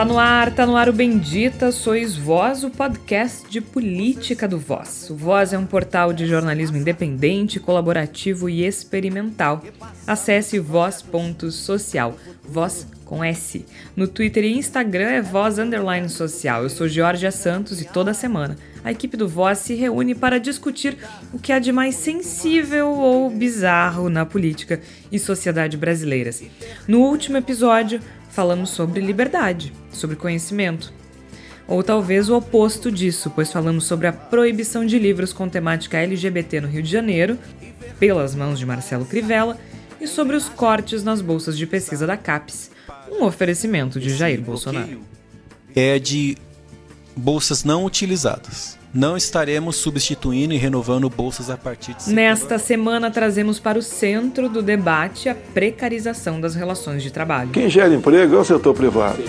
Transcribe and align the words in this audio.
Tá 0.00 0.04
no 0.06 0.18
ar, 0.18 0.54
tá 0.54 0.64
no 0.64 0.76
ar 0.76 0.88
o 0.88 0.94
Bendita 0.94 1.70
Sois 1.70 2.16
Voz, 2.16 2.64
o 2.64 2.70
podcast 2.70 3.46
de 3.50 3.60
política 3.60 4.48
do 4.48 4.58
Voz. 4.58 5.10
O 5.10 5.14
Voz 5.14 5.52
é 5.52 5.58
um 5.58 5.66
portal 5.66 6.10
de 6.10 6.26
jornalismo 6.26 6.78
independente, 6.78 7.60
colaborativo 7.60 8.48
e 8.48 8.64
experimental. 8.64 9.62
Acesse 10.06 10.58
voz.social, 10.58 12.16
voz 12.42 12.86
com 13.04 13.22
S. 13.22 13.66
No 13.94 14.08
Twitter 14.08 14.44
e 14.44 14.56
Instagram 14.56 15.08
é 15.10 15.20
Voz 15.20 15.58
Underline 15.58 16.08
Social. 16.08 16.62
Eu 16.62 16.70
sou 16.70 16.88
Georgia 16.88 17.30
Santos 17.30 17.82
e 17.82 17.84
toda 17.84 18.14
semana 18.14 18.56
a 18.84 18.90
equipe 18.90 19.16
do 19.16 19.28
Voz 19.28 19.58
se 19.58 19.74
reúne 19.74 20.14
para 20.14 20.38
discutir 20.38 20.96
o 21.32 21.38
que 21.38 21.52
há 21.52 21.58
de 21.58 21.72
mais 21.72 21.94
sensível 21.94 22.88
ou 22.88 23.30
bizarro 23.30 24.08
na 24.08 24.24
política 24.24 24.80
e 25.12 25.18
sociedade 25.18 25.76
brasileiras. 25.76 26.42
No 26.88 27.00
último 27.00 27.36
episódio, 27.36 28.00
falamos 28.30 28.70
sobre 28.70 29.00
liberdade, 29.00 29.72
sobre 29.92 30.16
conhecimento. 30.16 30.92
Ou 31.68 31.82
talvez 31.82 32.28
o 32.28 32.36
oposto 32.36 32.90
disso, 32.90 33.30
pois 33.34 33.52
falamos 33.52 33.84
sobre 33.84 34.06
a 34.06 34.12
proibição 34.12 34.84
de 34.84 34.98
livros 34.98 35.32
com 35.32 35.48
temática 35.48 35.98
LGBT 35.98 36.62
no 36.62 36.68
Rio 36.68 36.82
de 36.82 36.90
Janeiro, 36.90 37.38
pelas 37.98 38.34
mãos 38.34 38.58
de 38.58 38.66
Marcelo 38.66 39.04
Crivella, 39.04 39.56
e 40.00 40.08
sobre 40.08 40.34
os 40.34 40.48
cortes 40.48 41.04
nas 41.04 41.20
bolsas 41.20 41.56
de 41.56 41.66
pesquisa 41.66 42.06
da 42.06 42.16
CAPES, 42.16 42.70
um 43.12 43.24
oferecimento 43.24 44.00
de 44.00 44.10
Jair 44.10 44.40
Bolsonaro. 44.40 45.00
É 45.76 45.98
de 45.98 46.36
bolsas 47.14 47.62
não 47.62 47.84
utilizadas. 47.84 48.79
Não 48.92 49.16
estaremos 49.16 49.76
substituindo 49.76 50.52
e 50.52 50.56
renovando 50.56 51.08
bolsas 51.08 51.48
a 51.48 51.56
partir 51.56 51.94
de 51.94 52.02
setembro. 52.02 52.24
Nesta 52.24 52.58
semana 52.58 53.08
trazemos 53.08 53.60
para 53.60 53.78
o 53.78 53.82
centro 53.82 54.48
do 54.48 54.60
debate 54.60 55.28
a 55.28 55.34
precarização 55.34 56.40
das 56.40 56.56
relações 56.56 57.00
de 57.00 57.12
trabalho. 57.12 57.50
Quem 57.50 57.70
gera 57.70 57.94
emprego 57.94 58.34
é 58.34 58.38
o 58.38 58.44
setor 58.44 58.74
privado. 58.74 59.22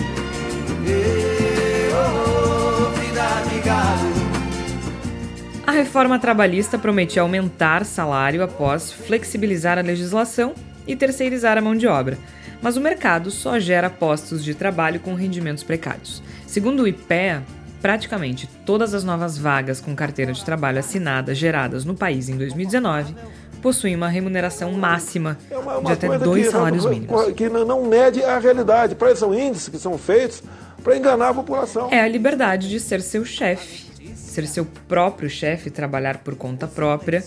A 5.64 5.70
reforma 5.70 6.18
trabalhista 6.18 6.76
prometia 6.76 7.22
aumentar 7.22 7.84
salário 7.84 8.42
após 8.42 8.90
flexibilizar 8.90 9.78
a 9.78 9.82
legislação 9.82 10.54
e 10.88 10.96
terceirizar 10.96 11.56
a 11.56 11.60
mão 11.60 11.76
de 11.76 11.86
obra. 11.86 12.18
Mas 12.60 12.76
o 12.76 12.80
mercado 12.80 13.30
só 13.30 13.60
gera 13.60 13.88
postos 13.88 14.42
de 14.42 14.54
trabalho 14.54 14.98
com 14.98 15.14
rendimentos 15.14 15.62
precários. 15.62 16.20
Segundo 16.46 16.82
o 16.82 16.88
IPEA, 16.88 17.44
Praticamente 17.82 18.48
todas 18.64 18.94
as 18.94 19.02
novas 19.02 19.36
vagas 19.36 19.80
com 19.80 19.94
carteira 19.94 20.32
de 20.32 20.44
trabalho 20.44 20.78
assinada 20.78 21.34
geradas 21.34 21.84
no 21.84 21.96
país 21.96 22.28
em 22.28 22.36
2019 22.38 23.14
possuem 23.60 23.96
uma 23.96 24.08
remuneração 24.08 24.72
máxima 24.72 25.36
é 25.50 25.56
uma, 25.56 25.78
uma 25.78 25.86
de 25.86 25.92
até 25.92 26.18
dois 26.18 26.46
que, 26.46 26.52
salários 26.52 26.86
mínimos. 26.86 27.32
Que 27.32 27.48
não 27.48 27.84
mede 27.84 28.22
a 28.22 28.38
realidade. 28.38 28.94
Para 28.94 29.14
são 29.16 29.34
índices 29.34 29.68
que 29.68 29.78
são 29.78 29.98
feitos 29.98 30.42
para 30.82 30.96
enganar 30.96 31.30
a 31.30 31.34
população. 31.34 31.88
É 31.90 32.00
a 32.00 32.08
liberdade 32.08 32.68
de 32.68 32.78
ser 32.78 33.00
seu 33.00 33.24
chefe, 33.24 33.84
ser 34.14 34.46
seu 34.46 34.64
próprio 34.86 35.28
chefe, 35.28 35.68
trabalhar 35.68 36.18
por 36.18 36.36
conta 36.36 36.68
própria 36.68 37.22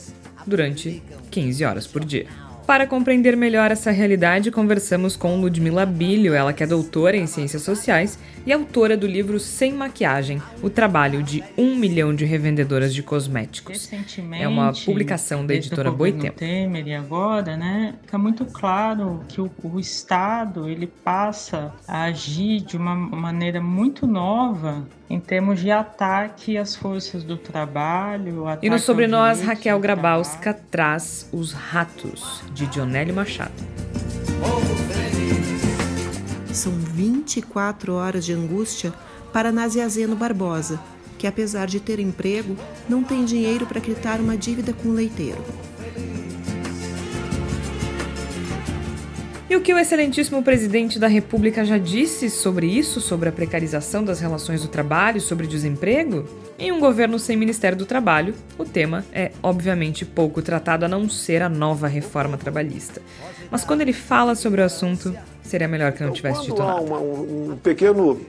durante 0.45 1.03
15 1.31 1.65
horas 1.65 1.87
por 1.87 2.03
dia. 2.03 2.27
Para 2.65 2.87
compreender 2.87 3.37
melhor 3.37 3.69
essa 3.69 3.91
realidade, 3.91 4.49
conversamos 4.49 5.15
com 5.15 5.39
Ludmila 5.39 5.85
Bilho, 5.85 6.33
ela 6.33 6.51
que 6.51 6.63
é 6.63 6.67
doutora 6.67 7.15
em 7.15 7.27
Ciências 7.27 7.61
Sociais 7.61 8.17
e 8.43 8.51
autora 8.51 8.97
do 8.97 9.05
livro 9.05 9.39
Sem 9.39 9.71
Maquiagem, 9.71 10.41
o 10.63 10.69
trabalho 10.69 11.21
de 11.21 11.43
um 11.55 11.75
milhão 11.75 12.13
de 12.15 12.25
revendedoras 12.25 12.91
de 12.91 13.03
cosméticos. 13.03 13.91
É 14.31 14.47
uma 14.47 14.73
publicação 14.73 15.45
da 15.45 15.53
editora 15.53 15.91
Boitempo. 15.91 16.37
Temer 16.37 16.87
e 16.87 16.93
agora, 16.95 17.55
né, 17.55 17.93
fica 18.01 18.17
muito 18.17 18.45
claro 18.45 19.23
que 19.27 19.39
o, 19.39 19.51
o 19.63 19.79
Estado 19.79 20.67
ele 20.67 20.87
passa 20.87 21.71
a 21.87 22.05
agir 22.05 22.61
de 22.61 22.77
uma 22.77 22.95
maneira 22.95 23.61
muito 23.61 24.07
nova 24.07 24.87
em 25.09 25.19
termos 25.19 25.59
de 25.59 25.71
ataque 25.71 26.57
às 26.57 26.75
forças 26.75 27.23
do 27.23 27.37
trabalho. 27.37 28.45
E 28.61 28.69
no 28.69 28.79
Sobre 28.79 29.07
Nós, 29.07 29.41
Raquel 29.41 29.79
Grabowska 29.79 30.53
traz 30.71 31.29
Os 31.31 31.51
Ratos, 31.51 32.43
de 32.53 32.65
Dionélio 32.67 33.13
Machado. 33.13 33.53
São 36.51 36.71
24 36.71 37.93
horas 37.93 38.25
de 38.25 38.33
angústia 38.33 38.93
para 39.33 39.51
Naziazeno 39.51 40.15
Barbosa, 40.15 40.79
que 41.17 41.27
apesar 41.27 41.67
de 41.67 41.79
ter 41.79 41.99
emprego, 41.99 42.55
não 42.87 43.03
tem 43.03 43.25
dinheiro 43.25 43.65
para 43.65 43.81
quitar 43.81 44.19
uma 44.19 44.37
dívida 44.37 44.73
com 44.73 44.89
o 44.89 44.93
leiteiro. 44.93 45.43
E 49.47 49.55
o 49.55 49.61
que 49.61 49.71
o 49.71 49.77
excelentíssimo 49.77 50.41
presidente 50.41 50.97
da 50.97 51.07
República 51.07 51.63
já 51.63 51.77
disse 51.77 52.31
sobre 52.31 52.65
isso, 52.65 52.99
sobre 52.99 53.29
a 53.29 53.31
precarização 53.31 54.03
das 54.03 54.19
relações 54.19 54.63
do 54.63 54.67
trabalho, 54.67 55.21
sobre 55.21 55.45
desemprego? 55.45 56.27
Em 56.57 56.71
um 56.71 56.79
governo 56.79 57.19
sem 57.19 57.37
Ministério 57.37 57.77
do 57.77 57.85
Trabalho, 57.85 58.33
o 58.57 58.65
tema 58.65 59.05
é 59.13 59.31
obviamente 59.43 60.03
pouco 60.03 60.41
tratado 60.41 60.85
a 60.85 60.87
não 60.87 61.07
ser 61.07 61.43
a 61.43 61.49
nova 61.49 61.87
reforma 61.87 62.37
trabalhista. 62.37 63.03
Mas 63.51 63.63
quando 63.63 63.81
ele 63.81 63.93
fala 63.93 64.33
sobre 64.33 64.61
o 64.61 64.63
assunto, 64.63 65.15
seria 65.43 65.67
melhor 65.67 65.91
que 65.91 66.03
não 66.03 66.11
tivesse 66.11 66.41
dito 66.41 66.57
nada. 66.57 66.81
Uma, 66.81 66.97
um 66.97 67.55
pequeno 67.61 68.19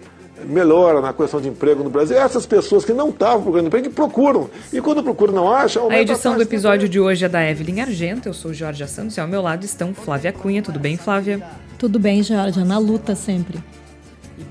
melhora 0.45 1.01
na 1.01 1.13
questão 1.13 1.41
de 1.41 1.49
emprego 1.49 1.83
no 1.83 1.91
Brasil. 1.91 2.17
Essas 2.17 2.47
pessoas 2.47 2.85
que 2.85 2.93
não 2.93 3.09
estavam 3.09 3.43
procurando 3.43 3.67
emprego, 3.67 3.89
que 3.89 3.95
procuram. 3.95 4.51
E 4.73 4.81
quando 4.81 5.03
procuram 5.03 5.33
não 5.33 5.53
acham, 5.53 5.91
A 5.91 6.01
edição 6.01 6.33
a 6.33 6.37
do 6.37 6.43
episódio 6.43 6.89
de 6.89 7.01
hoje 7.01 7.25
é 7.25 7.29
da 7.29 7.49
Evelyn 7.49 7.81
Argento. 7.81 8.29
Eu 8.29 8.35
sou 8.35 8.53
Jorge 8.53 8.87
Santos 8.87 9.17
e 9.17 9.21
ao 9.21 9.29
meu 9.29 9.43
lado 9.43 9.65
estão 9.65 9.95
Flávia 9.95 10.33
Cunha. 10.33 10.63
Tudo 10.63 10.79
bem, 10.79 10.97
Flávia? 10.97 11.43
Tudo 11.79 11.99
bem, 11.99 12.23
Jorge. 12.23 12.63
Na 12.65 12.79
luta 12.79 13.15
sempre. 13.15 13.59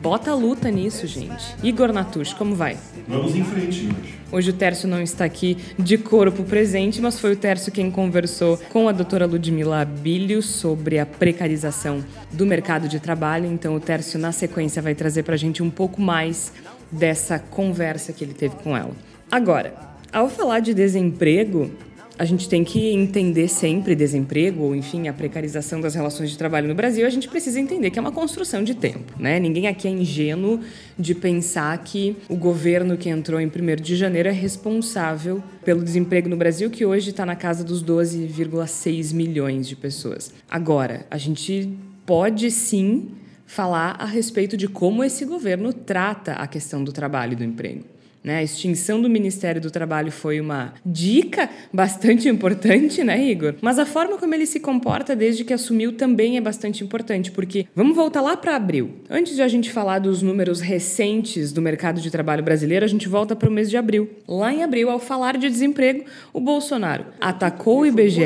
Bota 0.05 0.29
a 0.29 0.35
luta 0.35 0.69
nisso, 0.69 1.07
gente. 1.07 1.55
Igor 1.63 1.91
Natush, 1.91 2.31
como 2.35 2.53
vai? 2.53 2.77
Vamos 3.07 3.35
em 3.35 3.43
frente 3.43 3.87
hoje. 3.87 4.19
Hoje 4.31 4.49
o 4.51 4.53
Tércio 4.53 4.87
não 4.87 5.01
está 5.01 5.25
aqui 5.25 5.57
de 5.79 5.97
corpo 5.97 6.43
presente, 6.43 7.01
mas 7.01 7.19
foi 7.19 7.33
o 7.33 7.35
Tércio 7.35 7.71
quem 7.71 7.89
conversou 7.89 8.55
com 8.69 8.87
a 8.87 8.91
doutora 8.91 9.25
Ludmila 9.25 9.81
Abílio 9.81 10.43
sobre 10.43 10.99
a 10.99 11.07
precarização 11.07 12.05
do 12.31 12.45
mercado 12.45 12.87
de 12.87 12.99
trabalho. 12.99 13.51
Então 13.51 13.75
o 13.75 13.79
Tércio, 13.79 14.19
na 14.19 14.31
sequência, 14.31 14.79
vai 14.79 14.93
trazer 14.93 15.23
para 15.23 15.33
a 15.33 15.39
gente 15.39 15.63
um 15.63 15.71
pouco 15.71 15.99
mais 15.99 16.53
dessa 16.91 17.39
conversa 17.39 18.13
que 18.13 18.23
ele 18.23 18.35
teve 18.35 18.57
com 18.57 18.77
ela. 18.77 18.91
Agora, 19.31 19.73
ao 20.13 20.29
falar 20.29 20.59
de 20.59 20.75
desemprego, 20.75 21.71
a 22.17 22.25
gente 22.25 22.47
tem 22.47 22.63
que 22.63 22.91
entender 22.91 23.47
sempre 23.47 23.95
desemprego, 23.95 24.63
ou 24.63 24.75
enfim, 24.75 25.07
a 25.07 25.13
precarização 25.13 25.81
das 25.81 25.95
relações 25.95 26.29
de 26.29 26.37
trabalho 26.37 26.67
no 26.67 26.75
Brasil, 26.75 27.05
a 27.05 27.09
gente 27.09 27.27
precisa 27.27 27.59
entender 27.59 27.89
que 27.91 27.99
é 27.99 28.01
uma 28.01 28.11
construção 28.11 28.63
de 28.63 28.73
tempo, 28.73 29.13
né? 29.19 29.39
Ninguém 29.39 29.67
aqui 29.67 29.87
é 29.87 29.91
ingênuo 29.91 30.59
de 30.97 31.13
pensar 31.13 31.77
que 31.83 32.15
o 32.29 32.35
governo 32.35 32.97
que 32.97 33.09
entrou 33.09 33.39
em 33.39 33.47
1 33.47 33.81
de 33.81 33.95
janeiro 33.95 34.29
é 34.29 34.31
responsável 34.31 35.43
pelo 35.63 35.83
desemprego 35.83 36.29
no 36.29 36.37
Brasil, 36.37 36.69
que 36.69 36.85
hoje 36.85 37.09
está 37.09 37.25
na 37.25 37.35
casa 37.35 37.63
dos 37.63 37.83
12,6 37.83 39.13
milhões 39.13 39.67
de 39.67 39.75
pessoas. 39.75 40.33
Agora, 40.49 41.05
a 41.11 41.17
gente 41.17 41.69
pode 42.05 42.49
sim 42.51 43.09
falar 43.45 43.95
a 43.99 44.05
respeito 44.05 44.57
de 44.57 44.67
como 44.67 45.03
esse 45.03 45.25
governo 45.25 45.73
trata 45.73 46.33
a 46.33 46.47
questão 46.47 46.83
do 46.83 46.91
trabalho 46.91 47.33
e 47.33 47.35
do 47.35 47.43
emprego. 47.43 47.94
Né? 48.25 48.37
A 48.37 48.43
extinção 48.43 48.99
do 48.99 49.07
Ministério 49.07 49.61
do 49.61 49.69
Trabalho 49.69 50.11
foi 50.11 50.41
uma 50.41 50.73
dica 50.83 51.47
bastante 51.71 52.27
importante, 52.27 53.03
né, 53.03 53.23
Igor? 53.23 53.53
Mas 53.61 53.77
a 53.77 53.85
forma 53.85 54.17
como 54.17 54.33
ele 54.33 54.47
se 54.47 54.59
comporta 54.59 55.15
desde 55.15 55.43
que 55.43 55.53
assumiu 55.53 55.93
também 55.93 56.35
é 56.35 56.41
bastante 56.41 56.83
importante, 56.83 57.29
porque 57.29 57.67
vamos 57.75 57.95
voltar 57.95 58.21
lá 58.21 58.35
para 58.35 58.55
abril. 58.55 58.95
Antes 59.07 59.35
de 59.35 59.43
a 59.43 59.47
gente 59.47 59.71
falar 59.71 59.99
dos 59.99 60.23
números 60.23 60.59
recentes 60.59 61.51
do 61.51 61.61
mercado 61.61 62.01
de 62.01 62.09
trabalho 62.09 62.41
brasileiro, 62.41 62.83
a 62.83 62.87
gente 62.87 63.07
volta 63.07 63.35
para 63.35 63.47
o 63.47 63.51
mês 63.51 63.69
de 63.69 63.77
abril. 63.77 64.09
Lá 64.27 64.51
em 64.51 64.63
abril, 64.63 64.89
ao 64.89 64.97
falar 64.97 65.37
de 65.37 65.47
desemprego, 65.47 66.05
o 66.33 66.39
Bolsonaro 66.39 67.05
atacou 67.21 67.81
o 67.81 67.85
IBGE 67.85 68.23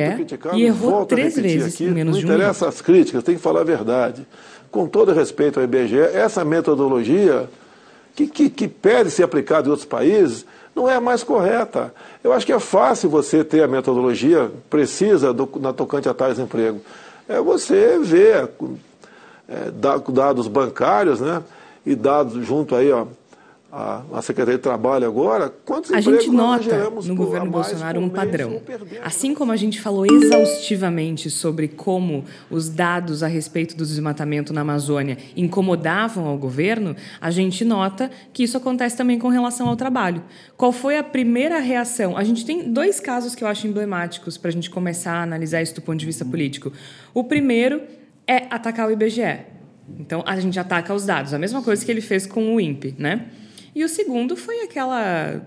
e 0.55 0.63
errou 0.63 1.05
três 1.05 1.35
vezes 1.35 1.75
aqui, 1.75 1.83
em 1.83 1.91
menos 1.91 2.17
de 2.17 2.25
um 2.25 2.29
Não 2.29 2.35
interessa 2.35 2.69
as 2.69 2.79
críticas, 2.81 3.21
tem 3.21 3.35
que 3.35 3.41
falar 3.41 3.61
a 3.61 3.65
verdade. 3.65 4.25
Com 4.71 4.87
todo 4.87 5.11
respeito 5.11 5.59
ao 5.59 5.65
IBGE, 5.65 5.99
essa 5.99 6.45
metodologia 6.45 7.49
que, 8.19 8.27
que, 8.27 8.49
que 8.49 8.67
pede 8.67 9.11
ser 9.11 9.23
aplicada 9.23 9.67
em 9.67 9.71
outros 9.71 9.87
países, 9.87 10.45
não 10.75 10.89
é 10.89 10.95
a 10.95 11.01
mais 11.01 11.23
correta. 11.23 11.93
Eu 12.23 12.33
acho 12.33 12.45
que 12.45 12.51
é 12.51 12.59
fácil 12.59 13.09
você 13.09 13.43
ter 13.43 13.63
a 13.63 13.67
metodologia 13.67 14.51
precisa 14.69 15.33
do, 15.33 15.49
na 15.59 15.71
tocante 15.71 16.09
a 16.09 16.13
tais 16.13 16.39
emprego. 16.39 16.81
É 17.27 17.39
você 17.39 17.97
ver 17.99 18.49
é, 19.47 19.71
dados 20.11 20.47
bancários, 20.47 21.21
né? 21.21 21.41
E 21.85 21.95
dados 21.95 22.45
junto 22.45 22.75
aí, 22.75 22.91
ó, 22.91 23.05
a, 23.71 24.03
a 24.13 24.21
Secretaria 24.21 24.57
de 24.57 24.63
Trabalho 24.63 25.05
agora, 25.05 25.49
quantos 25.49 25.91
A 25.91 26.01
gente 26.01 26.29
nota 26.31 26.89
no 26.89 27.15
governo 27.15 27.51
Bolsonaro 27.51 27.99
um 27.99 28.09
padrão. 28.09 28.61
Assim 29.03 29.35
como 29.35 29.51
a 29.51 29.55
gente 29.55 29.79
falou 29.79 30.05
exaustivamente 30.05 31.29
sobre 31.29 31.67
como 31.67 32.25
os 32.49 32.69
dados 32.69 33.21
a 33.21 33.27
respeito 33.27 33.77
do 33.77 33.85
desmatamento 33.85 34.51
na 34.51 34.61
Amazônia 34.61 35.17
incomodavam 35.35 36.25
ao 36.25 36.37
governo, 36.37 36.95
a 37.21 37.29
gente 37.29 37.63
nota 37.63 38.09
que 38.33 38.43
isso 38.43 38.57
acontece 38.57 38.97
também 38.97 39.19
com 39.19 39.27
relação 39.27 39.67
ao 39.67 39.75
trabalho. 39.75 40.23
Qual 40.57 40.71
foi 40.71 40.97
a 40.97 41.03
primeira 41.03 41.59
reação? 41.59 42.17
A 42.17 42.23
gente 42.23 42.45
tem 42.45 42.71
dois 42.71 42.99
casos 42.99 43.35
que 43.35 43.43
eu 43.43 43.47
acho 43.47 43.67
emblemáticos 43.67 44.35
para 44.35 44.49
a 44.49 44.51
gente 44.51 44.69
começar 44.69 45.13
a 45.13 45.23
analisar 45.23 45.61
isso 45.61 45.75
do 45.75 45.81
ponto 45.81 45.99
de 45.99 46.05
vista 46.07 46.25
político. 46.25 46.71
O 47.13 47.23
primeiro 47.23 47.81
é 48.25 48.47
atacar 48.49 48.87
o 48.87 48.91
IBGE 48.91 49.45
Então 49.99 50.23
a 50.25 50.39
gente 50.39 50.59
ataca 50.59 50.93
os 50.93 51.05
dados, 51.05 51.33
a 51.33 51.39
mesma 51.39 51.61
coisa 51.61 51.85
que 51.85 51.91
ele 51.91 52.01
fez 52.01 52.25
com 52.25 52.55
o 52.55 52.59
INPE, 52.59 52.95
né? 52.97 53.27
E 53.75 53.83
o 53.83 53.89
segundo 53.89 54.35
foi 54.35 54.61
aquela 54.61 55.41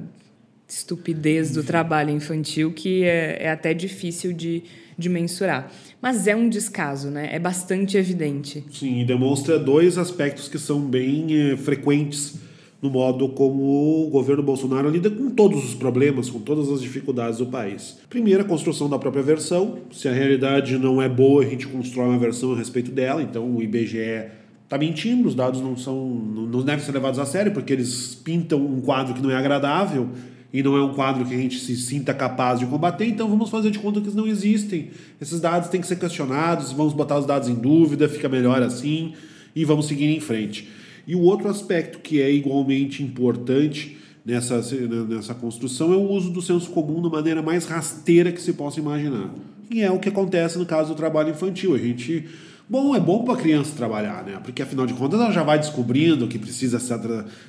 estupidez 0.68 1.52
do 1.52 1.62
trabalho 1.62 2.10
infantil 2.10 2.72
que 2.72 3.04
é, 3.04 3.44
é 3.44 3.50
até 3.50 3.74
difícil 3.74 4.32
de, 4.32 4.62
de 4.96 5.08
mensurar. 5.08 5.70
Mas 6.00 6.26
é 6.26 6.34
um 6.34 6.48
descaso, 6.48 7.10
né? 7.10 7.28
É 7.32 7.38
bastante 7.38 7.96
evidente. 7.96 8.64
Sim, 8.72 9.00
e 9.00 9.04
demonstra 9.04 9.58
dois 9.58 9.98
aspectos 9.98 10.48
que 10.48 10.58
são 10.58 10.80
bem 10.80 11.52
eh, 11.52 11.56
frequentes 11.56 12.40
no 12.82 12.90
modo 12.90 13.28
como 13.28 14.06
o 14.06 14.10
governo 14.10 14.42
Bolsonaro 14.42 14.90
lida 14.90 15.08
com 15.08 15.30
todos 15.30 15.64
os 15.64 15.72
problemas, 15.72 16.28
com 16.28 16.40
todas 16.40 16.68
as 16.68 16.82
dificuldades 16.82 17.38
do 17.38 17.46
país. 17.46 17.96
Primeiro, 18.10 18.42
a 18.42 18.44
construção 18.44 18.90
da 18.90 18.98
própria 18.98 19.22
versão. 19.22 19.78
Se 19.92 20.08
a 20.08 20.12
realidade 20.12 20.76
não 20.76 21.00
é 21.00 21.08
boa, 21.08 21.44
a 21.44 21.46
gente 21.46 21.68
constrói 21.68 22.08
uma 22.08 22.18
versão 22.18 22.52
a 22.52 22.58
respeito 22.58 22.90
dela. 22.90 23.22
Então, 23.22 23.48
o 23.54 23.62
IBGE 23.62 24.26
está 24.72 24.78
mentindo, 24.78 25.28
os 25.28 25.34
dados 25.34 25.60
não 25.60 25.76
são, 25.76 26.08
não 26.08 26.62
devem 26.62 26.82
ser 26.82 26.92
levados 26.92 27.18
a 27.18 27.26
sério, 27.26 27.52
porque 27.52 27.74
eles 27.74 28.14
pintam 28.14 28.64
um 28.64 28.80
quadro 28.80 29.12
que 29.12 29.20
não 29.20 29.30
é 29.30 29.36
agradável 29.36 30.08
e 30.50 30.62
não 30.62 30.76
é 30.76 30.82
um 30.82 30.94
quadro 30.94 31.26
que 31.26 31.34
a 31.34 31.36
gente 31.36 31.58
se 31.58 31.76
sinta 31.76 32.14
capaz 32.14 32.58
de 32.58 32.64
combater, 32.64 33.06
então 33.06 33.28
vamos 33.28 33.50
fazer 33.50 33.70
de 33.70 33.78
conta 33.78 34.00
que 34.00 34.06
eles 34.06 34.14
não 34.14 34.26
existem. 34.26 34.90
Esses 35.20 35.40
dados 35.40 35.68
têm 35.68 35.80
que 35.80 35.86
ser 35.86 35.96
questionados, 35.96 36.72
vamos 36.72 36.94
botar 36.94 37.18
os 37.18 37.26
dados 37.26 37.48
em 37.48 37.54
dúvida, 37.54 38.08
fica 38.08 38.30
melhor 38.30 38.62
assim 38.62 39.12
e 39.54 39.62
vamos 39.62 39.86
seguir 39.86 40.06
em 40.06 40.20
frente. 40.20 40.68
E 41.06 41.14
o 41.14 41.20
outro 41.20 41.48
aspecto 41.48 41.98
que 41.98 42.22
é 42.22 42.32
igualmente 42.32 43.02
importante 43.02 43.98
nessa, 44.24 44.62
nessa 45.06 45.34
construção 45.34 45.92
é 45.92 45.96
o 45.96 46.10
uso 46.10 46.30
do 46.30 46.40
senso 46.40 46.70
comum 46.70 47.02
da 47.02 47.10
maneira 47.10 47.42
mais 47.42 47.66
rasteira 47.66 48.32
que 48.32 48.40
se 48.40 48.54
possa 48.54 48.80
imaginar. 48.80 49.34
E 49.70 49.82
é 49.82 49.90
o 49.90 49.98
que 49.98 50.08
acontece 50.08 50.58
no 50.58 50.64
caso 50.64 50.90
do 50.90 50.94
trabalho 50.94 51.30
infantil. 51.30 51.74
A 51.74 51.78
gente 51.78 52.26
Bom, 52.72 52.96
é 52.96 53.00
bom 53.00 53.22
para 53.22 53.34
a 53.34 53.36
criança 53.36 53.76
trabalhar, 53.76 54.24
né? 54.24 54.40
Porque 54.42 54.62
afinal 54.62 54.86
de 54.86 54.94
contas 54.94 55.20
ela 55.20 55.30
já 55.30 55.42
vai 55.42 55.58
descobrindo 55.58 56.26
que 56.26 56.38
precisa 56.38 56.78
ser, 56.78 56.98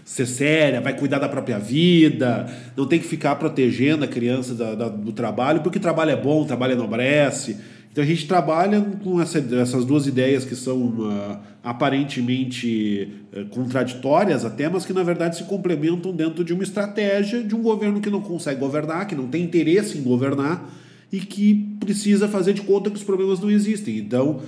ser 0.03 0.25
séria, 0.25 0.81
vai 0.81 0.97
cuidar 0.97 1.17
da 1.17 1.29
própria 1.29 1.57
vida, 1.57 2.45
não 2.75 2.85
tem 2.85 2.99
que 2.99 3.07
ficar 3.07 3.37
protegendo 3.37 4.03
a 4.03 4.07
criança 4.07 4.53
da, 4.53 4.75
da, 4.75 4.89
do 4.89 5.13
trabalho, 5.13 5.61
porque 5.61 5.79
trabalho 5.79 6.11
é 6.11 6.17
bom, 6.17 6.43
trabalho 6.43 6.73
enobrece. 6.73 7.55
Então 7.89 8.03
a 8.03 8.07
gente 8.07 8.27
trabalha 8.27 8.81
com 9.01 9.21
essa, 9.21 9.39
essas 9.39 9.85
duas 9.85 10.07
ideias 10.07 10.43
que 10.43 10.57
são 10.57 10.77
uh, 10.77 11.37
aparentemente 11.63 13.07
uh, 13.31 13.45
contraditórias 13.45 14.43
até, 14.43 14.67
mas 14.67 14.85
que 14.85 14.91
na 14.91 15.03
verdade 15.03 15.37
se 15.37 15.45
complementam 15.45 16.11
dentro 16.11 16.43
de 16.43 16.53
uma 16.53 16.63
estratégia 16.63 17.41
de 17.41 17.55
um 17.55 17.61
governo 17.61 18.01
que 18.01 18.09
não 18.09 18.19
consegue 18.19 18.59
governar, 18.59 19.07
que 19.07 19.15
não 19.15 19.27
tem 19.29 19.41
interesse 19.41 19.97
em 19.97 20.03
governar 20.03 20.69
e 21.13 21.21
que 21.21 21.77
precisa 21.79 22.27
fazer 22.27 22.51
de 22.51 22.61
conta 22.63 22.89
que 22.89 22.97
os 22.97 23.03
problemas 23.03 23.39
não 23.39 23.49
existem. 23.49 23.97
Então 23.99 24.41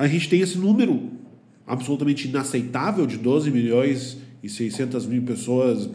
a 0.00 0.08
gente 0.08 0.30
tem 0.30 0.40
esse 0.40 0.56
número 0.56 1.10
absolutamente 1.66 2.26
inaceitável 2.26 3.06
de 3.06 3.18
12 3.18 3.50
milhões 3.50 4.16
e 4.42 4.48
600 4.48 5.04
mil 5.04 5.20
pessoas 5.20 5.90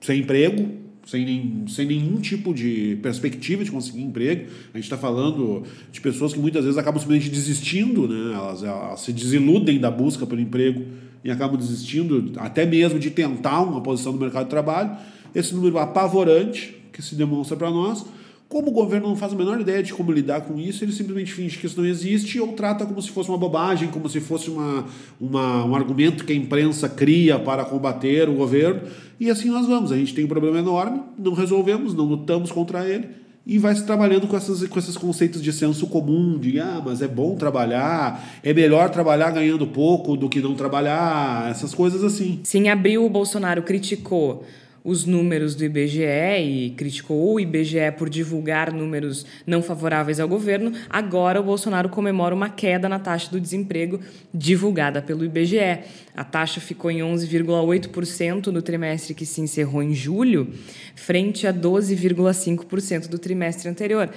sem 0.00 0.20
emprego, 0.20 0.66
sem, 1.06 1.26
nem, 1.26 1.64
sem 1.68 1.84
nenhum 1.86 2.22
tipo 2.22 2.54
de 2.54 2.98
perspectiva 3.02 3.62
de 3.62 3.70
conseguir 3.70 4.00
emprego. 4.00 4.46
A 4.72 4.78
gente 4.78 4.84
está 4.84 4.96
falando 4.96 5.64
de 5.92 6.00
pessoas 6.00 6.32
que 6.32 6.38
muitas 6.38 6.64
vezes 6.64 6.78
acabam 6.78 6.98
simplesmente 6.98 7.28
desistindo, 7.28 8.08
né? 8.08 8.32
elas, 8.34 8.62
elas 8.62 9.00
se 9.02 9.12
desiludem 9.12 9.78
da 9.78 9.90
busca 9.90 10.26
pelo 10.26 10.40
emprego 10.40 10.82
e 11.22 11.30
acabam 11.30 11.58
desistindo 11.58 12.32
até 12.36 12.64
mesmo 12.64 12.98
de 12.98 13.10
tentar 13.10 13.60
uma 13.60 13.82
posição 13.82 14.10
no 14.10 14.18
mercado 14.18 14.44
de 14.44 14.50
trabalho. 14.50 14.96
Esse 15.34 15.54
número 15.54 15.76
apavorante 15.76 16.74
que 16.90 17.02
se 17.02 17.14
demonstra 17.14 17.58
para 17.58 17.70
nós 17.70 18.06
como 18.50 18.68
o 18.68 18.72
governo 18.72 19.06
não 19.06 19.14
faz 19.14 19.32
a 19.32 19.36
menor 19.36 19.60
ideia 19.60 19.80
de 19.80 19.94
como 19.94 20.10
lidar 20.10 20.40
com 20.40 20.58
isso, 20.58 20.82
ele 20.82 20.90
simplesmente 20.90 21.32
finge 21.32 21.56
que 21.56 21.66
isso 21.66 21.80
não 21.80 21.86
existe 21.86 22.40
ou 22.40 22.48
trata 22.48 22.84
como 22.84 23.00
se 23.00 23.08
fosse 23.08 23.28
uma 23.28 23.38
bobagem, 23.38 23.88
como 23.90 24.08
se 24.08 24.20
fosse 24.20 24.50
uma, 24.50 24.84
uma, 25.20 25.64
um 25.64 25.72
argumento 25.76 26.24
que 26.24 26.32
a 26.32 26.36
imprensa 26.36 26.88
cria 26.88 27.38
para 27.38 27.64
combater 27.64 28.28
o 28.28 28.34
governo. 28.34 28.82
E 29.20 29.30
assim 29.30 29.48
nós 29.48 29.68
vamos. 29.68 29.92
A 29.92 29.96
gente 29.96 30.12
tem 30.12 30.24
um 30.24 30.28
problema 30.28 30.58
enorme, 30.58 31.00
não 31.16 31.32
resolvemos, 31.32 31.94
não 31.94 32.06
lutamos 32.06 32.50
contra 32.50 32.84
ele 32.84 33.20
e 33.46 33.56
vai 33.56 33.74
se 33.74 33.86
trabalhando 33.86 34.26
com, 34.26 34.36
essas, 34.36 34.66
com 34.66 34.78
esses 34.80 34.96
conceitos 34.96 35.40
de 35.40 35.52
senso 35.52 35.86
comum, 35.86 36.36
de 36.36 36.58
ah, 36.58 36.82
mas 36.84 37.00
é 37.00 37.08
bom 37.08 37.36
trabalhar, 37.36 38.40
é 38.42 38.52
melhor 38.52 38.90
trabalhar 38.90 39.30
ganhando 39.30 39.64
pouco 39.66 40.16
do 40.16 40.28
que 40.28 40.40
não 40.40 40.54
trabalhar, 40.54 41.48
essas 41.48 41.72
coisas 41.72 42.02
assim. 42.02 42.40
Sim, 42.42 42.68
abril 42.68 43.04
o 43.04 43.08
Bolsonaro 43.08 43.62
criticou 43.62 44.44
os 44.82 45.04
números 45.04 45.54
do 45.54 45.64
IBGE 45.64 46.02
e 46.40 46.70
criticou 46.76 47.34
o 47.34 47.40
IBGE 47.40 47.92
por 47.96 48.08
divulgar 48.08 48.72
números 48.72 49.26
não 49.46 49.62
favoráveis 49.62 50.20
ao 50.20 50.28
governo, 50.28 50.72
agora 50.88 51.40
o 51.40 51.44
Bolsonaro 51.44 51.88
comemora 51.88 52.34
uma 52.34 52.48
queda 52.48 52.88
na 52.88 52.98
taxa 52.98 53.30
do 53.30 53.40
desemprego 53.40 54.00
divulgada 54.32 55.02
pelo 55.02 55.24
IBGE. 55.24 55.80
A 56.16 56.24
taxa 56.24 56.60
ficou 56.60 56.90
em 56.90 57.00
11,8% 57.00 58.46
no 58.46 58.62
trimestre 58.62 59.14
que 59.14 59.26
se 59.26 59.40
encerrou 59.40 59.82
em 59.82 59.94
julho, 59.94 60.52
frente 60.94 61.46
a 61.46 61.52
12,5% 61.52 63.08
do 63.08 63.18
trimestre 63.18 63.68
anterior. 63.68 64.10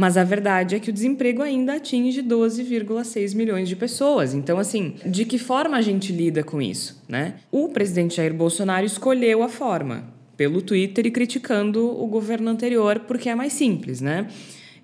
Mas 0.00 0.16
a 0.16 0.22
verdade 0.22 0.76
é 0.76 0.78
que 0.78 0.90
o 0.90 0.92
desemprego 0.92 1.42
ainda 1.42 1.74
atinge 1.74 2.22
12,6 2.22 3.34
milhões 3.34 3.68
de 3.68 3.74
pessoas. 3.74 4.32
Então, 4.32 4.56
assim, 4.56 4.94
de 5.04 5.24
que 5.24 5.38
forma 5.38 5.76
a 5.76 5.82
gente 5.82 6.12
lida 6.12 6.44
com 6.44 6.62
isso, 6.62 7.02
né? 7.08 7.34
O 7.50 7.70
presidente 7.70 8.14
Jair 8.14 8.32
Bolsonaro 8.32 8.86
escolheu 8.86 9.42
a 9.42 9.48
forma 9.48 10.04
pelo 10.36 10.62
Twitter 10.62 11.04
e 11.04 11.10
criticando 11.10 11.84
o 12.00 12.06
governo 12.06 12.48
anterior 12.48 13.00
porque 13.08 13.28
é 13.28 13.34
mais 13.34 13.54
simples, 13.54 14.00
né? 14.00 14.28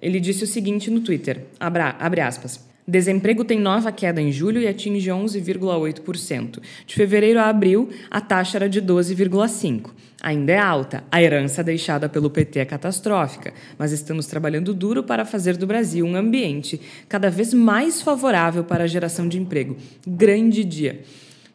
Ele 0.03 0.19
disse 0.19 0.43
o 0.43 0.49
seguinte 0.49 0.91
no 0.91 0.99
Twitter, 0.99 1.45
abra, 1.61 1.95
abre 2.01 2.21
aspas, 2.21 2.67
Desemprego 2.87 3.45
tem 3.45 3.59
nova 3.59 3.91
queda 3.91 4.21
em 4.21 4.31
julho 4.31 4.61
e 4.61 4.69
atinge 4.69 5.09
11,8%. 5.09 6.61
De 6.87 6.95
fevereiro 6.95 7.41
a 7.41 7.49
abril, 7.49 7.89
a 8.11 8.21
taxa 8.21 8.59
era 8.59 8.69
de 8.69 8.83
12,5%. 8.83 9.91
Ainda 10.23 10.53
é 10.53 10.59
alta, 10.59 11.05
a 11.13 11.23
herança 11.23 11.63
deixada 11.63 12.09
pelo 12.09 12.31
PT 12.31 12.59
é 12.59 12.65
catastrófica, 12.65 13.53
mas 13.79 13.93
estamos 13.93 14.27
trabalhando 14.27 14.73
duro 14.73 15.03
para 15.03 15.25
fazer 15.25 15.57
do 15.57 15.67
Brasil 15.67 16.07
um 16.07 16.17
ambiente 16.17 16.81
cada 17.09 17.31
vez 17.31 17.53
mais 17.53 18.01
favorável 18.01 18.65
para 18.65 18.85
a 18.85 18.87
geração 18.87 19.29
de 19.29 19.39
emprego. 19.39 19.77
Grande 20.07 20.65
dia. 20.65 21.03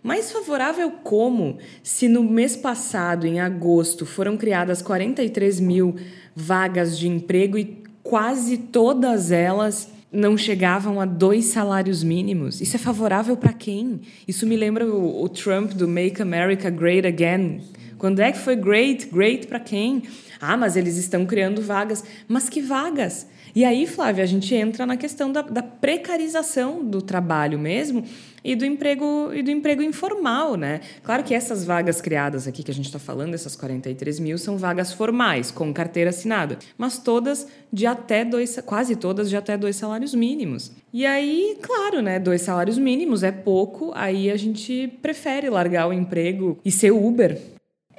Mais 0.04 0.32
favorável 0.32 0.92
como? 1.03 1.58
Se 1.84 2.08
no 2.08 2.24
mês 2.24 2.56
passado, 2.56 3.25
em 3.25 3.39
agosto, 3.39 4.06
foram 4.06 4.38
criadas 4.38 4.82
43 4.82 5.60
mil 5.60 5.96
vagas 6.36 6.98
de 6.98 7.08
emprego 7.08 7.58
e 7.58 7.84
quase 8.03 8.58
todas 8.58 9.32
elas 9.32 9.89
não 10.12 10.38
chegavam 10.38 11.00
a 11.00 11.06
dois 11.06 11.46
salários 11.46 12.04
mínimos. 12.04 12.62
Isso 12.62 12.75
é 12.75 12.80
favorável 12.80 13.38
para 13.38 13.54
quem? 13.54 14.01
Isso 14.28 14.46
me 14.46 14.56
lembra 14.56 14.86
o, 14.86 15.24
o, 15.24 15.30
Trump 15.30 15.74
do 15.74 15.88
Make 15.88 16.22
America 16.22 16.70
Great 16.70 17.08
Again. 17.08 17.62
Quando 17.98 18.20
é 18.20 18.32
que 18.32 18.39
foi 18.39 18.56
great? 18.56 19.08
Great 19.08 19.48
para 19.48 19.60
quem? 19.60 20.04
Ah, 20.39 20.58
mas 20.58 20.75
eles 20.75 20.98
estão 20.98 21.25
criando 21.25 21.62
vagas. 21.62 22.04
Mas 22.28 22.50
que 22.50 22.62
vagas? 22.62 23.28
E 23.54 23.66
aí, 23.66 23.86
Flávia, 23.86 24.24
a 24.24 24.28
gente 24.28 24.54
entra 24.56 24.86
na 24.86 24.96
questão 24.96 25.32
da, 25.32 25.42
da 25.42 25.62
precarização 25.62 26.84
do 26.84 27.01
trabalho 27.01 27.60
mesmo 27.60 28.04
e 28.43 28.55
do 28.55 28.65
emprego 28.65 29.31
e 29.34 29.41
do 29.41 29.51
emprego 29.51 29.81
informal, 29.81 30.55
né? 30.55 30.81
Claro 31.03 31.24
que 31.24 31.34
essas 31.34 31.65
vagas 31.65 32.01
criadas 32.01 32.48
aqui 32.48 32.63
que 32.63 32.72
a 32.72 32.74
gente 32.74 32.86
está 32.86 33.00
falando, 33.00 33.34
essas 33.34 33.55
43 33.55 34.19
mil, 34.19 34.38
são 34.38 34.58
vagas 34.58 34.93
formais, 34.93 35.51
com 35.51 35.74
carteira 35.74 36.10
assinada, 36.10 36.58
mas 36.77 36.98
todas 36.98 37.48
de 37.72 37.86
até 37.86 38.25
dois, 38.25 38.60
quase 38.65 38.96
todas 38.96 39.29
de 39.29 39.38
até 39.38 39.58
dois 39.58 39.75
salários 39.75 40.13
mínimos. 40.13 40.72
E 40.91 41.05
aí, 41.05 41.58
claro, 41.62 42.01
né? 42.01 42.19
Dois 42.19 42.41
salários 42.41 42.77
mínimos 42.77 43.24
é 43.24 43.31
pouco, 43.31 43.91
aí 43.96 44.31
a 44.31 44.38
gente 44.38 44.88
prefere 45.01 45.50
largar 45.50 45.88
o 45.88 45.93
emprego 45.93 46.58
e 46.63 46.72
ser 46.72 46.91
Uber. 46.91 47.38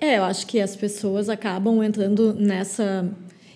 É, 0.00 0.16
eu 0.16 0.24
acho 0.24 0.46
que 0.46 0.58
as 0.60 0.74
pessoas 0.74 1.28
acabam 1.28 1.82
entrando 1.82 2.32
nessa 2.32 3.06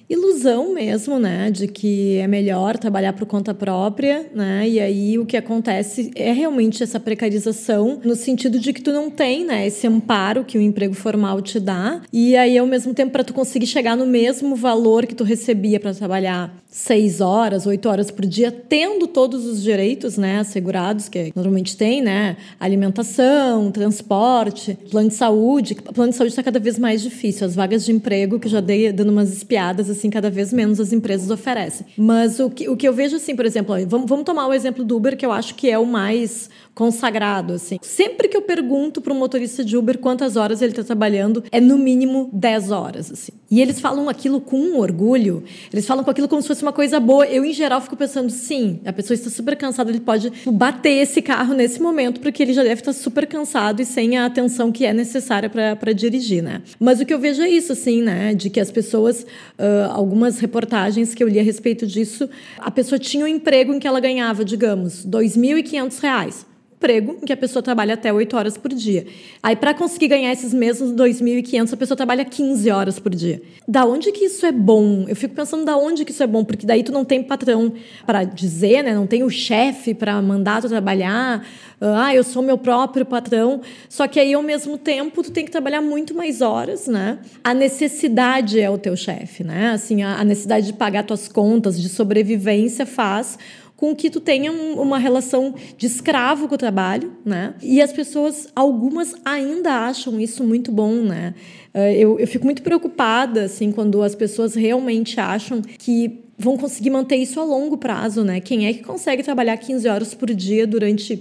ilusão 0.08 0.75
mesmo, 0.75 1.18
né, 1.18 1.50
de 1.50 1.66
que 1.66 2.18
é 2.18 2.26
melhor 2.26 2.76
trabalhar 2.78 3.12
por 3.12 3.26
conta 3.26 3.54
própria, 3.54 4.26
né? 4.34 4.68
E 4.68 4.80
aí 4.80 5.18
o 5.18 5.25
que 5.25 5.37
acontece 5.37 6.11
é 6.14 6.32
realmente 6.32 6.82
essa 6.82 7.00
precarização 7.00 8.00
no 8.04 8.14
sentido 8.14 8.58
de 8.58 8.73
que 8.73 8.82
tu 8.82 8.92
não 8.92 9.11
tem, 9.11 9.44
né, 9.44 9.66
esse 9.66 9.87
amparo 9.87 10.44
que 10.44 10.58
o 10.58 10.61
emprego 10.61 10.94
formal 10.94 11.40
te 11.40 11.58
dá. 11.58 12.02
E 12.12 12.37
aí 12.37 12.58
ao 12.58 12.66
mesmo 12.66 12.92
tempo 12.92 13.12
para 13.12 13.25
tu 13.25 13.32
conseguir 13.32 13.66
chegar 13.66 13.96
no 13.96 14.06
mesmo 14.06 14.54
valor 14.54 15.06
que 15.06 15.14
tu 15.14 15.25
recebia 15.25 15.80
para 15.80 15.94
trabalhar 15.94 16.54
seis 16.68 17.20
horas, 17.20 17.66
oito 17.66 17.88
horas 17.88 18.11
por 18.11 18.26
dia, 18.26 18.50
tendo 18.50 19.06
todos 19.06 19.46
os 19.46 19.62
direitos, 19.62 20.18
né, 20.18 20.40
assegurados 20.40 21.08
que 21.08 21.32
normalmente 21.34 21.76
tem, 21.76 22.02
né, 22.02 22.37
alimentação, 22.58 23.70
transporte, 23.70 24.76
plano 24.90 25.08
de 25.08 25.14
saúde. 25.14 25.76
O 25.88 25.92
plano 25.92 26.11
de 26.11 26.16
saúde 26.16 26.32
está 26.32 26.42
cada 26.42 26.58
vez 26.58 26.78
mais 26.78 27.00
difícil. 27.00 27.46
As 27.46 27.54
vagas 27.54 27.84
de 27.84 27.92
emprego 27.92 28.40
que 28.40 28.49
já 28.49 28.61
dei 28.61 28.92
dando 28.92 29.11
umas 29.11 29.32
espiadas 29.32 29.88
assim, 29.96 30.10
cada 30.10 30.30
vez 30.30 30.52
menos 30.52 30.78
as 30.80 30.92
empresas 30.92 31.30
oferecem. 31.30 31.86
Mas 31.96 32.38
o 32.40 32.50
que, 32.50 32.68
o 32.68 32.76
que 32.76 32.86
eu 32.86 32.92
vejo, 32.92 33.16
assim, 33.16 33.34
por 33.34 33.46
exemplo, 33.46 33.74
vamos, 33.86 34.08
vamos 34.08 34.24
tomar 34.24 34.46
o 34.46 34.52
exemplo 34.52 34.84
do 34.84 34.96
Uber, 34.96 35.16
que 35.16 35.24
eu 35.24 35.32
acho 35.32 35.54
que 35.54 35.70
é 35.70 35.78
o 35.78 35.86
mais 35.86 36.50
consagrado, 36.74 37.52
assim. 37.52 37.78
Sempre 37.80 38.28
que 38.28 38.36
eu 38.36 38.42
pergunto 38.42 39.00
para 39.00 39.12
um 39.12 39.18
motorista 39.18 39.64
de 39.64 39.76
Uber 39.76 39.98
quantas 39.98 40.36
horas 40.36 40.60
ele 40.60 40.72
está 40.72 40.82
trabalhando, 40.82 41.44
é 41.52 41.60
no 41.60 41.78
mínimo 41.78 42.28
10 42.32 42.70
horas, 42.70 43.12
assim. 43.12 43.32
E 43.50 43.62
eles 43.62 43.78
falam 43.78 44.08
aquilo 44.08 44.40
com 44.40 44.78
orgulho, 44.78 45.44
eles 45.72 45.86
falam 45.86 46.02
com 46.02 46.10
aquilo 46.10 46.26
como 46.26 46.42
se 46.42 46.48
fosse 46.48 46.62
uma 46.62 46.72
coisa 46.72 46.98
boa. 46.98 47.24
Eu, 47.26 47.44
em 47.44 47.52
geral, 47.52 47.80
fico 47.80 47.96
pensando, 47.96 48.30
sim, 48.30 48.80
a 48.84 48.92
pessoa 48.92 49.14
está 49.14 49.30
super 49.30 49.56
cansada, 49.56 49.90
ele 49.90 50.00
pode 50.00 50.32
bater 50.46 50.90
esse 50.90 51.22
carro 51.22 51.54
nesse 51.54 51.80
momento, 51.80 52.20
porque 52.20 52.42
ele 52.42 52.52
já 52.52 52.64
deve 52.64 52.80
estar 52.80 52.92
super 52.92 53.26
cansado 53.26 53.80
e 53.80 53.84
sem 53.84 54.16
a 54.18 54.26
atenção 54.26 54.72
que 54.72 54.84
é 54.84 54.92
necessária 54.92 55.48
para 55.48 55.92
dirigir, 55.92 56.42
né? 56.42 56.62
Mas 56.80 57.00
o 57.00 57.06
que 57.06 57.14
eu 57.14 57.18
vejo 57.20 57.42
é 57.42 57.48
isso, 57.48 57.72
assim, 57.72 58.02
né? 58.02 58.34
De 58.34 58.50
que 58.50 58.58
as 58.58 58.72
pessoas, 58.72 59.22
uh, 59.22 59.92
algumas 59.92 60.40
reportagens 60.40 61.14
que 61.14 61.22
eu 61.22 61.28
li 61.28 61.38
a 61.38 61.42
respeito 61.42 61.86
disso, 61.86 62.28
a 62.58 62.70
pessoa 62.70 62.98
tinha 62.98 63.24
um 63.24 63.28
emprego 63.28 63.72
em 63.72 63.78
que 63.78 63.86
ela 63.86 64.00
ganhava, 64.00 64.44
digamos, 64.44 65.04
R$ 65.04 65.10
2.500 65.10 66.54
emprego 66.84 67.16
em 67.22 67.24
que 67.24 67.32
a 67.32 67.36
pessoa 67.36 67.62
trabalha 67.62 67.94
até 67.94 68.12
8 68.12 68.36
horas 68.36 68.58
por 68.58 68.72
dia. 68.72 69.06
Aí, 69.42 69.56
para 69.56 69.72
conseguir 69.72 70.08
ganhar 70.08 70.30
esses 70.30 70.52
mesmos 70.52 70.92
2.500, 70.92 71.72
a 71.72 71.76
pessoa 71.76 71.96
trabalha 71.96 72.24
15 72.24 72.70
horas 72.70 72.98
por 72.98 73.14
dia. 73.14 73.40
Da 73.66 73.86
onde 73.86 74.12
que 74.12 74.26
isso 74.26 74.44
é 74.44 74.52
bom? 74.52 75.06
Eu 75.08 75.16
fico 75.16 75.34
pensando 75.34 75.64
da 75.64 75.76
onde 75.78 76.04
que 76.04 76.12
isso 76.12 76.22
é 76.22 76.26
bom, 76.26 76.44
porque 76.44 76.66
daí 76.66 76.82
tu 76.82 76.92
não 76.92 77.04
tem 77.04 77.22
patrão 77.22 77.72
para 78.04 78.24
dizer, 78.24 78.82
né? 78.82 78.94
Não 78.94 79.06
tem 79.06 79.22
o 79.22 79.30
chefe 79.30 79.94
para 79.94 80.20
mandar 80.20 80.60
tu 80.60 80.68
trabalhar. 80.68 81.46
Ah, 81.80 82.14
eu 82.14 82.22
sou 82.22 82.42
meu 82.42 82.58
próprio 82.58 83.06
patrão. 83.06 83.62
Só 83.88 84.06
que 84.06 84.20
aí, 84.20 84.34
ao 84.34 84.42
mesmo 84.42 84.76
tempo, 84.76 85.22
tu 85.22 85.30
tem 85.30 85.44
que 85.44 85.50
trabalhar 85.50 85.80
muito 85.80 86.14
mais 86.14 86.42
horas, 86.42 86.86
né? 86.86 87.18
A 87.42 87.54
necessidade 87.54 88.60
é 88.60 88.68
o 88.68 88.76
teu 88.76 88.94
chefe, 88.94 89.42
né? 89.42 89.70
Assim, 89.70 90.02
a 90.02 90.22
necessidade 90.22 90.66
de 90.66 90.74
pagar 90.74 91.04
tuas 91.04 91.28
contas, 91.28 91.80
de 91.80 91.88
sobrevivência 91.88 92.84
faz 92.84 93.38
com 93.76 93.94
que 93.94 94.08
tu 94.08 94.20
tenha 94.20 94.52
um, 94.52 94.80
uma 94.80 94.98
relação 94.98 95.54
de 95.76 95.86
escravo 95.86 96.48
com 96.48 96.54
o 96.54 96.58
trabalho, 96.58 97.12
né? 97.24 97.54
E 97.62 97.82
as 97.82 97.92
pessoas, 97.92 98.48
algumas 98.54 99.14
ainda 99.24 99.86
acham 99.86 100.20
isso 100.20 100.44
muito 100.44 100.70
bom, 100.70 100.94
né? 100.94 101.34
Eh, 101.72 101.98
eu, 101.98 102.18
eu 102.18 102.26
fico 102.26 102.44
muito 102.44 102.62
preocupada, 102.62 103.44
assim, 103.44 103.72
quando 103.72 104.02
as 104.02 104.14
pessoas 104.14 104.54
realmente 104.54 105.18
acham 105.18 105.60
que 105.60 106.20
vão 106.38 106.56
conseguir 106.56 106.90
manter 106.90 107.16
isso 107.16 107.40
a 107.40 107.44
longo 107.44 107.76
prazo, 107.76 108.24
né? 108.24 108.40
Quem 108.40 108.66
é 108.66 108.72
que 108.72 108.82
consegue 108.82 109.22
trabalhar 109.22 109.56
15 109.56 109.88
horas 109.88 110.14
por 110.14 110.32
dia 110.32 110.66
durante, 110.66 111.20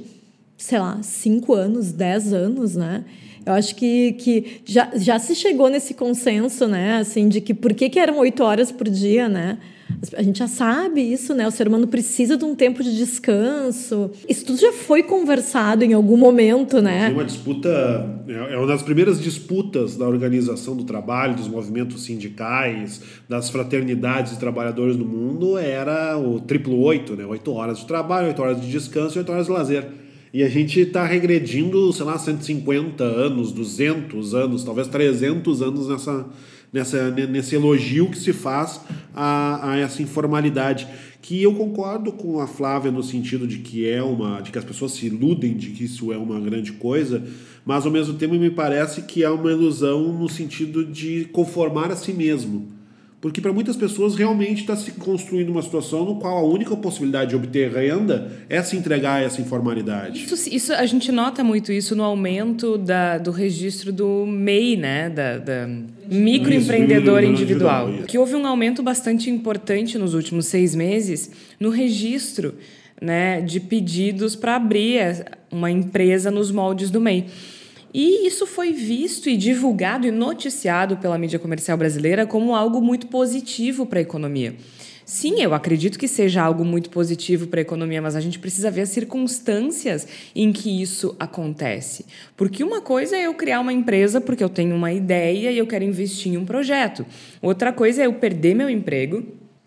sei 0.57 0.79
lá, 0.79 1.01
5 1.01 1.53
anos, 1.53 1.91
10 1.91 2.33
anos, 2.33 2.75
né? 2.75 3.03
Eu 3.46 3.54
acho 3.54 3.76
que, 3.76 4.14
que 4.14 4.62
já, 4.66 4.92
já 4.96 5.20
se 5.20 5.36
chegou 5.36 5.70
nesse 5.70 5.94
consenso, 5.94 6.68
né? 6.68 6.98
Assim, 6.98 7.28
de 7.28 7.42
que 7.42 7.54
por 7.54 7.74
que, 7.74 7.90
que 7.90 8.00
eram 8.00 8.18
oito 8.20 8.44
horas 8.44 8.72
por 8.72 8.90
dia, 8.90 9.28
né? 9.28 9.58
A 10.18 10.24
gente 10.24 10.40
já 10.40 10.48
sabe 10.48 11.02
isso, 11.02 11.34
né? 11.34 11.48
O 11.48 11.52
ser 11.52 11.68
humano 11.68 11.88
precisa 11.88 12.36
de 12.36 12.44
um 12.44 12.56
tempo 12.56 12.84
de 12.84 12.96
descanso. 12.96 14.12
Isso 14.28 14.46
tudo 14.46 14.60
já 14.60 14.72
foi 14.74 15.04
conversado 15.04 15.84
em 15.84 15.94
algum 15.94 16.18
momento, 16.18 16.82
né? 16.82 17.06
Tem 17.06 17.14
uma 17.14 17.24
disputa, 17.24 17.70
é, 18.28 18.54
é 18.54 18.58
uma 18.58 18.68
das 18.68 18.82
primeiras 18.82 19.22
disputas 19.22 19.96
da 19.96 20.08
organização 20.08 20.76
do 20.76 20.84
trabalho, 20.84 21.36
dos 21.36 21.48
movimentos 21.48 22.04
sindicais, 22.04 23.02
das 23.30 23.50
fraternidades 23.50 24.34
de 24.34 24.40
trabalhadores 24.40 24.98
no 24.98 25.06
mundo, 25.06 25.58
era 25.58 26.18
o 26.18 26.40
triplo 26.40 26.80
oito, 26.82 27.16
né? 27.16 27.26
Oito 27.26 27.52
horas 27.54 27.80
de 27.80 27.86
trabalho, 27.86 28.28
oito 28.28 28.42
horas 28.42 28.60
de 28.60 28.70
descanso 28.70 29.18
e 29.18 29.20
oito 29.20 29.32
horas 29.32 29.46
de 29.46 29.52
lazer. 29.52 30.02
E 30.34 30.42
a 30.42 30.50
gente 30.50 30.80
está 30.80 31.06
regredindo, 31.06 31.94
sei 31.94 32.06
lá, 32.06 32.18
150 32.18 33.04
anos, 33.04 33.52
200 33.52 34.34
anos, 34.34 34.63
talvez 34.63 34.88
300 34.88 35.62
anos 35.62 35.88
nessa 35.88 36.25
nessa, 36.74 37.12
nesse 37.12 37.54
elogio 37.54 38.10
que 38.10 38.18
se 38.18 38.34
faz 38.34 38.82
a, 39.13 39.72
a 39.72 39.78
essa 39.78 40.02
informalidade. 40.02 40.88
Que 41.22 41.42
eu 41.42 41.54
concordo 41.54 42.12
com 42.12 42.40
a 42.40 42.48
Flávia 42.48 42.92
no 42.92 43.04
sentido 43.04 43.48
de 43.48 43.60
que 43.60 43.88
é 43.88 44.02
uma 44.02 44.42
de 44.42 44.52
que 44.52 44.58
as 44.58 44.66
pessoas 44.66 44.94
se 44.94 45.06
iludem 45.06 45.56
de 45.56 45.70
que 45.70 45.86
isso 45.86 46.12
é 46.12 46.18
uma 46.18 46.38
grande 46.40 46.74
coisa 46.74 47.24
mas 47.66 47.86
ao 47.86 47.92
mesmo 47.94 48.16
tempo 48.16 48.36
me 48.36 48.50
parece 48.50 49.04
que 49.04 49.24
é 49.24 49.30
uma 49.30 49.50
ilusão 49.50 50.12
no 50.12 50.28
sentido 50.28 50.84
de 50.84 51.24
conformar 51.32 51.92
a 51.92 51.96
si 51.96 52.12
mesmo 52.12 52.73
porque 53.24 53.39
para 53.39 53.53
muitas 53.53 53.77
pessoas 53.77 54.15
realmente 54.15 54.60
está 54.60 54.75
se 54.75 54.92
construindo 54.92 55.48
uma 55.48 55.62
situação 55.62 56.03
no 56.03 56.18
qual 56.18 56.39
a 56.39 56.44
única 56.44 56.75
possibilidade 56.75 57.30
de 57.30 57.38
obter 57.38 57.72
renda 57.72 58.30
é 58.50 58.62
se 58.62 58.75
entregar 58.75 59.13
a 59.13 59.22
essa 59.22 59.39
informalidade. 59.39 60.25
Isso, 60.25 60.53
isso 60.53 60.74
a 60.74 60.86
gente 60.86 61.10
nota 61.10 61.42
muito 61.42 61.72
isso 61.72 61.96
no 61.96 62.03
aumento 62.03 62.77
da, 62.77 63.18
do 63.18 63.32
registro 63.32 63.94
do 63.94 64.25
MEI, 64.25 64.75
né? 64.75 65.10
Da, 65.10 65.38
da 65.38 65.70
microempreendedor 66.12 67.24
individual. 67.24 67.88
individual 67.88 68.08
que 68.10 68.18
houve 68.18 68.36
um 68.36 68.46
aumento 68.46 68.84
bastante 68.84 69.30
importante 69.30 69.98
nos 69.98 70.13
últimos 70.13 70.48
seis 70.48 70.75
meses 70.75 71.32
no 71.58 71.70
registro 71.70 72.56
né, 73.01 73.39
de 73.39 73.62
pedidos 73.62 74.36
para 74.36 74.58
abrir 74.58 75.25
uma 75.50 75.72
empresa 75.72 76.30
nos 76.30 76.51
moldes 76.51 76.92
do 76.92 77.00
MEI. 77.00 77.27
E 77.94 78.26
isso 78.26 78.48
foi 78.48 78.74
visto 78.74 79.30
e 79.30 79.38
divulgado 79.38 80.08
e 80.08 80.12
noticiado 80.12 80.98
pela 80.98 81.18
mídia 81.18 81.38
comercial 81.38 81.78
brasileira 81.78 82.26
como 82.26 82.56
algo 82.56 82.82
muito 82.82 83.06
positivo 83.06 83.86
para 83.86 84.00
a 84.00 84.02
economia. 84.02 84.56
Sim, 85.06 85.42
eu 85.42 85.54
acredito 85.54 86.00
que 86.00 86.08
seja 86.08 86.42
algo 86.42 86.64
muito 86.64 86.90
positivo 86.90 87.48
para 87.48 87.60
a 87.60 87.62
economia, 87.62 88.02
mas 88.02 88.16
a 88.16 88.22
gente 88.22 88.40
precisa 88.40 88.72
ver 88.72 88.82
as 88.82 88.90
circunstâncias 88.90 90.08
em 90.34 90.52
que 90.52 90.82
isso 90.82 91.16
acontece. 91.20 92.06
Porque 92.38 92.64
uma 92.64 92.82
coisa 92.82 93.16
é 93.16 93.28
eu 93.28 93.34
criar 93.34 93.60
uma 93.60 93.74
empresa 93.74 94.22
porque 94.22 94.44
eu 94.44 94.50
tenho 94.50 94.76
uma 94.76 94.92
ideia 94.92 95.52
e 95.52 95.58
eu 95.58 95.68
quero 95.68 95.84
investir 95.84 96.34
em 96.34 96.38
um 96.38 96.46
projeto. 96.46 97.06
Outra 97.42 97.72
coisa 97.74 98.02
é 98.02 98.06
eu 98.06 98.14
perder 98.14 98.56
meu 98.56 98.70
emprego, 98.70 99.24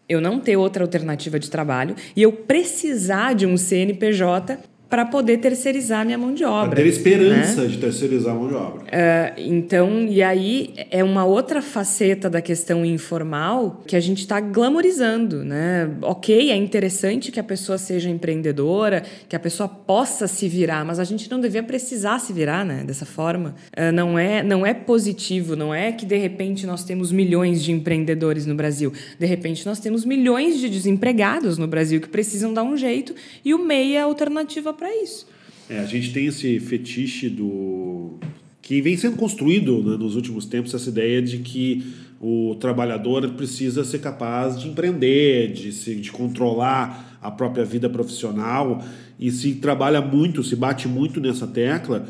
eu 0.09 0.21
não 0.21 0.40
ter 0.40 0.56
outra 0.56 0.85
alternativa 0.85 1.38
de 1.38 1.50
trabalho 1.50 1.95
e 2.14 2.23
eu 2.23 2.33
precisar 2.33 3.35
de 3.35 3.47
um 3.47 3.56
CNPJ 3.56 4.59
para 4.96 5.04
poder 5.04 5.36
terceirizar 5.36 6.06
minha 6.06 6.16
mão 6.16 6.32
de 6.32 6.42
obra. 6.42 6.70
Pra 6.70 6.76
ter 6.76 6.86
esperança 6.86 7.60
né? 7.60 7.68
de 7.68 7.76
terceirizar 7.76 8.34
a 8.34 8.38
mão 8.38 8.48
de 8.48 8.54
obra. 8.54 8.84
Uh, 8.84 9.34
então, 9.36 10.06
e 10.08 10.22
aí 10.22 10.72
é 10.90 11.04
uma 11.04 11.22
outra 11.26 11.60
faceta 11.60 12.30
da 12.30 12.40
questão 12.40 12.82
informal 12.82 13.82
que 13.86 13.94
a 13.94 14.00
gente 14.00 14.20
está 14.20 14.40
glamorizando, 14.40 15.44
né? 15.44 15.90
Ok, 16.00 16.50
é 16.50 16.56
interessante 16.56 17.30
que 17.30 17.38
a 17.38 17.44
pessoa 17.44 17.76
seja 17.76 18.08
empreendedora, 18.08 19.02
que 19.28 19.36
a 19.36 19.38
pessoa 19.38 19.68
possa 19.68 20.26
se 20.26 20.48
virar, 20.48 20.82
mas 20.82 20.98
a 20.98 21.04
gente 21.04 21.30
não 21.30 21.42
devia 21.42 21.62
precisar 21.62 22.18
se 22.18 22.32
virar, 22.32 22.64
né? 22.64 22.82
Dessa 22.82 23.04
forma. 23.04 23.54
Uh, 23.76 23.92
não, 23.92 24.18
é, 24.18 24.42
não 24.42 24.64
é 24.64 24.72
positivo, 24.72 25.54
não 25.54 25.74
é 25.74 25.92
que 25.92 26.06
de 26.06 26.16
repente 26.16 26.66
nós 26.66 26.84
temos 26.84 27.12
milhões 27.12 27.62
de 27.62 27.70
empreendedores 27.70 28.46
no 28.46 28.54
Brasil. 28.54 28.94
De 29.18 29.26
repente 29.26 29.66
nós 29.66 29.78
temos 29.78 30.06
milhões 30.06 30.58
de 30.58 30.70
desempregados 30.70 31.58
no 31.58 31.66
Brasil 31.66 32.00
que 32.00 32.08
precisam 32.08 32.54
dar 32.54 32.62
um 32.62 32.78
jeito 32.78 33.14
e 33.44 33.52
o 33.52 33.58
MEI 33.58 33.96
é 33.96 34.00
a 34.00 34.04
alternativa 34.04 34.72
para 34.72 34.85
isso. 34.94 35.26
É, 35.68 35.78
a 35.78 35.86
gente 35.86 36.12
tem 36.12 36.26
esse 36.26 36.60
fetiche 36.60 37.28
do 37.28 38.18
que 38.62 38.80
vem 38.80 38.96
sendo 38.96 39.16
construído 39.16 39.82
né, 39.82 39.96
nos 39.96 40.16
últimos 40.16 40.44
tempos 40.44 40.74
essa 40.74 40.88
ideia 40.88 41.22
de 41.22 41.38
que 41.38 41.86
o 42.20 42.56
trabalhador 42.58 43.28
precisa 43.30 43.84
ser 43.84 44.00
capaz 44.00 44.58
de 44.58 44.68
empreender, 44.68 45.52
de, 45.52 45.72
se, 45.72 45.94
de 45.94 46.10
controlar 46.10 47.18
a 47.22 47.30
própria 47.30 47.64
vida 47.64 47.88
profissional 47.88 48.82
e 49.18 49.30
se 49.30 49.54
trabalha 49.54 50.00
muito, 50.00 50.42
se 50.42 50.56
bate 50.56 50.88
muito 50.88 51.20
nessa 51.20 51.46
tecla, 51.46 52.06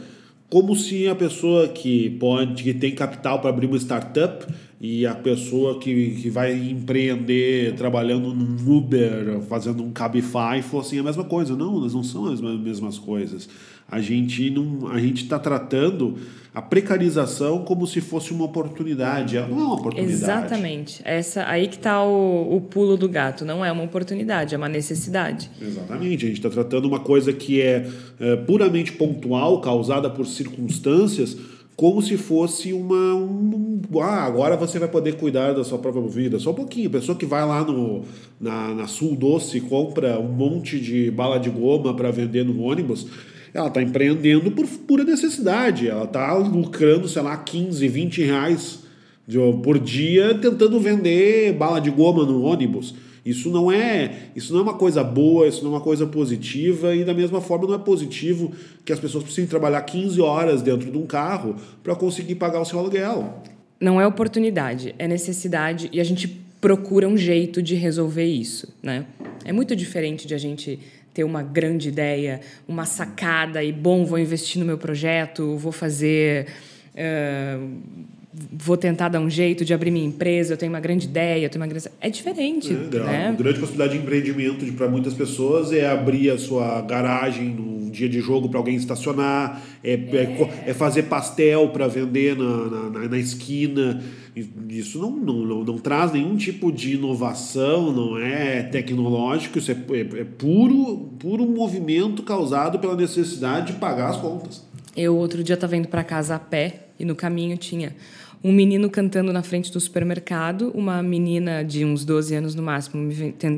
como 0.49 0.76
se 0.76 1.09
a 1.09 1.14
pessoa 1.14 1.68
que 1.68 2.11
pode, 2.11 2.62
que 2.62 2.73
tem 2.73 2.95
capital 2.95 3.40
para 3.40 3.50
abrir 3.50 3.66
uma 3.66 3.76
startup 3.76 4.47
e 4.88 5.05
a 5.05 5.16
pessoa 5.16 5.81
que, 5.81 6.11
que 6.23 6.31
vai 6.31 6.52
empreender 6.55 7.75
trabalhando 7.75 8.33
num 8.33 8.76
Uber, 8.76 9.40
fazendo 9.49 9.83
um 9.83 9.90
Cabify, 9.90 10.62
fossem 10.62 11.00
a 11.00 11.02
mesma 11.02 11.25
coisa. 11.25 11.57
Não, 11.57 11.78
elas 11.78 11.93
não 11.93 12.05
são 12.05 12.26
as 12.26 12.40
mesmas 12.40 12.97
coisas. 12.97 13.49
A 13.88 14.00
gente 14.00 14.49
não, 14.49 14.87
a 14.88 15.00
gente 15.00 15.25
está 15.25 15.40
tratando 15.40 16.16
a 16.55 16.62
precarização 16.62 17.64
como 17.64 17.85
se 17.85 18.00
fosse 18.00 18.33
uma 18.33 18.45
oportunidade. 18.45 19.35
Não 19.35 19.43
é 19.43 19.64
uma 19.64 19.75
oportunidade. 19.75 20.12
Exatamente. 20.12 21.02
Essa 21.05 21.45
aí 21.49 21.66
que 21.66 21.76
está 21.76 22.00
o, 22.05 22.57
o 22.57 22.61
pulo 22.61 22.97
do 22.97 23.09
gato. 23.09 23.45
Não 23.45 23.64
é 23.64 23.73
uma 23.73 23.83
oportunidade, 23.83 24.55
é 24.55 24.59
uma 24.59 24.69
necessidade. 24.69 25.50
Exatamente. 25.61 26.25
A 26.25 26.28
gente 26.28 26.38
está 26.38 26.50
tratando 26.50 26.87
uma 26.87 27.00
coisa 27.00 27.33
que 27.33 27.61
é, 27.61 27.88
é 28.21 28.37
puramente 28.37 28.93
pontual, 28.93 29.61
causada 29.61 30.09
por 30.09 30.26
circunstâncias 30.26 31.37
como 31.76 32.00
se 32.00 32.16
fosse 32.16 32.73
uma. 32.73 33.14
Um, 33.14 33.83
ah, 34.00 34.25
agora 34.25 34.56
você 34.56 34.78
vai 34.78 34.88
poder 34.88 35.16
cuidar 35.16 35.52
da 35.52 35.62
sua 35.62 35.78
própria 35.78 36.02
vida. 36.09 36.38
Só 36.38 36.50
um 36.50 36.54
pouquinho. 36.54 36.88
A 36.88 36.92
pessoa 36.92 37.16
que 37.16 37.26
vai 37.26 37.45
lá 37.47 37.62
no, 37.62 38.02
na, 38.40 38.75
na 38.75 38.87
Sul 38.87 39.14
Doce 39.14 39.61
compra 39.61 40.18
um 40.18 40.28
monte 40.28 40.80
de 40.80 41.11
bala 41.11 41.38
de 41.38 41.50
goma 41.50 41.95
para 41.95 42.11
vender 42.11 42.45
no 42.45 42.62
ônibus, 42.62 43.06
ela 43.52 43.68
está 43.68 43.83
empreendendo 43.83 44.50
por 44.50 44.66
pura 44.66 45.04
necessidade. 45.04 45.87
Ela 45.87 46.04
está 46.04 46.33
lucrando, 46.35 47.06
sei 47.09 47.21
lá, 47.21 47.37
15, 47.37 47.87
20 47.87 48.23
reais 48.23 48.87
por 49.62 49.78
dia 49.78 50.35
tentando 50.35 50.80
vender 50.80 51.52
bala 51.52 51.80
de 51.80 51.90
goma 51.90 52.25
no 52.25 52.42
ônibus. 52.42 52.95
Isso 53.26 53.50
não 53.50 53.73
é, 53.73 54.28
isso 54.37 54.52
não 54.52 54.61
é 54.61 54.62
uma 54.62 54.75
coisa 54.75 55.02
boa, 55.02 55.49
isso 55.49 55.64
não 55.64 55.73
é 55.73 55.75
uma 55.75 55.80
coisa 55.80 56.06
positiva 56.06 56.95
e 56.95 57.04
da 57.04 57.12
mesma 57.12 57.40
forma 57.40 57.66
não 57.66 57.75
é 57.75 57.78
positivo 57.78 58.52
que 58.85 58.92
as 58.92 59.00
pessoas 59.00 59.25
precisem 59.25 59.49
trabalhar 59.49 59.83
15 59.83 60.21
horas 60.21 60.62
dentro 60.62 60.92
de 60.92 60.97
um 60.97 61.04
carro 61.04 61.56
para 61.83 61.97
conseguir 61.97 62.37
pagar 62.37 62.61
o 62.61 62.64
seu 62.64 62.78
aluguel. 62.78 63.42
Não 63.80 64.00
é 64.00 64.06
oportunidade, 64.06 64.95
é 64.97 65.09
necessidade 65.09 65.90
e 65.92 66.00
a 66.00 66.04
gente 66.04 66.28
procura 66.61 67.09
um 67.09 67.16
jeito 67.16 67.61
de 67.61 67.75
resolver 67.75 68.25
isso, 68.25 68.73
né? 68.80 69.04
É 69.45 69.52
muito 69.52 69.75
diferente 69.75 70.26
de 70.26 70.35
a 70.35 70.38
gente 70.38 70.78
ter 71.12 71.25
uma 71.25 71.42
grande 71.42 71.88
ideia, 71.88 72.40
uma 72.68 72.85
sacada 72.85 73.62
e 73.64 73.73
bom, 73.73 74.04
vou 74.04 74.18
investir 74.18 74.61
no 74.61 74.66
meu 74.66 74.78
projeto, 74.78 75.56
vou 75.56 75.73
fazer 75.73 76.47
uh, 76.95 77.71
vou 78.52 78.76
tentar 78.76 79.09
dar 79.09 79.21
um 79.21 79.31
jeito 79.31 79.64
de 79.64 79.73
abrir 79.73 79.90
minha 79.90 80.05
empresa, 80.07 80.52
eu 80.52 80.57
tenho 80.57 80.71
uma 80.73 80.81
grande 80.81 81.07
ideia, 81.07 81.45
eu 81.45 81.49
tenho 81.50 81.62
uma 81.62 81.69
grande... 81.69 81.88
É 82.00 82.11
diferente, 82.11 82.73
É, 82.73 82.99
né? 82.99 83.28
A 83.28 83.33
grande 83.33 83.59
possibilidade 83.59 83.97
de 83.97 84.02
empreendimento 84.05 84.64
para 84.75 84.88
muitas 84.88 85.14
pessoas 85.14 85.73
é 85.73 85.88
abrir 85.88 86.31
a 86.31 86.38
sua 86.38 86.81
garagem 86.83 87.49
no 87.49 87.90
dia 87.90 88.09
de 88.09 88.21
jogo 88.21 88.49
para 88.50 88.59
alguém 88.59 88.76
estacionar, 88.76 89.62
é, 89.83 89.93
é 89.95 90.26
co- 90.37 90.50
é 90.66 90.75
fazer 90.75 91.05
pastel 91.05 91.69
para 91.71 91.88
vender 91.88 92.37
na, 92.37 92.66
na, 92.66 92.90
na- 92.90 93.09
na 93.09 93.19
esquina. 93.19 94.02
Isso 94.69 94.99
não, 94.99 95.12
não, 95.12 95.35
não, 95.47 95.64
não 95.64 95.78
traz 95.78 96.12
nenhum 96.12 96.37
tipo 96.37 96.71
de 96.71 96.95
inovação, 96.95 97.90
não 97.90 98.19
é 98.19 98.64
tecnológico, 98.64 99.59
isso 99.59 99.71
é, 99.71 99.75
é, 99.93 100.00
é 100.00 100.25
puro, 100.25 101.11
puro 101.19 101.47
movimento 101.47 102.23
causado 102.23 102.78
pela 102.78 102.95
necessidade 102.95 103.73
de 103.73 103.78
pagar 103.78 104.11
as 104.11 104.16
contas. 104.19 104.62
Eu 104.95 105.16
outro 105.16 105.43
dia 105.43 105.55
estava 105.55 105.75
indo 105.76 105.88
para 105.88 106.05
casa 106.05 106.35
a 106.35 106.38
pé 106.38 106.81
e 106.99 107.05
no 107.05 107.14
caminho 107.14 107.57
tinha 107.57 107.95
um 108.47 108.53
menino 108.53 108.88
cantando 108.88 109.33
na 109.33 109.43
frente 109.43 109.73
do 109.73 109.81
supermercado, 109.81 110.71
uma 110.73 111.03
menina 111.03 111.65
de 111.65 111.85
uns 111.85 112.05
12 112.05 112.33
anos 112.33 112.55
no 112.55 112.62
máximo 112.62 113.03
me 113.03 113.12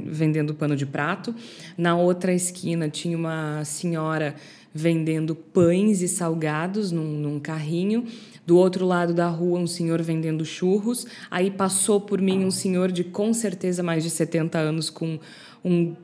vendendo 0.06 0.54
pano 0.54 0.74
de 0.74 0.86
prato. 0.86 1.34
Na 1.76 1.94
outra 1.94 2.32
esquina 2.32 2.88
tinha 2.88 3.14
uma 3.14 3.62
senhora 3.66 4.34
vendendo 4.72 5.34
pães 5.34 6.00
e 6.00 6.08
salgados 6.08 6.90
num, 6.90 7.04
num 7.04 7.38
carrinho. 7.38 8.06
Do 8.46 8.56
outro 8.56 8.86
lado 8.86 9.12
da 9.12 9.28
rua, 9.28 9.58
um 9.58 9.66
senhor 9.66 10.00
vendendo 10.00 10.42
churros. 10.42 11.06
Aí 11.30 11.50
passou 11.50 12.00
por 12.00 12.18
mim 12.18 12.42
um 12.42 12.50
senhor 12.50 12.90
de 12.90 13.04
com 13.04 13.34
certeza 13.34 13.82
mais 13.82 14.02
de 14.02 14.08
70 14.08 14.56
anos 14.56 14.88
com 14.88 15.18
um 15.62 15.94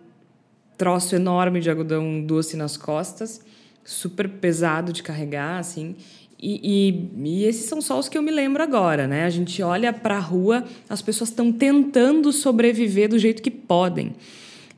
troço 0.76 1.16
enorme 1.16 1.58
de 1.58 1.70
algodão 1.70 2.20
doce 2.20 2.54
nas 2.54 2.76
costas, 2.76 3.40
super 3.82 4.28
pesado 4.28 4.92
de 4.92 5.02
carregar, 5.02 5.58
assim. 5.58 5.96
E, 6.38 7.08
e, 7.24 7.28
e 7.28 7.44
esses 7.44 7.66
são 7.66 7.80
só 7.80 7.98
os 7.98 8.08
que 8.08 8.18
eu 8.18 8.22
me 8.22 8.30
lembro 8.30 8.62
agora, 8.62 9.06
né? 9.06 9.24
A 9.24 9.30
gente 9.30 9.62
olha 9.62 9.92
para 9.92 10.16
a 10.16 10.20
rua, 10.20 10.64
as 10.88 11.00
pessoas 11.00 11.30
estão 11.30 11.52
tentando 11.52 12.32
sobreviver 12.32 13.08
do 13.08 13.18
jeito 13.18 13.42
que 13.42 13.50
podem. 13.50 14.14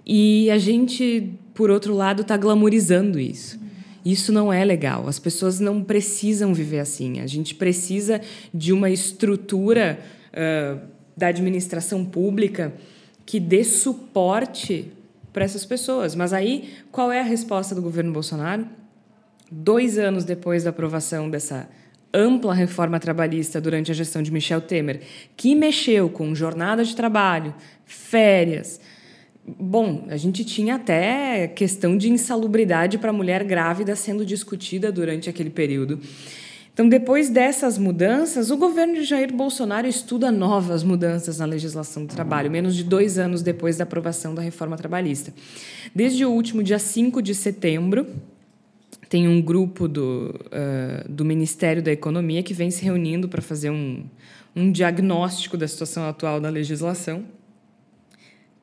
E 0.06 0.50
a 0.50 0.58
gente, 0.58 1.32
por 1.54 1.70
outro 1.70 1.94
lado, 1.94 2.22
está 2.22 2.36
glamorizando 2.36 3.18
isso. 3.18 3.58
Isso 4.04 4.32
não 4.32 4.52
é 4.52 4.64
legal. 4.64 5.08
As 5.08 5.18
pessoas 5.18 5.58
não 5.58 5.82
precisam 5.82 6.54
viver 6.54 6.78
assim. 6.78 7.18
A 7.18 7.26
gente 7.26 7.56
precisa 7.56 8.20
de 8.54 8.72
uma 8.72 8.88
estrutura 8.88 9.98
ah, 10.32 10.78
da 11.16 11.28
administração 11.28 12.04
pública 12.04 12.75
que 13.25 13.40
dê 13.40 13.64
suporte 13.64 14.92
para 15.32 15.44
essas 15.44 15.64
pessoas. 15.64 16.14
Mas 16.14 16.32
aí, 16.32 16.75
qual 16.92 17.10
é 17.10 17.20
a 17.20 17.25
resposta 17.25 17.75
do 17.75 17.82
governo 17.82 18.12
Bolsonaro? 18.12 18.66
Dois 19.50 19.98
anos 19.98 20.24
depois 20.24 20.64
da 20.64 20.70
aprovação 20.70 21.30
dessa 21.30 21.68
ampla 22.12 22.54
reforma 22.54 22.98
trabalhista 22.98 23.60
durante 23.60 23.90
a 23.90 23.94
gestão 23.94 24.22
de 24.22 24.32
Michel 24.32 24.60
Temer, 24.60 25.00
que 25.36 25.54
mexeu 25.54 26.08
com 26.08 26.34
jornada 26.34 26.84
de 26.84 26.96
trabalho, 26.96 27.54
férias. 27.84 28.80
Bom, 29.46 30.06
a 30.08 30.16
gente 30.16 30.44
tinha 30.44 30.74
até 30.74 31.46
questão 31.46 31.96
de 31.96 32.10
insalubridade 32.10 32.98
para 32.98 33.12
mulher 33.12 33.44
grávida 33.44 33.94
sendo 33.94 34.26
discutida 34.26 34.90
durante 34.90 35.30
aquele 35.30 35.50
período. 35.50 36.00
Então, 36.72 36.88
depois 36.88 37.30
dessas 37.30 37.78
mudanças, 37.78 38.50
o 38.50 38.56
governo 38.56 38.94
de 38.94 39.04
Jair 39.04 39.32
Bolsonaro 39.32 39.86
estuda 39.86 40.30
novas 40.30 40.82
mudanças 40.82 41.38
na 41.38 41.46
legislação 41.46 42.04
do 42.04 42.14
trabalho, 42.14 42.50
menos 42.50 42.74
de 42.74 42.84
dois 42.84 43.16
anos 43.16 43.40
depois 43.40 43.78
da 43.78 43.84
aprovação 43.84 44.34
da 44.34 44.42
reforma 44.42 44.76
trabalhista. 44.76 45.32
Desde 45.94 46.24
o 46.26 46.30
último 46.30 46.62
dia 46.62 46.78
5 46.78 47.22
de 47.22 47.34
setembro, 47.34 48.06
tem 49.08 49.28
um 49.28 49.40
grupo 49.40 49.86
do, 49.86 50.34
uh, 50.46 51.10
do 51.10 51.25
Ministério 51.25 51.82
da 51.82 51.92
Economia 51.92 52.42
que 52.42 52.54
vem 52.54 52.70
se 52.70 52.84
reunindo 52.84 53.28
para 53.28 53.40
fazer 53.40 53.71
um, 53.71 54.04
um 54.54 54.71
diagnóstico 54.71 55.56
da 55.56 55.69
situação 55.69 56.08
atual 56.08 56.40
da 56.40 56.49
legislação, 56.49 57.25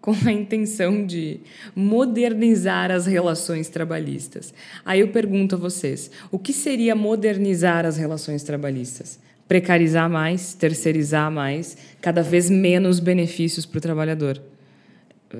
com 0.02 0.14
a 0.26 0.32
intenção 0.32 1.06
de 1.06 1.40
modernizar 1.74 2.92
as 2.92 3.06
relações 3.06 3.70
trabalhistas. 3.70 4.54
Aí 4.84 5.00
eu 5.00 5.08
pergunto 5.10 5.56
a 5.56 5.58
vocês: 5.58 6.12
o 6.30 6.38
que 6.38 6.52
seria 6.52 6.94
modernizar 6.94 7.86
as 7.86 7.96
relações 7.96 8.44
trabalhistas? 8.44 9.20
Precarizar 9.48 10.10
mais, 10.10 10.54
terceirizar 10.54 11.32
mais, 11.32 11.78
cada 12.02 12.22
vez 12.22 12.50
menos 12.50 13.00
benefícios 13.00 13.66
para 13.66 13.78
o 13.78 13.82
trabalhador. 13.82 14.42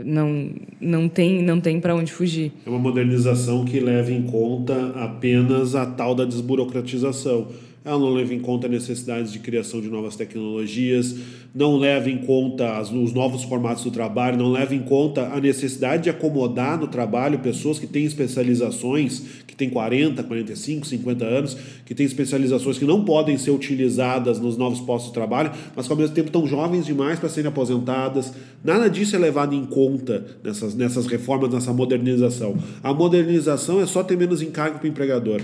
Não, 0.04 0.50
não 0.82 1.08
tem, 1.08 1.44
não 1.44 1.60
tem 1.60 1.80
para 1.80 1.96
onde 1.96 2.12
fugir. 2.12 2.52
É 2.66 2.70
uma 2.70 2.80
modernização 2.80 3.64
que 3.64 3.80
leva 3.80 4.12
em 4.12 4.24
conta 4.24 4.92
apenas 4.96 5.76
a 5.76 5.86
tal 5.86 6.16
da 6.16 6.26
desburocratização. 6.26 7.48
Ela 7.86 8.00
não 8.00 8.14
leva 8.14 8.34
em 8.34 8.40
conta 8.40 8.68
a 8.68 8.70
necessidade 8.70 9.32
de 9.32 9.40
criação 9.40 9.82
de 9.82 9.90
novas 9.90 10.16
tecnologias, 10.16 11.16
não 11.54 11.78
leva 11.78 12.10
em 12.10 12.18
conta 12.18 12.78
as, 12.78 12.90
os 12.90 13.14
novos 13.14 13.44
formatos 13.44 13.84
do 13.84 13.92
trabalho, 13.92 14.38
não 14.38 14.52
leva 14.52 14.74
em 14.74 14.82
conta 14.82 15.28
a 15.34 15.40
necessidade 15.40 16.04
de 16.04 16.10
acomodar 16.10 16.80
no 16.80 16.88
trabalho 16.88 17.40
pessoas 17.40 17.78
que 17.78 17.86
têm 17.86 18.06
especializações, 18.06 19.22
que 19.46 19.54
têm 19.54 19.70
40, 19.70 20.24
45, 20.24 20.88
50 20.88 21.26
anos, 21.26 21.58
que 21.86 21.94
têm 21.94 22.06
especializações 22.06 22.78
que 22.78 22.86
não 22.86 23.04
podem 23.04 23.38
ser 23.38 23.52
utilizadas 23.52 24.40
nos 24.40 24.56
novos 24.56 24.80
postos 24.80 25.10
de 25.10 25.14
trabalho, 25.14 25.52
mas 25.76 25.86
que 25.86 25.92
ao 25.92 25.98
mesmo 25.98 26.16
tempo 26.16 26.28
estão 26.28 26.48
jovens 26.48 26.86
demais 26.86 27.20
para 27.20 27.28
serem 27.28 27.50
aposentadas. 27.50 28.34
Nada 28.64 28.90
disso 28.90 29.14
é 29.16 29.20
levado 29.20 29.54
em 29.54 29.66
conta 29.66 30.26
nessas, 30.42 30.74
nessas 30.74 31.06
reformas, 31.06 31.52
nessa 31.52 31.74
modernização. 31.74 32.56
A 32.82 32.94
modernização 32.94 33.82
é 33.82 33.86
só 33.86 34.04
ter 34.04 34.18
menos 34.18 34.42
encargo 34.42 34.80
para 34.80 34.86
o 34.86 34.90
empregador. 34.90 35.42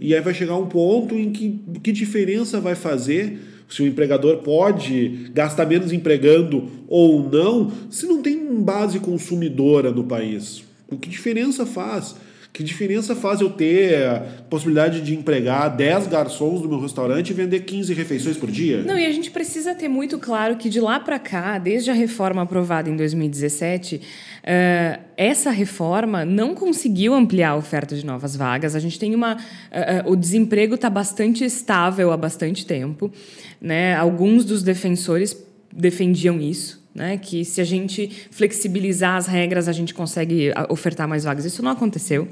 E 0.00 0.14
aí 0.14 0.20
vai 0.20 0.32
chegar 0.32 0.56
um 0.56 0.66
ponto 0.66 1.14
em 1.14 1.30
que 1.30 1.60
que 1.82 1.92
diferença 1.92 2.58
vai 2.58 2.74
fazer 2.74 3.38
se 3.68 3.82
o 3.82 3.86
empregador 3.86 4.38
pode 4.38 5.30
gastar 5.32 5.66
menos 5.66 5.92
empregando 5.92 6.68
ou 6.88 7.30
não, 7.30 7.70
se 7.88 8.06
não 8.06 8.20
tem 8.20 8.60
base 8.62 8.98
consumidora 8.98 9.92
no 9.92 10.02
país. 10.02 10.64
O 10.90 10.96
que 10.96 11.08
diferença 11.08 11.64
faz? 11.64 12.16
Que 12.52 12.64
diferença 12.64 13.14
faz 13.14 13.40
eu 13.40 13.48
ter 13.48 14.06
a 14.06 14.20
possibilidade 14.50 15.00
de 15.00 15.14
empregar 15.14 15.74
10 15.74 16.08
garçons 16.08 16.60
no 16.60 16.68
meu 16.68 16.80
restaurante 16.80 17.30
e 17.30 17.32
vender 17.32 17.60
15 17.60 17.94
refeições 17.94 18.36
por 18.36 18.50
dia? 18.50 18.82
Não, 18.82 18.98
e 18.98 19.06
a 19.06 19.12
gente 19.12 19.30
precisa 19.30 19.72
ter 19.72 19.88
muito 19.88 20.18
claro 20.18 20.56
que 20.56 20.68
de 20.68 20.80
lá 20.80 20.98
para 20.98 21.18
cá, 21.18 21.58
desde 21.58 21.90
a 21.90 21.94
reforma 21.94 22.42
aprovada 22.42 22.90
em 22.90 22.96
2017, 22.96 23.96
uh, 23.96 25.00
essa 25.16 25.50
reforma 25.50 26.24
não 26.24 26.52
conseguiu 26.54 27.14
ampliar 27.14 27.50
a 27.50 27.56
oferta 27.56 27.94
de 27.94 28.04
novas 28.04 28.34
vagas. 28.34 28.74
A 28.74 28.80
gente 28.80 28.98
tem 28.98 29.14
uma. 29.14 29.36
Uh, 29.36 30.10
o 30.10 30.16
desemprego 30.16 30.74
está 30.74 30.90
bastante 30.90 31.44
estável 31.44 32.10
há 32.10 32.16
bastante 32.16 32.66
tempo. 32.66 33.12
Né? 33.60 33.94
Alguns 33.94 34.44
dos 34.44 34.64
defensores 34.64 35.36
defendiam 35.72 36.40
isso. 36.40 36.79
Né, 36.92 37.16
que 37.18 37.44
se 37.44 37.60
a 37.60 37.64
gente 37.64 38.10
flexibilizar 38.32 39.16
as 39.16 39.28
regras, 39.28 39.68
a 39.68 39.72
gente 39.72 39.94
consegue 39.94 40.52
ofertar 40.68 41.06
mais 41.06 41.22
vagas. 41.22 41.44
Isso 41.44 41.62
não 41.62 41.70
aconteceu. 41.70 42.26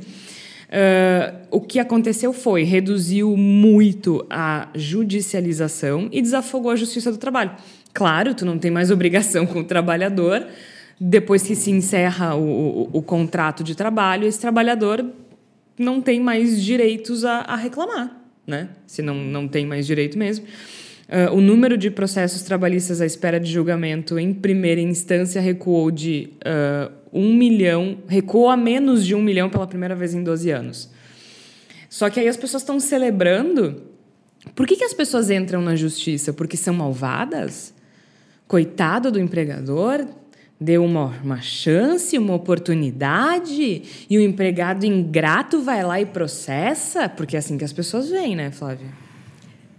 Uh, 0.68 1.46
o 1.50 1.60
que 1.62 1.78
aconteceu 1.78 2.32
foi 2.32 2.62
reduziu 2.62 3.34
muito 3.36 4.26
a 4.28 4.68
judicialização 4.74 6.08
e 6.12 6.20
desafogou 6.20 6.70
a 6.70 6.76
justiça 6.76 7.10
do 7.10 7.16
trabalho. 7.16 7.52
Claro, 7.94 8.34
tu 8.34 8.44
não 8.44 8.58
tem 8.58 8.70
mais 8.70 8.90
obrigação 8.90 9.46
com 9.46 9.60
o 9.60 9.64
trabalhador. 9.64 10.46
Depois 11.00 11.42
que 11.42 11.54
se 11.54 11.70
encerra 11.70 12.34
o, 12.34 12.42
o, 12.42 12.90
o 12.98 13.02
contrato 13.02 13.62
de 13.64 13.74
trabalho, 13.74 14.26
esse 14.26 14.40
trabalhador 14.40 15.04
não 15.78 16.00
tem 16.00 16.20
mais 16.20 16.60
direitos 16.60 17.24
a, 17.24 17.38
a 17.38 17.56
reclamar, 17.56 18.20
né? 18.46 18.68
Se 18.86 19.00
não, 19.00 19.14
não 19.14 19.46
tem 19.46 19.64
mais 19.64 19.86
direito 19.86 20.18
mesmo. 20.18 20.44
Uh, 21.08 21.34
o 21.34 21.40
número 21.40 21.78
de 21.78 21.90
processos 21.90 22.42
trabalhistas 22.42 23.00
à 23.00 23.06
espera 23.06 23.40
de 23.40 23.50
julgamento 23.50 24.18
em 24.18 24.34
primeira 24.34 24.78
instância 24.78 25.40
recuou 25.40 25.90
de 25.90 26.34
uh, 26.44 26.92
um 27.10 27.34
milhão, 27.34 27.96
recuou 28.06 28.50
a 28.50 28.56
menos 28.58 29.06
de 29.06 29.14
um 29.14 29.22
milhão 29.22 29.48
pela 29.48 29.66
primeira 29.66 29.94
vez 29.94 30.12
em 30.12 30.22
12 30.22 30.50
anos. 30.50 30.90
Só 31.88 32.10
que 32.10 32.20
aí 32.20 32.28
as 32.28 32.36
pessoas 32.36 32.62
estão 32.62 32.78
celebrando. 32.78 33.84
Por 34.54 34.66
que, 34.66 34.76
que 34.76 34.84
as 34.84 34.92
pessoas 34.92 35.30
entram 35.30 35.62
na 35.62 35.74
justiça? 35.74 36.30
Porque 36.34 36.58
são 36.58 36.74
malvadas? 36.74 37.72
Coitado 38.46 39.10
do 39.10 39.18
empregador? 39.18 40.06
Deu 40.60 40.84
uma, 40.84 41.06
uma 41.24 41.40
chance, 41.40 42.18
uma 42.18 42.34
oportunidade, 42.34 43.82
e 44.10 44.18
o 44.18 44.20
empregado 44.20 44.84
ingrato 44.84 45.62
vai 45.62 45.84
lá 45.84 46.00
e 46.00 46.04
processa? 46.04 47.08
Porque 47.08 47.36
é 47.36 47.38
assim 47.38 47.56
que 47.56 47.64
as 47.64 47.72
pessoas 47.72 48.10
veem, 48.10 48.34
né, 48.34 48.50
Flávia? 48.50 49.07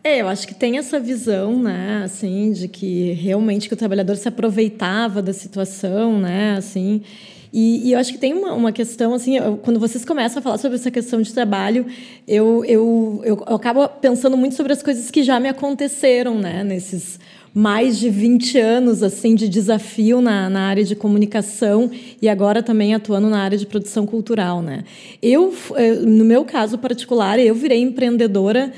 É, 0.03 0.21
eu 0.21 0.27
acho 0.29 0.47
que 0.47 0.55
tem 0.55 0.77
essa 0.77 0.99
visão, 0.99 1.62
né, 1.62 2.03
assim, 2.05 2.53
de 2.53 2.67
que 2.69 3.12
realmente 3.13 3.67
que 3.67 3.73
o 3.73 3.77
trabalhador 3.77 4.15
se 4.15 4.27
aproveitava 4.29 5.21
da 5.21 5.33
situação, 5.33 6.19
né, 6.19 6.55
assim. 6.57 7.01
E, 7.51 7.89
e 7.89 7.91
eu 7.91 7.99
acho 7.99 8.13
que 8.13 8.17
tem 8.17 8.33
uma, 8.33 8.53
uma 8.53 8.71
questão, 8.71 9.13
assim, 9.13 9.38
eu, 9.38 9.57
quando 9.57 9.79
vocês 9.79 10.05
começam 10.05 10.39
a 10.39 10.41
falar 10.41 10.57
sobre 10.57 10.77
essa 10.77 10.89
questão 10.89 11.21
de 11.21 11.33
trabalho, 11.33 11.85
eu, 12.25 12.63
eu, 12.63 13.21
eu, 13.25 13.43
eu 13.45 13.55
acabo 13.55 13.89
pensando 13.89 14.38
muito 14.38 14.55
sobre 14.55 14.71
as 14.71 14.81
coisas 14.81 15.12
que 15.12 15.21
já 15.21 15.38
me 15.38 15.49
aconteceram, 15.49 16.35
né, 16.35 16.63
nesses 16.63 17.19
mais 17.51 17.97
de 17.97 18.12
20 18.12 18.59
anos 18.59 19.01
assim 19.01 19.33
de 19.33 19.49
desafio 19.49 20.21
na, 20.21 20.49
na 20.51 20.67
área 20.67 20.83
de 20.83 20.95
comunicação 20.95 21.89
e 22.21 22.29
agora 22.29 22.62
também 22.62 22.93
atuando 22.93 23.27
na 23.27 23.39
área 23.41 23.57
de 23.57 23.65
produção 23.65 24.05
cultural, 24.05 24.62
né? 24.62 24.83
Eu, 25.19 25.51
no 26.05 26.23
meu 26.23 26.45
caso 26.45 26.77
particular, 26.77 27.39
eu 27.39 27.55
virei 27.55 27.81
empreendedora 27.81 28.71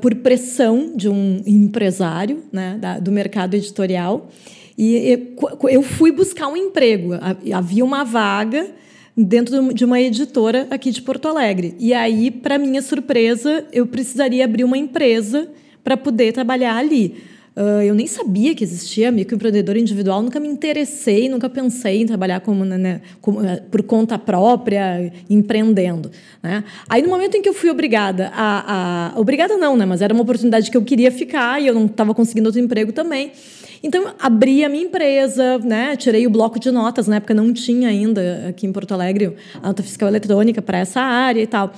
por 0.00 0.14
pressão 0.16 0.92
de 0.94 1.08
um 1.08 1.42
empresário 1.46 2.42
né, 2.52 2.78
da, 2.80 2.98
do 2.98 3.12
mercado 3.12 3.54
editorial. 3.54 4.30
E 4.78 5.34
eu 5.70 5.82
fui 5.82 6.12
buscar 6.12 6.48
um 6.48 6.56
emprego. 6.56 7.10
Havia 7.52 7.84
uma 7.84 8.04
vaga 8.04 8.68
dentro 9.16 9.72
de 9.72 9.84
uma 9.84 10.00
editora 10.00 10.66
aqui 10.70 10.90
de 10.90 11.00
Porto 11.00 11.26
Alegre. 11.26 11.74
E 11.78 11.94
aí, 11.94 12.30
para 12.30 12.58
minha 12.58 12.82
surpresa, 12.82 13.64
eu 13.72 13.86
precisaria 13.86 14.44
abrir 14.44 14.64
uma 14.64 14.76
empresa 14.76 15.48
para 15.82 15.96
poder 15.96 16.32
trabalhar 16.32 16.76
ali. 16.76 17.16
Uh, 17.56 17.80
eu 17.80 17.94
nem 17.94 18.06
sabia 18.06 18.54
que 18.54 18.62
existia 18.62 19.10
microempreendedor 19.10 19.78
individual, 19.78 20.20
nunca 20.20 20.38
me 20.38 20.46
interessei, 20.46 21.26
nunca 21.26 21.48
pensei 21.48 22.02
em 22.02 22.06
trabalhar 22.06 22.40
como, 22.40 22.66
né, 22.66 22.76
né 22.76 23.00
como, 23.18 23.40
uh, 23.40 23.62
por 23.70 23.82
conta 23.82 24.18
própria, 24.18 25.10
empreendendo. 25.30 26.10
Né? 26.42 26.62
Aí, 26.86 27.00
no 27.00 27.08
momento 27.08 27.34
em 27.34 27.40
que 27.40 27.48
eu 27.48 27.54
fui 27.54 27.70
obrigada 27.70 28.30
a, 28.34 29.12
a. 29.14 29.18
Obrigada 29.18 29.56
não, 29.56 29.74
né? 29.74 29.86
mas 29.86 30.02
era 30.02 30.12
uma 30.12 30.22
oportunidade 30.22 30.70
que 30.70 30.76
eu 30.76 30.82
queria 30.82 31.10
ficar 31.10 31.58
e 31.58 31.66
eu 31.66 31.72
não 31.72 31.86
estava 31.86 32.14
conseguindo 32.14 32.48
outro 32.48 32.60
emprego 32.60 32.92
também. 32.92 33.32
Então, 33.82 34.12
abri 34.18 34.62
a 34.62 34.68
minha 34.68 34.84
empresa, 34.84 35.58
né? 35.60 35.96
tirei 35.96 36.26
o 36.26 36.30
bloco 36.30 36.60
de 36.60 36.70
notas, 36.70 37.06
na 37.06 37.16
época 37.16 37.32
não 37.32 37.54
tinha 37.54 37.88
ainda 37.88 38.48
aqui 38.50 38.66
em 38.66 38.72
Porto 38.72 38.92
Alegre 38.92 39.34
a 39.62 39.68
nota 39.68 39.82
fiscal 39.82 40.10
eletrônica 40.10 40.60
para 40.60 40.76
essa 40.76 41.00
área 41.00 41.40
e 41.40 41.46
tal. 41.46 41.72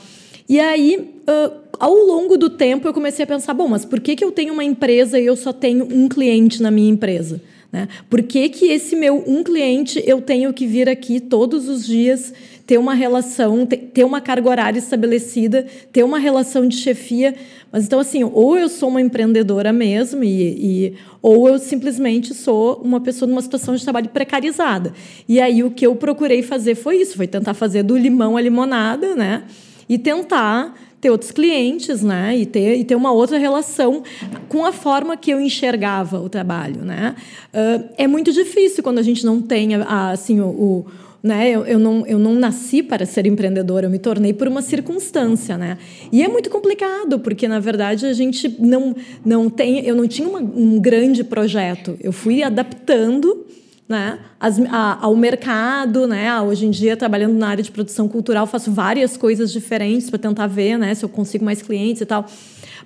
E 0.49 0.59
aí, 0.59 1.15
uh, 1.29 1.68
ao 1.79 1.95
longo 1.95 2.37
do 2.37 2.51
tempo, 2.51 2.89
eu 2.89 2.93
comecei 2.93 3.25
a 3.25 3.27
pensar: 3.27 3.55
bom, 3.55 3.69
mas 3.69 3.85
por 3.85 4.01
que, 4.01 4.17
que 4.17 4.25
eu 4.25 4.33
tenho 4.33 4.53
uma 4.53 4.65
empresa 4.65 5.19
e 5.19 5.27
eu 5.27 5.37
só 5.37 5.53
tenho 5.53 5.85
um 5.85 6.09
cliente 6.09 6.63
na 6.63 6.71
minha 6.71 6.91
empresa? 6.91 7.41
Né? 7.71 7.87
Por 8.09 8.23
que, 8.23 8.49
que 8.49 8.67
esse 8.67 8.97
meu 8.97 9.23
um 9.27 9.43
cliente 9.43 10.03
eu 10.07 10.23
tenho 10.23 10.53
que 10.55 10.67
vir 10.67 10.89
aqui 10.89 11.21
todos 11.21 11.69
os 11.69 11.87
dias, 11.87 12.33
ter 12.67 12.79
uma 12.79 12.95
relação, 12.95 13.67
ter 13.67 14.05
uma 14.05 14.23
carga 14.23 14.49
horária 14.49 14.79
estabelecida, 14.79 15.67
ter 15.93 16.03
uma 16.03 16.19
relação 16.19 16.67
de 16.67 16.77
chefia? 16.77 17.35
Mas 17.71 17.85
então, 17.85 18.01
assim, 18.01 18.25
ou 18.25 18.59
eu 18.59 18.71
sou 18.71 18.89
uma 18.89 19.03
empreendedora 19.03 19.71
mesmo, 19.71 20.25
e, 20.25 20.87
e, 20.87 20.95
ou 21.21 21.47
eu 21.47 21.59
simplesmente 21.59 22.33
sou 22.33 22.81
uma 22.83 23.01
pessoa 23.01 23.29
numa 23.29 23.43
situação 23.43 23.75
de 23.75 23.85
trabalho 23.85 24.09
precarizada. 24.09 24.95
E 25.29 25.39
aí 25.39 25.63
o 25.63 25.71
que 25.71 25.87
eu 25.87 25.95
procurei 25.95 26.43
fazer 26.43 26.75
foi 26.75 26.97
isso: 26.97 27.17
foi 27.17 27.27
tentar 27.27 27.53
fazer 27.53 27.83
do 27.83 27.99
limão 27.99 28.39
a 28.39 28.41
limonada, 28.41 29.15
né? 29.15 29.45
e 29.89 29.97
tentar 29.97 30.75
ter 31.01 31.11
outros 31.11 31.31
clientes, 31.31 32.03
né? 32.03 32.37
E 32.37 32.47
ter, 32.47 32.77
e 32.77 32.85
ter 32.85 32.95
uma 32.95 33.13
outra 33.13 33.39
relação 33.39 34.03
com 34.49 34.65
a 34.65 34.73
forma 34.73 35.17
que 35.17 35.31
eu 35.31 35.41
enxergava 35.41 36.21
o 36.21 36.29
trabalho, 36.29 36.85
né? 36.85 37.15
Uh, 37.53 37.89
é 37.97 38.07
muito 38.07 38.33
difícil 38.33 38.83
quando 38.83 38.99
a 38.99 39.03
gente 39.03 39.25
não 39.25 39.41
tem, 39.41 39.75
assim, 39.75 40.41
o, 40.41 40.47
o 40.47 40.87
né? 41.23 41.51
Eu, 41.51 41.65
eu, 41.67 41.79
não, 41.79 42.07
eu 42.07 42.19
não 42.19 42.35
nasci 42.35 42.83
para 42.83 43.05
ser 43.05 43.27
empreendedora, 43.27 43.87
eu 43.87 43.91
me 43.91 43.99
tornei 43.99 44.33
por 44.33 44.49
uma 44.49 44.63
circunstância, 44.63 45.57
né? 45.57 45.79
E 46.13 46.23
é 46.23 46.29
muito 46.29 46.49
complicado, 46.51 47.19
porque 47.19 47.49
na 47.49 47.61
verdade 47.61 48.07
a 48.07 48.13
gente 48.13 48.57
não, 48.59 48.95
não 49.25 49.51
tem, 49.51 49.85
eu 49.85 49.95
não 49.95 50.07
tinha 50.07 50.29
uma, 50.29 50.41
um 50.41 50.79
grande 50.79 51.25
projeto, 51.25 51.97
eu 52.01 52.13
fui 52.13 52.43
adaptando 52.43 53.47
né, 53.89 54.19
as, 54.39 54.61
a, 54.67 54.99
ao 55.01 55.17
mercado, 55.17 56.07
né? 56.07 56.41
Hoje 56.43 56.67
em 56.67 56.71
dia, 56.71 56.95
trabalhando 56.95 57.33
na 57.35 57.49
área 57.49 57.65
de 57.65 57.71
produção 57.71 58.07
cultural, 58.07 58.47
faço 58.47 58.71
várias 58.71 59.17
coisas 59.17 59.51
diferentes 59.51 60.11
para 60.11 60.19
tentar 60.19 60.47
ver 60.47 60.77
né, 60.77 60.95
se 60.95 61.05
eu 61.05 61.09
consigo 61.09 61.45
mais 61.45 61.63
clientes 61.63 62.03
e 62.03 62.07
tal. 62.07 62.27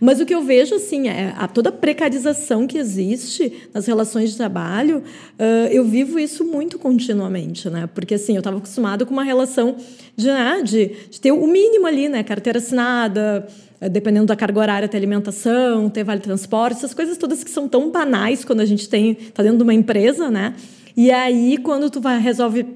Mas 0.01 0.21
o 0.21 0.27
que 0.27 0.35
eu 0.35 0.43
vejo, 0.43 0.75
assim, 0.75 1.09
é 1.09 1.35
a 1.37 1.49
toda 1.49 1.69
a 1.69 1.73
precarização 1.73 2.67
que 2.67 2.79
existe 2.79 3.69
nas 3.75 3.87
relações 3.87 4.31
de 4.31 4.37
trabalho, 4.37 4.99
uh, 4.99 5.69
eu 5.71 5.85
vivo 5.85 6.19
isso 6.19 6.45
muito 6.45 6.79
continuamente, 6.79 7.69
né? 7.71 7.89
Porque, 7.93 8.15
assim, 8.15 8.35
eu 8.35 8.41
estava 8.41 8.57
acostumado 8.57 9.07
com 9.07 9.13
uma 9.13 9.23
relação 9.23 9.77
de, 10.17 10.27
né, 10.27 10.61
de, 10.65 10.93
de, 11.09 11.21
ter 11.21 11.31
o 11.31 11.47
mínimo 11.47 11.87
ali, 11.87 12.09
né? 12.09 12.23
Carteira 12.25 12.59
assinada, 12.59 13.47
dependendo 13.91 14.27
da 14.27 14.35
carga 14.35 14.59
horária, 14.59 14.89
ter 14.89 14.97
alimentação, 14.97 15.89
ter 15.89 16.03
vale 16.03 16.21
transporte, 16.21 16.79
essas 16.79 16.95
coisas 16.95 17.17
todas 17.17 17.45
que 17.45 17.51
são 17.51 17.69
tão 17.69 17.91
banais 17.91 18.45
quando 18.45 18.61
a 18.61 18.67
gente 18.67 18.89
tem 18.89 19.13
está 19.13 19.43
dentro 19.43 19.59
de 19.59 19.63
uma 19.63 19.75
empresa, 19.75 20.31
né? 20.31 20.55
E 20.97 21.11
aí, 21.11 21.59
quando 21.59 21.91
tu 21.91 22.01
vai, 22.01 22.19
resolve 22.19 22.67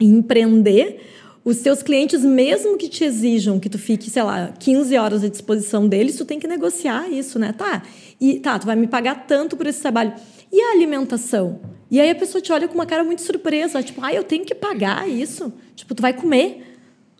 empreender, 0.00 1.00
os 1.44 1.58
teus 1.58 1.82
clientes, 1.82 2.22
mesmo 2.24 2.76
que 2.76 2.88
te 2.88 3.04
exijam 3.04 3.58
que 3.58 3.68
tu 3.68 3.78
fique, 3.78 4.10
sei 4.10 4.22
lá, 4.22 4.52
15 4.58 4.96
horas 4.96 5.24
à 5.24 5.28
disposição 5.28 5.88
deles, 5.88 6.16
tu 6.16 6.24
tem 6.24 6.38
que 6.38 6.46
negociar 6.46 7.08
isso, 7.10 7.38
né? 7.38 7.52
Tá, 7.52 7.82
e 8.20 8.38
tá, 8.38 8.58
tu 8.58 8.66
vai 8.66 8.76
me 8.76 8.86
pagar 8.86 9.26
tanto 9.26 9.56
por 9.56 9.66
esse 9.66 9.80
trabalho. 9.80 10.12
E 10.52 10.60
a 10.60 10.72
alimentação? 10.72 11.60
E 11.90 12.00
aí 12.00 12.10
a 12.10 12.14
pessoa 12.14 12.40
te 12.40 12.52
olha 12.52 12.68
com 12.68 12.74
uma 12.74 12.86
cara 12.86 13.02
muito 13.02 13.22
surpresa, 13.22 13.82
tipo, 13.82 14.00
ah, 14.04 14.12
eu 14.12 14.22
tenho 14.22 14.44
que 14.44 14.54
pagar 14.54 15.08
isso. 15.08 15.52
Tipo, 15.74 15.94
tu 15.94 16.02
vai 16.02 16.12
comer. 16.12 16.66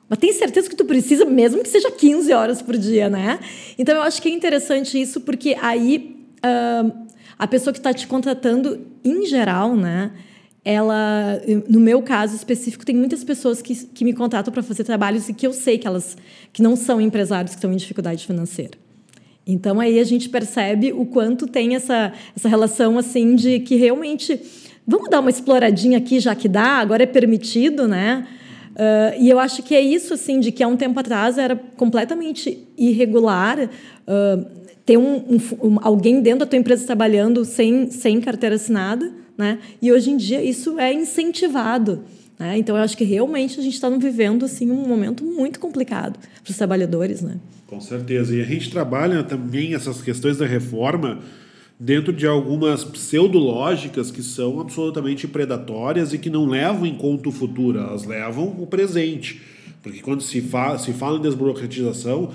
Mas 0.08 0.18
tem 0.18 0.32
certeza 0.32 0.68
que 0.68 0.76
tu 0.76 0.84
precisa, 0.84 1.24
mesmo 1.24 1.62
que 1.62 1.68
seja 1.68 1.90
15 1.90 2.32
horas 2.32 2.60
por 2.60 2.76
dia, 2.76 3.08
né? 3.08 3.38
Então 3.78 3.94
eu 3.94 4.02
acho 4.02 4.20
que 4.20 4.28
é 4.28 4.32
interessante 4.32 5.00
isso, 5.00 5.20
porque 5.20 5.56
aí 5.60 6.26
uh, 6.44 7.06
a 7.40 7.46
pessoa 7.46 7.72
que 7.72 7.78
está 7.78 7.90
te 7.94 8.06
contratando, 8.06 8.86
em 9.02 9.24
geral, 9.24 9.74
né? 9.74 10.10
Ela, 10.62 11.40
no 11.66 11.80
meu 11.80 12.02
caso 12.02 12.36
específico, 12.36 12.84
tem 12.84 12.94
muitas 12.94 13.24
pessoas 13.24 13.62
que, 13.62 13.74
que 13.74 14.04
me 14.04 14.12
contratam 14.12 14.52
para 14.52 14.62
fazer 14.62 14.84
trabalhos 14.84 15.26
e 15.30 15.32
que 15.32 15.46
eu 15.46 15.52
sei 15.54 15.78
que 15.78 15.86
elas 15.86 16.18
que 16.52 16.60
não 16.62 16.76
são 16.76 17.00
empresários 17.00 17.52
que 17.52 17.56
estão 17.56 17.72
em 17.72 17.76
dificuldade 17.76 18.26
financeira. 18.26 18.72
Então 19.46 19.80
aí 19.80 19.98
a 19.98 20.04
gente 20.04 20.28
percebe 20.28 20.92
o 20.92 21.06
quanto 21.06 21.46
tem 21.46 21.74
essa, 21.74 22.12
essa 22.36 22.46
relação 22.46 22.98
assim 22.98 23.34
de 23.34 23.60
que 23.60 23.74
realmente 23.74 24.38
vamos 24.86 25.08
dar 25.08 25.20
uma 25.20 25.30
exploradinha 25.30 25.96
aqui 25.96 26.20
já 26.20 26.34
que 26.34 26.46
dá, 26.46 26.78
agora 26.78 27.04
é 27.04 27.06
permitido, 27.06 27.88
né? 27.88 28.26
Uh, 28.72 29.16
e 29.18 29.30
eu 29.30 29.38
acho 29.38 29.62
que 29.62 29.74
é 29.74 29.80
isso 29.80 30.12
assim 30.12 30.40
de 30.40 30.52
que 30.52 30.62
há 30.62 30.68
um 30.68 30.76
tempo 30.76 31.00
atrás 31.00 31.38
era 31.38 31.56
completamente 31.56 32.68
irregular. 32.76 33.58
Uh, 34.06 34.60
ter 34.84 34.96
um, 34.96 35.38
um, 35.62 35.78
alguém 35.82 36.20
dentro 36.20 36.40
da 36.40 36.46
tua 36.46 36.58
empresa 36.58 36.86
trabalhando 36.86 37.44
sem, 37.44 37.90
sem 37.90 38.20
carteira 38.20 38.56
assinada, 38.56 39.12
né? 39.36 39.58
E 39.80 39.92
hoje 39.92 40.10
em 40.10 40.16
dia 40.16 40.42
isso 40.42 40.78
é 40.78 40.92
incentivado. 40.92 42.02
Né? 42.38 42.56
Então 42.58 42.76
eu 42.76 42.82
acho 42.82 42.96
que 42.96 43.04
realmente 43.04 43.60
a 43.60 43.62
gente 43.62 43.74
está 43.74 43.88
vivendo 43.90 44.44
assim 44.44 44.70
um 44.70 44.88
momento 44.88 45.24
muito 45.24 45.60
complicado 45.60 46.18
para 46.42 46.50
os 46.50 46.56
trabalhadores, 46.56 47.20
né? 47.20 47.38
Com 47.66 47.80
certeza. 47.80 48.34
E 48.34 48.40
a 48.40 48.44
gente 48.44 48.70
trabalha 48.70 49.22
também 49.22 49.74
essas 49.74 50.00
questões 50.00 50.38
da 50.38 50.46
reforma 50.46 51.20
dentro 51.78 52.12
de 52.12 52.26
algumas 52.26 52.84
pseudológicas 52.84 54.10
que 54.10 54.22
são 54.22 54.60
absolutamente 54.60 55.26
predatórias 55.28 56.12
e 56.12 56.18
que 56.18 56.28
não 56.28 56.46
levam 56.46 56.84
em 56.84 56.94
conta 56.94 57.30
o 57.30 57.32
futuro, 57.32 57.78
elas 57.78 58.04
levam 58.04 58.54
o 58.58 58.66
presente. 58.66 59.40
Porque 59.82 60.00
quando 60.00 60.22
se 60.22 60.42
fala, 60.42 60.78
se 60.78 60.92
fala 60.92 61.18
em 61.18 61.22
desburocratização, 61.22 62.32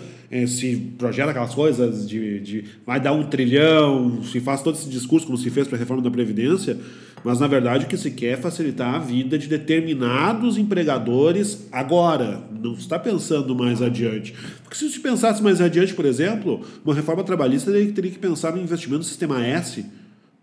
se 0.48 0.76
projeta 0.98 1.32
aquelas 1.32 1.54
coisas 1.54 2.08
de, 2.08 2.39
de 2.39 2.65
vai 2.86 3.00
dar 3.00 3.13
um 3.13 3.24
trilhão, 3.24 4.24
se 4.24 4.39
faz 4.39 4.62
todo 4.62 4.76
esse 4.76 4.89
discurso 4.89 5.26
como 5.26 5.38
se 5.38 5.50
fez 5.50 5.67
para 5.67 5.78
a 5.78 5.80
reforma 5.80 6.02
da 6.02 6.12
Previdência, 6.12 6.78
mas 7.24 7.39
na 7.39 7.48
verdade 7.48 7.86
o 7.86 7.88
que 7.88 7.98
se 7.98 8.12
quer 8.12 8.34
é 8.34 8.38
facilitar 8.38 8.95
a 8.95 9.00
vida 9.00 9.38
de 9.38 9.48
determinados 9.48 10.58
empregadores 10.58 11.67
agora, 11.71 12.43
não 12.52 12.74
está 12.74 13.00
pensando 13.00 13.56
mais 13.56 13.82
adiante. 13.82 14.34
Porque 14.63 14.76
se 14.76 14.89
se 14.89 15.00
pensasse 15.00 15.41
mais 15.41 15.62
adiante, 15.62 15.93
por 15.93 16.06
exemplo, 16.06 16.62
uma 16.84 16.93
reforma 16.93 17.24
trabalhista 17.24 17.71
teria, 17.71 18.12
que 18.12 18.19
pensar 18.19 18.52
no 18.52 18.62
investimento 18.62 19.00
no 19.00 19.04
sistema 19.04 19.45
S, 19.45 19.86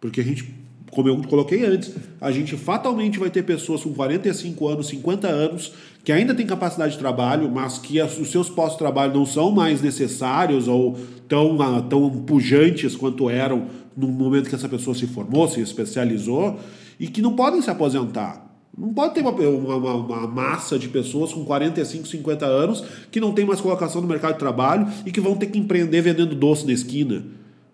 porque 0.00 0.20
a 0.20 0.24
gente 0.24 0.61
como 0.92 1.08
eu 1.08 1.22
coloquei 1.22 1.64
antes, 1.64 1.90
a 2.20 2.30
gente 2.30 2.54
fatalmente 2.54 3.18
vai 3.18 3.30
ter 3.30 3.42
pessoas 3.42 3.82
com 3.82 3.94
45 3.94 4.68
anos, 4.68 4.88
50 4.88 5.26
anos, 5.26 5.72
que 6.04 6.12
ainda 6.12 6.34
têm 6.34 6.46
capacidade 6.46 6.92
de 6.92 6.98
trabalho, 6.98 7.50
mas 7.50 7.78
que 7.78 8.00
os 8.02 8.30
seus 8.30 8.50
postos 8.50 8.74
de 8.74 8.80
trabalho 8.80 9.14
não 9.14 9.24
são 9.24 9.50
mais 9.50 9.80
necessários 9.80 10.68
ou 10.68 10.98
tão, 11.26 11.60
ah, 11.62 11.80
tão 11.80 12.10
pujantes 12.10 12.94
quanto 12.94 13.30
eram 13.30 13.68
no 13.96 14.06
momento 14.06 14.50
que 14.50 14.54
essa 14.54 14.68
pessoa 14.68 14.94
se 14.94 15.06
formou, 15.06 15.48
se 15.48 15.62
especializou, 15.62 16.60
e 17.00 17.08
que 17.08 17.22
não 17.22 17.34
podem 17.34 17.62
se 17.62 17.70
aposentar. 17.70 18.54
Não 18.76 18.92
pode 18.92 19.14
ter 19.14 19.22
uma, 19.22 19.30
uma, 19.32 19.94
uma, 19.94 20.26
massa 20.26 20.78
de 20.78 20.90
pessoas 20.90 21.32
com 21.32 21.42
45, 21.42 22.06
50 22.06 22.44
anos 22.44 22.84
que 23.10 23.18
não 23.18 23.32
tem 23.32 23.46
mais 23.46 23.62
colocação 23.62 24.02
no 24.02 24.08
mercado 24.08 24.34
de 24.34 24.38
trabalho 24.40 24.86
e 25.06 25.10
que 25.10 25.22
vão 25.22 25.36
ter 25.36 25.46
que 25.46 25.58
empreender 25.58 26.02
vendendo 26.02 26.34
doce 26.34 26.66
na 26.66 26.72
esquina. 26.72 27.24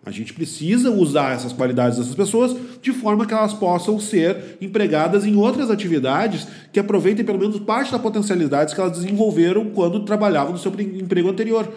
A 0.09 0.11
gente 0.11 0.33
precisa 0.33 0.91
usar 0.91 1.35
essas 1.35 1.53
qualidades 1.53 1.99
dessas 1.99 2.15
pessoas 2.15 2.57
de 2.81 2.93
forma 2.93 3.27
que 3.27 3.35
elas 3.35 3.53
possam 3.53 4.01
ser 4.01 4.57
empregadas 4.59 5.27
em 5.27 5.37
outras 5.37 5.71
atividades 5.71 6.47
que 6.73 6.81
aproveitem 6.81 7.27
pelo 7.27 7.39
menos 7.39 7.59
parte 7.61 7.93
das 7.93 8.01
potencialidades 8.01 8.73
que 8.73 8.81
elas 8.81 8.99
desenvolveram 8.99 9.67
quando 9.67 10.01
trabalhavam 10.01 10.53
no 10.53 10.59
seu 10.59 10.73
emprego 10.81 11.29
anterior. 11.29 11.71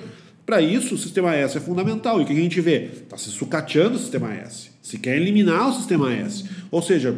Para 0.46 0.62
isso, 0.62 0.96
o 0.96 0.98
sistema 0.98 1.36
S 1.36 1.58
é 1.58 1.60
fundamental. 1.60 2.20
E 2.20 2.24
o 2.24 2.26
que 2.26 2.32
a 2.32 2.36
gente 2.36 2.62
vê? 2.62 2.86
Está 2.86 3.18
se 3.18 3.30
sucateando 3.30 3.96
o 3.96 4.00
sistema 4.00 4.34
S. 4.34 4.70
Se 4.82 4.98
quer 4.98 5.18
eliminar 5.18 5.70
o 5.70 5.74
sistema 5.74 6.12
S. 6.14 6.46
Ou 6.72 6.82
seja, 6.82 7.14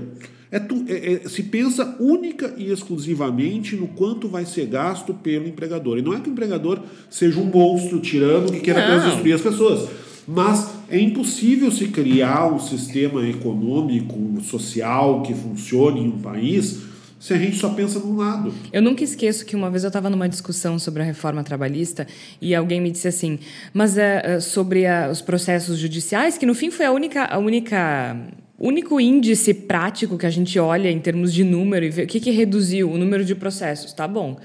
é 0.52 0.60
tu, 0.60 0.84
é, 0.88 1.14
é, 1.14 1.30
se 1.30 1.44
pensa 1.44 1.96
única 2.00 2.54
e 2.58 2.72
exclusivamente 2.72 3.76
no 3.76 3.88
quanto 3.88 4.28
vai 4.28 4.46
ser 4.46 4.66
gasto 4.66 5.14
pelo 5.14 5.48
empregador. 5.48 6.00
E 6.00 6.02
não 6.02 6.14
é 6.14 6.20
que 6.20 6.30
o 6.30 6.32
empregador 6.32 6.80
seja 7.10 7.40
um 7.40 7.46
monstro 7.46 8.00
tirano 8.00 8.52
que 8.52 8.60
queira 8.60 8.84
apenas 8.84 9.06
destruir 9.06 9.34
as 9.34 9.42
pessoas. 9.42 9.90
Mas 10.28 10.70
é 10.90 11.00
impossível 11.00 11.72
se 11.72 11.88
criar 11.88 12.48
um 12.48 12.60
sistema 12.60 13.28
econômico, 13.28 14.42
social 14.42 15.22
que 15.22 15.34
funcione 15.34 16.02
em 16.02 16.08
um 16.08 16.20
país 16.20 16.94
se 17.20 17.34
a 17.34 17.38
gente 17.38 17.56
só 17.56 17.70
pensa 17.70 18.00
num 18.00 18.18
lado. 18.18 18.54
Eu 18.74 18.82
nunca 18.82 19.02
esqueço 19.02 19.46
que 19.46 19.56
uma 19.56 19.70
vez 19.70 19.86
eu 19.86 19.88
estava 19.88 20.10
numa 20.10 20.28
discussão 20.28 20.78
sobre 20.78 21.04
a 21.04 21.06
reforma 21.06 21.42
trabalhista 21.42 22.06
e 22.42 22.54
alguém 22.54 22.82
me 22.82 22.92
disse 22.92 23.08
assim, 23.08 23.40
mas 23.74 23.98
é, 23.98 24.42
sobre 24.42 24.86
a, 24.86 25.10
os 25.10 25.22
processos 25.22 25.78
judiciais, 25.78 26.38
que 26.38 26.46
no 26.46 26.54
fim 26.54 26.70
foi 26.70 26.86
a 26.86 26.92
única, 26.92 27.24
a 27.24 27.38
única 27.38 28.18
único 28.60 29.00
índice 29.00 29.54
prático 29.54 30.18
que 30.18 30.26
a 30.26 30.30
gente 30.30 30.60
olha 30.60 30.92
em 30.92 31.00
termos 31.00 31.34
de 31.34 31.46
número 31.46 31.86
e 31.86 31.90
vê 31.90 32.04
o 32.04 32.08
que, 32.08 32.20
que 32.20 32.32
reduziu 32.32 32.92
o 32.92 32.98
número 32.98 33.24
de 33.24 33.36
processos. 33.36 33.94
Tá 33.94 34.08
bom. 34.08 34.38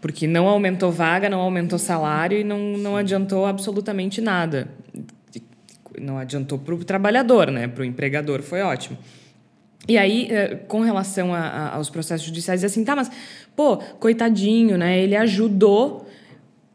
Porque 0.00 0.26
não 0.26 0.48
aumentou 0.48 0.90
vaga, 0.90 1.28
não 1.28 1.38
aumentou 1.38 1.78
salário 1.78 2.38
e 2.38 2.42
não, 2.42 2.78
não 2.78 2.96
adiantou 2.96 3.46
absolutamente 3.46 4.20
nada. 4.22 4.68
Não 6.02 6.18
adiantou 6.18 6.58
para 6.58 6.74
o 6.74 6.84
trabalhador, 6.84 7.50
né? 7.50 7.68
Para 7.68 7.82
o 7.82 7.84
empregador 7.84 8.42
foi 8.42 8.60
ótimo. 8.60 8.98
E 9.88 9.96
aí, 9.96 10.28
eh, 10.30 10.56
com 10.68 10.80
relação 10.80 11.34
a, 11.34 11.40
a, 11.40 11.74
aos 11.76 11.90
processos 11.90 12.26
judiciais, 12.26 12.62
é 12.62 12.66
assim, 12.66 12.84
tá, 12.84 12.94
mas, 12.94 13.10
pô, 13.56 13.76
coitadinho, 13.76 14.76
né? 14.76 15.00
Ele 15.00 15.16
ajudou. 15.16 16.08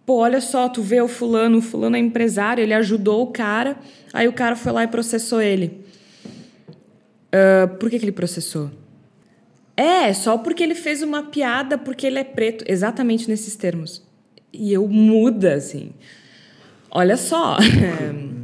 Pô, 0.06 0.20
olha 0.20 0.40
só, 0.40 0.70
tu 0.70 0.82
vê 0.82 1.02
o 1.02 1.08
fulano, 1.08 1.58
o 1.58 1.62
fulano 1.62 1.96
é 1.96 2.00
empresário, 2.00 2.62
ele 2.62 2.74
ajudou 2.74 3.24
o 3.24 3.28
cara, 3.28 3.78
aí 4.14 4.28
o 4.28 4.34
cara 4.34 4.56
foi 4.56 4.72
lá 4.72 4.84
e 4.84 4.88
processou 4.88 5.42
ele. 5.42 5.86
Uh, 7.28 7.68
por 7.78 7.90
que, 7.90 8.00
que 8.00 8.06
ele 8.06 8.14
processou? 8.14 8.72
É, 9.76 10.12
só 10.14 10.38
porque 10.38 10.64
ele 10.64 10.76
fez 10.76 11.04
uma 11.04 11.24
piada 11.24 11.78
porque 11.78 12.08
ele 12.08 12.18
é 12.18 12.24
preto. 12.24 12.66
Exatamente 12.68 13.30
nesses 13.30 13.56
termos. 13.56 14.02
E 14.52 14.74
eu 14.74 14.88
muda, 14.88 15.54
assim. 15.54 15.92
Olha 16.90 17.16
só. 17.16 17.58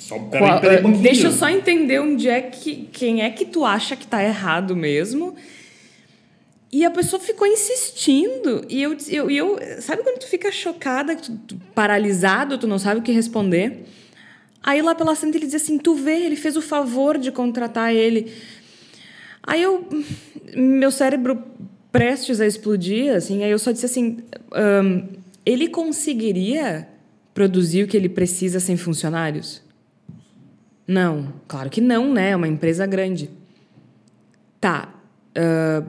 Só, 0.00 0.18
peraí, 0.18 0.60
peraí 0.60 0.84
um 0.84 0.92
Deixa 1.00 1.26
eu 1.26 1.30
só 1.30 1.48
entender 1.48 2.00
onde 2.00 2.28
é 2.28 2.40
que. 2.40 2.88
Quem 2.90 3.22
é 3.22 3.30
que 3.30 3.44
tu 3.44 3.64
acha 3.64 3.94
que 3.94 4.06
tá 4.06 4.24
errado 4.24 4.74
mesmo. 4.74 5.36
E 6.72 6.84
a 6.84 6.90
pessoa 6.90 7.20
ficou 7.20 7.46
insistindo. 7.46 8.64
E 8.68 8.82
eu, 8.82 8.96
eu, 9.08 9.30
eu 9.30 9.58
sabe 9.80 10.02
quando 10.02 10.18
tu 10.18 10.26
fica 10.26 10.50
chocada, 10.50 11.14
tu, 11.16 11.36
tu, 11.46 11.60
paralisado, 11.74 12.56
tu 12.56 12.66
não 12.66 12.78
sabe 12.78 13.00
o 13.00 13.02
que 13.02 13.12
responder? 13.12 13.84
Aí 14.62 14.80
lá 14.80 14.94
pela 14.94 15.14
frente 15.14 15.36
ele 15.36 15.46
diz 15.46 15.56
assim: 15.56 15.78
Tu 15.78 15.94
vê, 15.94 16.24
ele 16.24 16.36
fez 16.36 16.56
o 16.56 16.62
favor 16.62 17.18
de 17.18 17.30
contratar 17.30 17.94
ele. 17.94 18.32
Aí 19.42 19.62
eu. 19.62 19.86
Meu 20.56 20.90
cérebro 20.90 21.44
prestes 21.92 22.40
a 22.40 22.46
explodir, 22.46 23.14
assim, 23.14 23.44
aí 23.44 23.50
eu 23.50 23.58
só 23.58 23.70
disse 23.70 23.86
assim: 23.86 24.18
um, 24.82 25.06
Ele 25.44 25.68
conseguiria 25.68 26.88
produzir 27.34 27.84
o 27.84 27.86
que 27.86 27.96
ele 27.96 28.08
precisa 28.08 28.58
sem 28.60 28.76
funcionários? 28.76 29.62
Não, 30.90 31.32
claro 31.46 31.70
que 31.70 31.80
não, 31.80 32.12
né? 32.12 32.30
É 32.30 32.36
uma 32.36 32.48
empresa 32.48 32.84
grande. 32.84 33.30
Tá. 34.60 34.92
Uh, 35.38 35.86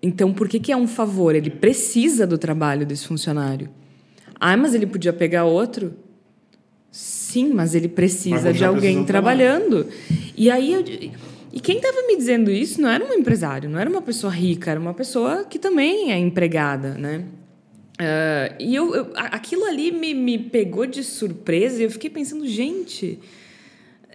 então, 0.00 0.32
por 0.32 0.48
que, 0.48 0.60
que 0.60 0.70
é 0.70 0.76
um 0.76 0.86
favor? 0.86 1.34
Ele 1.34 1.50
precisa 1.50 2.24
do 2.24 2.38
trabalho 2.38 2.86
desse 2.86 3.04
funcionário. 3.08 3.68
Ah, 4.38 4.56
mas 4.56 4.74
ele 4.74 4.86
podia 4.86 5.12
pegar 5.12 5.42
outro? 5.42 5.92
Sim, 6.92 7.52
mas 7.52 7.74
ele 7.74 7.88
precisa 7.88 8.50
mas 8.50 8.56
de 8.56 8.64
alguém 8.64 9.04
trabalhando. 9.04 9.88
E 10.36 10.48
aí 10.48 10.72
eu, 10.72 10.84
e 11.52 11.58
quem 11.60 11.78
estava 11.78 12.06
me 12.06 12.16
dizendo 12.16 12.48
isso 12.48 12.80
não 12.80 12.88
era 12.88 13.04
um 13.04 13.12
empresário, 13.12 13.68
não 13.68 13.80
era 13.80 13.90
uma 13.90 14.02
pessoa 14.02 14.32
rica, 14.32 14.70
era 14.70 14.78
uma 14.78 14.94
pessoa 14.94 15.44
que 15.44 15.58
também 15.58 16.12
é 16.12 16.16
empregada, 16.16 16.94
né? 16.94 17.24
Uh, 18.00 18.54
e 18.60 18.72
eu, 18.72 18.94
eu, 18.94 19.10
aquilo 19.16 19.64
ali 19.64 19.90
me, 19.90 20.14
me 20.14 20.38
pegou 20.38 20.86
de 20.86 21.02
surpresa 21.02 21.82
e 21.82 21.86
eu 21.86 21.90
fiquei 21.90 22.08
pensando, 22.08 22.46
gente, 22.46 23.18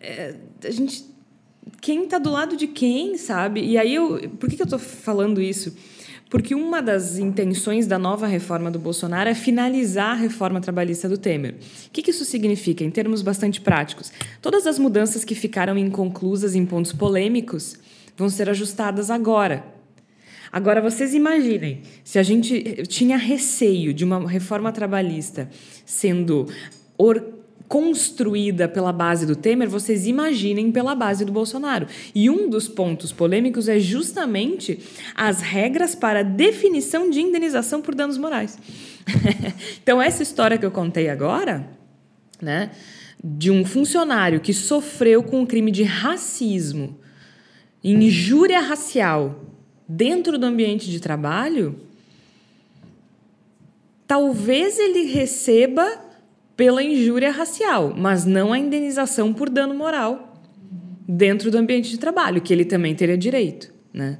é, 0.05 0.35
a 0.63 0.71
gente 0.71 1.15
quem 1.81 2.03
está 2.03 2.17
do 2.17 2.31
lado 2.31 2.55
de 2.55 2.67
quem, 2.67 3.17
sabe? 3.17 3.63
E 3.63 3.77
aí 3.77 3.95
eu, 3.95 4.29
por 4.39 4.49
que, 4.49 4.55
que 4.55 4.61
eu 4.61 4.65
estou 4.65 4.79
falando 4.79 5.41
isso? 5.41 5.75
Porque 6.29 6.55
uma 6.55 6.81
das 6.81 7.17
intenções 7.17 7.87
da 7.87 7.99
nova 7.99 8.27
reforma 8.27 8.71
do 8.71 8.79
Bolsonaro 8.79 9.29
é 9.29 9.35
finalizar 9.35 10.11
a 10.11 10.15
reforma 10.15 10.59
trabalhista 10.59 11.07
do 11.07 11.17
Temer. 11.17 11.55
O 11.87 11.91
que, 11.91 12.09
isso 12.09 12.25
significa, 12.25 12.83
em 12.83 12.89
termos 12.89 13.21
bastante 13.21 13.61
práticos? 13.61 14.11
Todas 14.41 14.65
as 14.65 14.79
mudanças 14.79 15.23
que 15.23 15.35
ficaram 15.35 15.77
inconclusas 15.77 16.55
em 16.55 16.65
pontos 16.65 16.91
polêmicos 16.91 17.77
vão 18.17 18.29
ser 18.29 18.49
ajustadas 18.49 19.11
agora. 19.11 19.63
Agora, 20.51 20.81
vocês 20.81 21.13
imaginem, 21.13 21.81
se 22.03 22.17
a 22.17 22.23
gente 22.23 22.83
tinha 22.87 23.17
receio 23.17 23.93
de 23.93 24.03
uma 24.03 24.27
reforma 24.27 24.71
trabalhista 24.71 25.49
sendo 25.85 26.47
or 26.97 27.34
construída 27.67 28.67
pela 28.67 28.93
base 28.93 29.25
do 29.25 29.35
Temer, 29.35 29.69
vocês 29.69 30.05
imaginem 30.05 30.71
pela 30.71 30.93
base 30.93 31.25
do 31.25 31.31
Bolsonaro. 31.31 31.87
E 32.13 32.29
um 32.29 32.49
dos 32.49 32.67
pontos 32.67 33.11
polêmicos 33.11 33.67
é 33.67 33.79
justamente 33.79 34.79
as 35.15 35.41
regras 35.41 35.95
para 35.95 36.23
definição 36.23 37.09
de 37.09 37.21
indenização 37.21 37.81
por 37.81 37.95
danos 37.95 38.17
morais. 38.17 38.57
então, 39.81 40.01
essa 40.01 40.23
história 40.23 40.57
que 40.57 40.65
eu 40.65 40.71
contei 40.71 41.09
agora, 41.09 41.67
né, 42.41 42.71
de 43.23 43.49
um 43.49 43.65
funcionário 43.65 44.39
que 44.39 44.53
sofreu 44.53 45.23
com 45.23 45.41
um 45.41 45.45
crime 45.45 45.71
de 45.71 45.83
racismo, 45.83 46.99
injúria 47.83 48.59
racial, 48.59 49.43
dentro 49.87 50.37
do 50.37 50.45
ambiente 50.45 50.89
de 50.89 50.99
trabalho, 50.99 51.79
talvez 54.07 54.79
ele 54.79 55.05
receba 55.05 56.04
pela 56.55 56.81
injúria 56.81 57.31
racial, 57.31 57.93
mas 57.95 58.25
não 58.25 58.53
a 58.53 58.59
indenização 58.59 59.33
por 59.33 59.49
dano 59.49 59.73
moral 59.73 60.41
dentro 61.07 61.51
do 61.51 61.57
ambiente 61.57 61.89
de 61.89 61.97
trabalho, 61.97 62.41
que 62.41 62.51
ele 62.51 62.65
também 62.65 62.95
teria 62.95 63.17
direito, 63.17 63.71
né? 63.93 64.17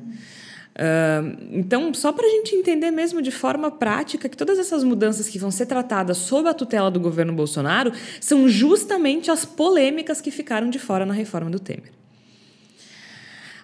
Uh, 0.75 1.37
então, 1.51 1.93
só 1.93 2.11
para 2.11 2.27
a 2.27 2.29
gente 2.29 2.53
entender 2.53 2.91
mesmo 2.91 3.21
de 3.21 3.31
forma 3.31 3.71
prática 3.71 4.27
que 4.27 4.35
todas 4.35 4.59
essas 4.59 4.83
mudanças 4.83 5.29
que 5.29 5.39
vão 5.39 5.49
ser 5.49 5.67
tratadas 5.67 6.17
sob 6.17 6.49
a 6.49 6.53
tutela 6.53 6.91
do 6.91 6.99
governo 6.99 7.31
Bolsonaro 7.31 7.93
são 8.19 8.49
justamente 8.49 9.31
as 9.31 9.45
polêmicas 9.45 10.19
que 10.19 10.29
ficaram 10.29 10.69
de 10.69 10.77
fora 10.77 11.05
na 11.05 11.13
reforma 11.13 11.49
do 11.49 11.59
Temer. 11.59 11.93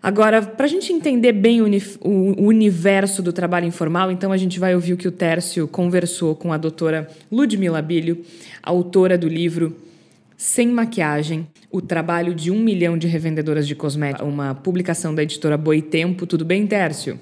Agora, 0.04 0.42
para 0.42 0.66
a 0.66 0.70
gente 0.70 0.92
entender 0.92 1.32
bem 1.32 1.62
o, 1.62 1.68
o, 2.02 2.48
universo 2.48 3.22
do 3.22 3.32
trabalho 3.32 3.68
informal, 3.68 4.12
então 4.12 4.32
a 4.32 4.38
gente 4.38 4.60
vai 4.60 4.74
ouvir 4.74 4.94
o 4.94 4.98
que 4.98 5.08
o 5.08 5.12
Tércio 5.12 5.68
conversou 5.68 6.36
com 6.36 6.52
a 6.52 6.58
doutora 6.58 7.08
Ludmila 7.32 7.84
Bilho, 7.84 8.26
autora 8.64 9.16
do 9.16 9.28
livro 9.28 9.76
Sem 10.36 10.70
Maquiagem, 10.70 11.48
o 11.72 11.82
trabalho 11.82 12.34
de 12.34 12.50
um 12.50 12.60
milhão 12.60 12.98
de 12.98 13.06
revendedoras 13.06 13.68
de 13.68 13.76
cosméticos, 13.76 14.28
uma 14.28 14.56
publicação 14.56 15.14
da 15.14 15.22
editora 15.22 15.56
Boitempo. 15.56 16.26
Tudo 16.26 16.44
bem, 16.44 16.66
Tércio? 16.66 17.20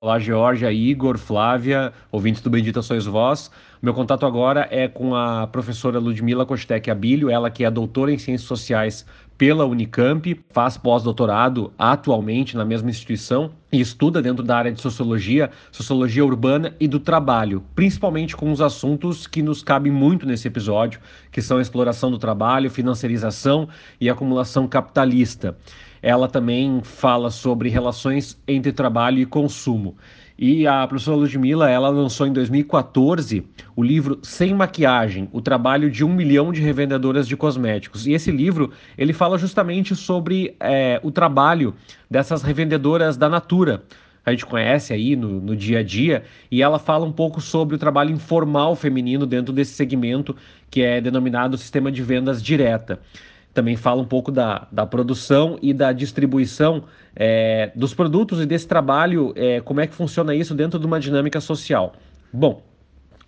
Olá, 0.00 0.18
Georgia, 0.18 0.72
Igor, 0.72 1.18
Flávia, 1.18 1.92
ouvintes 2.10 2.40
do 2.40 2.48
Bendita 2.48 2.80
Sois 2.80 3.04
Vós. 3.04 3.50
Meu 3.84 3.92
contato 3.92 4.24
agora 4.24 4.66
é 4.70 4.88
com 4.88 5.14
a 5.14 5.46
professora 5.46 5.98
Ludmila 5.98 6.46
Kostek 6.46 6.90
Abílio, 6.90 7.28
ela 7.28 7.50
que 7.50 7.66
é 7.66 7.70
doutora 7.70 8.10
em 8.10 8.16
Ciências 8.16 8.48
Sociais 8.48 9.04
pela 9.36 9.66
Unicamp, 9.66 10.40
faz 10.48 10.78
pós-doutorado 10.78 11.70
atualmente 11.78 12.56
na 12.56 12.64
mesma 12.64 12.88
instituição 12.88 13.50
e 13.70 13.78
estuda 13.78 14.22
dentro 14.22 14.42
da 14.42 14.56
área 14.56 14.72
de 14.72 14.80
sociologia, 14.80 15.50
sociologia 15.70 16.24
urbana 16.24 16.74
e 16.80 16.88
do 16.88 16.98
trabalho, 16.98 17.62
principalmente 17.74 18.34
com 18.34 18.50
os 18.50 18.62
assuntos 18.62 19.26
que 19.26 19.42
nos 19.42 19.62
cabem 19.62 19.92
muito 19.92 20.24
nesse 20.24 20.48
episódio, 20.48 20.98
que 21.30 21.42
são 21.42 21.58
a 21.58 21.60
exploração 21.60 22.10
do 22.10 22.16
trabalho, 22.16 22.70
financiarização 22.70 23.68
e 24.00 24.08
acumulação 24.08 24.66
capitalista. 24.66 25.58
Ela 26.00 26.26
também 26.26 26.80
fala 26.82 27.30
sobre 27.30 27.68
relações 27.68 28.40
entre 28.48 28.72
trabalho 28.72 29.18
e 29.18 29.26
consumo. 29.26 29.94
E 30.36 30.66
a 30.66 30.84
professora 30.86 31.16
Ludmilla, 31.16 31.70
ela 31.70 31.88
lançou 31.88 32.26
em 32.26 32.32
2014 32.32 33.46
o 33.76 33.82
livro 33.82 34.18
Sem 34.20 34.52
Maquiagem, 34.52 35.28
o 35.32 35.40
trabalho 35.40 35.88
de 35.88 36.04
um 36.04 36.12
milhão 36.12 36.52
de 36.52 36.60
revendedoras 36.60 37.28
de 37.28 37.36
cosméticos. 37.36 38.04
E 38.04 38.12
esse 38.12 38.32
livro, 38.32 38.72
ele 38.98 39.12
fala 39.12 39.38
justamente 39.38 39.94
sobre 39.94 40.56
é, 40.58 40.98
o 41.04 41.12
trabalho 41.12 41.74
dessas 42.10 42.42
revendedoras 42.42 43.16
da 43.16 43.28
Natura, 43.28 43.84
a 44.26 44.30
gente 44.30 44.46
conhece 44.46 44.92
aí 44.92 45.14
no, 45.14 45.40
no, 45.40 45.54
dia 45.54 45.80
a 45.80 45.82
dia, 45.82 46.24
e 46.50 46.62
ela 46.62 46.78
fala 46.78 47.04
um 47.04 47.12
pouco 47.12 47.40
sobre 47.40 47.76
o 47.76 47.78
trabalho 47.78 48.10
informal 48.10 48.74
feminino 48.74 49.26
dentro 49.26 49.52
desse 49.52 49.74
segmento 49.74 50.34
que 50.70 50.82
é 50.82 51.00
denominado 51.00 51.58
sistema 51.58 51.92
de 51.92 52.02
vendas 52.02 52.42
direta 52.42 52.98
também 53.54 53.76
fala 53.76 54.02
um 54.02 54.04
pouco 54.04 54.32
da, 54.32 54.66
da 54.70 54.84
produção 54.84 55.56
e 55.62 55.72
da 55.72 55.92
distribuição 55.92 56.84
é, 57.14 57.70
dos 57.74 57.94
produtos 57.94 58.40
e 58.40 58.46
desse 58.46 58.66
trabalho, 58.66 59.32
é, 59.36 59.60
como 59.60 59.80
é 59.80 59.86
que 59.86 59.94
funciona 59.94 60.34
isso 60.34 60.54
dentro 60.54 60.78
de 60.78 60.84
uma 60.84 60.98
dinâmica 60.98 61.40
social. 61.40 61.94
Bom, 62.32 62.62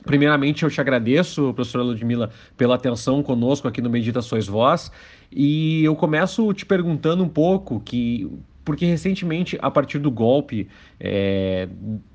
Primeiramente, 0.05 0.63
eu 0.63 0.71
te 0.71 0.81
agradeço, 0.81 1.53
professora 1.53 1.83
Ludmila, 1.83 2.31
pela 2.57 2.77
atenção 2.77 3.25
conosco 3.25 3.67
aqui 3.67 3.83
no 3.83 3.91
Medita 3.91 4.23
Sois 4.23 4.47
Voz. 4.47 4.93
E 5.33 5.83
eu 5.83 5.97
começo 5.97 6.55
te 6.55 6.65
perguntando 6.65 7.25
um 7.25 7.29
pouco 7.29 7.81
que 7.81 8.31
porque 8.67 8.85
recentemente, 8.85 9.57
a 9.63 9.71
partir 9.71 10.01
do 10.01 10.11
golpe 10.11 10.69
é, 10.99 11.69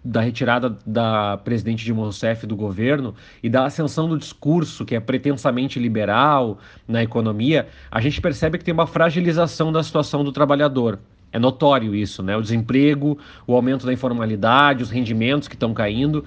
da 0.03 0.19
retirada 0.19 0.77
da 0.85 1.37
presidente 1.37 1.85
Dilma 1.85 2.03
Rousseff 2.03 2.45
do 2.45 2.57
governo 2.57 3.15
e 3.41 3.49
da 3.49 3.63
ascensão 3.63 4.09
do 4.09 4.17
discurso 4.17 4.83
que 4.83 4.93
é 4.93 4.99
pretensamente 4.99 5.79
liberal 5.79 6.59
na 6.85 7.01
economia, 7.01 7.69
a 7.89 8.01
gente 8.01 8.19
percebe 8.19 8.57
que 8.57 8.65
tem 8.65 8.73
uma 8.73 8.85
fragilização 8.85 9.71
da 9.71 9.81
situação 9.81 10.25
do 10.25 10.31
trabalhador. 10.33 10.99
É 11.31 11.39
notório 11.39 11.95
isso, 11.95 12.21
né? 12.21 12.35
O 12.35 12.41
desemprego, 12.41 13.17
o 13.47 13.55
aumento 13.55 13.85
da 13.85 13.93
informalidade, 13.93 14.83
os 14.83 14.89
rendimentos 14.89 15.47
que 15.47 15.55
estão 15.55 15.73
caindo. 15.73 16.25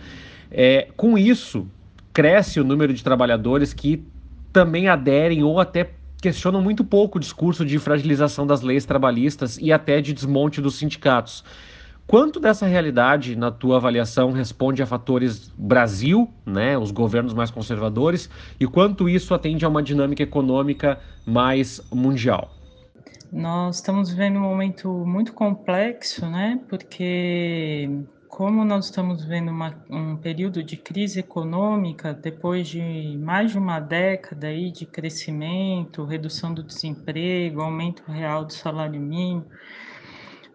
É, 0.51 0.89
com 0.97 1.19
isso, 1.19 1.69
cresce 2.15 2.59
o 2.59 2.65
número 2.65 2.95
de 2.95 3.05
trabalhadores 3.05 3.75
que 3.75 4.03
também 4.51 4.89
aderem 4.89 5.43
ou 5.43 5.61
até 5.61 5.91
questionam 6.25 6.63
muito 6.63 6.83
pouco 6.83 7.19
o 7.19 7.21
discurso 7.21 7.67
de 7.67 7.79
fragilização 7.79 8.47
das 8.47 8.63
leis 8.63 8.87
trabalhistas 8.87 9.59
e 9.59 9.71
até 9.71 10.01
de 10.01 10.15
desmonte 10.15 10.59
dos 10.59 10.77
sindicatos. 10.77 11.45
Quanto 12.07 12.41
dessa 12.41 12.65
realidade, 12.65 13.37
na 13.37 13.51
tua 13.51 13.77
avaliação, 13.77 14.33
responde 14.33 14.83
a 14.83 14.87
fatores 14.87 15.53
Brasil, 15.55 16.33
né, 16.47 16.79
os 16.79 16.91
governos 16.91 17.35
mais 17.35 17.51
conservadores, 17.51 18.31
e 18.59 18.67
quanto 18.67 19.07
isso 19.07 19.35
atende 19.35 19.67
a 19.67 19.69
uma 19.69 19.83
dinâmica 19.83 20.23
econômica 20.23 20.99
mais 21.27 21.83
mundial? 21.93 22.51
Nós 23.31 23.77
estamos 23.77 24.09
vivendo 24.09 24.37
um 24.37 24.43
momento 24.43 24.89
muito 24.89 25.35
complexo, 25.35 26.25
né, 26.25 26.59
porque 26.71 27.91
como 28.35 28.65
nós 28.65 28.87
estamos 28.87 29.25
vendo 29.25 29.53
uma, 29.53 29.73
um 29.89 30.17
período 30.17 30.61
de 30.61 30.77
crise 30.77 31.21
econômica 31.21 32.13
depois 32.13 32.67
de 32.67 33.17
mais 33.17 33.53
de 33.53 33.59
uma 33.59 33.79
década 33.79 34.49
aí 34.49 34.73
de 34.73 34.85
crescimento, 34.85 36.05
redução 36.05 36.53
do 36.53 36.61
desemprego, 36.61 37.61
aumento 37.61 38.03
real 38.11 38.45
do 38.45 38.53
salário 38.53 39.01
mínimo, 39.01 39.47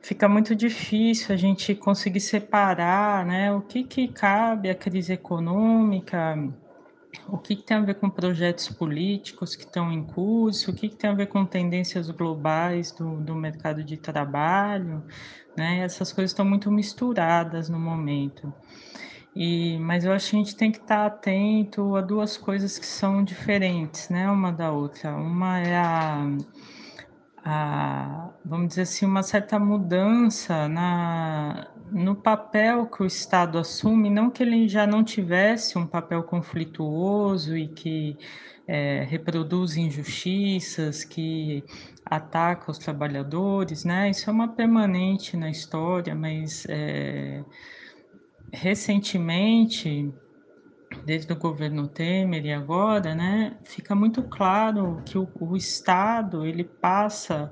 fica 0.02 0.28
muito 0.28 0.54
difícil 0.54 1.34
a 1.34 1.38
gente 1.38 1.74
conseguir 1.74 2.20
separar 2.20 3.26
né, 3.26 3.50
o 3.54 3.62
que, 3.62 3.86
que 3.86 4.10
cabe 4.10 4.70
à 4.70 4.76
crise 4.76 5.13
econômica, 5.13 6.36
o 7.30 7.38
que, 7.38 7.56
que 7.56 7.63
tem 7.63 7.78
a 7.78 7.82
ver 7.82 7.96
com 7.96 8.10
projetos 8.10 8.68
políticos 8.68 9.56
que 9.56 9.63
estão 9.63 9.89
em 9.89 10.04
curso, 10.04 10.72
o 10.72 10.74
que, 10.74 10.89
que 10.89 10.98
tem 10.98 11.10
a 11.10 11.13
ver 11.13 11.28
com 11.28 11.46
tendências 11.46 12.10
globais 12.12 12.92
do, 12.92 13.22
do 13.22 13.34
mercado 13.36 13.84
de 13.84 13.96
trabalho, 13.96 15.02
né? 15.57 15.79
Essas 15.79 16.12
coisas 16.13 16.31
estão 16.31 16.45
muito 16.45 16.71
misturadas 16.71 17.69
no 17.69 17.79
momento. 17.79 18.53
E, 19.35 19.77
mas 19.79 20.05
eu 20.05 20.12
acho 20.12 20.31
que 20.31 20.35
a 20.35 20.39
gente 20.39 20.55
tem 20.55 20.71
que 20.71 20.79
estar 20.79 21.05
atento 21.05 21.95
a 21.95 22.01
duas 22.01 22.35
coisas 22.38 22.79
que 22.79 22.85
são 22.85 23.23
diferentes, 23.23 24.09
né, 24.09 24.29
uma 24.29 24.51
da 24.51 24.71
outra. 24.71 25.15
Uma 25.15 25.59
é 25.59 25.77
a 25.77 26.25
a, 27.43 28.29
vamos 28.43 28.69
dizer 28.69 28.83
assim, 28.83 29.05
uma 29.05 29.23
certa 29.23 29.59
mudança 29.59 30.67
na, 30.67 31.67
no 31.91 32.15
papel 32.15 32.85
que 32.88 33.01
o 33.01 33.05
Estado 33.05 33.57
assume, 33.57 34.09
não 34.09 34.29
que 34.29 34.43
ele 34.43 34.67
já 34.67 34.85
não 34.85 35.03
tivesse 35.03 35.77
um 35.77 35.85
papel 35.85 36.23
conflituoso 36.23 37.57
e 37.57 37.67
que 37.67 38.17
é, 38.67 39.03
reproduz 39.09 39.77
injustiças, 39.77 41.03
que 41.03 41.63
ataca 42.10 42.72
os 42.72 42.78
trabalhadores, 42.78 43.86
né? 43.86 44.10
Isso 44.10 44.30
é 44.30 44.34
uma 44.34 44.48
permanente 44.48 45.38
na 45.38 45.50
história, 45.50 46.15
mas 46.15 46.65
é, 46.67 47.43
recentemente 48.52 50.12
desde 51.06 51.32
o 51.32 51.36
governo 51.36 51.88
Temer 51.88 52.45
e 52.45 52.52
agora, 52.52 53.13
né, 53.13 53.58
fica 53.63 53.93
muito 53.93 54.24
claro 54.24 55.02
que 55.06 55.17
o, 55.17 55.30
o 55.39 55.56
Estado 55.56 56.45
ele 56.45 56.63
passa 56.63 57.52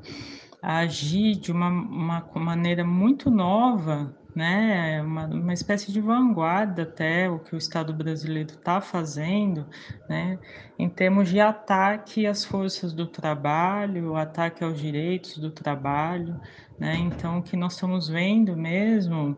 a 0.62 0.80
agir 0.80 1.36
de 1.36 1.52
uma, 1.52 1.70
uma 1.70 2.26
maneira 2.36 2.84
muito 2.84 3.30
nova, 3.30 4.17
né, 4.38 5.02
uma, 5.02 5.26
uma 5.26 5.54
espécie 5.54 5.92
de 5.92 6.00
vanguarda 6.00 6.84
até 6.84 7.28
o 7.28 7.40
que 7.40 7.56
o 7.56 7.58
Estado 7.58 7.92
brasileiro 7.92 8.52
está 8.52 8.80
fazendo, 8.80 9.66
né, 10.08 10.38
em 10.78 10.88
termos 10.88 11.28
de 11.28 11.40
ataque 11.40 12.28
às 12.28 12.46
forças 12.46 12.94
do 12.94 13.08
trabalho, 13.08 14.16
ataque 14.16 14.64
aos 14.64 14.80
direitos 14.80 15.40
do 15.40 15.50
trabalho, 15.50 16.40
né, 16.80 16.98
então 16.98 17.40
o 17.40 17.42
que 17.42 17.58
nós 17.58 17.74
estamos 17.74 18.08
vendo 18.08 18.56
mesmo 18.56 19.36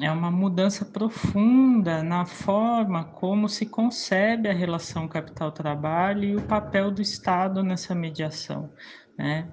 é 0.00 0.12
uma 0.12 0.30
mudança 0.30 0.84
profunda 0.84 2.04
na 2.04 2.24
forma 2.24 3.02
como 3.02 3.48
se 3.48 3.66
concebe 3.66 4.48
a 4.48 4.54
relação 4.54 5.08
capital-trabalho 5.08 6.22
e 6.24 6.36
o 6.36 6.42
papel 6.42 6.92
do 6.92 7.02
Estado 7.02 7.64
nessa 7.64 7.96
mediação, 7.96 8.70
né? 9.18 9.48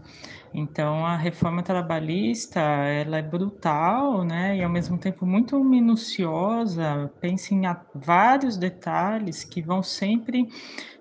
Então, 0.53 1.05
a 1.05 1.17
reforma 1.17 1.63
trabalhista, 1.63 2.59
ela 2.59 3.17
é 3.17 3.21
brutal, 3.21 4.23
né? 4.23 4.57
E 4.57 4.63
ao 4.63 4.69
mesmo 4.69 4.97
tempo 4.97 5.25
muito 5.25 5.61
minuciosa, 5.63 7.11
pensa 7.19 7.53
em 7.55 7.63
vários 7.95 8.55
detalhes 8.55 9.43
que 9.43 9.61
vão 9.61 9.81
sempre 9.81 10.47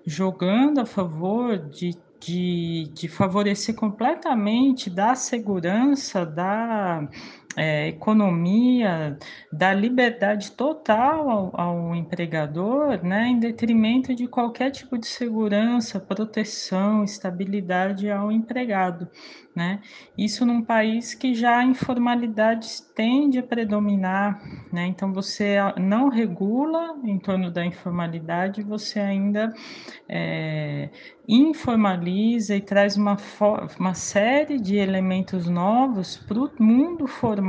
jogando 0.05 0.79
a 0.79 0.85
favor 0.85 1.57
de 1.57 1.95
de, 2.25 2.89
de 2.93 3.07
favorecer 3.07 3.75
completamente 3.75 4.89
da 4.89 5.13
segurança, 5.13 6.25
da 6.25 7.07
é, 7.55 7.87
economia, 7.87 9.17
da 9.51 9.73
liberdade 9.73 10.51
total 10.51 11.29
ao, 11.29 11.61
ao, 11.61 11.95
empregador, 11.95 13.03
né, 13.03 13.27
em 13.27 13.39
detrimento 13.39 14.15
de 14.15 14.27
qualquer 14.27 14.71
tipo 14.71 14.97
de 14.97 15.07
segurança, 15.07 15.99
proteção, 15.99 17.03
estabilidade 17.03 18.09
ao 18.09 18.31
empregado. 18.31 19.07
Né? 19.55 19.81
Isso 20.17 20.47
num 20.47 20.63
país 20.63 21.13
que 21.13 21.35
já 21.35 21.59
a 21.59 21.63
informalidade 21.63 22.67
tende 22.95 23.37
a 23.37 23.43
predominar, 23.43 24.41
né? 24.71 24.87
então 24.87 25.13
você 25.13 25.57
não 25.77 26.09
regula 26.09 26.95
em 27.03 27.19
torno 27.19 27.51
da 27.51 27.63
informalidade, 27.63 28.63
você 28.63 28.99
ainda 28.99 29.53
é, 30.09 30.89
informaliza 31.27 32.55
e 32.55 32.61
traz 32.61 32.97
uma, 32.97 33.15
uma 33.79 33.93
série 33.93 34.59
de 34.59 34.75
elementos 34.75 35.47
novos 35.47 36.17
para 36.17 36.39
o 36.39 36.51
mundo 36.59 37.05
formal, 37.07 37.42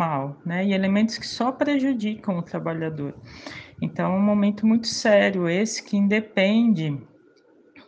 né? 0.45 0.65
e 0.65 0.73
elementos 0.73 1.19
que 1.19 1.27
só 1.27 1.53
prejudicam 1.53 2.39
o 2.39 2.43
trabalhador. 2.43 3.15
Então, 3.81 4.13
é 4.13 4.17
um 4.17 4.23
momento 4.23 4.67
muito 4.67 4.87
sério 4.87 5.49
esse 5.49 5.83
que 5.83 5.97
independe 5.97 6.99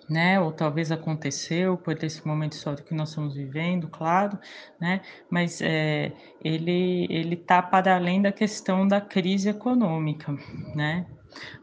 né? 0.08 0.40
Ou 0.40 0.52
talvez 0.52 0.92
aconteceu 0.92 1.76
por 1.76 2.02
esse 2.02 2.26
momento 2.26 2.52
histórico 2.52 2.88
que 2.88 2.94
nós 2.94 3.10
estamos 3.10 3.34
vivendo, 3.34 3.88
claro, 3.88 4.38
né? 4.80 5.00
Mas 5.30 5.60
é, 5.60 6.12
ele 6.42 7.06
ele 7.10 7.34
está 7.34 7.62
para 7.62 7.96
além 7.96 8.22
da 8.22 8.32
questão 8.32 8.86
da 8.86 9.00
crise 9.00 9.48
econômica, 9.48 10.32
né? 10.74 11.06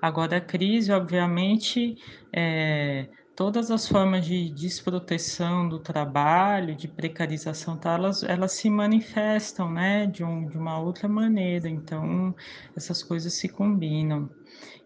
Agora 0.02 0.38
a 0.38 0.42
crise, 0.42 0.92
obviamente, 0.92 1.96
é, 2.32 3.08
todas 3.36 3.72
as 3.72 3.88
formas 3.88 4.26
de 4.26 4.50
desproteção 4.50 5.68
do 5.68 5.80
trabalho, 5.80 6.76
de 6.76 6.88
precarização, 6.88 7.78
tá, 7.78 7.94
elas, 7.94 8.24
elas 8.24 8.54
se 8.54 8.70
manifestam, 8.70 9.72
né? 9.72 10.08
De, 10.08 10.24
um, 10.24 10.48
de 10.48 10.58
uma 10.58 10.80
outra 10.80 11.08
maneira. 11.08 11.70
Então 11.70 12.36
essas 12.76 13.04
coisas 13.04 13.34
se 13.34 13.50
combinam. 13.50 14.30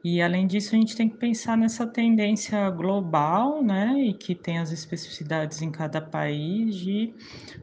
E 0.03 0.21
além 0.21 0.47
disso, 0.47 0.75
a 0.75 0.77
gente 0.79 0.95
tem 0.95 1.09
que 1.09 1.17
pensar 1.17 1.57
nessa 1.57 1.85
tendência 1.85 2.69
global, 2.69 3.63
né, 3.63 3.93
e 3.99 4.13
que 4.13 4.33
tem 4.35 4.59
as 4.59 4.71
especificidades 4.71 5.61
em 5.61 5.71
cada 5.71 5.99
país 5.99 6.75
de 6.75 7.13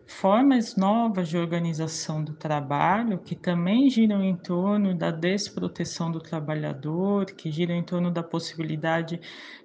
formas 0.06 0.76
novas 0.76 1.28
de 1.28 1.38
organização 1.38 2.22
do 2.22 2.34
trabalho, 2.34 3.18
que 3.18 3.34
também 3.34 3.88
giram 3.88 4.22
em 4.22 4.36
torno 4.36 4.94
da 4.94 5.10
desproteção 5.10 6.10
do 6.12 6.20
trabalhador, 6.20 7.26
que 7.26 7.50
giram 7.50 7.74
em 7.74 7.82
torno 7.82 8.10
da 8.10 8.22
possibilidade 8.22 9.20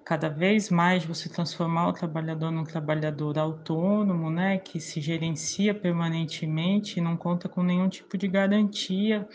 cada 0.05 0.29
vez 0.29 0.69
mais 0.69 1.01
de 1.03 1.07
você 1.07 1.29
transformar 1.29 1.89
o 1.89 1.93
trabalhador 1.93 2.51
num 2.51 2.63
trabalhador 2.63 3.37
autônomo, 3.37 4.29
né, 4.29 4.57
que 4.57 4.79
se 4.79 5.01
gerencia 5.01 5.73
permanentemente 5.73 6.99
e 6.99 7.01
não 7.01 7.17
conta 7.17 7.49
com 7.49 7.61
nenhum 7.61 7.89
tipo 7.89 8.17
de 8.17 8.27
garantia 8.27 9.27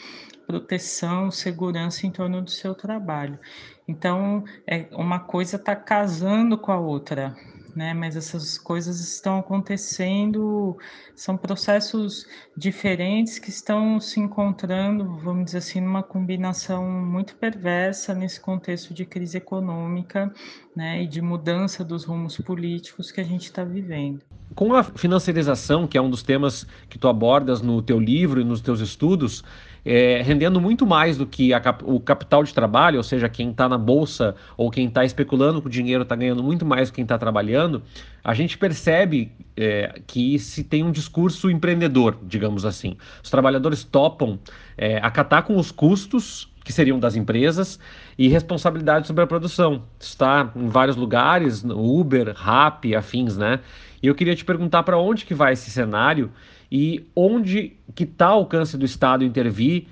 proteção, 0.46 1.30
segurança 1.30 2.07
em 2.07 2.11
torno 2.11 2.42
do 2.42 2.50
seu 2.50 2.74
trabalho. 2.74 3.38
Então, 3.87 4.44
é, 4.66 4.87
uma 4.92 5.18
coisa 5.18 5.57
está 5.57 5.76
casando 5.76 6.57
com 6.57 6.72
a 6.72 6.78
outra, 6.78 7.37
né? 7.74 7.92
Mas 7.92 8.16
essas 8.16 8.57
coisas 8.57 9.00
estão 9.00 9.38
acontecendo, 9.38 10.76
são 11.14 11.37
processos 11.37 12.26
diferentes 12.57 13.38
que 13.38 13.50
estão 13.50 14.00
se 14.00 14.20
encontrando, 14.20 15.16
vamos 15.18 15.47
dizer 15.47 15.59
assim, 15.59 15.80
numa 15.80 16.03
combinação 16.03 16.88
muito 16.88 17.34
perversa 17.36 18.14
nesse 18.14 18.40
contexto 18.40 18.95
de 18.95 19.05
crise 19.05 19.36
econômica, 19.36 20.32
né? 20.74 21.03
E 21.03 21.07
de 21.07 21.20
mudança 21.20 21.84
dos 21.84 22.05
rumos 22.05 22.36
políticos 22.38 23.11
que 23.11 23.20
a 23.20 23.24
gente 23.24 23.45
está 23.45 23.64
vivendo. 23.64 24.22
Com 24.55 24.72
a 24.74 24.84
financiarização, 24.84 25.86
que 25.86 25.99
é 25.99 26.01
um 26.01 26.11
dos 26.11 26.22
temas 26.22 26.66
que 26.88 26.99
tu 26.99 27.09
abordas 27.09 27.61
no 27.61 27.82
teu 27.82 27.99
livro 27.99 28.40
e 28.40 28.45
nos 28.45 28.61
teus 28.61 28.80
estudos, 28.80 29.42
é, 29.85 30.22
rendendo 30.22 30.61
muito 30.61 30.87
mais 30.87 31.16
do 31.16 31.26
que 31.26 31.51
cap 31.61 31.85
o 31.85 32.01
capital 32.01 32.43
de 32.43 32.55
trabalho, 32.55 32.97
ou 32.97 33.03
seja, 33.03 33.28
quem 33.28 33.51
está 33.51 33.68
na 33.68 33.76
bolsa 33.76 34.35
ou 34.57 34.70
quem 34.70 34.87
está 34.87 35.05
especulando 35.05 35.61
com 35.61 35.68
o 35.68 35.70
dinheiro 35.70 36.03
está 36.03 36.16
ganhando 36.16 36.43
muito 36.43 36.64
mais 36.64 36.89
do 36.89 36.93
que 36.93 36.97
quem 36.97 37.05
está 37.05 37.18
trabalhando, 37.18 37.82
a 38.22 38.32
gente 38.32 38.57
percebe 38.57 39.30
é, 39.57 40.01
que 40.07 40.39
se 40.39 40.64
tem 40.64 40.82
um 40.82 40.91
discurso 40.91 41.51
empreendedor, 41.51 42.16
digamos 42.22 42.64
assim. 42.64 42.97
Os 43.22 43.30
trabalhadores 43.30 43.85
topam 43.85 44.39
é, 44.76 44.97
acatar 44.99 45.43
com 45.43 45.57
os 45.57 45.70
custos 45.70 46.49
que 46.64 46.72
seriam 46.72 46.99
das 46.99 47.14
empresas 47.14 47.78
e 48.18 48.26
responsabilidade 48.26 49.07
sobre 49.07 49.22
a 49.22 49.26
produção. 49.26 49.82
Está 50.01 50.51
em 50.57 50.68
vários 50.68 50.97
lugares, 50.97 51.62
Uber, 51.62 52.32
Rappi, 52.35 52.97
afins, 52.97 53.37
né? 53.37 53.61
E 54.03 54.07
eu 54.07 54.14
queria 54.14 54.35
te 54.35 54.45
perguntar 54.45 54.82
para 54.82 54.99
onde 54.99 55.26
que 55.26 55.35
vai 55.35 55.53
esse 55.53 55.70
cenário 55.70 56.30
e 56.70 57.04
onde 57.14 57.76
que 57.94 58.04
está 58.04 58.30
o 58.30 58.38
alcance 58.38 58.76
do 58.76 58.84
Estado 58.84 59.24
intervir 59.24 59.86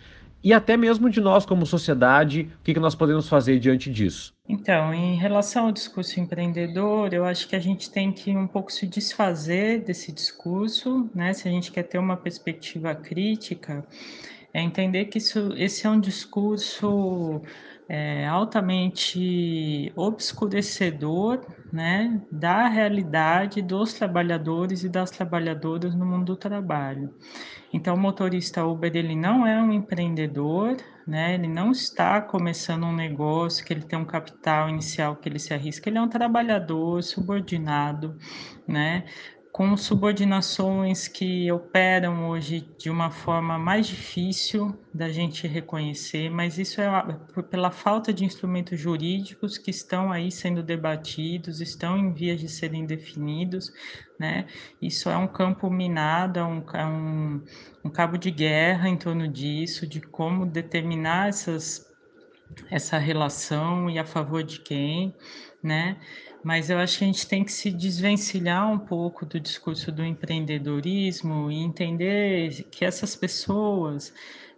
e 0.45 0.53
até 0.53 0.77
mesmo 0.77 1.09
de 1.09 1.21
nós 1.21 1.47
como 1.47 1.65
sociedade, 1.65 2.49
o 2.61 2.65
que, 2.65 2.75
que 2.75 2.81
nós 2.81 2.97
podemos 2.97 3.29
fazer 3.29 3.61
diante 3.61 3.89
disso? 3.91 4.35
Então, 4.49 4.93
em 4.93 5.15
relação 5.15 5.67
ao 5.67 5.73
discurso 5.73 6.19
empreendedor, 6.19 7.15
eu 7.15 7.25
acho 7.25 7.47
que 7.47 7.55
a 7.55 7.61
gente 7.61 7.89
tem 7.89 8.11
que 8.11 8.37
um 8.37 8.49
pouco 8.49 8.73
se 8.73 8.85
desfazer 8.85 9.83
desse 9.85 10.11
discurso, 10.11 11.09
né? 11.15 11.33
Se 11.33 11.47
a 11.47 11.51
gente 11.51 11.71
quer 11.71 11.85
ter 11.85 11.99
uma 11.99 12.17
perspectiva 12.17 12.93
crítica, 12.93 13.87
é 14.53 14.61
entender 14.61 15.05
que 15.05 15.19
isso, 15.19 15.55
esse 15.57 15.87
é 15.87 15.91
um 15.91 16.01
discurso 16.01 17.41
é, 17.93 18.27
altamente 18.27 19.93
obscurecedor 19.95 21.45
né, 21.71 22.23
da 22.33 22.67
realidade 22.67 23.61
dos 23.61 23.93
trabalhadores 23.93 24.83
e 24.83 24.89
das 24.89 25.11
trabalhadoras 25.11 25.95
no 25.95 26.07
mundo 26.07 26.25
do 26.25 26.37
trabalho. 26.37 27.15
Então, 27.71 27.95
o 27.95 27.99
motorista 27.99 28.65
Uber 28.65 28.91
ele 28.97 29.15
não 29.15 29.47
é 29.47 29.61
um 29.61 29.71
empreendedor, 29.71 30.79
né? 31.07 31.35
Ele 31.35 31.49
não 31.49 31.71
está 31.71 32.21
começando 32.23 32.85
um 32.85 32.95
negócio 32.95 33.63
que 33.63 33.75
ele 33.75 33.83
tem 33.83 33.99
um 33.99 34.07
capital 34.07 34.71
inicial 34.71 35.17
que 35.17 35.29
ele 35.29 35.39
se 35.39 35.53
arrisca. 35.53 35.91
Ele 35.91 35.99
é 35.99 36.03
um 36.03 36.09
trabalhador 36.09 37.03
subordinado, 37.03 38.17
né? 38.67 39.05
Com 39.53 39.77
subordinações 39.77 41.07
que 41.07 41.53
operam 41.53 42.31
hoje 42.31 42.67
de 42.79 42.89
uma 42.89 43.11
forma 43.11 43.59
mais 43.59 43.87
difícil 43.87 44.75
da 44.95 45.11
gente 45.11 45.47
reconhecer, 45.47 46.31
mas 46.31 46.57
isso 46.57 46.81
é 46.81 46.89
pela 47.51 47.71
falta 47.71 48.15
de 48.15 48.25
instrumentos 48.25 48.81
jurídicos 48.81 49.59
que 49.59 49.71
estão 49.71 50.11
aí 50.11 50.33
sendo 50.33 50.63
debatidos, 50.63 51.61
estão 51.61 51.99
em 51.99 52.15
vias 52.15 52.41
de 52.41 52.49
serem 52.49 52.87
definidos, 52.87 53.71
né? 54.19 54.47
Isso 54.81 55.11
é 55.11 55.17
um 55.19 55.29
campo 55.29 55.69
minado, 55.69 56.39
é 56.39 56.45
um, 56.45 56.65
é 56.73 56.87
um, 56.87 57.45
um 57.85 57.91
cabo 57.91 58.17
de 58.17 58.31
guerra 58.31 58.89
em 58.89 58.97
torno 58.97 59.29
disso, 59.29 59.87
de 59.87 60.01
como 60.01 60.47
determinar 60.47 61.29
essas, 61.29 61.93
essa 62.71 62.97
relação 62.97 63.91
e 63.91 63.99
a 63.99 64.05
favor 64.07 64.43
de 64.43 64.61
quem, 64.61 65.15
né? 65.63 65.99
Mas 66.43 66.71
eu 66.71 66.79
acho 66.79 66.99
que 66.99 67.05
a 67.05 67.07
gente 67.07 67.27
tem 67.27 67.45
que 67.45 67.53
se 67.53 67.71
desvencilhar 67.71 68.71
um 68.71 68.79
pouco 68.79 69.25
do 69.25 69.39
discurso 69.39 69.93
do 69.93 70.05
empreendedorismo 70.05 71.51
e 71.51 71.57
entender 71.57 72.65
que 72.71 72.85
essas 72.85 73.15
pessoas 73.15 74.13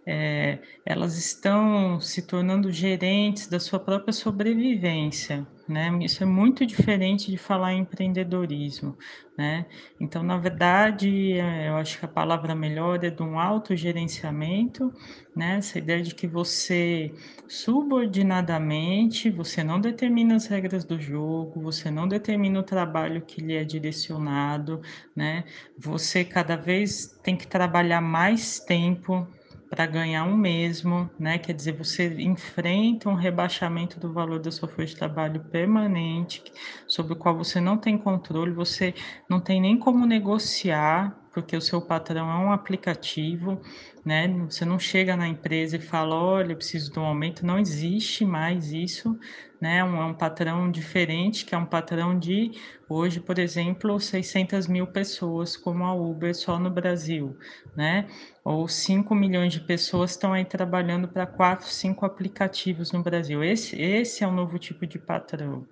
é, 0.07 0.59
elas 0.85 1.17
estão 1.17 1.99
se 1.99 2.21
tornando 2.21 2.71
gerentes 2.71 3.47
da 3.47 3.59
sua 3.59 3.79
própria 3.79 4.13
sobrevivência, 4.13 5.47
né? 5.67 5.89
Isso 6.01 6.21
é 6.21 6.25
muito 6.27 6.63
diferente 6.63 7.31
de 7.31 7.37
falar 7.37 7.73
em 7.73 7.79
empreendedorismo, 7.79 8.95
né? 9.35 9.65
Então, 9.99 10.21
na 10.21 10.37
verdade, 10.37 11.33
é, 11.33 11.69
eu 11.69 11.77
acho 11.77 11.97
que 11.97 12.05
a 12.05 12.07
palavra 12.07 12.53
melhor 12.53 13.03
é 13.03 13.09
de 13.09 13.23
um 13.23 13.39
autogerenciamento, 13.39 14.93
né? 15.35 15.57
Essa 15.57 15.79
ideia 15.79 16.03
de 16.03 16.13
que 16.13 16.27
você 16.27 17.11
subordinadamente, 17.47 19.31
você 19.31 19.63
não 19.63 19.81
determina 19.81 20.35
as 20.35 20.45
regras 20.45 20.85
do 20.85 20.99
jogo, 20.99 21.61
você 21.61 21.89
não 21.89 22.07
determina 22.07 22.59
o 22.59 22.63
trabalho 22.63 23.21
que 23.21 23.41
lhe 23.41 23.55
é 23.55 23.63
direcionado, 23.63 24.81
né? 25.15 25.45
Você 25.79 26.23
cada 26.23 26.55
vez 26.55 27.07
tem 27.23 27.35
que 27.35 27.47
trabalhar 27.47 28.01
mais 28.01 28.59
tempo 28.59 29.27
para 29.75 29.85
ganhar 29.85 30.23
um 30.23 30.37
mesmo, 30.37 31.09
né? 31.19 31.37
Quer 31.37 31.53
dizer, 31.53 31.73
você 31.73 32.07
enfrenta 32.21 33.09
um 33.09 33.13
rebaixamento 33.13 33.99
do 33.99 34.13
valor 34.13 34.39
da 34.39 34.49
sua 34.49 34.69
força 34.69 34.93
de 34.93 34.95
trabalho 34.95 35.41
permanente, 35.51 36.41
sobre 36.87 37.13
o 37.13 37.15
qual 37.17 37.37
você 37.37 37.59
não 37.59 37.77
tem 37.77 37.97
controle, 37.97 38.51
você 38.53 38.93
não 39.29 39.41
tem 39.41 39.59
nem 39.59 39.77
como 39.77 40.05
negociar, 40.05 41.13
porque 41.33 41.57
o 41.57 41.61
seu 41.61 41.81
patrão 41.81 42.31
é 42.31 42.37
um 42.37 42.51
aplicativo, 42.53 43.61
né? 44.05 44.27
Você 44.47 44.63
não 44.63 44.77
chega 44.77 45.15
na 45.17 45.27
empresa 45.27 45.77
e 45.77 45.81
fala, 45.81 46.15
olha, 46.15 46.51
eu 46.53 46.57
preciso 46.57 46.91
de 46.91 46.99
um 46.99 47.05
aumento, 47.05 47.45
não 47.45 47.57
existe 47.57 48.23
mais 48.23 48.71
isso, 48.71 49.17
né? 49.59 49.83
Um, 49.83 49.97
é 49.97 50.05
um 50.05 50.13
patrão 50.13 50.69
diferente, 50.69 51.45
que 51.45 51.55
é 51.55 51.57
um 51.57 51.65
patrão 51.65 52.17
de 52.17 52.51
hoje, 52.87 53.19
por 53.19 53.39
exemplo, 53.39 53.99
600 53.99 54.67
mil 54.67 54.85
pessoas, 54.87 55.57
como 55.57 55.83
a 55.83 55.93
Uber 55.93 56.35
só 56.35 56.59
no 56.59 56.69
Brasil, 56.69 57.35
né? 57.75 58.07
Ou 58.43 58.67
5 58.67 59.15
milhões 59.15 59.53
de 59.53 59.59
pessoas 59.59 60.11
estão 60.11 60.33
aí 60.33 60.45
trabalhando 60.45 61.07
para 61.07 61.25
4, 61.25 61.67
5 61.67 62.05
aplicativos 62.05 62.91
no 62.91 63.01
Brasil. 63.01 63.43
Esse, 63.43 63.75
esse 63.81 64.23
é 64.23 64.27
um 64.27 64.33
novo 64.33 64.59
tipo 64.59 64.85
de 64.85 64.99
patrão, 64.99 65.67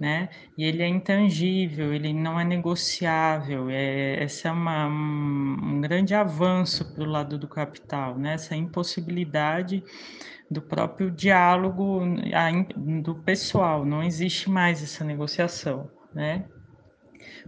né? 0.00 0.28
E 0.58 0.64
ele 0.64 0.82
é 0.82 0.88
intangível, 0.88 1.92
ele 1.94 2.12
não 2.12 2.38
é 2.38 2.44
negociável. 2.44 3.70
É, 3.70 4.22
essa 4.22 4.48
é 4.48 4.52
uma, 4.52 4.86
um, 4.88 5.56
um 5.62 5.80
grande 5.80 6.14
avanço 6.14 6.84
para 6.92 7.04
o 7.04 7.06
lado 7.06 7.38
do 7.38 7.48
capital, 7.48 7.75
né? 8.18 8.34
Essa 8.34 8.54
impossibilidade 8.54 9.82
do 10.50 10.62
próprio 10.62 11.10
diálogo 11.10 12.00
do 13.02 13.14
pessoal, 13.16 13.84
não 13.84 14.02
existe 14.02 14.48
mais 14.48 14.82
essa 14.82 15.04
negociação, 15.04 15.90
né? 16.14 16.44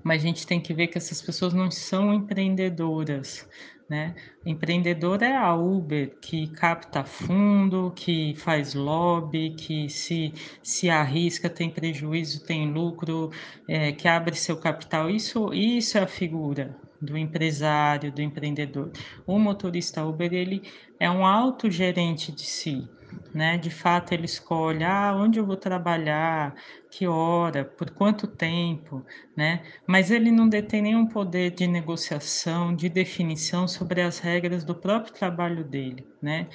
Mas 0.03 0.23
a 0.23 0.27
gente 0.27 0.47
tem 0.47 0.61
que 0.61 0.75
ver 0.75 0.89
que 0.89 0.99
essas 0.99 1.23
pessoas 1.23 1.53
não 1.53 1.71
são 1.71 2.13
empreendedoras, 2.13 3.49
né? 3.89 4.15
Empreendedor 4.45 5.23
é 5.23 5.35
a 5.35 5.55
Uber 5.55 6.19
que 6.21 6.49
capta 6.49 7.05
fundo, 7.05 7.93
que 7.95 8.35
faz 8.37 8.75
lobby, 8.75 9.55
que 9.57 9.89
se, 9.89 10.33
se 10.63 10.91
arrisca, 10.91 11.49
tem 11.49 11.71
prejuízo, 11.71 12.45
tem 12.45 12.71
lucro, 12.71 13.31
é, 13.69 13.93
que 13.93 14.07
abre 14.09 14.35
seu 14.35 14.57
capital. 14.59 15.09
Isso, 15.09 15.53
isso 15.55 15.97
é 15.99 16.03
a 16.03 16.07
figura 16.07 16.77
do 17.01 17.17
empresário, 17.17 18.13
do 18.13 18.21
empreendedor. 18.21 18.91
O 19.27 19.39
motorista 19.39 20.05
Uber 20.05 20.33
ele 20.33 20.63
é 20.99 21.11
um 21.11 21.25
autogerente 21.25 22.33
de 22.33 22.43
si, 22.43 22.89
né? 23.33 23.57
De 23.57 23.71
fato, 23.71 24.13
ele 24.13 24.25
escolhe 24.25 24.85
ah, 24.85 25.15
onde 25.15 25.39
eu 25.39 25.47
vou 25.47 25.57
trabalhar, 25.57 26.55
que 26.91 27.07
hora, 27.07 27.65
por 27.65 27.91
quanto 27.91 28.27
tempo, 28.27 29.05
né? 29.37 29.63
Mas 29.87 30.11
ele 30.11 30.31
não 30.31 30.49
detém 30.49 30.83
nenhum 30.83 31.07
poder 31.07 31.53
de 31.53 31.67
negociação, 31.67 32.75
de 32.75 32.89
definição 32.89 33.69
sobre 33.69 34.03
as 34.03 34.19
regras 34.19 34.65
do 34.65 34.75
próprio 34.75 35.13
trabalho 35.15 35.65
dele, 35.65 36.07
né? 36.21 36.49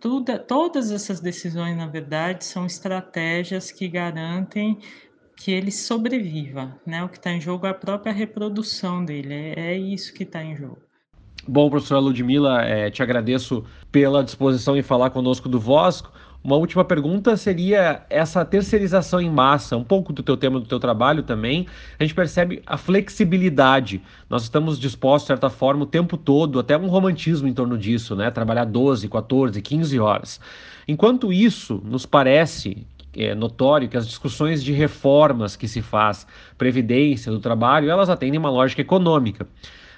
Tudo, 0.00 0.38
todas 0.38 0.90
essas 0.90 1.20
decisões, 1.20 1.76
na 1.76 1.86
verdade, 1.86 2.42
são 2.44 2.64
estratégias 2.64 3.70
que 3.70 3.86
garantem 3.86 4.78
que 5.40 5.50
ele 5.50 5.72
sobreviva, 5.72 6.76
né? 6.86 7.02
O 7.02 7.08
que 7.08 7.16
está 7.16 7.32
em 7.32 7.40
jogo 7.40 7.66
é 7.66 7.70
a 7.70 7.74
própria 7.74 8.12
reprodução 8.12 9.02
dele, 9.02 9.32
é, 9.32 9.72
é 9.72 9.78
isso 9.78 10.12
que 10.12 10.22
está 10.22 10.44
em 10.44 10.54
jogo. 10.54 10.78
Bom, 11.48 11.70
professora 11.70 11.98
Ludmila, 11.98 12.62
é, 12.62 12.90
te 12.90 13.02
agradeço 13.02 13.64
pela 13.90 14.22
disposição 14.22 14.76
em 14.76 14.82
falar 14.82 15.08
conosco 15.08 15.48
do 15.48 15.58
Vosco. 15.58 16.12
Uma 16.44 16.56
última 16.56 16.84
pergunta 16.84 17.38
seria 17.38 18.04
essa 18.10 18.44
terceirização 18.44 19.18
em 19.18 19.30
massa, 19.30 19.78
um 19.78 19.84
pouco 19.84 20.12
do 20.12 20.22
teu 20.22 20.36
tema 20.36 20.60
do 20.60 20.66
teu 20.66 20.78
trabalho 20.78 21.22
também. 21.22 21.66
A 21.98 22.04
gente 22.04 22.14
percebe 22.14 22.62
a 22.66 22.76
flexibilidade. 22.76 24.02
Nós 24.28 24.42
estamos 24.42 24.78
dispostos, 24.78 25.22
de 25.22 25.28
certa 25.28 25.48
forma, 25.48 25.84
o 25.84 25.86
tempo 25.86 26.18
todo, 26.18 26.58
até 26.58 26.76
um 26.76 26.86
romantismo 26.88 27.48
em 27.48 27.54
torno 27.54 27.78
disso, 27.78 28.14
né? 28.14 28.30
Trabalhar 28.30 28.66
12, 28.66 29.08
14, 29.08 29.62
15 29.62 29.98
horas. 29.98 30.38
Enquanto 30.86 31.32
isso, 31.32 31.80
nos 31.82 32.04
parece 32.04 32.86
é 33.14 33.34
notório 33.34 33.88
que 33.88 33.96
as 33.96 34.06
discussões 34.06 34.62
de 34.62 34.72
reformas 34.72 35.56
que 35.56 35.66
se 35.66 35.82
faz, 35.82 36.26
previdência 36.56 37.30
do 37.32 37.40
trabalho, 37.40 37.90
elas 37.90 38.08
atendem 38.08 38.38
uma 38.38 38.50
lógica 38.50 38.80
econômica, 38.80 39.46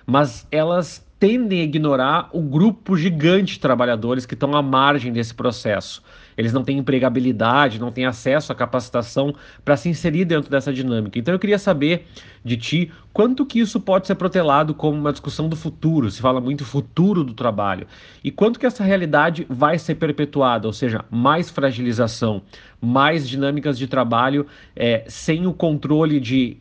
mas 0.06 0.46
elas 0.50 1.06
tendem 1.18 1.60
a 1.60 1.64
ignorar 1.64 2.30
o 2.32 2.40
grupo 2.42 2.96
gigante 2.96 3.54
de 3.54 3.60
trabalhadores 3.60 4.26
que 4.26 4.34
estão 4.34 4.56
à 4.56 4.62
margem 4.62 5.12
desse 5.12 5.32
processo. 5.32 6.02
Eles 6.36 6.52
não 6.52 6.62
têm 6.62 6.78
empregabilidade, 6.78 7.80
não 7.80 7.92
têm 7.92 8.06
acesso 8.06 8.52
à 8.52 8.54
capacitação 8.54 9.34
para 9.64 9.76
se 9.76 9.88
inserir 9.88 10.24
dentro 10.24 10.50
dessa 10.50 10.72
dinâmica. 10.72 11.18
Então 11.18 11.34
eu 11.34 11.38
queria 11.38 11.58
saber 11.58 12.06
de 12.44 12.56
ti 12.56 12.92
quanto 13.12 13.46
que 13.46 13.60
isso 13.60 13.80
pode 13.80 14.06
ser 14.06 14.14
protelado 14.14 14.74
como 14.74 14.98
uma 14.98 15.12
discussão 15.12 15.48
do 15.48 15.56
futuro, 15.56 16.10
se 16.10 16.20
fala 16.20 16.40
muito 16.40 16.64
futuro 16.64 17.22
do 17.22 17.34
trabalho, 17.34 17.86
e 18.24 18.30
quanto 18.30 18.58
que 18.58 18.66
essa 18.66 18.82
realidade 18.82 19.46
vai 19.48 19.78
ser 19.78 19.96
perpetuada, 19.96 20.66
ou 20.66 20.72
seja, 20.72 21.04
mais 21.10 21.50
fragilização, 21.50 22.42
mais 22.80 23.28
dinâmicas 23.28 23.78
de 23.78 23.86
trabalho 23.86 24.46
é, 24.74 25.04
sem 25.06 25.46
o 25.46 25.52
controle 25.52 26.18
de 26.18 26.56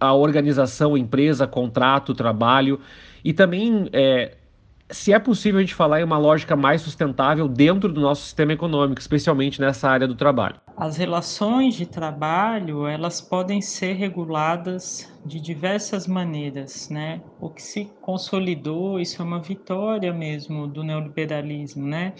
a 0.00 0.12
organização, 0.12 0.96
empresa, 0.96 1.46
contrato, 1.46 2.14
trabalho. 2.14 2.80
E 3.24 3.32
também, 3.32 3.88
é, 3.92 4.34
se 4.90 5.12
é 5.12 5.18
possível 5.18 5.58
a 5.58 5.62
gente 5.62 5.74
falar 5.74 6.00
em 6.00 6.04
uma 6.04 6.18
lógica 6.18 6.54
mais 6.54 6.82
sustentável 6.82 7.48
dentro 7.48 7.92
do 7.92 8.00
nosso 8.00 8.22
sistema 8.22 8.52
econômico, 8.52 9.00
especialmente 9.00 9.60
nessa 9.60 9.88
área 9.88 10.06
do 10.06 10.14
trabalho. 10.14 10.56
As 10.76 10.96
relações 10.96 11.74
de 11.74 11.86
trabalho, 11.86 12.86
elas 12.86 13.20
podem 13.20 13.60
ser 13.60 13.94
reguladas 13.94 15.10
de 15.24 15.40
diversas 15.40 16.06
maneiras, 16.06 16.88
né? 16.90 17.20
O 17.40 17.48
que 17.48 17.62
se 17.62 17.90
consolidou, 18.00 19.00
isso 19.00 19.20
é 19.20 19.24
uma 19.24 19.40
vitória 19.40 20.12
mesmo 20.12 20.66
do 20.66 20.84
neoliberalismo, 20.84 21.86
né? 21.86 22.12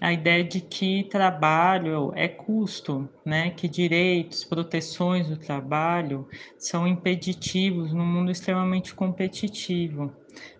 a 0.00 0.12
ideia 0.12 0.44
de 0.44 0.60
que 0.60 1.04
trabalho 1.04 2.12
é 2.14 2.28
custo, 2.28 3.08
né? 3.24 3.50
que 3.50 3.66
direitos, 3.66 4.44
proteções 4.44 5.28
do 5.28 5.36
trabalho 5.36 6.28
são 6.58 6.86
impeditivos 6.86 7.92
num 7.92 8.04
mundo 8.04 8.30
extremamente 8.30 8.94
competitivo. 8.94 10.12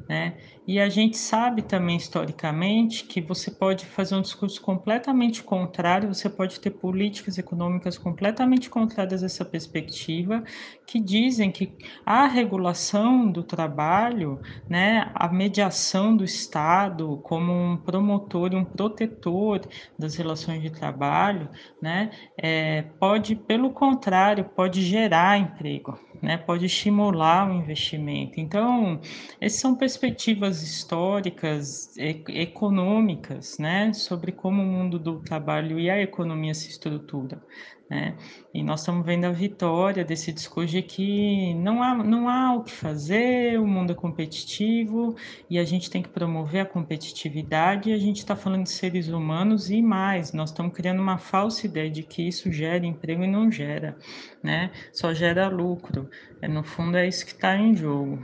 Né? 0.09 0.39
E 0.67 0.81
a 0.81 0.89
gente 0.89 1.17
sabe 1.17 1.63
também 1.63 1.97
historicamente 1.97 3.05
que 3.05 3.21
você 3.21 3.53
pode 3.53 3.87
fazer 3.87 4.17
um 4.17 4.21
discurso 4.21 4.61
completamente 4.61 5.41
contrário, 5.45 6.13
você 6.13 6.29
pode 6.29 6.59
ter 6.59 6.71
políticas 6.71 7.39
econômicas 7.39 7.97
completamente 7.97 8.69
contrárias 8.69 9.23
a 9.23 9.27
essa 9.27 9.45
perspectiva, 9.45 10.43
que 10.85 10.99
dizem 10.99 11.53
que 11.53 11.73
a 12.05 12.27
regulação 12.27 13.31
do 13.31 13.45
trabalho, 13.45 14.41
né, 14.69 15.09
a 15.15 15.29
mediação 15.29 16.17
do 16.17 16.25
Estado 16.25 17.21
como 17.23 17.53
um 17.53 17.77
promotor 17.77 18.53
e 18.53 18.57
um 18.57 18.65
protetor 18.65 19.61
das 19.97 20.17
relações 20.17 20.61
de 20.61 20.71
trabalho, 20.71 21.49
né, 21.81 22.11
é, 22.37 22.83
pode, 22.99 23.37
pelo 23.37 23.71
contrário, 23.71 24.45
pode 24.45 24.83
gerar 24.83 25.39
emprego 25.39 25.97
né, 26.23 26.37
pode 26.37 26.67
estimular 26.67 27.49
o 27.49 27.55
investimento. 27.55 28.41
Então, 28.41 29.01
essas 29.41 29.61
são 29.61 29.75
perspectivas 29.75 30.56
históricas, 30.63 31.97
e, 31.97 32.23
econômicas, 32.29 33.59
né, 33.59 33.93
sobre 33.93 34.33
como 34.33 34.63
o 34.63 34.67
mundo 34.67 34.99
do 34.99 35.21
trabalho 35.21 35.79
e 35.79 35.91
a 35.91 36.01
economia 36.01 36.55
se 36.55 36.69
estrutura. 36.69 37.41
Né? 37.89 38.17
E 38.53 38.65
nós 38.65 38.81
estamos 38.81 39.07
vendo 39.07 39.27
a 39.27 39.31
vitória 39.31 40.05
desse 40.05 40.33
discurso 40.33 40.73
de 40.73 40.83
que 40.83 41.55
não 41.55 41.81
há, 41.81 41.95
não 41.95 42.29
há 42.29 42.53
o 42.55 42.65
que 42.65 42.73
fazer, 42.73 43.61
o 43.61 43.67
mundo 43.67 43.93
é 43.93 43.95
competitivo 43.95 45.15
e 45.49 45.57
a 45.57 45.65
gente 45.65 45.89
tem 45.89 46.03
que 46.03 46.09
promover 46.09 46.63
a 46.63 46.67
competitividade. 46.67 47.91
E 47.91 47.93
a 47.93 47.99
gente 47.99 48.19
está 48.19 48.35
falando 48.35 48.65
de 48.65 48.71
seres 48.71 49.09
humanos 49.09 49.71
e 49.71 49.81
mais, 49.81 50.33
nós 50.33 50.51
estamos 50.51 50.73
criando 50.73 51.01
uma 51.01 51.19
falsa 51.19 51.67
ideia 51.67 51.89
de 51.89 52.03
que 52.03 52.27
isso 52.27 52.51
gera 52.51 52.85
emprego 52.85 53.23
e 53.23 53.29
não 53.29 53.51
gera, 53.51 53.97
né? 54.43 54.73
só 54.93 55.15
gera 55.15 55.49
lucro. 55.49 56.11
É, 56.43 56.49
no 56.49 56.65
fundo, 56.65 56.97
é 56.97 57.07
isso 57.07 57.25
que 57.25 57.33
está 57.33 57.57
em 57.57 57.75
jogo. 57.75 58.19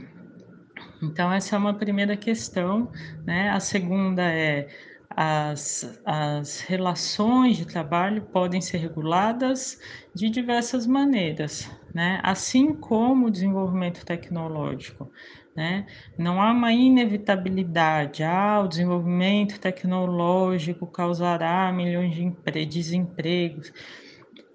Então, 1.03 1.31
essa 1.31 1.55
é 1.55 1.59
uma 1.59 1.73
primeira 1.73 2.15
questão. 2.15 2.89
Né? 3.25 3.49
A 3.49 3.59
segunda 3.59 4.23
é 4.23 4.67
as, 5.15 5.99
as 6.05 6.61
relações 6.61 7.57
de 7.57 7.65
trabalho 7.65 8.23
podem 8.23 8.61
ser 8.61 8.77
reguladas 8.77 9.79
de 10.15 10.29
diversas 10.29 10.87
maneiras, 10.87 11.69
né? 11.93 12.19
assim 12.23 12.73
como 12.73 13.27
o 13.27 13.31
desenvolvimento 13.31 14.03
tecnológico. 14.05 15.11
Né? 15.55 15.85
Não 16.17 16.41
há 16.41 16.51
uma 16.51 16.73
inevitabilidade, 16.73 18.23
ah, 18.23 18.61
o 18.63 18.67
desenvolvimento 18.67 19.59
tecnológico 19.59 20.87
causará 20.87 21.71
milhões 21.71 22.15
de 22.15 22.65
desempregos 22.65 23.71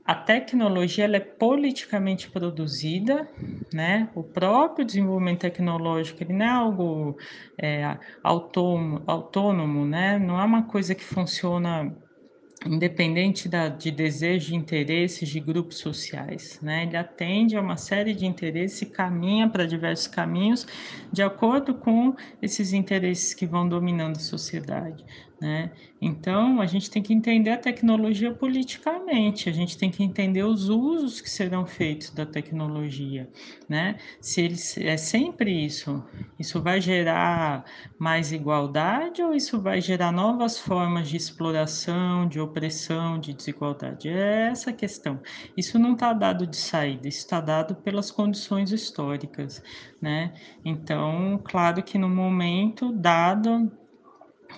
a 0.08 0.14
tecnologia 0.14 1.04
ela 1.04 1.18
é 1.18 1.20
politicamente 1.20 2.30
produzida, 2.30 3.28
né? 3.70 4.08
O 4.14 4.22
próprio 4.22 4.82
desenvolvimento 4.82 5.40
tecnológico 5.40 6.22
ele 6.22 6.32
não 6.32 6.46
é 6.46 6.48
algo 6.48 7.18
é, 7.60 7.98
autônomo, 8.24 9.02
autônomo, 9.06 9.84
né? 9.84 10.18
Não 10.18 10.40
é 10.40 10.44
uma 10.46 10.62
coisa 10.62 10.94
que 10.94 11.04
funciona 11.04 11.94
independente 12.66 13.50
da, 13.50 13.68
de 13.68 13.90
desejos 13.90 14.48
e 14.48 14.54
interesses 14.54 15.28
de 15.28 15.40
grupos 15.40 15.76
sociais, 15.76 16.58
né? 16.62 16.84
Ele 16.84 16.96
atende 16.96 17.54
a 17.54 17.60
uma 17.60 17.76
série 17.76 18.14
de 18.14 18.24
interesses 18.24 18.80
e 18.80 18.86
caminha 18.86 19.46
para 19.46 19.66
diversos 19.66 20.06
caminhos 20.06 20.66
de 21.12 21.22
acordo 21.22 21.74
com 21.74 22.16
esses 22.40 22.72
interesses 22.72 23.34
que 23.34 23.44
vão 23.44 23.68
dominando 23.68 24.16
a 24.16 24.20
sociedade, 24.20 25.04
né? 25.40 25.70
Então, 26.00 26.60
a 26.60 26.66
gente 26.66 26.90
tem 26.90 27.02
que 27.02 27.14
entender 27.14 27.50
a 27.50 27.56
tecnologia 27.56 28.32
politicamente, 28.32 29.48
a 29.48 29.52
gente 29.52 29.78
tem 29.78 29.90
que 29.90 30.02
entender 30.02 30.42
os 30.42 30.68
usos 30.68 31.20
que 31.20 31.30
serão 31.30 31.64
feitos 31.64 32.10
da 32.10 32.26
tecnologia. 32.26 33.28
Né? 33.68 33.98
Se 34.20 34.48
é 34.80 34.96
sempre 34.96 35.52
isso, 35.64 36.04
isso 36.38 36.60
vai 36.60 36.80
gerar 36.80 37.64
mais 37.98 38.32
igualdade 38.32 39.22
ou 39.22 39.34
isso 39.34 39.60
vai 39.60 39.80
gerar 39.80 40.10
novas 40.10 40.58
formas 40.58 41.08
de 41.08 41.16
exploração, 41.16 42.28
de 42.28 42.40
opressão, 42.40 43.18
de 43.18 43.32
desigualdade? 43.32 44.08
É 44.08 44.48
essa 44.50 44.70
a 44.70 44.72
questão. 44.72 45.20
Isso 45.56 45.78
não 45.78 45.92
está 45.92 46.12
dado 46.12 46.46
de 46.46 46.56
saída, 46.56 47.06
isso 47.06 47.18
está 47.18 47.40
dado 47.40 47.76
pelas 47.76 48.10
condições 48.10 48.72
históricas. 48.72 49.62
Né? 50.00 50.32
Então, 50.64 51.40
claro 51.44 51.82
que 51.82 51.98
no 51.98 52.08
momento 52.08 52.92
dado 52.92 53.70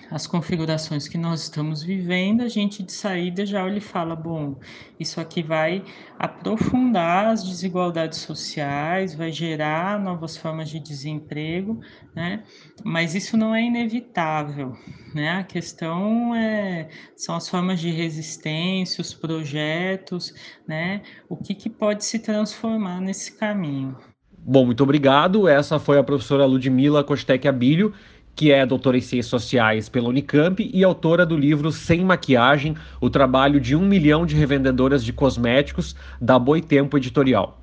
as 0.09 0.27
configurações 0.27 1.07
que 1.07 1.17
nós 1.17 1.43
estamos 1.43 1.81
vivendo, 1.81 2.41
a 2.41 2.47
gente 2.47 2.83
de 2.83 2.91
saída 2.91 3.45
já 3.45 3.65
ele 3.65 3.79
fala, 3.79 4.15
bom, 4.15 4.59
isso 4.99 5.21
aqui 5.21 5.41
vai 5.41 5.83
aprofundar 6.19 7.27
as 7.27 7.43
desigualdades 7.43 8.19
sociais, 8.19 9.15
vai 9.15 9.31
gerar 9.31 9.99
novas 9.99 10.35
formas 10.35 10.69
de 10.69 10.79
desemprego, 10.79 11.79
né? 12.13 12.43
Mas 12.83 13.15
isso 13.15 13.37
não 13.37 13.55
é 13.55 13.63
inevitável, 13.63 14.75
né? 15.15 15.29
A 15.31 15.43
questão 15.43 16.35
é, 16.35 16.89
são 17.15 17.35
as 17.35 17.47
formas 17.47 17.79
de 17.79 17.89
resistência, 17.89 19.01
os 19.01 19.13
projetos, 19.13 20.33
né? 20.67 21.01
O 21.29 21.37
que, 21.37 21.55
que 21.55 21.69
pode 21.69 22.03
se 22.03 22.19
transformar 22.19 22.99
nesse 22.99 23.37
caminho. 23.37 23.97
Bom, 24.43 24.65
muito 24.65 24.81
obrigado. 24.81 25.47
Essa 25.47 25.79
foi 25.79 25.99
a 25.99 26.03
professora 26.03 26.45
Ludmila 26.45 27.03
Kostek 27.03 27.47
Abílio 27.47 27.93
que 28.35 28.51
é 28.51 28.65
doutora 28.65 28.97
em 28.97 29.01
Ciências 29.01 29.27
Sociais 29.27 29.89
pela 29.89 30.09
Unicamp 30.09 30.69
e 30.73 30.83
autora 30.83 31.25
do 31.25 31.37
livro 31.37 31.71
Sem 31.71 32.03
Maquiagem, 32.03 32.75
o 32.99 33.09
trabalho 33.09 33.59
de 33.59 33.75
um 33.75 33.85
milhão 33.85 34.25
de 34.25 34.35
revendedoras 34.35 35.03
de 35.03 35.13
cosméticos 35.13 35.95
da 36.19 36.39
Boitempo 36.39 36.97
Editorial. 36.97 37.61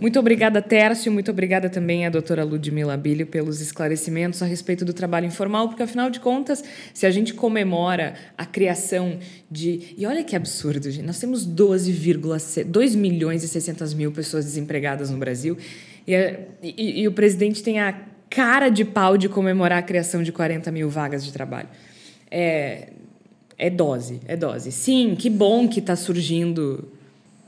Muito 0.00 0.16
obrigada, 0.20 0.62
Tércio. 0.62 1.10
Muito 1.10 1.30
obrigada 1.32 1.68
também 1.68 2.06
à 2.06 2.10
doutora 2.10 2.44
Ludmila 2.44 2.96
Bilho 2.96 3.26
pelos 3.26 3.60
esclarecimentos 3.60 4.40
a 4.40 4.46
respeito 4.46 4.84
do 4.84 4.92
trabalho 4.92 5.26
informal, 5.26 5.66
porque 5.66 5.82
afinal 5.82 6.08
de 6.08 6.20
contas, 6.20 6.62
se 6.94 7.04
a 7.04 7.10
gente 7.10 7.34
comemora 7.34 8.14
a 8.36 8.46
criação 8.46 9.18
de. 9.50 9.96
E 9.98 10.06
olha 10.06 10.22
que 10.22 10.36
absurdo, 10.36 10.88
gente. 10.88 11.04
Nós 11.04 11.18
temos 11.18 11.44
12,2 11.44 12.96
milhões 12.96 13.42
e 13.42 13.48
600 13.48 13.92
mil 13.94 14.12
pessoas 14.12 14.44
desempregadas 14.44 15.10
no 15.10 15.18
Brasil. 15.18 15.58
E, 16.06 16.14
e, 16.62 17.00
e 17.00 17.08
o 17.08 17.12
presidente 17.12 17.60
tem 17.60 17.80
a 17.80 18.00
cara 18.30 18.68
de 18.68 18.84
pau 18.84 19.16
de 19.16 19.28
comemorar 19.28 19.78
a 19.78 19.82
criação 19.82 20.22
de 20.22 20.32
40 20.32 20.70
mil 20.70 20.88
vagas 20.88 21.24
de 21.24 21.32
trabalho. 21.32 21.68
É, 22.30 22.88
é 23.56 23.70
dose, 23.70 24.20
é 24.26 24.36
dose. 24.36 24.70
Sim, 24.70 25.16
que 25.18 25.28
bom 25.28 25.68
que 25.68 25.80
está 25.80 25.96
surgindo 25.96 26.88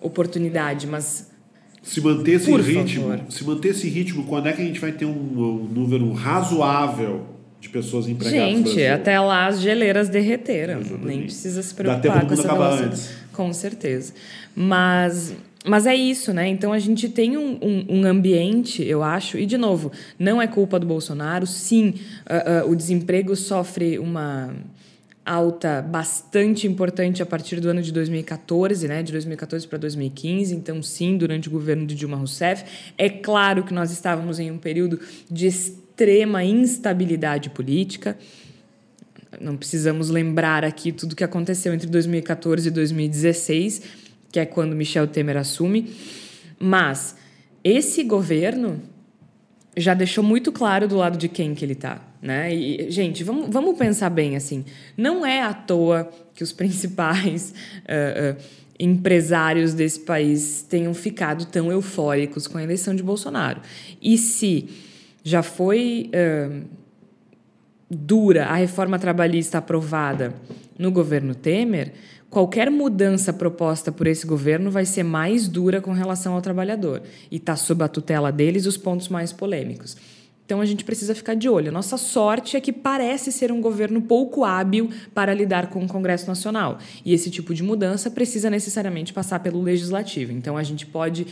oportunidade, 0.01 0.87
mas 0.87 1.31
se 1.83 2.01
manter 2.01 2.33
esse 2.33 2.53
ritmo, 2.53 3.09
favor. 3.09 3.21
se 3.31 3.45
manter 3.45 3.69
esse 3.69 3.89
ritmo, 3.89 4.25
quando 4.25 4.49
é 4.49 4.53
que 4.53 4.61
a 4.61 4.65
gente 4.65 4.81
vai 4.81 4.93
ter 4.93 5.07
um, 5.07 5.11
um 5.11 5.69
número 5.73 6.13
razoável 6.13 7.27
de 7.61 7.69
pessoas 7.69 8.07
empregadas? 8.07 8.39
Gente, 8.41 8.85
até 8.87 9.19
lá 9.19 9.47
as 9.47 9.61
geleiras 9.61 10.09
derreteram, 10.09 10.81
Exatamente. 10.81 11.07
nem 11.07 11.23
precisa 11.23 11.63
se 11.63 11.75
preocupar 11.75 12.27
com 12.27 12.33
essa 12.33 12.49
velocidade. 12.49 13.03
Com 13.33 13.53
certeza. 13.53 14.13
Mas 14.55 15.35
mas 15.65 15.87
é 15.87 15.95
isso, 15.95 16.33
né? 16.33 16.49
Então 16.49 16.73
a 16.73 16.79
gente 16.79 17.09
tem 17.09 17.37
um, 17.37 17.59
um, 17.61 17.87
um, 17.89 18.07
ambiente, 18.07 18.83
eu 18.83 19.03
acho, 19.03 19.39
e 19.39 19.45
de 19.45 19.59
novo, 19.59 19.93
não 20.19 20.41
é 20.41 20.47
culpa 20.47 20.79
do 20.79 20.87
Bolsonaro. 20.87 21.47
Sim, 21.47 21.95
uh, 22.27 22.67
uh, 22.67 22.71
o 22.71 22.75
desemprego 22.75 23.37
sofre 23.37 23.99
uma 23.99 24.55
alta 25.25 25.83
bastante 25.83 26.67
importante 26.67 27.23
a 27.23 27.27
partir 27.27 27.61
do 27.61 27.69
ano 27.69 27.83
de 27.83 27.93
2014, 27.93 28.89
né? 28.89 29.03
De 29.03 29.13
2014 29.13 29.69
para 29.69 29.77
2015. 29.79 30.55
Então, 30.55 30.83
sim, 30.83 31.19
durante 31.19 31.49
o 31.49 31.51
governo 31.51 31.87
de 31.87 31.95
Dilma 31.95 32.17
Rousseff. 32.17 32.65
É 32.97 33.11
claro 33.11 33.63
que 33.63 33.75
nós 33.75 33.91
estávamos 33.91 34.39
em 34.41 34.51
um 34.51 34.59
período 34.59 34.99
de 35.31 35.47
extrema 35.47 36.43
instabilidade 36.43 37.51
política. 37.51 38.17
Não 39.39 39.59
precisamos 39.59 40.09
lembrar 40.09 40.65
aqui 40.65 40.91
tudo 40.91 41.13
o 41.13 41.17
que 41.17 41.23
aconteceu 41.23 41.75
entre 41.75 41.87
2014 41.87 42.67
e 42.67 42.71
2016 42.71 44.10
que 44.31 44.39
é 44.39 44.47
quando 44.47 44.77
Michel 44.77 45.07
Temer 45.07 45.37
assume. 45.37 45.93
Mas 46.59 47.17
esse 47.65 48.05
governo 48.05 48.81
já 49.77 49.95
deixou 49.95 50.23
muito 50.23 50.53
claro 50.53 50.89
do 50.89 50.97
lado 50.97 51.17
de 51.17 51.29
quem 51.29 51.55
que 51.55 51.65
ele 51.65 51.73
está. 51.73 52.03
Né? 52.21 52.55
E, 52.55 52.91
gente, 52.91 53.25
vamos, 53.25 53.49
vamos 53.49 53.79
pensar 53.79 54.11
bem 54.11 54.37
assim. 54.37 54.65
Não 54.97 55.25
é 55.25 55.43
à 55.43 55.55
toa 55.55 56.11
que 56.35 56.43
os 56.43 56.53
principais 56.53 57.55
uh, 57.85 58.39
uh, 58.39 58.43
empresários 58.79 59.75
desse 59.75 60.01
país 60.01 60.63
tenham 60.69 60.93
ficado 60.95 61.47
tão 61.47 61.71
eufóricos 61.71 62.47
com 62.47 62.59
a 62.59 62.63
eleição 62.63 62.95
de 62.95 63.03
Bolsonaro. 63.03 63.61
E 64.01 64.19
se 64.19 64.69
já 65.23 65.43
foi 65.43 66.11
uh, 66.15 66.65
dura 67.91 68.47
a 68.47 68.55
reforma 68.55 68.99
trabalhista 68.99 69.59
aprovada 69.59 70.35
no 70.79 70.91
governo 70.91 71.35
Temer, 71.35 71.93
qualquer 72.31 72.71
mudança 72.71 73.33
proposta 73.33 73.91
por 73.91 74.07
esse 74.07 74.25
governo 74.27 74.71
vai 74.71 74.87
ser 74.87 75.03
mais 75.03 75.49
dura 75.49 75.81
com 75.81 75.93
relação 75.93 76.35
ao 76.35 76.41
trabalhador 76.41 77.03
e 77.31 77.37
está 77.37 77.57
sob 77.57 77.83
a 77.83 77.89
tutela 77.89 78.31
deles 78.31 78.65
os 78.67 78.77
pontos 78.77 79.09
mais 79.09 79.33
polêmicos. 79.33 79.97
Então 80.47 80.61
a 80.61 80.65
gente 80.65 80.85
precisa 80.85 81.15
ficar 81.15 81.35
de 81.35 81.49
olho. 81.49 81.71
Nossa 81.71 81.97
sorte 81.97 82.57
é 82.57 82.61
que 82.61 82.73
parece 82.73 83.31
ser 83.31 83.53
um 83.53 83.61
governo 83.61 84.03
pouco 84.03 84.45
hábil 84.45 84.91
para 85.15 85.33
lidar 85.33 85.69
com 85.69 85.85
o 85.85 85.87
Congresso 85.87 86.27
Nacional. 86.27 86.79
E 87.05 87.13
esse 87.13 87.31
tipo 87.31 87.55
de 87.55 87.63
mudança 87.63 88.11
precisa 88.11 88.51
necessariamente 88.51 89.13
passar 89.13 89.41
pelo 89.41 89.63
legislativo. 89.63 90.33
Então 90.33 90.57
a 90.57 90.63
gente 90.63 90.87
pode 90.87 91.27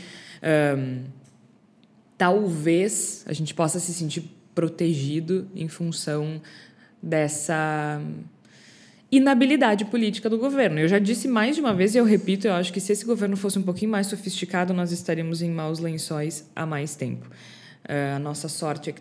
talvez 2.16 3.24
a 3.26 3.32
gente 3.32 3.54
possa 3.54 3.80
se 3.80 3.92
sentir 3.92 4.22
protegido 4.54 5.48
em 5.54 5.68
função 5.68 6.40
dessa 7.02 8.00
inabilidade 9.10 9.84
política 9.86 10.28
do 10.28 10.38
governo. 10.38 10.78
Eu 10.78 10.88
já 10.88 10.98
disse 10.98 11.26
mais 11.26 11.56
de 11.56 11.60
uma 11.60 11.72
vez 11.72 11.94
e 11.94 11.98
eu 11.98 12.04
repito, 12.04 12.46
eu 12.46 12.52
acho 12.52 12.72
que 12.72 12.80
se 12.80 12.92
esse 12.92 13.04
governo 13.04 13.36
fosse 13.36 13.58
um 13.58 13.62
pouquinho 13.62 13.90
mais 13.90 14.06
sofisticado, 14.06 14.74
nós 14.74 14.92
estaríamos 14.92 15.40
em 15.40 15.50
maus 15.50 15.78
lençóis 15.78 16.48
há 16.54 16.66
mais 16.66 16.94
tempo. 16.94 17.26
Uh, 17.84 18.16
a 18.16 18.18
nossa 18.18 18.48
sorte 18.48 18.90
é 18.90 18.92
que 18.92 19.00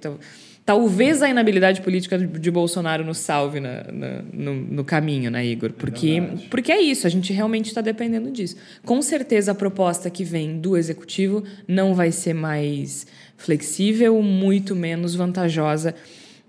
talvez 0.66 1.22
a 1.22 1.30
inabilidade 1.30 1.82
política 1.82 2.18
de 2.18 2.52
Bolsonaro 2.52 3.04
nos 3.04 3.18
salve 3.18 3.60
na, 3.60 3.84
na, 3.92 4.22
no, 4.32 4.54
no, 4.54 4.84
caminho, 4.86 5.30
né, 5.30 5.46
Igor? 5.46 5.74
Porque 5.74 6.22
é, 6.22 6.48
porque 6.50 6.72
é 6.72 6.80
isso, 6.80 7.06
a 7.06 7.10
gente 7.10 7.34
realmente 7.34 7.66
está 7.66 7.82
dependendo 7.82 8.32
disso. 8.32 8.56
Com 8.86 9.02
certeza 9.02 9.52
a 9.52 9.56
proposta 9.56 10.10
que 10.10 10.24
vem 10.24 10.58
do 10.58 10.78
executivo 10.78 11.44
não 11.68 11.94
vai 11.94 12.14
ser 12.14 12.34
mais 12.34 13.06
flexível, 13.36 14.22
muito 14.22 14.74
menos 14.74 15.16
vantajosa 15.16 15.94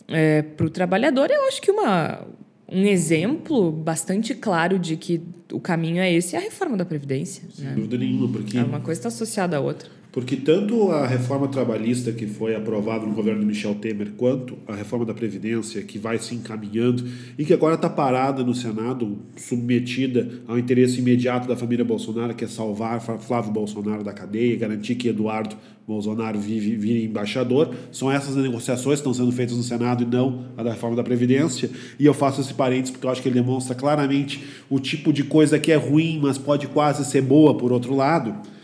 é, 0.07 0.43
para 0.43 0.67
o 0.67 0.71
trabalhador. 0.71 1.31
Eu 1.31 1.47
acho 1.49 1.61
que 1.61 1.71
uma, 1.71 2.27
um 2.71 2.85
exemplo 2.85 3.73
bastante 3.73 4.35
claro 4.35 4.79
de 4.79 4.97
que 4.97 5.23
o 5.53 5.59
caminho 5.59 6.01
é 6.01 6.13
esse 6.13 6.37
é 6.37 6.39
a 6.39 6.43
reforma 6.43 6.77
da 6.77 6.85
Previdência. 6.85 7.45
Sem 7.51 7.65
né? 7.65 7.75
dúvida 7.75 7.97
nenhuma, 7.97 8.29
porque. 8.29 8.59
É 8.59 8.63
uma 8.63 8.81
coisa 8.81 8.99
está 8.99 9.09
associada 9.09 9.57
à 9.57 9.61
outra. 9.61 9.89
Porque 10.19 10.35
tanto 10.35 10.91
a 10.91 11.07
reforma 11.07 11.47
trabalhista 11.47 12.11
que 12.11 12.27
foi 12.27 12.53
aprovada 12.53 13.07
no 13.07 13.15
governo 13.15 13.39
de 13.39 13.47
Michel 13.47 13.77
Temer, 13.77 14.15
quanto 14.17 14.59
a 14.67 14.75
reforma 14.75 15.05
da 15.05 15.15
Previdência, 15.15 15.81
que 15.83 15.97
vai 15.97 16.19
se 16.19 16.35
encaminhando 16.35 17.05
e 17.39 17.45
que 17.45 17.55
agora 17.55 17.77
está 17.77 17.89
parada 17.89 18.43
no 18.43 18.53
Senado, 18.53 19.17
submetida 19.37 20.29
ao 20.49 20.59
interesse 20.59 20.99
imediato 20.99 21.47
da 21.47 21.55
família 21.55 21.85
Bolsonaro, 21.85 22.35
que 22.35 22.45
é 22.45 22.49
salvar 22.49 23.01
Flávio 23.01 23.53
Bolsonaro 23.53 24.03
da 24.03 24.13
cadeia, 24.13 24.57
garantir 24.57 24.97
que 24.97 25.07
Eduardo 25.07 25.55
Bolsonaro 25.87 26.41
vire 26.41 27.05
embaixador. 27.05 27.73
São 27.93 28.11
essas 28.11 28.35
negociações 28.35 29.01
que 29.01 29.09
estão 29.09 29.15
sendo 29.15 29.31
feitas 29.31 29.57
no 29.57 29.63
Senado 29.63 30.03
e 30.03 30.07
não 30.07 30.47
a 30.57 30.65
da 30.65 30.73
reforma 30.73 30.97
da 30.97 31.05
Previdência. 31.05 31.71
E 31.97 32.05
eu 32.05 32.13
faço 32.13 32.41
esse 32.41 32.55
parênteses 32.55 32.91
porque 32.91 33.07
eu 33.07 33.11
acho 33.11 33.23
que 33.23 33.29
ele 33.29 33.37
demonstra 33.37 33.73
claramente 33.73 34.43
o 34.69 34.81
tipo 34.81 35.13
de 35.13 35.23
coisa 35.23 35.61
que 35.61 35.71
é 35.71 35.77
ruim, 35.77 36.19
mas 36.21 36.37
pode 36.37 36.67
quase 36.67 37.05
ser 37.05 37.23
boa 37.23 37.57
por 37.57 37.71
outro 37.71 37.95
lado 37.95 38.58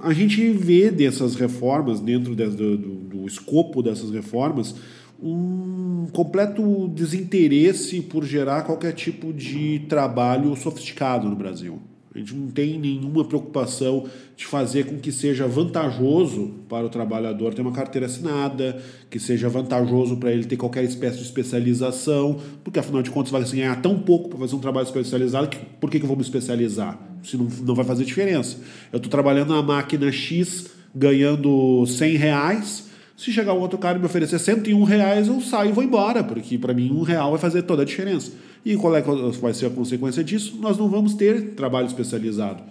a 0.00 0.12
gente 0.12 0.50
vê 0.50 0.90
dessas 0.90 1.34
reformas, 1.34 2.00
dentro 2.00 2.34
de, 2.34 2.46
do, 2.46 2.76
do, 2.76 3.26
escopo 3.26 3.82
dessas 3.82 4.10
reformas, 4.10 4.74
um 5.22 6.06
completo 6.12 6.88
desinteresse 6.88 8.00
por 8.02 8.24
gerar 8.24 8.62
qualquer 8.62 8.92
tipo 8.92 9.32
de 9.32 9.80
trabalho 9.88 10.54
sofisticado 10.56 11.28
no 11.28 11.36
Brasil. 11.36 11.80
A 12.14 12.18
gente 12.18 12.34
não 12.34 12.48
tem 12.48 12.78
nenhuma 12.78 13.26
preocupação 13.26 14.06
de 14.34 14.46
fazer 14.46 14.86
com 14.86 14.96
que 14.96 15.12
seja 15.12 15.46
vantajoso 15.46 16.54
para 16.66 16.86
o 16.86 16.88
trabalhador 16.88 17.52
ter 17.52 17.60
uma 17.60 17.72
carteira 17.72 18.06
assinada, 18.06 18.82
que 19.10 19.18
seja 19.18 19.50
vantajoso 19.50 20.16
para 20.16 20.32
ele 20.32 20.44
ter 20.44 20.56
qualquer 20.56 20.82
espécie 20.84 21.18
de 21.18 21.24
especialização, 21.24 22.38
porque 22.64 22.78
afinal 22.78 23.02
de 23.02 23.10
contas 23.10 23.30
vai 23.30 23.44
ganhar 23.44 23.82
tão 23.82 23.98
pouco 23.98 24.30
para 24.30 24.38
fazer 24.38 24.56
um 24.56 24.60
trabalho 24.60 24.86
especializado 24.86 25.48
que 25.48 25.58
por 25.58 25.90
que, 25.90 25.98
que 25.98 26.04
eu 26.04 26.08
vou 26.08 26.16
me 26.16 26.22
especializar? 26.22 26.98
Se 27.26 27.36
não, 27.36 27.48
não 27.62 27.74
vai 27.74 27.84
fazer 27.84 28.04
diferença. 28.04 28.56
Eu 28.92 28.98
estou 28.98 29.10
trabalhando 29.10 29.54
na 29.54 29.62
máquina 29.62 30.10
X 30.12 30.66
ganhando 30.94 31.84
100 31.86 32.16
reais, 32.16 32.86
se 33.16 33.32
chegar 33.32 33.52
um 33.54 33.60
outro 33.60 33.78
cara 33.78 33.96
e 33.96 34.00
me 34.00 34.06
oferecer 34.06 34.38
101 34.38 34.82
reais, 34.84 35.28
eu 35.28 35.40
saio 35.40 35.70
e 35.70 35.72
vou 35.72 35.84
embora, 35.84 36.24
porque 36.24 36.58
para 36.58 36.74
mim 36.74 36.90
um 36.90 37.02
real 37.02 37.30
vai 37.30 37.38
fazer 37.38 37.62
toda 37.62 37.82
a 37.82 37.84
diferença. 37.84 38.32
E 38.64 38.76
qual 38.76 38.94
é 38.96 39.02
vai 39.40 39.54
ser 39.54 39.66
a 39.66 39.70
consequência 39.70 40.24
disso? 40.24 40.58
Nós 40.60 40.76
não 40.76 40.88
vamos 40.88 41.14
ter 41.14 41.54
trabalho 41.54 41.86
especializado. 41.86 42.62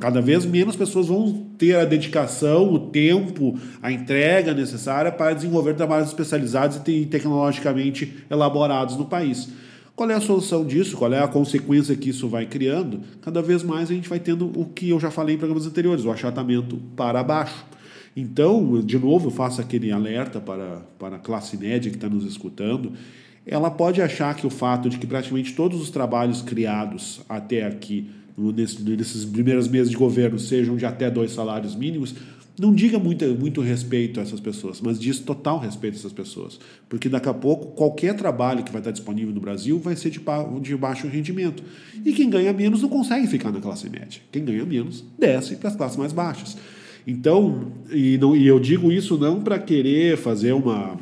Cada 0.00 0.20
vez 0.20 0.46
menos 0.46 0.74
pessoas 0.74 1.08
vão 1.08 1.46
ter 1.58 1.76
a 1.76 1.84
dedicação, 1.84 2.72
o 2.72 2.78
tempo, 2.78 3.58
a 3.82 3.92
entrega 3.92 4.54
necessária 4.54 5.12
para 5.12 5.34
desenvolver 5.34 5.74
trabalhos 5.74 6.08
especializados 6.08 6.80
e 6.86 7.04
tecnologicamente 7.04 8.24
elaborados 8.30 8.96
no 8.96 9.04
país. 9.04 9.50
Qual 9.96 10.10
é 10.10 10.14
a 10.14 10.20
solução 10.20 10.64
disso? 10.64 10.96
Qual 10.96 11.12
é 11.12 11.22
a 11.22 11.28
consequência 11.28 11.94
que 11.94 12.10
isso 12.10 12.28
vai 12.28 12.46
criando? 12.46 13.00
Cada 13.22 13.40
vez 13.40 13.62
mais 13.62 13.90
a 13.90 13.94
gente 13.94 14.08
vai 14.08 14.18
tendo 14.18 14.46
o 14.58 14.66
que 14.66 14.90
eu 14.90 14.98
já 14.98 15.10
falei 15.10 15.36
em 15.36 15.38
programas 15.38 15.66
anteriores, 15.66 16.04
o 16.04 16.10
achatamento 16.10 16.76
para 16.96 17.22
baixo. 17.22 17.64
Então, 18.16 18.80
de 18.80 18.98
novo, 18.98 19.28
eu 19.28 19.30
faço 19.30 19.60
aquele 19.60 19.92
alerta 19.92 20.40
para, 20.40 20.82
para 20.98 21.16
a 21.16 21.18
classe 21.18 21.56
média 21.56 21.90
que 21.90 21.96
está 21.96 22.08
nos 22.08 22.24
escutando 22.24 22.92
ela 23.46 23.70
pode 23.70 24.00
achar 24.00 24.34
que 24.34 24.46
o 24.46 24.50
fato 24.50 24.88
de 24.88 24.98
que 24.98 25.06
praticamente 25.06 25.52
todos 25.52 25.80
os 25.80 25.90
trabalhos 25.90 26.40
criados 26.40 27.20
até 27.28 27.66
aqui, 27.66 28.10
nesses 28.36 29.24
primeiros 29.24 29.68
meses 29.68 29.90
de 29.90 29.96
governo, 29.96 30.38
sejam 30.38 30.76
de 30.76 30.86
até 30.86 31.10
dois 31.10 31.32
salários 31.32 31.76
mínimos, 31.76 32.14
não 32.58 32.72
diga 32.72 32.98
muito, 32.98 33.24
muito 33.34 33.60
respeito 33.60 34.20
a 34.20 34.22
essas 34.22 34.38
pessoas, 34.38 34.80
mas 34.80 34.98
diz 34.98 35.18
total 35.18 35.58
respeito 35.58 35.94
a 35.94 35.98
essas 35.98 36.12
pessoas. 36.12 36.58
Porque 36.88 37.08
daqui 37.08 37.28
a 37.28 37.34
pouco, 37.34 37.72
qualquer 37.74 38.14
trabalho 38.14 38.62
que 38.62 38.70
vai 38.70 38.80
estar 38.80 38.92
disponível 38.92 39.34
no 39.34 39.40
Brasil 39.40 39.78
vai 39.78 39.96
ser 39.96 40.10
de, 40.10 40.20
de 40.60 40.76
baixo 40.76 41.08
rendimento. 41.08 41.62
E 42.04 42.12
quem 42.12 42.30
ganha 42.30 42.52
menos 42.52 42.82
não 42.82 42.88
consegue 42.88 43.26
ficar 43.26 43.50
na 43.50 43.60
classe 43.60 43.90
média. 43.90 44.20
Quem 44.30 44.44
ganha 44.44 44.64
menos 44.64 45.04
desce 45.18 45.56
para 45.56 45.70
as 45.70 45.76
classes 45.76 45.96
mais 45.96 46.12
baixas. 46.12 46.56
Então, 47.06 47.72
e, 47.90 48.16
não, 48.18 48.36
e 48.36 48.46
eu 48.46 48.60
digo 48.60 48.90
isso 48.92 49.18
não 49.18 49.42
para 49.42 49.58
querer 49.58 50.16
fazer 50.16 50.52
uma 50.52 50.96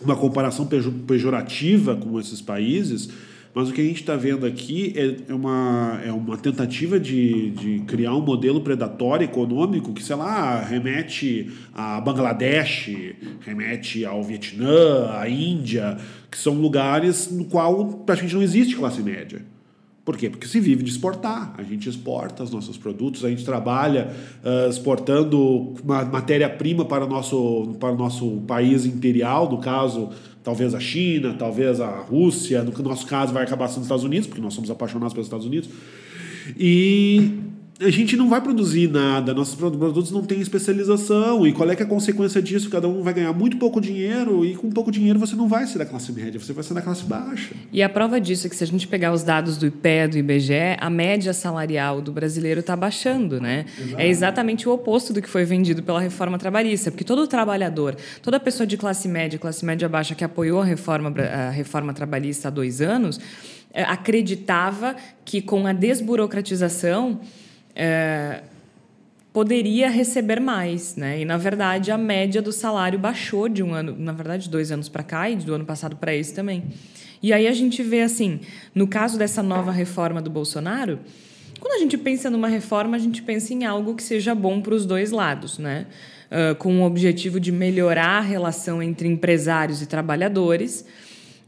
uma 0.00 0.16
comparação 0.16 0.68
pejorativa 1.06 1.96
com 1.96 2.18
esses 2.20 2.40
países, 2.40 3.08
mas 3.54 3.68
o 3.68 3.72
que 3.72 3.80
a 3.80 3.84
gente 3.84 4.00
está 4.00 4.14
vendo 4.14 4.46
aqui 4.46 4.92
é, 4.96 5.30
é 5.32 5.34
uma, 5.34 6.00
é 6.04 6.12
uma 6.12 6.36
tentativa 6.36 6.98
de, 7.00 7.50
de 7.50 7.80
criar 7.80 8.14
um 8.14 8.20
modelo 8.20 8.60
predatório 8.60 9.24
econômico 9.24 9.92
que, 9.92 10.02
sei 10.02 10.16
lá, 10.16 10.60
remete 10.60 11.50
a 11.74 12.00
Bangladesh, 12.00 12.90
remete 13.40 14.04
ao 14.04 14.22
Vietnã, 14.22 15.10
à 15.18 15.28
Índia, 15.28 15.98
que 16.30 16.38
são 16.38 16.54
lugares 16.54 17.30
no 17.30 17.46
qual 17.46 17.86
praticamente 18.04 18.34
não 18.34 18.42
existe 18.42 18.76
classe 18.76 19.02
média. 19.02 19.42
Por 20.08 20.16
quê? 20.16 20.30
Porque 20.30 20.46
se 20.46 20.58
vive 20.58 20.82
de 20.82 20.90
exportar. 20.90 21.54
A 21.58 21.62
gente 21.62 21.86
exporta 21.86 22.42
os 22.42 22.50
nossos 22.50 22.78
produtos, 22.78 23.26
a 23.26 23.28
gente 23.28 23.44
trabalha 23.44 24.10
uh, 24.42 24.70
exportando 24.70 25.74
matéria-prima 25.84 26.82
para, 26.86 27.04
o 27.04 27.06
nosso, 27.06 27.76
para 27.78 27.92
o 27.92 27.94
nosso 27.94 28.40
país 28.46 28.86
imperial, 28.86 29.50
no 29.50 29.58
caso, 29.58 30.08
talvez 30.42 30.74
a 30.74 30.80
China, 30.80 31.34
talvez 31.38 31.80
a 31.80 32.00
Rússia, 32.00 32.62
no 32.62 32.72
nosso 32.82 33.06
caso 33.06 33.32
vai 33.32 33.44
acabar 33.44 33.68
sendo 33.68 33.78
os 33.78 33.84
Estados 33.84 34.04
Unidos, 34.04 34.26
porque 34.26 34.40
nós 34.40 34.54
somos 34.54 34.70
apaixonados 34.70 35.12
pelos 35.12 35.26
Estados 35.26 35.46
Unidos. 35.46 35.68
E 36.56 37.30
a 37.80 37.90
gente 37.90 38.16
não 38.16 38.28
vai 38.28 38.40
produzir 38.40 38.88
nada, 38.90 39.32
nossos 39.32 39.54
produtos 39.54 40.10
não 40.10 40.24
têm 40.24 40.40
especialização. 40.40 41.46
E 41.46 41.52
qual 41.52 41.70
é, 41.70 41.74
é 41.74 41.82
a 41.82 41.86
consequência 41.86 42.42
disso? 42.42 42.68
Cada 42.68 42.88
um 42.88 43.02
vai 43.02 43.14
ganhar 43.14 43.32
muito 43.32 43.56
pouco 43.56 43.80
dinheiro 43.80 44.44
e 44.44 44.56
com 44.56 44.68
pouco 44.68 44.90
dinheiro 44.90 45.18
você 45.18 45.36
não 45.36 45.46
vai 45.46 45.64
ser 45.66 45.78
da 45.78 45.86
classe 45.86 46.10
média, 46.10 46.40
você 46.40 46.52
vai 46.52 46.64
ser 46.64 46.74
da 46.74 46.82
classe 46.82 47.04
baixa. 47.04 47.54
E 47.72 47.80
a 47.80 47.88
prova 47.88 48.20
disso 48.20 48.48
é 48.48 48.50
que 48.50 48.56
se 48.56 48.64
a 48.64 48.66
gente 48.66 48.88
pegar 48.88 49.12
os 49.12 49.22
dados 49.22 49.56
do 49.56 49.66
IPE, 49.66 50.08
do 50.10 50.18
IBGE, 50.18 50.76
a 50.78 50.90
média 50.90 51.32
salarial 51.32 52.00
do 52.00 52.10
brasileiro 52.10 52.60
está 52.60 52.74
baixando, 52.74 53.40
né? 53.40 53.64
Exato. 53.78 54.00
É 54.00 54.08
exatamente 54.08 54.68
o 54.68 54.72
oposto 54.72 55.12
do 55.12 55.22
que 55.22 55.28
foi 55.28 55.44
vendido 55.44 55.80
pela 55.80 56.00
reforma 56.00 56.36
trabalhista, 56.36 56.90
porque 56.90 57.04
todo 57.04 57.28
trabalhador, 57.28 57.96
toda 58.22 58.40
pessoa 58.40 58.66
de 58.66 58.76
classe 58.76 59.06
média, 59.06 59.38
classe 59.38 59.64
média 59.64 59.88
baixa 59.88 60.16
que 60.16 60.24
apoiou 60.24 60.60
a 60.60 60.64
reforma, 60.64 61.14
a 61.20 61.50
reforma 61.50 61.94
trabalhista 61.94 62.48
há 62.48 62.50
dois 62.50 62.80
anos, 62.80 63.20
eh, 63.72 63.84
acreditava 63.84 64.96
que 65.24 65.40
com 65.40 65.64
a 65.64 65.72
desburocratização 65.72 67.20
é, 67.78 68.42
poderia 69.32 69.88
receber 69.88 70.40
mais, 70.40 70.96
né? 70.96 71.20
E 71.20 71.24
na 71.24 71.36
verdade 71.36 71.92
a 71.92 71.96
média 71.96 72.42
do 72.42 72.50
salário 72.50 72.98
baixou 72.98 73.48
de 73.48 73.62
um 73.62 73.72
ano, 73.72 73.94
na 73.96 74.10
verdade 74.10 74.50
dois 74.50 74.72
anos 74.72 74.88
para 74.88 75.04
cá 75.04 75.30
e 75.30 75.36
do 75.36 75.54
ano 75.54 75.64
passado 75.64 75.94
para 75.94 76.12
esse 76.12 76.34
também. 76.34 76.64
E 77.22 77.32
aí 77.32 77.46
a 77.46 77.52
gente 77.52 77.80
vê 77.82 78.02
assim, 78.02 78.40
no 78.74 78.88
caso 78.88 79.16
dessa 79.16 79.42
nova 79.42 79.70
reforma 79.70 80.20
do 80.20 80.28
Bolsonaro, 80.28 80.98
quando 81.60 81.74
a 81.74 81.78
gente 81.78 81.96
pensa 81.96 82.28
numa 82.28 82.48
reforma, 82.48 82.96
a 82.96 83.00
gente 83.00 83.22
pensa 83.22 83.54
em 83.54 83.64
algo 83.64 83.94
que 83.94 84.02
seja 84.02 84.34
bom 84.34 84.60
para 84.60 84.74
os 84.74 84.84
dois 84.84 85.12
lados, 85.12 85.58
né? 85.58 85.86
Uh, 86.30 86.54
com 86.56 86.82
o 86.82 86.84
objetivo 86.84 87.40
de 87.40 87.50
melhorar 87.50 88.18
a 88.18 88.20
relação 88.20 88.82
entre 88.82 89.08
empresários 89.08 89.82
e 89.82 89.86
trabalhadores. 89.86 90.84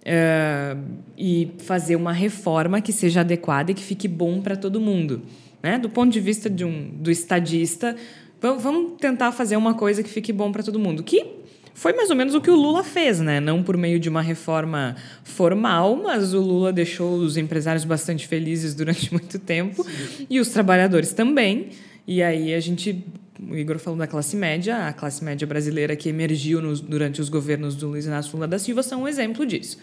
Uh, 0.01 0.81
e 1.17 1.53
fazer 1.59 1.95
uma 1.95 2.13
reforma 2.13 2.81
que 2.81 2.91
seja 2.91 3.21
adequada 3.21 3.71
e 3.71 3.75
que 3.75 3.83
fique 3.83 4.09
bom 4.09 4.41
para 4.41 4.57
todo 4.57 4.81
mundo. 4.81 5.23
Né? 5.63 5.79
Do 5.79 5.91
ponto 5.91 6.13
de 6.13 6.21
vista 6.21 6.49
de 6.49 6.65
um, 6.65 6.91
do 6.91 7.11
estadista, 7.11 7.97
vamos 8.41 8.93
tentar 8.99 9.33
fazer 9.33 9.57
uma 9.57 9.75
coisa 9.75 10.03
que 10.03 10.09
fique 10.09 10.33
bom 10.33 10.51
para 10.51 10.63
todo 10.63 10.79
mundo. 10.79 11.03
Que 11.03 11.41
foi 11.75 11.93
mais 11.93 12.11
ou 12.11 12.17
menos 12.17 12.35
o 12.35 12.41
que 12.41 12.51
o 12.51 12.57
Lula 12.57 12.83
fez, 12.85 13.21
né? 13.21 13.41
Não 13.41 13.63
por 13.63 13.77
meio 13.77 13.99
de 13.99 14.09
uma 14.09 14.21
reforma 14.21 14.97
formal, 15.25 15.97
mas 15.97 16.35
o 16.35 16.41
Lula 16.41 16.73
deixou 16.73 17.15
os 17.15 17.37
empresários 17.37 17.85
bastante 17.85 18.27
felizes 18.27 18.75
durante 18.75 19.11
muito 19.15 19.39
tempo 19.39 19.85
Sim. 19.85 20.27
e 20.29 20.41
os 20.41 20.49
trabalhadores 20.49 21.13
também. 21.13 21.69
E 22.07 22.23
aí 22.23 22.55
a 22.55 22.61
gente, 22.61 23.05
o 23.49 23.57
Igor 23.57 23.79
falou 23.79 23.99
da 23.99 24.07
classe 24.07 24.37
média, 24.37 24.89
a 24.89 24.93
classe 24.93 25.25
média 25.25 25.47
brasileira 25.47 25.95
que 25.95 26.09
emergiu 26.09 26.61
nos, 26.61 26.81
durante 26.81 27.21
os 27.21 27.29
governos 27.29 27.75
do 27.77 27.89
Luiz 27.89 28.05
Inácio 28.05 28.35
Lula 28.35 28.49
da 28.49 28.59
Silva 28.59 28.83
são 28.83 29.03
um 29.03 29.09
exemplo 29.09 29.47
disso. 29.47 29.79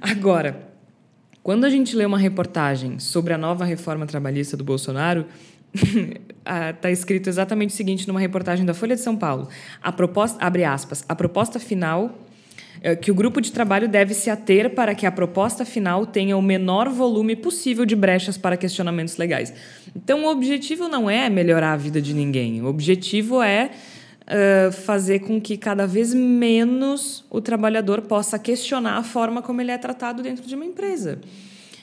Agora, 0.00 0.67
quando 1.48 1.64
a 1.64 1.70
gente 1.70 1.96
lê 1.96 2.04
uma 2.04 2.18
reportagem 2.18 2.98
sobre 2.98 3.32
a 3.32 3.38
nova 3.38 3.64
reforma 3.64 4.04
trabalhista 4.04 4.54
do 4.54 4.62
Bolsonaro, 4.62 5.24
está 5.72 6.90
escrito 6.92 7.26
exatamente 7.26 7.70
o 7.70 7.72
seguinte 7.72 8.06
numa 8.06 8.20
reportagem 8.20 8.66
da 8.66 8.74
Folha 8.74 8.94
de 8.94 9.00
São 9.00 9.16
Paulo. 9.16 9.48
A 9.82 9.90
proposta, 9.90 10.44
abre 10.44 10.64
aspas, 10.64 11.02
a 11.08 11.16
proposta 11.16 11.58
final 11.58 12.18
é, 12.82 12.94
que 12.94 13.10
o 13.10 13.14
grupo 13.14 13.40
de 13.40 13.50
trabalho 13.50 13.88
deve 13.88 14.12
se 14.12 14.28
ater 14.28 14.74
para 14.74 14.94
que 14.94 15.06
a 15.06 15.10
proposta 15.10 15.64
final 15.64 16.04
tenha 16.04 16.36
o 16.36 16.42
menor 16.42 16.90
volume 16.90 17.34
possível 17.34 17.86
de 17.86 17.96
brechas 17.96 18.36
para 18.36 18.54
questionamentos 18.54 19.16
legais. 19.16 19.50
Então, 19.96 20.26
o 20.26 20.28
objetivo 20.28 20.86
não 20.86 21.08
é 21.08 21.30
melhorar 21.30 21.72
a 21.72 21.76
vida 21.78 21.98
de 21.98 22.12
ninguém. 22.12 22.60
O 22.60 22.66
objetivo 22.66 23.42
é 23.42 23.70
uh, 24.28 24.70
fazer 24.70 25.20
com 25.20 25.40
que 25.40 25.56
cada 25.56 25.86
vez 25.86 26.12
menos 26.12 27.24
o 27.30 27.40
trabalhador 27.40 28.02
possa 28.02 28.38
questionar 28.38 28.98
a 28.98 29.02
forma 29.02 29.42
como 29.42 29.60
ele 29.60 29.70
é 29.70 29.78
tratado 29.78 30.22
dentro 30.22 30.46
de 30.46 30.54
uma 30.54 30.64
empresa. 30.64 31.18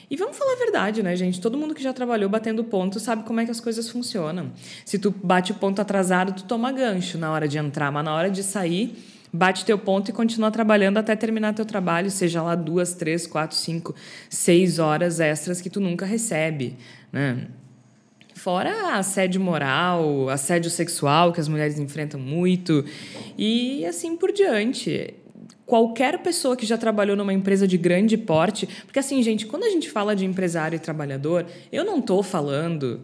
E 0.08 0.16
vamos 0.16 0.36
falar 0.36 0.52
a 0.52 0.56
verdade, 0.56 1.02
né, 1.02 1.16
gente? 1.16 1.40
Todo 1.40 1.58
mundo 1.58 1.74
que 1.74 1.82
já 1.82 1.92
trabalhou 1.92 2.30
batendo 2.30 2.62
ponto 2.62 3.00
sabe 3.00 3.24
como 3.24 3.40
é 3.40 3.44
que 3.44 3.50
as 3.50 3.58
coisas 3.60 3.88
funcionam. 3.88 4.52
Se 4.84 4.98
tu 5.00 5.10
bate 5.10 5.50
o 5.50 5.56
ponto 5.56 5.82
atrasado, 5.82 6.32
tu 6.32 6.44
toma 6.44 6.70
gancho 6.70 7.18
na 7.18 7.32
hora 7.32 7.48
de 7.48 7.58
entrar, 7.58 7.90
mas 7.90 8.04
na 8.04 8.14
hora 8.14 8.30
de 8.30 8.44
sair, 8.44 8.96
bate 9.32 9.64
teu 9.64 9.76
ponto 9.76 10.08
e 10.08 10.12
continua 10.12 10.52
trabalhando 10.52 10.98
até 10.98 11.16
terminar 11.16 11.54
teu 11.54 11.64
trabalho, 11.64 12.08
seja 12.08 12.40
lá 12.40 12.54
duas, 12.54 12.94
três, 12.94 13.26
quatro, 13.26 13.56
cinco, 13.56 13.96
seis 14.30 14.78
horas 14.78 15.18
extras 15.18 15.60
que 15.60 15.68
tu 15.68 15.80
nunca 15.80 16.06
recebe, 16.06 16.76
né? 17.12 17.48
Fora 18.46 18.96
assédio 18.96 19.40
moral, 19.40 20.28
assédio 20.28 20.70
sexual 20.70 21.32
que 21.32 21.40
as 21.40 21.48
mulheres 21.48 21.80
enfrentam 21.80 22.20
muito 22.20 22.84
e 23.36 23.84
assim 23.84 24.16
por 24.16 24.30
diante 24.30 25.14
qualquer 25.66 26.22
pessoa 26.22 26.56
que 26.56 26.64
já 26.64 26.78
trabalhou 26.78 27.16
numa 27.16 27.32
empresa 27.32 27.66
de 27.66 27.76
grande 27.76 28.16
porte, 28.16 28.68
porque 28.84 29.00
assim, 29.00 29.20
gente, 29.20 29.46
quando 29.46 29.64
a 29.64 29.68
gente 29.68 29.90
fala 29.90 30.14
de 30.14 30.24
empresário 30.24 30.76
e 30.76 30.78
trabalhador, 30.78 31.44
eu 31.72 31.84
não 31.84 31.98
estou 31.98 32.22
falando 32.22 33.00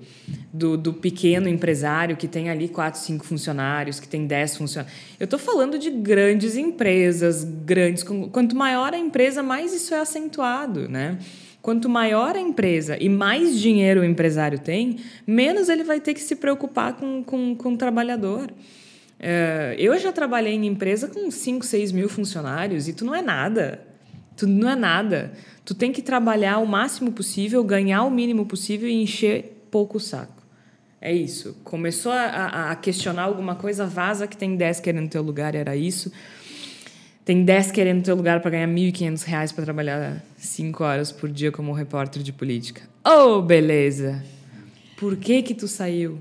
do, 0.53 0.77
do, 0.77 0.93
pequeno 0.93 1.49
empresário 1.49 2.17
que 2.17 2.29
tem 2.29 2.49
ali 2.49 2.69
quatro, 2.69 3.01
cinco 3.01 3.27
funcionários, 3.27 3.99
que 3.99 4.07
tem 4.07 4.29
dez 4.29 4.57
funcionários. 4.57 4.97
Eu 5.19 5.25
estou 5.25 5.41
falando 5.41 5.77
de 5.77 5.91
grandes 5.91 6.57
empresas, 6.57 7.43
grandes. 7.43 8.05
Quanto 8.05 8.55
maior 8.55 8.95
a 8.95 8.99
empresa, 8.99 9.43
mais 9.43 9.75
isso 9.75 9.93
é 9.93 9.99
acentuado, 9.99 10.89
né? 10.89 11.19
Quanto 11.63 11.89
maior 11.89 12.35
a 12.35 12.41
empresa 12.41 12.99
e 13.01 13.09
mais 13.09 13.59
dinheiro 13.61 14.01
o 14.01 14.05
empresário 14.05 14.59
tem, 14.59 14.97
menos 15.25 15.69
ele 15.69 15.85
vai 15.85 16.01
ter 16.01 16.13
que 16.13 16.21
se 16.21 16.35
preocupar 16.35 16.95
com, 16.95 17.23
com, 17.23 17.55
com 17.55 17.75
o 17.75 17.77
trabalhador. 17.77 18.53
É, 19.19 19.77
eu 19.79 19.97
já 19.97 20.11
trabalhei 20.11 20.55
em 20.55 20.67
empresa 20.67 21.07
com 21.07 21.31
5, 21.31 21.65
6 21.65 21.93
mil 21.93 22.09
funcionários 22.09 22.89
e 22.89 22.93
tu 22.93 23.05
não 23.05 23.15
é 23.15 23.23
nada. 23.23 23.81
Tu 24.37 24.45
não 24.45 24.69
é 24.69 24.75
nada. 24.75 25.33
Tu 25.65 25.73
tem 25.73 25.93
que 25.93 26.03
trabalhar 26.03 26.59
o 26.59 26.67
máximo 26.67 27.13
possível, 27.13 27.63
ganhar 27.63 28.03
o 28.03 28.11
mínimo 28.11 28.45
possível 28.45 28.89
e 28.89 29.01
encher 29.01 29.65
pouco 29.71 29.99
o 29.99 30.01
saco. 30.01 30.43
É 31.01 31.13
isso. 31.13 31.57
Começou 31.63 32.11
a, 32.11 32.73
a 32.73 32.77
questionar 32.77 33.23
alguma 33.23 33.55
coisa, 33.55 33.87
vaza 33.87 34.27
que 34.27 34.37
tem 34.37 34.57
10 34.57 34.81
querendo 34.81 35.09
teu 35.09 35.23
lugar, 35.23 35.55
era 35.55 35.77
isso. 35.77 36.11
Tem 37.25 37.45
10 37.45 37.71
querendo 37.71 38.03
teu 38.03 38.17
lugar 38.17 38.41
para 38.41 38.51
ganhar 38.51 38.67
1.500 38.67 39.25
reais 39.25 39.53
para 39.53 39.65
trabalhar 39.65 40.25
5 40.37 40.83
horas 40.83 41.13
por 41.13 41.31
dia 41.31 41.53
como 41.53 41.73
repórter 41.73 42.21
de 42.21 42.33
política. 42.33 42.83
Oh, 43.05 43.41
beleza! 43.41 44.25
Por 44.97 45.17
que 45.17 45.41
que 45.43 45.55
tu 45.55 45.69
saiu? 45.69 46.21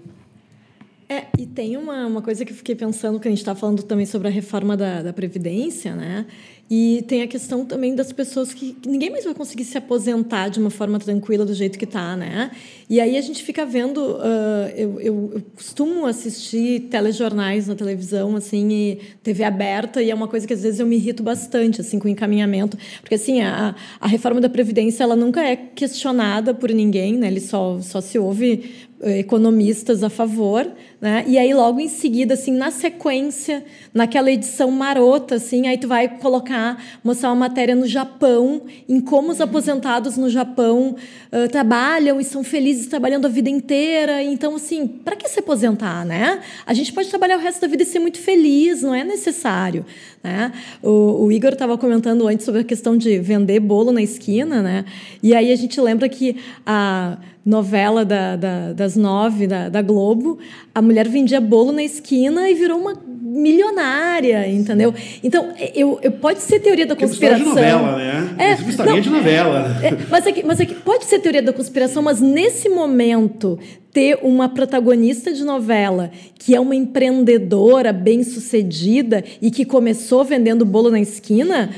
É, 1.12 1.26
e 1.38 1.46
tem 1.46 1.76
uma, 1.76 2.08
uma 2.08 2.22
coisa 2.22 2.46
que 2.46 2.54
eu 2.54 2.56
fiquei 2.56 2.74
pensando, 2.74 3.20
que 3.20 3.28
a 3.28 3.32
gente 3.32 3.42
está 3.42 3.54
falando 3.54 3.84
também 3.84 4.06
sobre 4.06 4.30
a 4.30 4.32
reforma 4.32 4.78
da, 4.78 5.04
da 5.04 5.12
Previdência, 5.12 5.94
né? 5.94 6.26
E 6.70 7.04
tem 7.06 7.22
a 7.22 7.28
questão 7.28 7.66
também 7.66 7.94
das 7.94 8.14
pessoas 8.14 8.54
que, 8.54 8.72
que, 8.72 8.88
ninguém 8.88 9.10
mais 9.10 9.26
vai 9.26 9.34
conseguir 9.34 9.66
se 9.66 9.78
aposentar 9.78 10.48
de 10.48 10.58
uma 10.58 10.70
forma 10.70 10.98
tranquila 11.00 11.46
do 11.46 11.54
jeito 11.54 11.78
que 11.78 11.84
está, 11.84 12.16
né? 12.16 12.50
E 12.90 13.02
aí 13.02 13.18
a 13.18 13.22
gente 13.22 13.44
fica 13.44 13.66
vendo, 13.66 13.98
uh, 13.98 14.70
eu, 14.74 15.02
eu, 15.02 15.32
eu, 15.34 15.42
costumo 15.54 16.06
assistir 16.06 16.84
telejornais 16.90 17.68
na 17.68 17.76
televisão, 17.76 18.38
assim, 18.38 18.98
TV 19.22 19.44
aberta, 19.44 20.02
e 20.02 20.12
é 20.12 20.16
uma 20.16 20.30
coisa 20.30 20.48
que 20.48 20.54
às 20.54 20.64
vezes 20.64 20.80
eu 20.80 20.86
me 20.86 20.96
irrito 20.96 21.22
bastante, 21.22 21.82
assim, 21.82 22.00
com 22.00 22.08
o 22.08 22.10
encaminhamento, 22.10 22.78
porque 23.02 23.16
assim 23.16 23.42
a, 23.42 23.76
a 24.00 24.08
reforma 24.08 24.40
da 24.40 24.48
previdência 24.48 25.04
ela 25.04 25.18
nunca 25.18 25.44
é 25.44 25.58
questionada 25.58 26.54
por 26.54 26.70
ninguém, 26.72 27.18
né? 27.18 27.28
Ele 27.28 27.42
só 27.42 27.82
só 27.82 28.00
se 28.00 28.18
ouve 28.18 28.88
economistas 29.04 30.04
a 30.04 30.10
favor, 30.10 30.68
né? 31.00 31.24
E 31.28 31.38
aí 31.38 31.54
logo 31.54 31.80
em 31.80 31.88
seguida, 31.88 32.36
assim, 32.36 32.52
na 32.52 32.70
sequência, 32.70 33.66
naquela 33.92 34.32
edição 34.32 34.70
marota, 34.70 35.36
assim, 35.36 35.68
aí 35.68 35.78
tu 35.78 35.88
vai 35.88 36.08
colocar, 36.08 36.82
mostrar 37.04 37.30
uma 37.30 37.36
matéria 37.36 37.74
no 37.76 37.88
Japão, 37.88 38.62
em 38.88 39.02
como 39.02 39.32
os 39.32 39.42
aposentados 39.42 40.18
no 40.18 40.30
Japão 40.30 40.96
uh, 41.32 41.50
trabalham 41.50 42.20
e 42.20 42.24
são 42.24 42.44
felizes 42.44 42.86
trabalhando 42.86 43.26
a 43.26 43.30
vida 43.30 43.50
inteira. 43.50 44.22
Então, 44.22 44.56
assim, 44.56 44.86
para 44.88 45.16
que 45.16 45.28
se 45.28 45.40
aposentar, 45.40 46.06
né? 46.06 46.40
A 46.66 46.74
gente 46.74 46.94
pode 46.94 47.10
trabalhar 47.10 47.38
o 47.38 47.42
resto 47.42 47.62
da 47.62 47.68
vida 47.68 47.82
e 47.82 47.86
ser 47.86 48.00
muito 48.00 48.20
feliz, 48.20 48.84
não 48.84 48.94
é 48.94 49.04
necessário, 49.04 49.84
né? 50.24 50.52
O, 50.84 51.26
o 51.26 51.32
Igor 51.32 51.54
estava 51.54 51.76
comentando 51.78 52.28
antes 52.28 52.46
sobre 52.46 52.62
a 52.62 52.64
questão 52.64 52.96
de 52.96 53.18
vender 53.18 53.60
bolo 53.60 53.92
na 53.92 54.04
esquina, 54.04 54.62
né? 54.62 54.86
E 55.24 55.34
aí 55.34 55.52
a 55.52 55.56
gente 55.56 55.82
lembra 55.82 56.08
que 56.08 56.36
a 56.64 57.18
novela 57.46 58.06
da, 58.06 58.36
da, 58.36 58.74
das 58.74 58.96
nove 58.96 59.48
da, 59.48 59.68
da, 59.68 59.82
Globo, 59.82 60.38
a 60.74 60.82
mulher 60.82 61.08
vendia 61.08 61.42
bolo 61.42 61.72
na 61.72 61.84
esquina 61.84 62.50
e 62.50 62.54
virou 62.54 62.80
uma 62.80 62.94
milionária, 63.20 64.48
entendeu? 64.48 64.94
Então, 65.24 65.54
eu, 65.74 66.00
eu 66.04 66.12
pode 66.12 66.42
ser 66.42 66.60
teoria 66.60 66.86
da 66.86 66.96
conspiração. 66.96 67.44
de 67.44 67.50
novela, 67.50 67.98
né? 67.98 68.36
É, 68.38 68.84
não, 68.84 69.00
de 69.00 69.10
novela. 69.10 69.80
É, 69.82 69.92
mas, 70.10 70.28
é 70.28 70.32
que, 70.32 70.44
mas 70.46 70.60
é 70.60 70.66
que 70.66 70.76
pode 70.76 71.06
ser 71.06 71.20
teoria 71.20 71.42
da 71.42 71.54
conspiração, 71.54 72.04
mas 72.04 72.20
nesse 72.20 72.70
momento 72.70 73.58
ter 73.92 74.20
uma 74.22 74.48
protagonista 74.48 75.34
de 75.34 75.44
novela 75.44 76.12
que 76.38 76.56
é 76.56 76.60
uma 76.60 76.76
empreendedora 76.76 77.92
bem-sucedida 77.92 79.24
e 79.42 79.50
que 79.50 79.66
começou 79.66 80.24
vendendo 80.24 80.66
bolo 80.66 80.92
na 80.92 81.00
esquina, 81.00 81.70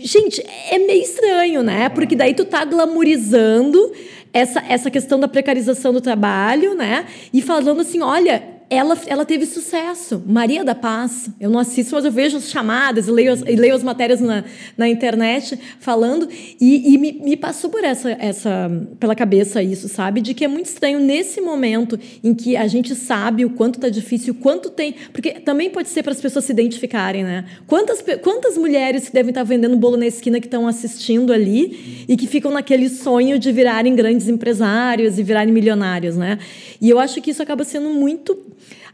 gente, 0.00 0.44
é 0.70 0.78
meio 0.78 1.02
estranho, 1.02 1.62
né? 1.62 1.88
Porque 1.88 2.16
daí 2.16 2.34
tu 2.34 2.44
tá 2.44 2.64
glamorizando 2.64 3.92
essa, 4.32 4.60
essa 4.60 4.90
questão 4.90 5.18
da 5.18 5.28
precarização 5.28 5.92
do 5.92 6.00
trabalho, 6.00 6.74
né? 6.74 7.06
E 7.32 7.40
falando 7.42 7.80
assim, 7.80 8.02
olha, 8.02 8.57
ela, 8.70 8.98
ela 9.06 9.24
teve 9.24 9.46
sucesso. 9.46 10.22
Maria 10.26 10.62
da 10.62 10.74
Paz, 10.74 11.30
eu 11.40 11.48
não 11.48 11.58
assisto, 11.58 11.94
mas 11.94 12.04
eu 12.04 12.12
vejo 12.12 12.36
as 12.36 12.50
chamadas 12.50 13.08
e 13.08 13.10
leio 13.10 13.32
as, 13.32 13.40
leio 13.40 13.74
as 13.74 13.82
matérias 13.82 14.20
na, 14.20 14.44
na 14.76 14.88
internet 14.88 15.58
falando, 15.80 16.28
e, 16.60 16.94
e 16.94 16.98
me, 16.98 17.12
me, 17.12 17.36
passou 17.36 17.70
por 17.70 17.82
essa, 17.82 18.10
essa, 18.10 18.70
pela 19.00 19.14
cabeça 19.14 19.62
isso, 19.62 19.88
sabe? 19.88 20.20
De 20.20 20.34
que 20.34 20.44
é 20.44 20.48
muito 20.48 20.66
estranho 20.66 21.00
nesse 21.00 21.40
momento 21.40 21.98
em 22.22 22.34
que 22.34 22.56
a 22.56 22.66
gente 22.66 22.94
sabe 22.94 23.44
o 23.44 23.50
quanto 23.50 23.76
está 23.76 23.88
difícil, 23.88 24.34
o 24.34 24.36
quanto 24.36 24.68
tem. 24.68 24.94
Porque 25.12 25.32
também 25.32 25.70
pode 25.70 25.88
ser 25.88 26.02
para 26.02 26.12
as 26.12 26.20
pessoas 26.20 26.44
se 26.44 26.52
identificarem, 26.52 27.24
né? 27.24 27.46
Quantas, 27.66 28.04
quantas 28.22 28.58
mulheres 28.58 29.08
que 29.08 29.14
devem 29.14 29.30
estar 29.30 29.44
vendendo 29.44 29.76
bolo 29.76 29.96
na 29.96 30.06
esquina 30.06 30.40
que 30.40 30.46
estão 30.46 30.66
assistindo 30.68 31.32
ali 31.32 32.04
e 32.06 32.16
que 32.16 32.26
ficam 32.26 32.50
naquele 32.50 32.88
sonho 32.90 33.38
de 33.38 33.50
virarem 33.50 33.94
grandes 33.94 34.28
empresários 34.28 35.18
e 35.18 35.22
virarem 35.22 35.52
milionários, 35.52 36.16
né? 36.16 36.38
E 36.80 36.90
eu 36.90 36.98
acho 36.98 37.20
que 37.22 37.30
isso 37.30 37.42
acaba 37.42 37.64
sendo 37.64 37.88
muito 37.88 38.36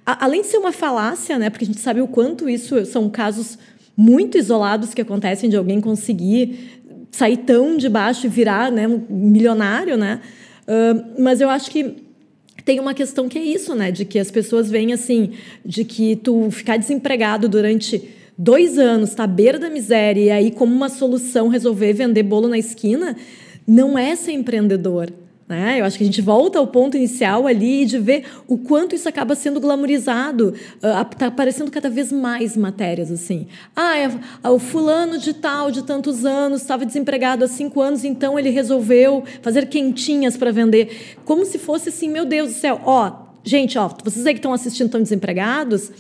além 0.07 0.43
de 0.43 0.49
ser 0.49 0.59
uma 0.59 0.73
falácia, 0.73 1.39
né, 1.39 1.51
porque 1.51 1.65
a 1.65 1.67
gente 1.67 1.81
sabe 1.81 2.01
o 2.01 2.09
quanto 2.09 2.49
isso 2.49 2.85
são 2.87 3.09
casos 3.09 3.59
muito 3.97 4.37
isolados 4.37 4.93
que 4.93 5.01
acontecem 5.01 5.49
de 5.49 5.57
alguém 5.57 5.81
conseguir 5.81 6.83
sair 7.11 7.39
tão 7.39 7.77
de 7.77 7.89
baixo 7.89 8.27
e 8.27 8.29
virar 8.29 8.73
né, 8.73 8.89
um 8.89 9.05
milionário, 9.09 9.97
né? 9.97 10.21
Uh, 10.67 11.23
mas 11.23 11.41
eu 11.41 11.49
acho 11.49 11.71
que 11.71 11.95
tem 12.65 12.81
uma 12.81 12.93
questão 12.95 13.29
que 13.29 13.39
é 13.39 13.45
isso, 13.45 13.75
né? 13.75 13.93
De 13.93 14.05
que 14.05 14.19
as 14.19 14.31
pessoas 14.31 14.69
veem 14.69 14.93
assim, 14.93 15.33
de 15.65 15.85
que 15.85 16.17
tu 16.17 16.51
ficar 16.51 16.77
desempregado 16.77 17.49
durante 17.49 18.11
dois 18.37 18.79
anos, 18.79 19.15
tá 19.15 19.25
à 19.25 19.29
beira 19.29 19.59
da 19.59 19.71
miséria, 19.71 20.21
e 20.21 20.31
aí, 20.31 20.51
como 20.51 20.75
uma 20.75 20.89
solução, 20.89 21.49
resolver 21.49 21.93
vender 21.93 22.23
bolo 22.25 22.49
na 22.49 22.59
esquina, 22.59 23.17
não 23.67 23.97
é 23.97 24.17
ser 24.17 24.33
empreendedor. 24.33 25.13
Né? 25.47 25.79
Eu 25.79 25.85
acho 25.85 25.99
que 25.99 26.05
a 26.05 26.07
gente 26.07 26.23
volta 26.23 26.59
ao 26.59 26.67
ponto 26.67 26.97
inicial 26.97 27.47
ali 27.47 27.85
de 27.85 27.99
ver 27.99 28.25
o 28.49 28.57
quanto 28.57 28.95
isso 28.95 29.07
acaba 29.07 29.35
sendo 29.35 29.61
glamorizado. 29.61 30.55
Está 30.77 31.27
uh, 31.27 31.29
aparecendo 31.29 31.71
cada 31.71 31.91
vez 31.91 32.11
mais 32.11 32.57
matérias 32.57 33.13
assim. 33.13 33.47
Ah, 33.77 33.99
é, 33.99 34.11
o 34.49 34.59
fulano 34.59 35.19
de 35.19 35.35
tal, 35.35 35.71
de 35.71 35.83
tantos 35.83 36.25
anos, 36.25 36.63
estava 36.63 36.87
desempregado 36.87 37.45
há 37.45 37.49
cinco 37.49 37.83
anos, 37.83 38.05
então 38.05 38.39
ele 38.39 38.49
resolveu 38.49 39.23
fazer 39.43 39.67
quentinhas 39.67 40.35
para 40.35 40.51
vender. 40.51 41.17
Como 41.27 41.45
se 41.45 41.59
fosse 41.59 41.91
assim, 41.91 42.09
meu 42.09 42.25
Deus 42.25 42.55
do 42.55 42.59
céu, 42.59 42.81
ó, 42.87 43.13
gente, 43.45 43.79
ó, 43.79 43.91
vocês 44.03 44.27
aí 44.27 44.33
que 44.33 44.39
estão 44.39 44.53
assistindo 44.55 44.87
estão 44.87 45.03
desempregados, 45.03 45.93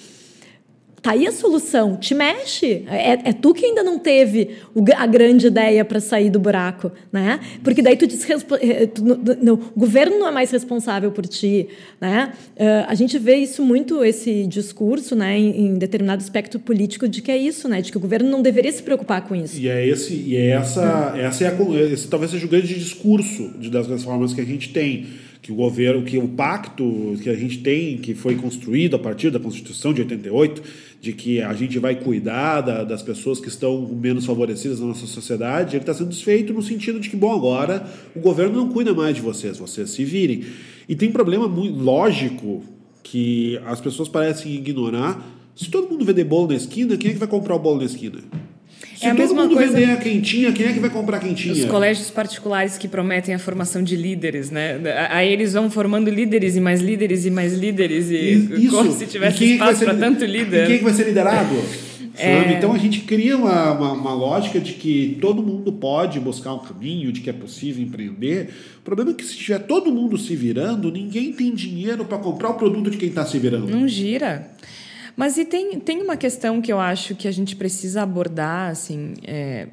Tá 1.04 1.10
aí 1.10 1.26
a 1.26 1.32
solução, 1.32 1.98
te 1.98 2.14
mexe. 2.14 2.82
É, 2.88 3.28
é 3.28 3.32
tu 3.34 3.52
que 3.52 3.66
ainda 3.66 3.82
não 3.82 3.98
teve 3.98 4.56
o, 4.74 4.82
a 4.96 5.06
grande 5.06 5.48
ideia 5.48 5.84
para 5.84 6.00
sair 6.00 6.30
do 6.30 6.40
buraco, 6.40 6.90
né? 7.12 7.40
Porque 7.62 7.82
daí 7.82 7.94
tu 7.94 8.06
diz 8.06 8.26
eh, 8.26 8.88
não, 9.42 9.52
o 9.52 9.78
governo 9.78 10.18
não 10.18 10.26
é 10.26 10.30
mais 10.30 10.50
responsável 10.50 11.12
por 11.12 11.26
ti, 11.26 11.68
né? 12.00 12.32
Uh, 12.56 12.88
a 12.88 12.94
gente 12.94 13.18
vê 13.18 13.36
isso 13.36 13.62
muito 13.62 14.02
esse 14.02 14.46
discurso, 14.46 15.14
né, 15.14 15.38
em, 15.38 15.66
em, 15.66 15.74
determinado 15.74 16.22
aspecto 16.22 16.58
político 16.58 17.06
de 17.06 17.20
que 17.20 17.30
é 17.30 17.36
isso, 17.36 17.68
né, 17.68 17.82
de 17.82 17.92
que 17.92 17.98
o 17.98 18.00
governo 18.00 18.30
não 18.30 18.40
deveria 18.40 18.72
se 18.72 18.82
preocupar 18.82 19.28
com 19.28 19.36
isso. 19.36 19.60
E 19.60 19.68
é 19.68 19.86
esse 19.86 20.14
e 20.14 20.34
é 20.36 20.52
essa 20.52 21.14
essa 21.18 21.44
é 21.44 21.48
a, 21.48 21.92
esse 21.92 22.08
talvez 22.08 22.30
seja 22.30 22.46
o 22.46 22.48
grande 22.48 22.72
discurso 22.72 23.50
de, 23.58 23.68
das 23.68 23.86
reformas 23.86 24.32
que 24.32 24.40
a 24.40 24.44
gente 24.44 24.70
tem 24.70 25.06
que 25.44 25.52
o 25.52 25.54
governo, 25.54 26.02
que 26.02 26.16
o 26.16 26.26
pacto 26.26 27.18
que 27.22 27.28
a 27.28 27.34
gente 27.34 27.58
tem, 27.58 27.98
que 27.98 28.14
foi 28.14 28.34
construído 28.34 28.96
a 28.96 28.98
partir 28.98 29.30
da 29.30 29.38
Constituição 29.38 29.92
de 29.92 30.00
88, 30.00 30.62
de 31.04 31.12
que 31.12 31.42
a 31.42 31.52
gente 31.52 31.78
vai 31.78 31.94
cuidar 31.94 32.62
da, 32.62 32.82
das 32.82 33.02
pessoas 33.02 33.38
que 33.38 33.48
estão 33.48 33.86
menos 33.86 34.24
favorecidas 34.24 34.80
na 34.80 34.86
nossa 34.86 35.06
sociedade, 35.06 35.76
ele 35.76 35.82
está 35.82 35.92
sendo 35.92 36.08
desfeito 36.08 36.54
no 36.54 36.62
sentido 36.62 36.98
de 36.98 37.10
que, 37.10 37.16
bom, 37.16 37.30
agora 37.30 37.86
o 38.16 38.20
governo 38.20 38.56
não 38.56 38.70
cuida 38.70 38.94
mais 38.94 39.14
de 39.14 39.20
vocês, 39.20 39.58
vocês 39.58 39.90
se 39.90 40.02
virem. 40.02 40.44
E 40.88 40.96
tem 40.96 41.10
um 41.10 41.12
problema 41.12 41.46
muito 41.46 41.78
lógico 41.78 42.64
que 43.02 43.60
as 43.66 43.82
pessoas 43.82 44.08
parecem 44.08 44.54
ignorar. 44.54 45.22
Se 45.54 45.70
todo 45.70 45.90
mundo 45.90 46.06
vender 46.06 46.24
bolo 46.24 46.48
na 46.48 46.54
esquina, 46.54 46.96
quem 46.96 47.10
é 47.10 47.12
que 47.12 47.20
vai 47.20 47.28
comprar 47.28 47.54
o 47.54 47.58
bolo 47.58 47.80
na 47.80 47.84
esquina? 47.84 48.20
Se 48.96 49.04
É 49.04 49.08
a 49.08 49.10
todo 49.14 49.18
mesma 49.20 49.42
mundo 49.42 49.54
coisa- 49.54 49.72
vender 49.72 49.90
a 49.92 49.96
quentinha, 49.96 50.52
quem 50.52 50.66
é 50.66 50.72
que 50.72 50.80
vai 50.80 50.90
comprar 50.90 51.16
a 51.16 51.20
quentinha? 51.20 51.52
Os 51.54 51.64
colégios 51.64 52.10
particulares 52.10 52.76
que 52.78 52.86
prometem 52.88 53.34
a 53.34 53.38
formação 53.38 53.82
de 53.82 53.96
líderes, 53.96 54.50
né? 54.50 54.80
Aí 55.10 55.32
eles 55.32 55.52
vão 55.54 55.70
formando 55.70 56.10
líderes 56.10 56.56
e 56.56 56.60
mais 56.60 56.80
líderes 56.80 57.24
e 57.24 57.30
mais 57.30 57.54
líderes 57.54 58.10
e 58.10 58.64
Isso. 58.64 58.70
como 58.76 58.92
se 58.92 59.04
E 59.04 59.06
tivesse 59.06 59.38
quem 59.38 59.50
é 59.50 59.52
espaço 59.54 59.78
ser- 59.80 59.84
para 59.86 59.94
tanto 59.94 60.24
E 60.24 60.26
líder. 60.26 60.66
quem 60.66 60.74
é 60.76 60.78
que 60.78 60.84
vai 60.84 60.92
ser 60.94 61.04
liderado? 61.04 61.54
É. 62.16 62.52
Então 62.52 62.72
a 62.72 62.78
gente 62.78 63.00
cria 63.00 63.36
uma, 63.36 63.72
uma, 63.72 63.92
uma 63.94 64.14
lógica 64.14 64.60
de 64.60 64.74
que 64.74 65.18
todo 65.20 65.42
mundo 65.42 65.72
pode 65.72 66.20
buscar 66.20 66.54
um 66.54 66.60
caminho, 66.60 67.10
de 67.10 67.20
que 67.20 67.28
é 67.28 67.32
possível 67.32 67.82
empreender. 67.82 68.50
O 68.78 68.82
problema 68.82 69.10
é 69.10 69.14
que 69.14 69.24
se 69.24 69.36
tiver 69.36 69.58
todo 69.58 69.90
mundo 69.90 70.16
se 70.16 70.36
virando, 70.36 70.92
ninguém 70.92 71.32
tem 71.32 71.52
dinheiro 71.52 72.04
para 72.04 72.16
comprar 72.18 72.50
o 72.50 72.54
produto 72.54 72.88
de 72.88 72.98
quem 72.98 73.08
está 73.08 73.26
se 73.26 73.36
virando. 73.36 73.66
Não 73.68 73.88
gira. 73.88 74.48
Mas 75.16 75.36
e 75.38 75.44
tem, 75.44 75.78
tem 75.78 76.02
uma 76.02 76.16
questão 76.16 76.60
que 76.60 76.72
eu 76.72 76.80
acho 76.80 77.14
que 77.14 77.28
a 77.28 77.32
gente 77.32 77.54
precisa 77.56 78.02
abordar, 78.02 78.70
assim, 78.70 79.14
é, 79.24 79.68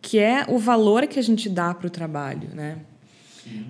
que 0.00 0.18
é 0.18 0.44
o 0.48 0.58
valor 0.58 1.06
que 1.06 1.18
a 1.18 1.22
gente 1.22 1.48
dá 1.48 1.74
para 1.74 1.86
o 1.86 1.90
trabalho, 1.90 2.48
né? 2.54 2.78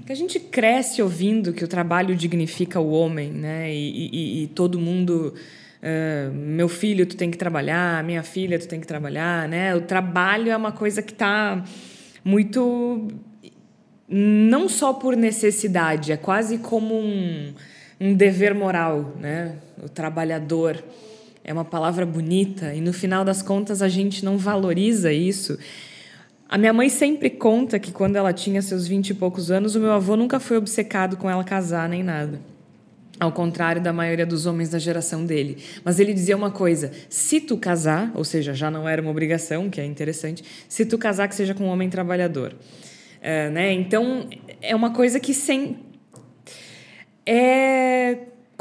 Que 0.06 0.12
a 0.12 0.14
gente 0.16 0.38
cresce 0.40 1.02
ouvindo 1.02 1.52
que 1.52 1.62
o 1.64 1.68
trabalho 1.68 2.16
dignifica 2.16 2.80
o 2.80 2.90
homem, 2.90 3.30
né? 3.30 3.72
E, 3.74 4.08
e- 4.12 4.42
e 4.44 4.46
todo 4.48 4.78
mundo, 4.78 5.34
ah, 5.82 6.30
meu 6.32 6.68
filho, 6.68 7.04
tu 7.06 7.16
tem 7.16 7.30
que 7.30 7.36
trabalhar, 7.36 8.02
minha 8.04 8.22
filha, 8.22 8.58
tu 8.58 8.66
tem 8.68 8.80
que 8.80 8.86
trabalhar, 8.86 9.46
né? 9.48 9.74
O 9.74 9.82
trabalho 9.82 10.50
é 10.50 10.56
uma 10.56 10.72
coisa 10.72 11.02
que 11.02 11.12
está 11.12 11.62
muito 12.24 13.08
não 14.08 14.68
só 14.68 14.92
por 14.92 15.16
necessidade, 15.16 16.12
é 16.12 16.16
quase 16.16 16.58
como 16.58 16.94
um, 16.98 17.52
um 18.00 18.14
dever 18.14 18.54
moral, 18.54 19.14
né? 19.18 19.56
O 19.82 19.88
trabalhador 19.88 20.82
é 21.42 21.52
uma 21.52 21.64
palavra 21.64 22.04
bonita 22.04 22.74
e 22.74 22.80
no 22.80 22.92
final 22.92 23.24
das 23.24 23.42
contas 23.42 23.80
a 23.82 23.88
gente 23.88 24.24
não 24.24 24.36
valoriza 24.36 25.12
isso. 25.12 25.58
A 26.48 26.56
minha 26.56 26.72
mãe 26.72 26.88
sempre 26.88 27.28
conta 27.28 27.78
que 27.78 27.90
quando 27.90 28.16
ela 28.16 28.32
tinha 28.32 28.62
seus 28.62 28.86
vinte 28.86 29.10
e 29.10 29.14
poucos 29.14 29.50
anos, 29.50 29.74
o 29.74 29.80
meu 29.80 29.92
avô 29.92 30.16
nunca 30.16 30.38
foi 30.38 30.56
obcecado 30.56 31.16
com 31.16 31.28
ela 31.28 31.42
casar 31.42 31.88
nem 31.88 32.02
nada. 32.02 32.40
Ao 33.18 33.32
contrário 33.32 33.82
da 33.82 33.92
maioria 33.92 34.26
dos 34.26 34.44
homens 34.44 34.68
da 34.68 34.78
geração 34.78 35.24
dele. 35.24 35.56
Mas 35.82 35.98
ele 35.98 36.12
dizia 36.12 36.36
uma 36.36 36.50
coisa: 36.50 36.92
se 37.08 37.40
tu 37.40 37.56
casar, 37.56 38.12
ou 38.14 38.22
seja, 38.22 38.52
já 38.52 38.70
não 38.70 38.86
era 38.86 39.00
uma 39.00 39.10
obrigação, 39.10 39.70
que 39.70 39.80
é 39.80 39.86
interessante, 39.86 40.44
se 40.68 40.84
tu 40.84 40.98
casar, 40.98 41.26
que 41.26 41.34
seja 41.34 41.54
com 41.54 41.64
um 41.64 41.68
homem 41.68 41.88
trabalhador. 41.88 42.54
É, 43.22 43.48
né? 43.50 43.72
Então, 43.72 44.28
é 44.60 44.76
uma 44.76 44.90
coisa 44.90 45.18
que 45.18 45.32
sem. 45.32 45.78
É, 47.24 47.75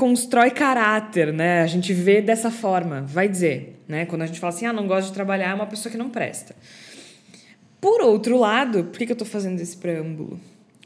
constrói 0.05 0.51
caráter, 0.51 1.33
né? 1.33 1.63
A 1.63 1.65
gente 1.65 1.91
vê 1.91 2.21
dessa 2.21 2.51
forma, 2.51 3.01
vai 3.01 3.27
dizer. 3.27 3.81
Né? 3.87 4.05
Quando 4.05 4.21
a 4.21 4.27
gente 4.27 4.39
fala 4.39 4.53
assim, 4.53 4.67
ah, 4.67 4.71
não 4.71 4.85
gosta 4.85 5.09
de 5.09 5.13
trabalhar, 5.13 5.49
é 5.49 5.53
uma 5.55 5.65
pessoa 5.65 5.91
que 5.91 5.97
não 5.97 6.11
presta. 6.11 6.55
Por 7.81 8.01
outro 8.01 8.37
lado, 8.37 8.83
por 8.83 8.99
que 8.99 9.05
eu 9.05 9.13
estou 9.13 9.27
fazendo 9.27 9.59
esse 9.59 9.75
preâmbulo? 9.75 10.39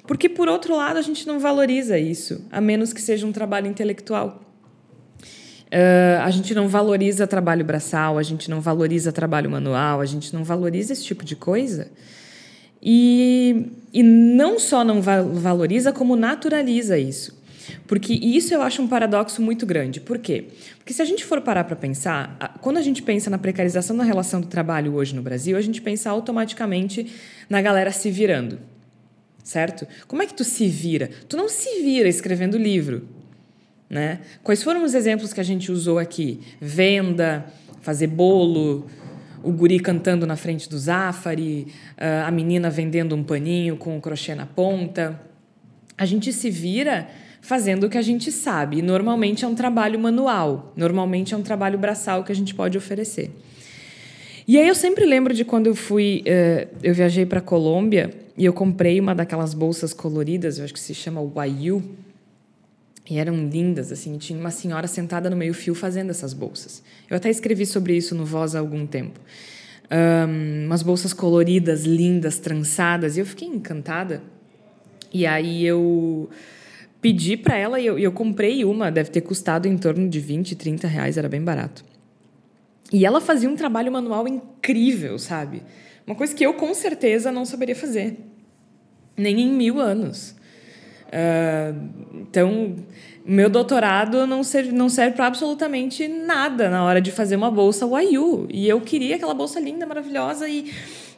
Porque, 0.08 0.30
por 0.30 0.48
outro 0.48 0.74
lado, 0.74 0.96
a 0.96 1.02
gente 1.02 1.28
não 1.28 1.38
valoriza 1.38 2.00
isso, 2.00 2.46
a 2.50 2.62
menos 2.62 2.94
que 2.94 3.02
seja 3.02 3.28
um 3.28 3.34
trabalho 3.34 3.68
intelectual. 3.68 4.42
Ah, 5.70 6.24
a 6.24 6.32
gente 6.32 6.56
não 6.56 6.70
valoriza 6.70 7.28
trabalho 7.28 7.66
braçal, 7.66 8.18
a 8.18 8.24
gente 8.24 8.50
não 8.50 8.62
valoriza 8.62 9.12
trabalho 9.12 9.50
manual, 9.52 10.00
a 10.00 10.06
gente 10.06 10.34
não 10.34 10.46
valoriza 10.46 10.94
esse 10.94 11.04
tipo 11.04 11.26
de 11.26 11.36
coisa. 11.36 11.92
E, 12.82 13.66
e 13.94 14.02
não 14.02 14.58
só 14.58 14.86
não 14.86 15.02
va- 15.02 15.22
valoriza, 15.22 15.92
como 15.92 16.16
naturaliza 16.16 16.98
isso. 16.98 17.38
Porque 17.88 18.14
isso 18.14 18.54
eu 18.54 18.62
acho 18.62 18.82
um 18.82 18.88
paradoxo 18.88 19.42
muito 19.42 19.66
grande. 19.66 20.00
Por 20.00 20.18
quê? 20.18 20.46
Porque 20.78 20.94
se 20.94 21.02
a 21.02 21.06
gente 21.06 21.26
for 21.26 21.42
parar 21.42 21.64
para 21.64 21.76
pensar, 21.76 22.58
quando 22.62 22.78
a 22.78 22.82
gente 22.82 23.02
pensa 23.02 23.30
na 23.30 23.38
precarização 23.38 23.96
da 23.96 24.04
relação 24.04 24.42
do 24.42 24.48
trabalho 24.48 24.94
hoje 24.94 25.16
no 25.16 25.22
Brasil, 25.22 25.58
a 25.58 25.62
gente 25.62 25.82
pensa 25.82 26.10
automaticamente 26.10 27.12
na 27.50 27.62
galera 27.62 27.92
se 27.92 28.10
virando. 28.10 28.60
Certo? 29.44 29.88
Como 30.08 30.22
é 30.22 30.26
que 30.28 30.34
tu 30.34 30.44
se 30.44 30.68
vira? 30.68 31.10
Tu 31.28 31.36
não 31.36 31.50
se 31.50 31.82
vira 31.82 32.08
escrevendo 32.08 32.58
livro. 32.58 33.08
Né? 33.90 34.20
Quais 34.44 34.62
foram 34.62 34.84
os 34.84 34.94
exemplos 34.94 35.34
que 35.34 35.40
a 35.40 35.44
gente 35.44 35.72
usou 35.72 35.98
aqui? 35.98 36.42
Venda, 36.62 37.46
fazer 37.82 38.08
bolo, 38.08 38.88
o 39.44 39.52
guri 39.52 39.80
cantando 39.80 40.28
na 40.28 40.36
frente 40.36 40.70
do 40.70 40.78
Zafari, 40.78 41.68
ah, 41.98 42.28
a 42.28 42.32
menina 42.32 42.70
vendendo 42.70 43.16
um 43.16 43.24
paninho 43.24 43.78
com 43.78 43.98
o 43.98 44.02
crochê 44.02 44.36
na 44.36 44.46
ponta. 44.46 45.20
A 45.98 46.06
gente 46.06 46.32
se 46.32 46.50
vira 46.50 47.08
fazendo 47.50 47.86
o 47.86 47.90
que 47.90 47.98
a 47.98 48.02
gente 48.04 48.32
sabe. 48.32 48.80
Normalmente 48.80 49.44
é 49.44 49.48
um 49.48 49.56
trabalho 49.56 50.00
manual, 50.00 50.72
normalmente 50.78 51.34
é 51.34 51.38
um 51.38 51.42
trabalho 51.42 51.80
braçal 51.80 52.24
que 52.24 52.32
a 52.32 52.36
gente 52.36 52.54
pode 52.54 52.78
oferecer. 52.78 53.32
E 54.48 54.56
aí 54.56 54.68
eu 54.68 54.76
sempre 54.76 55.04
lembro 55.04 55.34
de 55.34 55.44
quando 55.44 55.66
eu 55.66 55.74
fui, 55.74 56.22
eh, 56.28 56.68
eu 56.84 56.94
viajei 56.94 57.26
para 57.26 57.42
Colômbia 57.42 58.12
e 58.38 58.46
eu 58.46 58.54
comprei 58.54 59.00
uma 59.00 59.16
daquelas 59.16 59.56
bolsas 59.56 59.94
coloridas, 59.94 60.60
eu 60.60 60.64
acho 60.64 60.74
que 60.74 60.80
se 60.80 60.94
chama 60.94 61.22
Wayu, 61.22 61.84
e 63.10 63.18
eram 63.18 63.36
lindas, 63.48 63.92
assim, 63.92 64.16
tinha 64.20 64.38
uma 64.40 64.52
senhora 64.52 64.86
sentada 64.88 65.28
no 65.28 65.36
meio-fio 65.36 65.74
fazendo 65.74 66.12
essas 66.12 66.34
bolsas. 66.34 66.84
Eu 67.10 67.18
até 67.18 67.32
escrevi 67.32 67.66
sobre 67.66 67.98
isso 67.98 68.14
no 68.14 68.26
Voz 68.26 68.54
há 68.54 68.60
algum 68.60 68.86
tempo. 68.86 69.20
Ahn, 69.90 70.68
umas 70.68 70.84
bolsas 70.84 71.14
coloridas, 71.14 71.84
lindas, 71.84 72.38
trançadas, 72.38 73.18
e 73.18 73.22
eu 73.22 73.26
fiquei 73.26 73.48
encantada. 73.48 74.22
E 75.12 75.26
aí 75.26 75.66
eu 75.66 76.30
pedi 77.02 77.38
para 77.38 77.56
ela 77.56 77.80
e 77.80 77.86
eu, 77.86 77.98
eu 77.98 78.12
comprei 78.12 78.64
uma, 78.66 78.92
deve 78.92 79.10
ter 79.10 79.22
custado 79.22 79.68
em 79.68 79.78
torno 79.78 80.08
de 80.10 80.20
20, 80.20 80.56
30 80.56 80.88
reais, 80.88 81.18
era 81.18 81.30
bem 81.30 81.42
barato. 81.42 81.84
E 82.92 83.06
ela 83.06 83.22
fazia 83.22 83.50
um 83.50 83.56
trabalho 83.56 83.92
manual 83.92 84.28
incrível, 84.28 85.18
sabe? 85.20 85.62
Uma 86.06 86.16
coisa 86.16 86.34
que 86.34 86.46
eu 86.46 86.54
com 86.56 86.74
certeza 86.74 87.32
não 87.32 87.46
saberia 87.46 87.76
fazer. 87.76 88.18
Nem 89.16 89.40
em 89.42 89.52
mil 89.52 89.80
anos. 89.80 90.36
Ah, 91.12 91.74
então, 92.14 92.76
meu 93.26 93.50
doutorado 93.50 94.26
não 94.28 94.44
serve, 94.44 94.72
não 94.72 94.90
serve 94.90 95.16
para 95.16 95.28
absolutamente 95.28 96.08
nada 96.08 96.70
na 96.70 96.84
hora 96.84 97.02
de 97.02 97.12
fazer 97.12 97.36
uma 97.36 97.52
bolsa 97.52 97.86
Wayu. 97.86 98.48
E 98.50 98.68
eu 98.68 98.80
queria 98.82 99.16
aquela 99.16 99.34
bolsa 99.34 99.60
linda, 99.60 99.86
maravilhosa 99.86 100.48
e, 100.48 100.72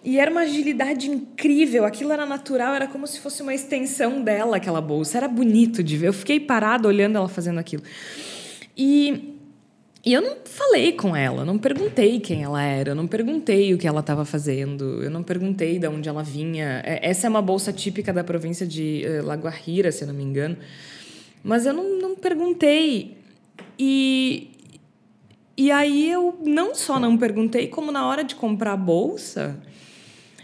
e 0.04 0.20
era 0.20 0.32
uma 0.32 0.41
agilidade 0.41 1.10
incrível. 1.10 1.86
Aquilo 1.86 2.12
era 2.12 2.26
natural, 2.26 2.74
era 2.74 2.88
como 2.88 3.06
se 3.06 3.20
fosse 3.20 3.41
uma 3.41 3.54
extensão 3.54 4.22
dela, 4.22 4.58
aquela 4.58 4.82
bolsa. 4.82 5.18
Era 5.18 5.28
bonito 5.28 5.84
de 5.84 5.97
ver. 5.97 6.08
Eu 6.08 6.14
fiquei 6.14 6.39
parada 6.39 6.88
olhando 6.88 7.18
ela 7.18 7.30
fazendo 7.30 7.60
aquilo. 7.60 7.84
E 8.76 9.32
e 10.04 10.14
eu 10.14 10.22
não 10.22 10.38
falei 10.45 10.93
com 10.93 11.16
ela, 11.16 11.45
não 11.45 11.60
perguntei 11.60 12.20
quem 12.20 12.41
ela 12.41 12.62
era, 12.64 12.95
não 12.95 13.06
perguntei 13.06 13.72
o 13.72 13.78
que 13.78 13.88
ela 13.88 13.99
estava 13.99 14.26
fazendo, 14.26 15.04
eu 15.04 15.12
não 15.12 15.22
perguntei 15.22 15.78
de 15.78 15.88
onde 15.88 16.10
ela 16.10 16.24
vinha. 16.24 16.82
É, 16.84 17.08
Essa 17.08 17.28
é 17.28 17.30
uma 17.30 17.41
bolsa 17.41 17.72
típica 17.72 18.12
da 18.12 18.24
província 18.24 18.66
de 18.66 19.06
eh, 19.06 19.22
La 19.22 19.36
Guajira, 19.36 19.91
se 19.91 20.04
eu 20.04 20.08
não 20.08 20.16
me 20.16 20.24
engano. 20.24 20.58
Mas 21.43 21.68
eu 21.68 21.74
não, 21.74 21.99
não 21.99 22.16
perguntei. 22.16 23.16
E, 23.78 24.49
e 25.56 25.70
aí 25.70 26.10
eu 26.10 26.36
não 26.43 26.74
só 26.74 26.99
não 26.99 27.16
perguntei, 27.16 27.68
como 27.68 27.91
na 27.91 28.08
hora 28.08 28.24
de 28.24 28.34
comprar 28.34 28.74
a 28.74 28.78
bolsa, 28.78 29.56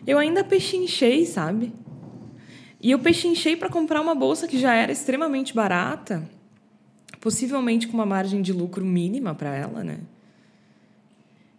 eu 0.05 0.17
ainda 0.17 0.43
pechinchei, 0.43 1.25
sabe? 1.25 1.73
E 2.79 2.91
eu 2.91 2.99
pechinchei 2.99 3.55
para 3.55 3.69
comprar 3.69 4.01
uma 4.01 4.13
bolsa 4.13 4.47
que 4.47 4.59
já 4.59 4.73
era 4.73 4.91
extremamente 4.91 5.53
barata 5.53 6.27
possivelmente 7.19 7.87
com 7.87 7.93
uma 7.93 8.05
margem 8.05 8.41
de 8.41 8.53
lucro 8.53 8.85
mínima 8.85 9.33
para 9.35 9.53
ela, 9.55 9.83
né? 9.83 9.99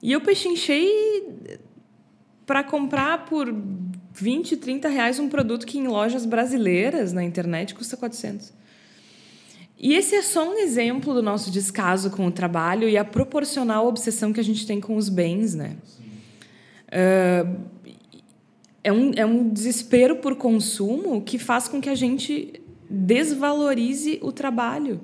E 0.03 0.13
eu 0.13 0.21
pechinchei 0.21 0.89
para 2.47 2.63
comprar 2.63 3.27
por 3.27 3.55
20, 4.15 4.57
30 4.57 4.89
reais 4.89 5.19
um 5.19 5.29
produto 5.29 5.67
que 5.67 5.79
em 5.79 5.87
lojas 5.87 6.25
brasileiras 6.25 7.13
na 7.13 7.23
internet 7.23 7.75
custa 7.75 7.97
400. 7.97 8.53
E 9.79 9.95
esse 9.95 10.15
é 10.15 10.23
só 10.23 10.49
um 10.49 10.59
exemplo 10.59 11.13
do 11.13 11.23
nosso 11.23 11.51
descaso 11.51 12.11
com 12.11 12.27
o 12.27 12.33
trabalho 12.33 12.89
e 12.89 12.97
a 12.97 13.05
proporcional 13.05 13.87
obsessão 13.87 14.33
que 14.33 14.41
a 14.41 14.45
gente 14.45 14.67
tem 14.67 14.81
com 14.81 14.97
os 14.97 15.09
bens, 15.09 15.55
né? 15.55 15.77
Ah, 16.91 17.47
é, 18.83 18.93
um, 18.93 19.13
é 19.15 19.27
um 19.27 19.49
desespero 19.49 20.17
por 20.17 20.37
consumo 20.37 21.23
que 21.23 21.39
faz 21.39 21.69
com 21.69 21.81
que 21.81 21.89
a 21.89 21.95
gente 21.95 22.61
desvalorize 22.89 24.19
o 24.23 24.33
trabalho. 24.33 25.01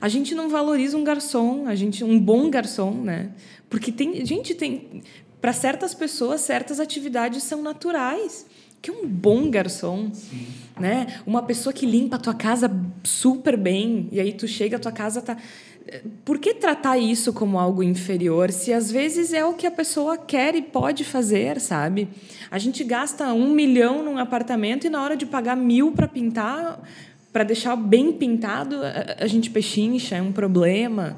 A 0.00 0.08
gente 0.08 0.34
não 0.34 0.48
valoriza 0.48 0.96
um 0.96 1.04
garçom, 1.04 1.66
a 1.66 1.74
gente 1.74 2.04
um 2.04 2.18
bom 2.18 2.50
garçom, 2.50 2.92
né? 2.92 3.30
Porque 3.70 3.90
tem 3.90 4.24
gente 4.26 4.54
tem 4.54 5.02
para 5.40 5.52
certas 5.52 5.94
pessoas 5.94 6.40
certas 6.40 6.80
atividades 6.80 7.42
são 7.42 7.62
naturais. 7.62 8.46
que 8.82 8.90
um 8.90 9.08
bom 9.08 9.50
garçom, 9.50 10.10
Sim. 10.12 10.46
né? 10.78 11.20
Uma 11.26 11.42
pessoa 11.42 11.72
que 11.72 11.86
limpa 11.86 12.16
a 12.16 12.18
tua 12.18 12.34
casa 12.34 12.70
super 13.02 13.56
bem 13.56 14.08
e 14.12 14.20
aí 14.20 14.32
tu 14.32 14.46
chega 14.46 14.76
a 14.76 14.80
tua 14.80 14.92
casa 14.92 15.22
tá 15.22 15.38
por 16.24 16.38
que 16.38 16.54
tratar 16.54 16.98
isso 16.98 17.32
como 17.32 17.58
algo 17.58 17.82
inferior 17.82 18.50
se 18.50 18.72
às 18.72 18.90
vezes 18.90 19.32
é 19.32 19.44
o 19.44 19.54
que 19.54 19.66
a 19.66 19.70
pessoa 19.70 20.16
quer 20.16 20.54
e 20.54 20.62
pode 20.62 21.04
fazer, 21.04 21.60
sabe? 21.60 22.08
A 22.50 22.58
gente 22.58 22.82
gasta 22.82 23.32
um 23.32 23.52
milhão 23.52 24.02
num 24.02 24.18
apartamento 24.18 24.86
e 24.86 24.90
na 24.90 25.02
hora 25.02 25.16
de 25.16 25.26
pagar 25.26 25.56
mil 25.56 25.92
para 25.92 26.08
pintar, 26.08 26.82
para 27.32 27.44
deixar 27.44 27.76
bem 27.76 28.12
pintado, 28.12 28.76
a 29.18 29.26
gente 29.26 29.50
pechincha, 29.50 30.16
é 30.16 30.22
um 30.22 30.32
problema. 30.32 31.16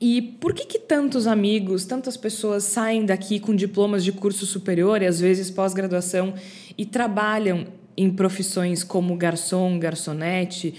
E 0.00 0.22
por 0.22 0.54
que, 0.54 0.64
que 0.64 0.78
tantos 0.78 1.26
amigos, 1.26 1.84
tantas 1.84 2.16
pessoas 2.16 2.64
saem 2.64 3.04
daqui 3.04 3.38
com 3.38 3.54
diplomas 3.54 4.02
de 4.02 4.12
curso 4.12 4.46
superior 4.46 5.02
e 5.02 5.06
às 5.06 5.20
vezes 5.20 5.50
pós-graduação 5.50 6.34
e 6.76 6.86
trabalham 6.86 7.66
em 7.96 8.10
profissões 8.10 8.82
como 8.82 9.14
garçom, 9.14 9.78
garçonete, 9.78 10.74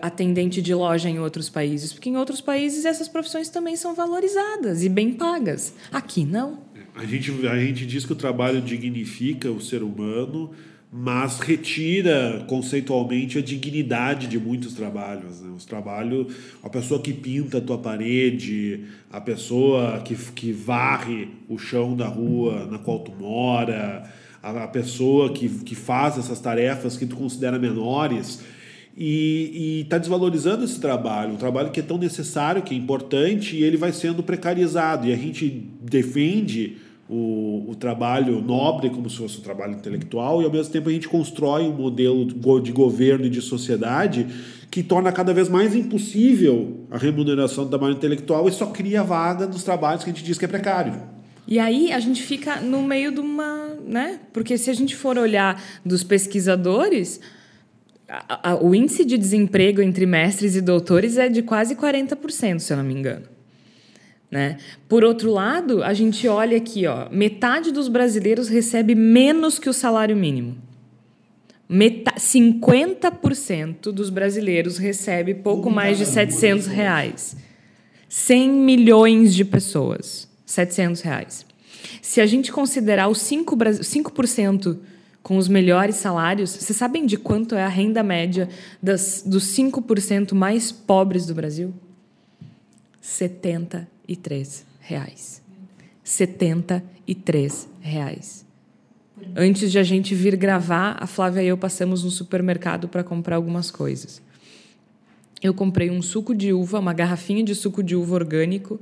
atendente 0.00 0.62
de 0.62 0.74
loja 0.74 1.08
em 1.08 1.18
outros 1.18 1.48
países? 1.48 1.92
Porque 1.92 2.08
em 2.08 2.16
outros 2.16 2.40
países 2.40 2.84
essas 2.84 3.08
profissões 3.08 3.48
também 3.48 3.76
são 3.76 3.94
valorizadas 3.94 4.82
e 4.82 4.88
bem 4.88 5.12
pagas. 5.12 5.74
Aqui 5.90 6.24
não. 6.24 6.58
A 6.94 7.04
gente, 7.06 7.46
a 7.46 7.58
gente 7.58 7.86
diz 7.86 8.04
que 8.04 8.12
o 8.12 8.16
trabalho 8.16 8.60
dignifica 8.60 9.50
o 9.50 9.60
ser 9.60 9.82
humano, 9.82 10.50
mas 10.92 11.40
retira 11.40 12.44
conceitualmente 12.46 13.38
a 13.38 13.42
dignidade 13.42 14.26
de 14.26 14.38
muitos 14.38 14.74
trabalhos. 14.74 15.40
Né? 15.40 15.50
Os 15.56 15.64
trabalhos, 15.64 16.34
a 16.62 16.68
pessoa 16.68 17.00
que 17.00 17.14
pinta 17.14 17.58
a 17.58 17.60
tua 17.62 17.78
parede, 17.78 18.84
a 19.10 19.20
pessoa 19.20 20.00
que, 20.00 20.14
que 20.14 20.52
varre 20.52 21.28
o 21.48 21.56
chão 21.56 21.96
da 21.96 22.06
rua 22.06 22.66
na 22.70 22.78
qual 22.78 22.98
tu 22.98 23.10
mora, 23.12 24.04
a, 24.42 24.64
a 24.64 24.68
pessoa 24.68 25.32
que, 25.32 25.48
que 25.48 25.74
faz 25.74 26.18
essas 26.18 26.40
tarefas 26.40 26.98
que 26.98 27.06
tu 27.06 27.16
considera 27.16 27.58
menores 27.58 28.42
e 28.96 29.80
está 29.82 29.98
desvalorizando 29.98 30.64
esse 30.64 30.78
trabalho, 30.78 31.32
um 31.32 31.36
trabalho 31.36 31.70
que 31.70 31.80
é 31.80 31.82
tão 31.82 31.96
necessário, 31.96 32.62
que 32.62 32.74
é 32.74 32.76
importante, 32.76 33.56
e 33.56 33.62
ele 33.62 33.76
vai 33.76 33.92
sendo 33.92 34.22
precarizado. 34.22 35.06
E 35.06 35.12
a 35.12 35.16
gente 35.16 35.48
defende 35.80 36.76
o, 37.08 37.70
o 37.70 37.74
trabalho 37.74 38.40
nobre 38.40 38.88
como 38.88 39.08
se 39.10 39.18
fosse 39.18 39.38
um 39.38 39.42
trabalho 39.42 39.74
intelectual 39.74 40.40
e 40.40 40.44
ao 40.44 40.50
mesmo 40.50 40.72
tempo 40.72 40.88
a 40.88 40.92
gente 40.92 41.08
constrói 41.08 41.62
um 41.62 41.72
modelo 41.72 42.24
de 42.62 42.72
governo 42.72 43.26
e 43.26 43.30
de 43.30 43.42
sociedade 43.42 44.26
que 44.70 44.82
torna 44.82 45.12
cada 45.12 45.34
vez 45.34 45.48
mais 45.50 45.74
impossível 45.74 46.86
a 46.90 46.96
remuneração 46.96 47.64
do 47.64 47.70
trabalho 47.70 47.94
intelectual 47.94 48.48
e 48.48 48.52
só 48.52 48.66
cria 48.66 49.02
vaga 49.02 49.46
nos 49.46 49.62
trabalhos 49.62 50.02
que 50.02 50.10
a 50.10 50.12
gente 50.12 50.24
diz 50.24 50.38
que 50.38 50.46
é 50.46 50.48
precário. 50.48 50.94
E 51.46 51.58
aí 51.58 51.92
a 51.92 52.00
gente 52.00 52.22
fica 52.22 52.60
no 52.60 52.82
meio 52.82 53.12
de 53.12 53.20
uma, 53.20 53.76
né? 53.84 54.20
Porque 54.32 54.56
se 54.56 54.70
a 54.70 54.74
gente 54.74 54.96
for 54.96 55.18
olhar 55.18 55.62
dos 55.84 56.02
pesquisadores, 56.02 57.20
a, 58.12 58.50
a, 58.50 58.62
o 58.62 58.74
índice 58.74 59.06
de 59.06 59.16
desemprego 59.16 59.80
entre 59.80 60.04
mestres 60.04 60.54
e 60.54 60.60
doutores 60.60 61.16
é 61.16 61.30
de 61.30 61.40
quase 61.40 61.74
40%, 61.74 62.58
se 62.58 62.70
eu 62.70 62.76
não 62.76 62.84
me 62.84 62.92
engano. 62.92 63.24
Né? 64.30 64.58
Por 64.86 65.02
outro 65.02 65.30
lado, 65.30 65.82
a 65.82 65.94
gente 65.94 66.28
olha 66.28 66.58
aqui, 66.58 66.86
ó, 66.86 67.08
metade 67.10 67.72
dos 67.72 67.88
brasileiros 67.88 68.48
recebe 68.48 68.94
menos 68.94 69.58
que 69.58 69.68
o 69.68 69.72
salário 69.72 70.14
mínimo. 70.14 70.56
Meta 71.66 72.12
50% 72.18 73.90
dos 73.92 74.10
brasileiros 74.10 74.76
recebe 74.76 75.32
pouco 75.32 75.70
mais 75.70 75.96
de 75.96 76.04
700 76.04 76.66
reais. 76.66 77.34
100 78.10 78.50
milhões 78.50 79.34
de 79.34 79.42
pessoas, 79.42 80.28
700 80.44 81.00
reais. 81.00 81.46
Se 82.02 82.20
a 82.20 82.26
gente 82.26 82.52
considerar 82.52 83.08
os 83.08 83.20
5%, 83.20 83.82
5 83.82 84.12
com 85.22 85.36
os 85.36 85.48
melhores 85.48 85.96
salários, 85.96 86.50
vocês 86.50 86.76
sabem 86.76 87.06
de 87.06 87.16
quanto 87.16 87.54
é 87.54 87.62
a 87.62 87.68
renda 87.68 88.02
média 88.02 88.48
das, 88.82 89.22
dos 89.24 89.44
5% 89.54 90.34
mais 90.34 90.72
pobres 90.72 91.26
do 91.26 91.34
Brasil? 91.34 91.72
70 93.00 93.92
73 94.06 94.66
reais. 94.80 95.42
73 96.04 97.68
reais. 97.80 98.44
Antes 99.36 99.70
de 99.70 99.78
a 99.78 99.82
gente 99.82 100.14
vir 100.14 100.36
gravar, 100.36 100.96
a 101.00 101.06
Flávia 101.06 101.42
e 101.42 101.46
eu 101.46 101.56
passamos 101.56 102.02
no 102.02 102.10
supermercado 102.10 102.88
para 102.88 103.04
comprar 103.04 103.36
algumas 103.36 103.70
coisas. 103.70 104.20
Eu 105.40 105.54
comprei 105.54 105.90
um 105.90 106.02
suco 106.02 106.34
de 106.34 106.52
uva, 106.52 106.78
uma 106.78 106.92
garrafinha 106.92 107.42
de 107.42 107.54
suco 107.54 107.82
de 107.82 107.94
uva 107.94 108.14
orgânico 108.14 108.80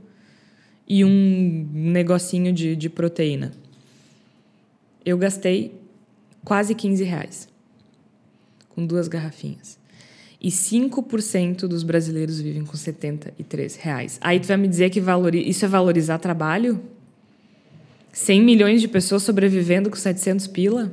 e 0.89 1.05
um 1.05 1.69
negocinho 1.73 2.53
de, 2.53 2.75
de 2.75 2.89
proteína. 2.89 3.53
Eu 5.05 5.17
gastei 5.19 5.80
quase 6.45 6.75
15 6.75 7.05
reais 7.05 7.49
com 8.69 8.87
duas 8.87 9.09
garrafinhas 9.09 9.81
e 10.41 10.49
5% 10.49 11.67
dos 11.67 11.83
brasileiros 11.83 12.41
vivem 12.41 12.65
com 12.65 12.75
73 12.75 13.77
reais. 13.77 14.19
Aí 14.23 14.41
tu 14.41 14.49
vai 14.49 14.57
me 14.57 14.67
dizer 14.67 14.89
que 14.89 15.01
valori... 15.01 15.47
isso 15.47 15.65
é 15.65 15.69
valorizar 15.69 16.19
trabalho? 16.19 16.81
100 18.13 18.43
milhões 18.43 18.81
de 18.81 18.89
pessoas 18.89 19.23
sobrevivendo 19.23 19.91
com 19.91 19.97
700 19.97 20.47
pila? 20.47 20.93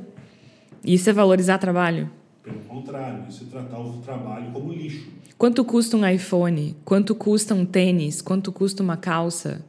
Isso 0.84 1.08
é 1.08 1.12
valorizar 1.12 1.58
trabalho? 1.58 2.10
Pelo 2.42 2.60
contrário, 2.60 3.24
isso 3.28 3.44
é 3.44 3.46
tratar 3.50 3.80
o 3.80 3.98
trabalho 3.98 4.52
como 4.52 4.72
lixo. 4.72 5.08
Quanto 5.38 5.64
custa 5.64 5.96
um 5.96 6.06
iPhone? 6.06 6.76
Quanto 6.84 7.14
custa 7.14 7.54
um 7.54 7.64
tênis? 7.64 8.20
Quanto 8.20 8.52
custa 8.52 8.82
uma 8.82 8.96
calça? 8.96 9.64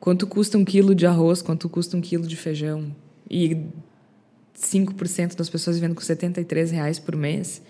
Quanto 0.00 0.26
custa 0.26 0.58
um 0.58 0.64
quilo 0.64 0.94
de 0.94 1.06
arroz? 1.06 1.40
Quanto 1.42 1.68
custa 1.68 1.96
um 1.96 2.00
quilo 2.00 2.26
de 2.26 2.36
feijão? 2.36 2.94
E 3.30 3.56
5% 4.56 5.36
das 5.36 5.48
pessoas 5.48 5.76
vivendo 5.76 5.94
com 5.94 6.00
73 6.00 6.70
reais 6.70 6.98
por 6.98 7.16
mês. 7.16 7.62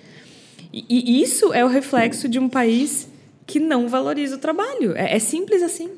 E, 0.72 0.84
e, 0.88 1.22
isso 1.22 1.52
é 1.52 1.64
o 1.64 1.68
reflexo 1.68 2.28
de 2.28 2.38
um 2.38 2.48
país 2.48 3.08
que 3.46 3.60
não 3.60 3.88
valoriza 3.88 4.36
o 4.36 4.38
trabalho. 4.38 4.96
É, 4.96 5.16
é 5.16 5.18
simples 5.18 5.62
assim. 5.62 5.90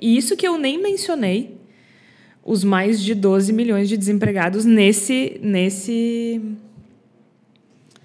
E 0.00 0.16
isso 0.16 0.36
que 0.36 0.46
eu 0.46 0.58
nem 0.58 0.80
mencionei, 0.80 1.56
os 2.42 2.64
mais 2.64 3.02
de 3.02 3.14
12 3.14 3.52
milhões 3.52 3.88
de 3.88 3.96
desempregados 3.96 4.64
nesse 4.64 5.38
nesse 5.42 6.40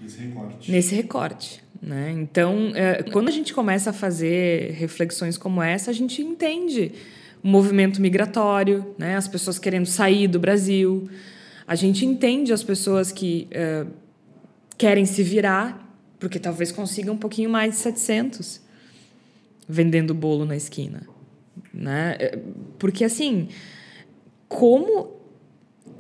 nesse 0.02 0.20
recorte. 0.20 0.72
Nesse 0.72 0.96
recorte 0.96 1.70
né? 1.82 2.12
Então, 2.12 2.72
é, 2.76 3.04
quando 3.04 3.30
a 3.30 3.32
gente 3.32 3.54
começa 3.54 3.92
a 3.92 3.94
fazer 3.94 4.72
reflexões 4.72 5.38
como 5.38 5.62
essa, 5.62 5.92
a 5.92 5.94
gente 5.94 6.22
entende 6.22 6.92
movimento 7.42 8.02
migratório, 8.02 8.96
né? 8.98 9.16
as 9.16 9.28
pessoas 9.28 9.58
querendo 9.58 9.86
sair 9.86 10.28
do 10.28 10.40
Brasil, 10.40 11.10
a 11.68 11.76
gente 11.76 12.06
entende 12.06 12.52
as 12.52 12.64
pessoas 12.64 13.12
que 13.12 13.48
uh, 13.52 13.90
querem 14.78 15.06
se 15.06 15.24
virar, 15.24 15.88
porque 16.20 16.40
talvez 16.40 16.72
consigam 16.72 17.14
um 17.14 17.18
pouquinho 17.18 17.50
mais 17.50 17.76
de 17.76 17.80
700 17.80 18.62
vendendo 19.68 20.16
bolo 20.16 20.46
na 20.46 20.56
esquina. 20.56 21.08
Né? 21.72 22.18
Eh, 22.20 22.40
porque, 22.80 23.04
assim, 23.04 23.50
como, 24.48 25.12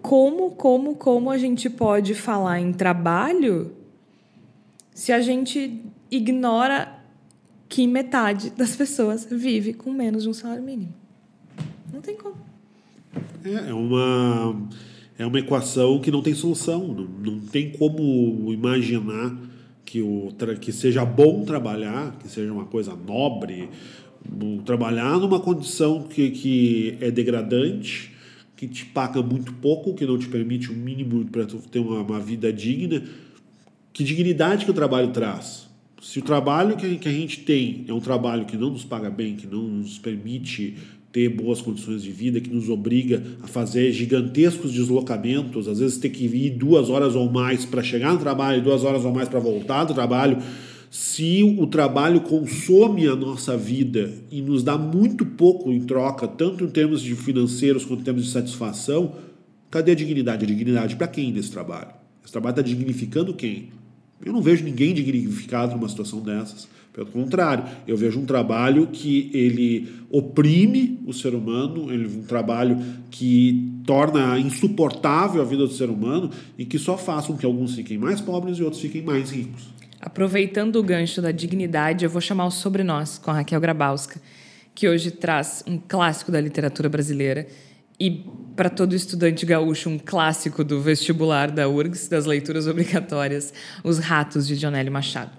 como, 0.01 0.51
como, 0.51 0.95
como 0.95 1.29
a 1.29 1.37
gente 1.37 1.69
pode 1.69 2.15
falar 2.15 2.59
em 2.59 2.73
trabalho 2.73 3.75
se 4.91 5.11
a 5.13 5.21
gente 5.21 5.85
ignora 6.09 6.99
que 7.69 7.85
metade 7.85 8.49
das 8.49 8.75
pessoas 8.75 9.27
vive 9.29 9.73
com 9.73 9.93
menos 9.93 10.23
de 10.23 10.29
um 10.29 10.33
salário 10.33 10.63
mínimo? 10.63 10.98
Não 11.93 12.01
tem 12.01 12.15
como. 12.15 12.35
É, 13.43 13.69
é 13.69 13.73
uma 13.73 14.67
é 15.19 15.25
uma 15.25 15.37
equação 15.37 15.99
que 15.99 16.09
não 16.09 16.21
tem 16.21 16.33
solução. 16.33 16.87
Não, 16.87 17.33
não 17.33 17.39
tem 17.41 17.71
como 17.71 18.51
imaginar 18.53 19.37
que, 19.83 20.01
o, 20.01 20.29
que 20.61 20.71
seja 20.71 21.03
bom 21.03 21.43
trabalhar, 21.43 22.17
que 22.19 22.29
seja 22.29 22.53
uma 22.53 22.65
coisa 22.65 22.95
nobre, 22.95 23.69
trabalhar 24.65 25.19
numa 25.19 25.41
condição 25.41 26.03
que, 26.03 26.29
que 26.31 26.97
é 27.01 27.11
degradante, 27.11 28.13
que 28.55 28.65
te 28.65 28.85
paga 28.85 29.21
muito 29.21 29.51
pouco, 29.55 29.93
que 29.93 30.05
não 30.05 30.17
te 30.17 30.27
permite 30.27 30.69
o 30.69 30.73
um 30.73 30.77
mínimo 30.77 31.25
para 31.25 31.45
ter 31.45 31.79
uma, 31.79 32.01
uma 32.01 32.19
vida 32.19 32.53
digna. 32.53 33.03
Que 33.91 34.05
dignidade 34.05 34.63
que 34.63 34.71
o 34.71 34.73
trabalho 34.73 35.11
traz? 35.11 35.67
Se 36.01 36.19
o 36.19 36.21
trabalho 36.21 36.77
que, 36.77 36.97
que 36.97 37.09
a 37.09 37.11
gente 37.11 37.41
tem 37.41 37.83
é 37.89 37.93
um 37.93 37.99
trabalho 37.99 38.45
que 38.45 38.55
não 38.55 38.69
nos 38.69 38.85
paga 38.85 39.09
bem, 39.09 39.35
que 39.35 39.47
não 39.47 39.63
nos 39.63 39.99
permite 39.99 40.77
ter 41.11 41.29
boas 41.29 41.61
condições 41.61 42.03
de 42.03 42.11
vida, 42.11 42.39
que 42.39 42.53
nos 42.53 42.69
obriga 42.69 43.23
a 43.41 43.47
fazer 43.47 43.91
gigantescos 43.91 44.71
deslocamentos, 44.71 45.67
às 45.67 45.79
vezes 45.79 45.97
ter 45.97 46.09
que 46.09 46.25
ir 46.25 46.51
duas 46.51 46.89
horas 46.89 47.15
ou 47.15 47.31
mais 47.31 47.65
para 47.65 47.81
chegar 47.81 48.13
no 48.13 48.19
trabalho, 48.19 48.63
duas 48.63 48.83
horas 48.83 49.03
ou 49.03 49.11
mais 49.11 49.27
para 49.27 49.39
voltar 49.39 49.85
do 49.85 49.93
trabalho. 49.93 50.37
Se 50.91 51.43
o 51.43 51.67
trabalho 51.67 52.21
consome 52.21 53.07
a 53.07 53.15
nossa 53.15 53.55
vida 53.55 54.11
e 54.31 54.41
nos 54.41 54.63
dá 54.63 54.77
muito 54.77 55.25
pouco 55.25 55.71
em 55.71 55.81
troca, 55.81 56.27
tanto 56.27 56.63
em 56.63 56.69
termos 56.69 57.01
de 57.01 57.15
financeiros 57.15 57.85
quanto 57.85 58.01
em 58.01 58.03
termos 58.03 58.25
de 58.25 58.31
satisfação, 58.31 59.13
cadê 59.69 59.91
a 59.91 59.95
dignidade? 59.95 60.45
A 60.45 60.47
dignidade 60.47 60.95
para 60.95 61.07
quem 61.07 61.31
desse 61.31 61.51
trabalho? 61.51 61.89
Esse 62.23 62.31
trabalho 62.31 62.53
está 62.53 62.61
dignificando 62.61 63.33
quem? 63.33 63.69
Eu 64.23 64.33
não 64.33 64.41
vejo 64.41 64.63
ninguém 64.63 64.93
dignificado 64.93 65.75
numa 65.75 65.87
situação 65.87 66.21
dessas. 66.21 66.67
Pelo 66.99 67.11
contrário, 67.11 67.63
eu 67.87 67.95
vejo 67.95 68.19
um 68.19 68.25
trabalho 68.25 68.87
que 68.87 69.31
ele 69.33 69.87
oprime 70.11 70.99
o 71.05 71.13
ser 71.13 71.33
humano, 71.33 71.89
ele 71.93 72.05
um 72.07 72.23
trabalho 72.23 72.77
que 73.09 73.81
torna 73.85 74.37
insuportável 74.37 75.41
a 75.41 75.45
vida 75.45 75.65
do 75.65 75.71
ser 75.71 75.89
humano 75.89 76.29
e 76.57 76.65
que 76.65 76.77
só 76.77 76.97
faz 76.97 77.25
com 77.25 77.37
que 77.37 77.45
alguns 77.45 77.73
fiquem 77.73 77.97
mais 77.97 78.19
pobres 78.19 78.57
e 78.57 78.63
outros 78.63 78.81
fiquem 78.81 79.01
mais 79.01 79.31
ricos. 79.31 79.69
Aproveitando 80.01 80.75
o 80.75 80.83
gancho 80.83 81.21
da 81.21 81.31
dignidade, 81.31 82.03
eu 82.03 82.09
vou 82.09 82.19
chamar 82.19 82.47
o 82.47 82.51
Sobre 82.51 82.83
Nós, 82.83 83.17
com 83.17 83.31
Raquel 83.31 83.61
Grabowska, 83.61 84.19
que 84.75 84.89
hoje 84.89 85.09
traz 85.09 85.63
um 85.65 85.77
clássico 85.77 86.33
da 86.33 86.41
literatura 86.41 86.89
brasileira 86.89 87.47
e, 87.97 88.25
para 88.57 88.69
todo 88.69 88.93
estudante 88.93 89.45
gaúcho, 89.45 89.89
um 89.89 89.97
clássico 89.97 90.65
do 90.65 90.81
vestibular 90.81 91.49
da 91.49 91.69
URGS, 91.69 92.09
das 92.09 92.25
leituras 92.25 92.67
obrigatórias, 92.67 93.53
Os 93.85 93.99
Ratos, 93.99 94.45
de 94.45 94.59
Dionélio 94.59 94.91
Machado. 94.91 95.31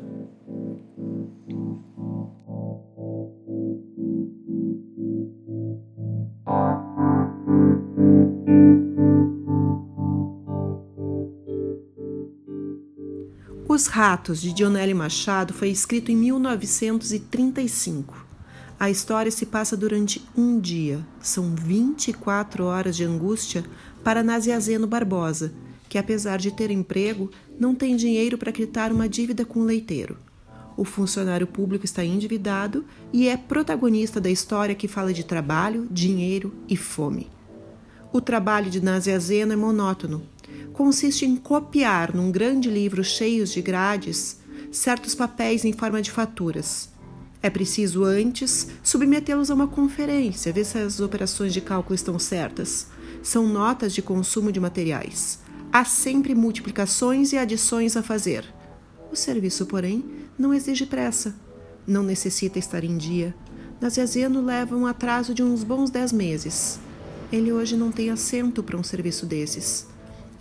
Os 13.80 13.86
Ratos, 13.86 14.42
de 14.42 14.52
Dionélio 14.52 14.94
Machado, 14.94 15.54
foi 15.54 15.70
escrito 15.70 16.12
em 16.12 16.16
1935. 16.16 18.26
A 18.78 18.90
história 18.90 19.30
se 19.30 19.46
passa 19.46 19.74
durante 19.74 20.22
um 20.36 20.60
dia. 20.60 21.00
São 21.18 21.54
24 21.54 22.64
horas 22.64 22.94
de 22.94 23.04
angústia 23.04 23.64
para 24.04 24.22
Naziazeno 24.22 24.86
Barbosa, 24.86 25.54
que 25.88 25.96
apesar 25.96 26.36
de 26.36 26.50
ter 26.50 26.70
emprego, 26.70 27.30
não 27.58 27.74
tem 27.74 27.96
dinheiro 27.96 28.36
para 28.36 28.52
quitar 28.52 28.92
uma 28.92 29.08
dívida 29.08 29.46
com 29.46 29.60
o 29.60 29.64
leiteiro. 29.64 30.18
O 30.76 30.84
funcionário 30.84 31.46
público 31.46 31.86
está 31.86 32.04
endividado 32.04 32.84
e 33.10 33.28
é 33.28 33.36
protagonista 33.38 34.20
da 34.20 34.28
história 34.28 34.74
que 34.74 34.88
fala 34.88 35.10
de 35.10 35.24
trabalho, 35.24 35.88
dinheiro 35.90 36.52
e 36.68 36.76
fome. 36.76 37.30
O 38.12 38.20
trabalho 38.20 38.70
de 38.70 38.82
Naziazeno 38.82 39.54
é 39.54 39.56
monótono, 39.56 40.20
consiste 40.72 41.24
em 41.24 41.36
copiar 41.36 42.14
num 42.14 42.30
grande 42.30 42.68
livro 42.68 43.02
cheio 43.04 43.44
de 43.44 43.60
grades 43.60 44.38
certos 44.70 45.14
papéis 45.14 45.64
em 45.64 45.72
forma 45.72 46.00
de 46.00 46.10
faturas. 46.10 46.88
É 47.42 47.48
preciso 47.48 48.04
antes 48.04 48.68
submetê-los 48.82 49.50
a 49.50 49.54
uma 49.54 49.66
conferência, 49.66 50.52
ver 50.52 50.64
se 50.64 50.78
as 50.78 51.00
operações 51.00 51.52
de 51.52 51.60
cálculo 51.60 51.94
estão 51.94 52.18
certas. 52.18 52.86
São 53.22 53.46
notas 53.46 53.94
de 53.94 54.02
consumo 54.02 54.52
de 54.52 54.60
materiais. 54.60 55.40
Há 55.72 55.84
sempre 55.84 56.34
multiplicações 56.34 57.32
e 57.32 57.38
adições 57.38 57.96
a 57.96 58.02
fazer. 58.02 58.44
O 59.10 59.16
serviço, 59.16 59.66
porém, 59.66 60.04
não 60.38 60.52
exige 60.52 60.86
pressa. 60.86 61.34
Não 61.86 62.02
necessita 62.02 62.58
estar 62.58 62.84
em 62.84 62.96
dia. 62.96 63.34
Naziazeno 63.80 64.42
leva 64.44 64.76
um 64.76 64.86
atraso 64.86 65.32
de 65.32 65.42
uns 65.42 65.64
bons 65.64 65.90
dez 65.90 66.12
meses. 66.12 66.78
Ele 67.32 67.52
hoje 67.52 67.76
não 67.76 67.90
tem 67.90 68.10
assento 68.10 68.62
para 68.62 68.76
um 68.76 68.82
serviço 68.82 69.24
desses 69.24 69.86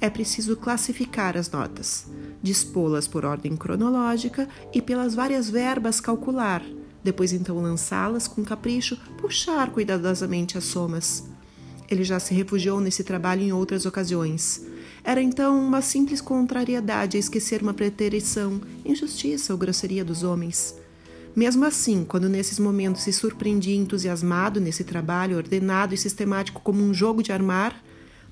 é 0.02 0.10
preciso 0.10 0.56
classificar 0.56 1.38
as 1.38 1.52
notas, 1.52 2.08
dispô-las 2.42 3.08
por 3.08 3.26
ordem 3.26 3.56
cronológica 3.56 4.48
e 4.74 4.82
pelas 4.82 5.14
várias 5.14 5.50
verbas 5.50 6.00
calcular, 6.00 6.64
depois 7.04 7.32
então 7.34 7.62
lançá-las 7.62 8.28
com 8.28 8.44
capricho, 8.44 8.98
puxar 9.18 9.72
cuidadosamente 9.72 10.58
as 10.58 10.66
somas. 10.66 11.28
Ele 11.90 12.04
já 12.04 12.20
se 12.20 12.34
refugiou 12.34 12.80
nesse 12.80 13.04
trabalho 13.04 13.42
em 13.42 13.52
outras 13.52 13.86
ocasiões. 13.86 14.64
Era 15.04 15.22
então 15.22 15.60
uma 15.60 15.82
simples 15.82 16.22
contrariedade 16.22 17.18
a 17.18 17.20
esquecer 17.20 17.64
uma 17.64 17.74
preterição, 17.74 18.62
injustiça 18.86 19.54
ou 19.54 19.58
grosseria 19.58 20.06
dos 20.06 20.24
homens. 20.24 20.76
Mesmo 21.36 21.66
assim, 21.66 22.04
quando 22.08 22.30
nesses 22.30 22.60
momentos 22.60 23.04
se 23.04 23.14
surpreendia 23.14 23.76
entusiasmado 23.76 24.60
nesse 24.60 24.84
trabalho 24.84 25.38
ordenado 25.38 25.94
e 25.94 25.98
sistemático 25.98 26.62
como 26.62 26.84
um 26.84 26.94
jogo 26.94 27.24
de 27.24 27.32
armar, 27.32 27.82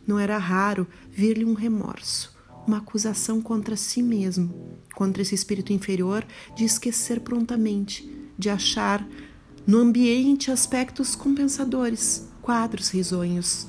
não 0.07 0.17
era 0.17 0.37
raro 0.37 0.87
vir-lhe 1.11 1.43
um 1.43 1.53
remorso, 1.53 2.35
uma 2.65 2.77
acusação 2.77 3.41
contra 3.41 3.75
si 3.75 4.01
mesmo, 4.01 4.79
contra 4.95 5.21
esse 5.21 5.35
espírito 5.35 5.73
inferior 5.73 6.25
de 6.55 6.63
esquecer 6.63 7.19
prontamente, 7.19 8.09
de 8.37 8.49
achar 8.49 9.05
no 9.67 9.79
ambiente 9.79 10.49
aspectos 10.49 11.13
compensadores, 11.13 12.29
quadros 12.41 12.89
risonhos. 12.89 13.67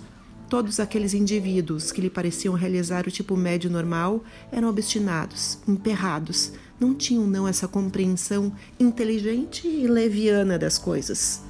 Todos 0.49 0.80
aqueles 0.80 1.12
indivíduos 1.12 1.91
que 1.91 2.01
lhe 2.01 2.09
pareciam 2.09 2.55
realizar 2.55 3.07
o 3.07 3.11
tipo 3.11 3.36
médio 3.36 3.68
normal 3.68 4.24
eram 4.51 4.68
obstinados, 4.68 5.59
emperrados, 5.66 6.53
não 6.80 6.95
tinham 6.95 7.26
não 7.26 7.47
essa 7.47 7.66
compreensão 7.66 8.53
inteligente 8.78 9.66
e 9.66 9.86
leviana 9.86 10.59
das 10.59 10.78
coisas. 10.78 11.43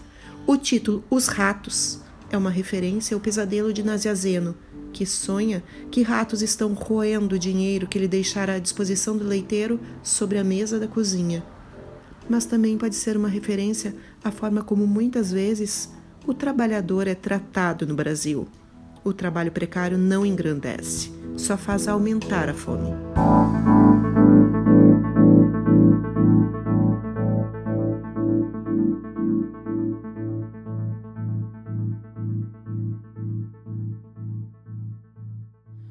O 0.46 0.56
título 0.56 1.04
Os 1.10 1.26
Ratos 1.26 2.00
é 2.30 2.36
uma 2.38 2.50
referência 2.50 3.14
ao 3.14 3.20
pesadelo 3.20 3.72
de 3.72 3.82
Naziazeno, 3.82 4.56
que 4.98 5.06
sonha 5.06 5.62
que 5.92 6.02
ratos 6.02 6.42
estão 6.42 6.72
roendo 6.72 7.36
o 7.36 7.38
dinheiro 7.38 7.86
que 7.86 7.96
ele 7.96 8.08
deixara 8.08 8.54
à 8.54 8.58
disposição 8.58 9.16
do 9.16 9.22
leiteiro 9.22 9.78
sobre 10.02 10.38
a 10.38 10.42
mesa 10.42 10.76
da 10.76 10.88
cozinha. 10.88 11.44
Mas 12.28 12.46
também 12.46 12.76
pode 12.76 12.96
ser 12.96 13.16
uma 13.16 13.28
referência 13.28 13.94
à 14.24 14.32
forma 14.32 14.60
como 14.60 14.88
muitas 14.88 15.30
vezes 15.30 15.88
o 16.26 16.34
trabalhador 16.34 17.06
é 17.06 17.14
tratado 17.14 17.86
no 17.86 17.94
Brasil. 17.94 18.48
O 19.04 19.12
trabalho 19.12 19.52
precário 19.52 19.96
não 19.96 20.26
engrandece, 20.26 21.12
só 21.36 21.56
faz 21.56 21.86
aumentar 21.86 22.48
a 22.48 22.54
fome. 22.54 22.90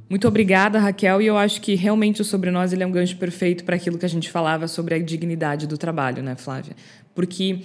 Muito 0.09 0.27
obrigada, 0.27 0.79
Raquel. 0.79 1.21
E 1.21 1.25
eu 1.27 1.37
acho 1.37 1.59
que 1.61 1.75
realmente 1.75 2.21
o 2.21 2.25
Sobre 2.25 2.49
Nós 2.49 2.71
ele 2.71 2.83
é 2.83 2.87
um 2.87 2.91
gancho 2.91 3.17
perfeito 3.17 3.63
para 3.65 3.75
aquilo 3.75 3.97
que 3.97 4.05
a 4.05 4.09
gente 4.09 4.29
falava 4.29 4.67
sobre 4.67 4.95
a 4.95 4.99
dignidade 4.99 5.67
do 5.67 5.77
trabalho, 5.77 6.23
né, 6.23 6.35
Flávia? 6.35 6.75
Porque 7.13 7.61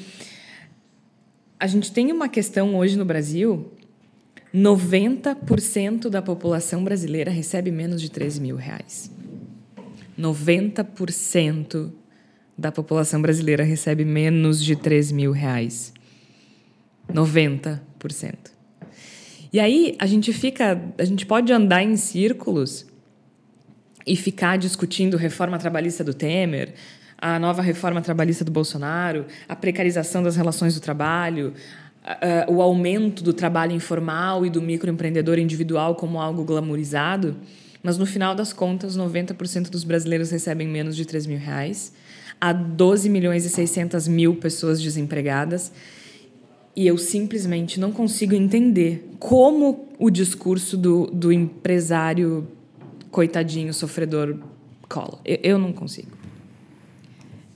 a 1.59 1.67
gente 1.67 1.93
tem 1.93 2.11
uma 2.11 2.29
questão 2.29 2.75
hoje 2.77 2.97
no 2.97 3.05
Brasil: 3.05 3.73
90% 4.53 6.09
da 6.09 6.21
população 6.21 6.83
brasileira 6.83 7.31
recebe 7.31 7.71
menos 7.71 8.01
de 8.01 8.11
13 8.11 8.41
mil 8.41 8.57
reais. 8.57 9.11
90% 10.19 11.93
da 12.59 12.71
população 12.71 13.23
brasileira 13.23 13.65
recebe 13.65 14.05
menos 14.05 14.63
de 14.63 14.77
3 14.77 15.11
mil 15.13 15.33
reais. 15.33 15.93
90%. 17.13 18.52
E 19.53 19.61
aí 19.61 19.95
a 19.99 20.07
gente 20.07 20.33
fica, 20.33 20.81
a 20.97 21.05
gente 21.05 21.27
pode 21.27 21.53
andar 21.53 21.83
em 21.83 21.95
círculos 21.97 22.87
e 24.07 24.17
ficar 24.17 24.57
discutindo 24.57 25.17
reforma 25.17 25.59
trabalhista 25.59 26.03
do 26.03 26.15
Temer, 26.15 26.75
a 27.19 27.39
nova 27.39 27.61
reforma 27.61 28.01
trabalhista 28.01 28.45
do 28.45 28.51
Bolsonaro, 28.51 29.27
a 29.47 29.55
precarização 29.55 30.23
das 30.23 30.37
relações 30.37 30.75
do 30.75 30.81
trabalho, 30.81 31.53
o 32.49 32.63
aumento 32.63 33.23
do 33.23 33.33
trabalho 33.33 33.73
informal 33.73 34.45
e 34.45 34.51
do 34.51 34.61
microempreendedor 34.61 35.39
individual 35.39 35.95
como 35.95 36.19
algo 36.19 36.45
glamourizado, 36.45 37.37
mas 37.83 37.99
no 37.99 38.07
final 38.07 38.35
das 38.35 38.53
contas, 38.53 38.97
90% 38.97 39.69
dos 39.69 39.85
brasileiros 39.85 40.31
recebem 40.31 40.67
menos 40.67 40.97
de 40.97 41.05
3 41.05 41.27
mil 41.27 41.39
reais, 41.39 41.93
há 42.41 42.53
12 42.53 43.09
milhões 43.09 43.45
e 43.45 43.51
600 43.51 44.09
mil 44.09 44.35
pessoas 44.37 44.81
desempregadas 44.81 45.71
e 46.75 46.87
eu 46.87 46.97
simplesmente 46.97 47.79
não 47.79 47.93
consigo 47.93 48.35
entender 48.35 49.11
como 49.19 49.89
o 49.99 50.11
discurso 50.11 50.77
do, 50.77 51.07
do 51.07 51.33
empresário 51.33 52.49
coitadinho, 53.11 53.73
sofredor, 53.75 54.39
cola. 54.89 55.19
Eu, 55.25 55.39
eu 55.43 55.59
não 55.59 55.73
consigo. 55.73 56.23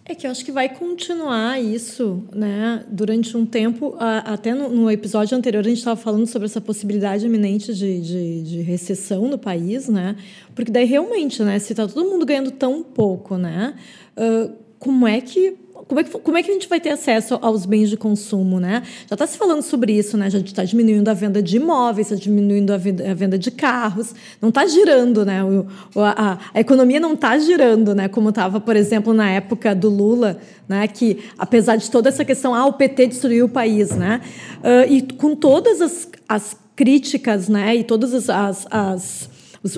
É 0.09 0.15
que 0.15 0.25
eu 0.25 0.31
acho 0.31 0.45
que 0.45 0.53
vai 0.53 0.69
continuar 0.69 1.61
isso, 1.61 2.23
né? 2.33 2.85
Durante 2.89 3.37
um 3.37 3.45
tempo, 3.45 3.97
até 3.99 4.55
no, 4.55 4.69
no 4.69 4.89
episódio 4.89 5.37
anterior 5.37 5.65
a 5.65 5.69
gente 5.69 5.79
estava 5.79 6.01
falando 6.01 6.29
sobre 6.29 6.47
essa 6.47 6.61
possibilidade 6.61 7.27
iminente 7.27 7.75
de, 7.75 8.01
de, 8.01 8.43
de, 8.43 8.61
recessão 8.61 9.27
no 9.27 9.37
país, 9.37 9.89
né? 9.89 10.15
Porque 10.55 10.71
daí 10.71 10.85
realmente, 10.85 11.43
né? 11.43 11.59
Se 11.59 11.73
está 11.73 11.89
todo 11.89 12.09
mundo 12.09 12.25
ganhando 12.25 12.53
tão 12.53 12.85
pouco, 12.85 13.37
né? 13.37 13.75
Uh, 14.17 14.53
como 14.79 15.09
é 15.09 15.21
que 15.21 15.57
como 15.89 16.01
é, 16.01 16.05
que, 16.05 16.11
como 16.11 16.37
é 16.37 16.43
que 16.43 16.51
a 16.51 16.55
gente 16.55 16.69
vai 16.69 16.81
ter 16.81 16.91
acesso 16.91 17.39
aos 17.41 17.65
bens 17.65 17.89
de 17.89 17.97
consumo, 17.97 18.59
né? 18.59 18.83
Já 19.09 19.15
está 19.15 19.25
se 19.25 19.39
falando 19.39 19.63
sobre 19.63 19.93
isso, 19.93 20.17
né? 20.17 20.29
Já 20.29 20.41
está 20.41 20.65
diminuindo 20.65 21.09
a 21.09 21.15
venda 21.15 21.41
de 21.41 21.57
imóveis, 21.59 22.11
está 22.11 22.21
diminuindo 22.21 22.73
a 22.73 22.77
venda, 22.77 23.09
a 23.09 23.15
venda, 23.15 23.39
de 23.39 23.53
carros, 23.53 24.13
não 24.43 24.49
está 24.49 24.67
girando, 24.67 25.25
né? 25.25 25.45
O, 25.45 25.65
a, 26.01 26.39
a, 26.53 26.61
economia 26.61 26.99
não 26.99 27.15
está 27.15 27.39
girando, 27.39 27.95
né? 27.95 28.09
Como 28.09 28.31
estava, 28.31 28.61
por 28.61 28.75
exemplo, 28.75 29.15
na 29.15 29.31
época 29.31 29.77
do 29.77 29.89
Lula, 29.89 30.41
né? 30.69 30.89
Que 30.89 31.19
apesar 31.39 31.77
de 31.77 31.89
toda 31.89 32.09
essa 32.09 32.25
questão, 32.25 32.53
ah, 32.53 32.67
o 32.67 32.73
PT 32.73 33.07
destruiu 33.07 33.47
o 33.47 33.49
país, 33.49 33.91
né? 33.91 34.21
Uh, 34.59 34.93
e 34.93 35.03
com 35.03 35.37
todas 35.37 35.81
as, 35.81 36.09
as 36.29 36.57
críticas, 36.75 37.49
né? 37.49 37.77
E 37.77 37.85
todas 37.85 38.13
as, 38.13 38.29
as, 38.29 38.67
as 38.73 39.31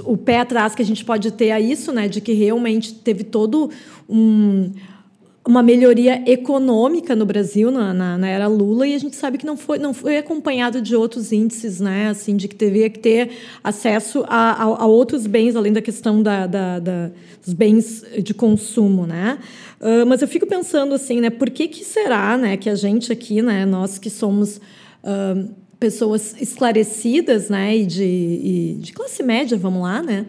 o 0.05 0.17
pé 0.17 0.41
atrás 0.41 0.75
que 0.75 0.81
a 0.81 0.85
gente 0.85 1.05
pode 1.05 1.31
ter 1.33 1.51
a 1.51 1.61
isso, 1.61 1.93
né? 1.93 2.09
De 2.09 2.23
que 2.23 2.33
realmente 2.33 2.95
teve 2.95 3.25
todo 3.25 3.71
um 4.09 4.73
uma 5.49 5.63
melhoria 5.63 6.23
econômica 6.31 7.17
no 7.17 7.25
Brasil 7.25 7.71
na, 7.71 7.95
na, 7.95 8.19
na, 8.19 8.29
era 8.29 8.47
Lula 8.47 8.87
e 8.87 8.95
a 8.95 8.99
gente 8.99 9.17
sabe 9.17 9.39
que 9.39 9.47
não 9.47 9.57
foi, 9.57 9.79
não 9.79 9.95
foi 9.95 10.19
acompanhado 10.19 10.83
de 10.83 10.95
outros 10.95 11.33
índices, 11.33 11.81
né? 11.81 12.11
Assim, 12.11 12.37
de 12.37 12.47
que 12.47 12.55
teria 12.55 12.91
que 12.91 12.99
ter 12.99 13.31
acesso 13.65 14.27
a, 14.29 14.63
a, 14.63 14.65
a 14.65 14.87
outros 14.87 15.27
bens 15.27 15.57
além 15.57 15.73
da 15.73 15.81
questão 15.81 16.23
da, 16.23 16.47
da, 16.47 16.79
da, 16.79 17.11
dos 17.43 17.55
bens 17.55 18.05
de 18.23 18.35
consumo, 18.35 19.07
né? 19.07 19.39
Uh, 19.81 20.05
mas 20.07 20.21
eu 20.21 20.29
fico 20.29 20.47
pensando 20.47 20.93
assim, 20.95 21.19
né? 21.19 21.31
Por 21.31 21.49
que 21.49 21.67
que 21.67 21.83
será, 21.83 22.37
né? 22.37 22.59
Que 22.59 22.69
a 22.69 22.75
gente 22.75 23.11
aqui, 23.11 23.41
né? 23.41 23.65
Nós 23.65 23.99
que 23.99 24.11
somos 24.11 24.59
uh, 24.59 25.49
pessoas 25.81 26.39
esclarecidas, 26.39 27.49
né? 27.49 27.75
E 27.75 27.87
de, 27.87 28.05
e 28.05 28.77
de 28.81 28.93
classe 28.93 29.23
média, 29.23 29.57
vamos 29.57 29.81
lá, 29.81 30.03
né? 30.03 30.27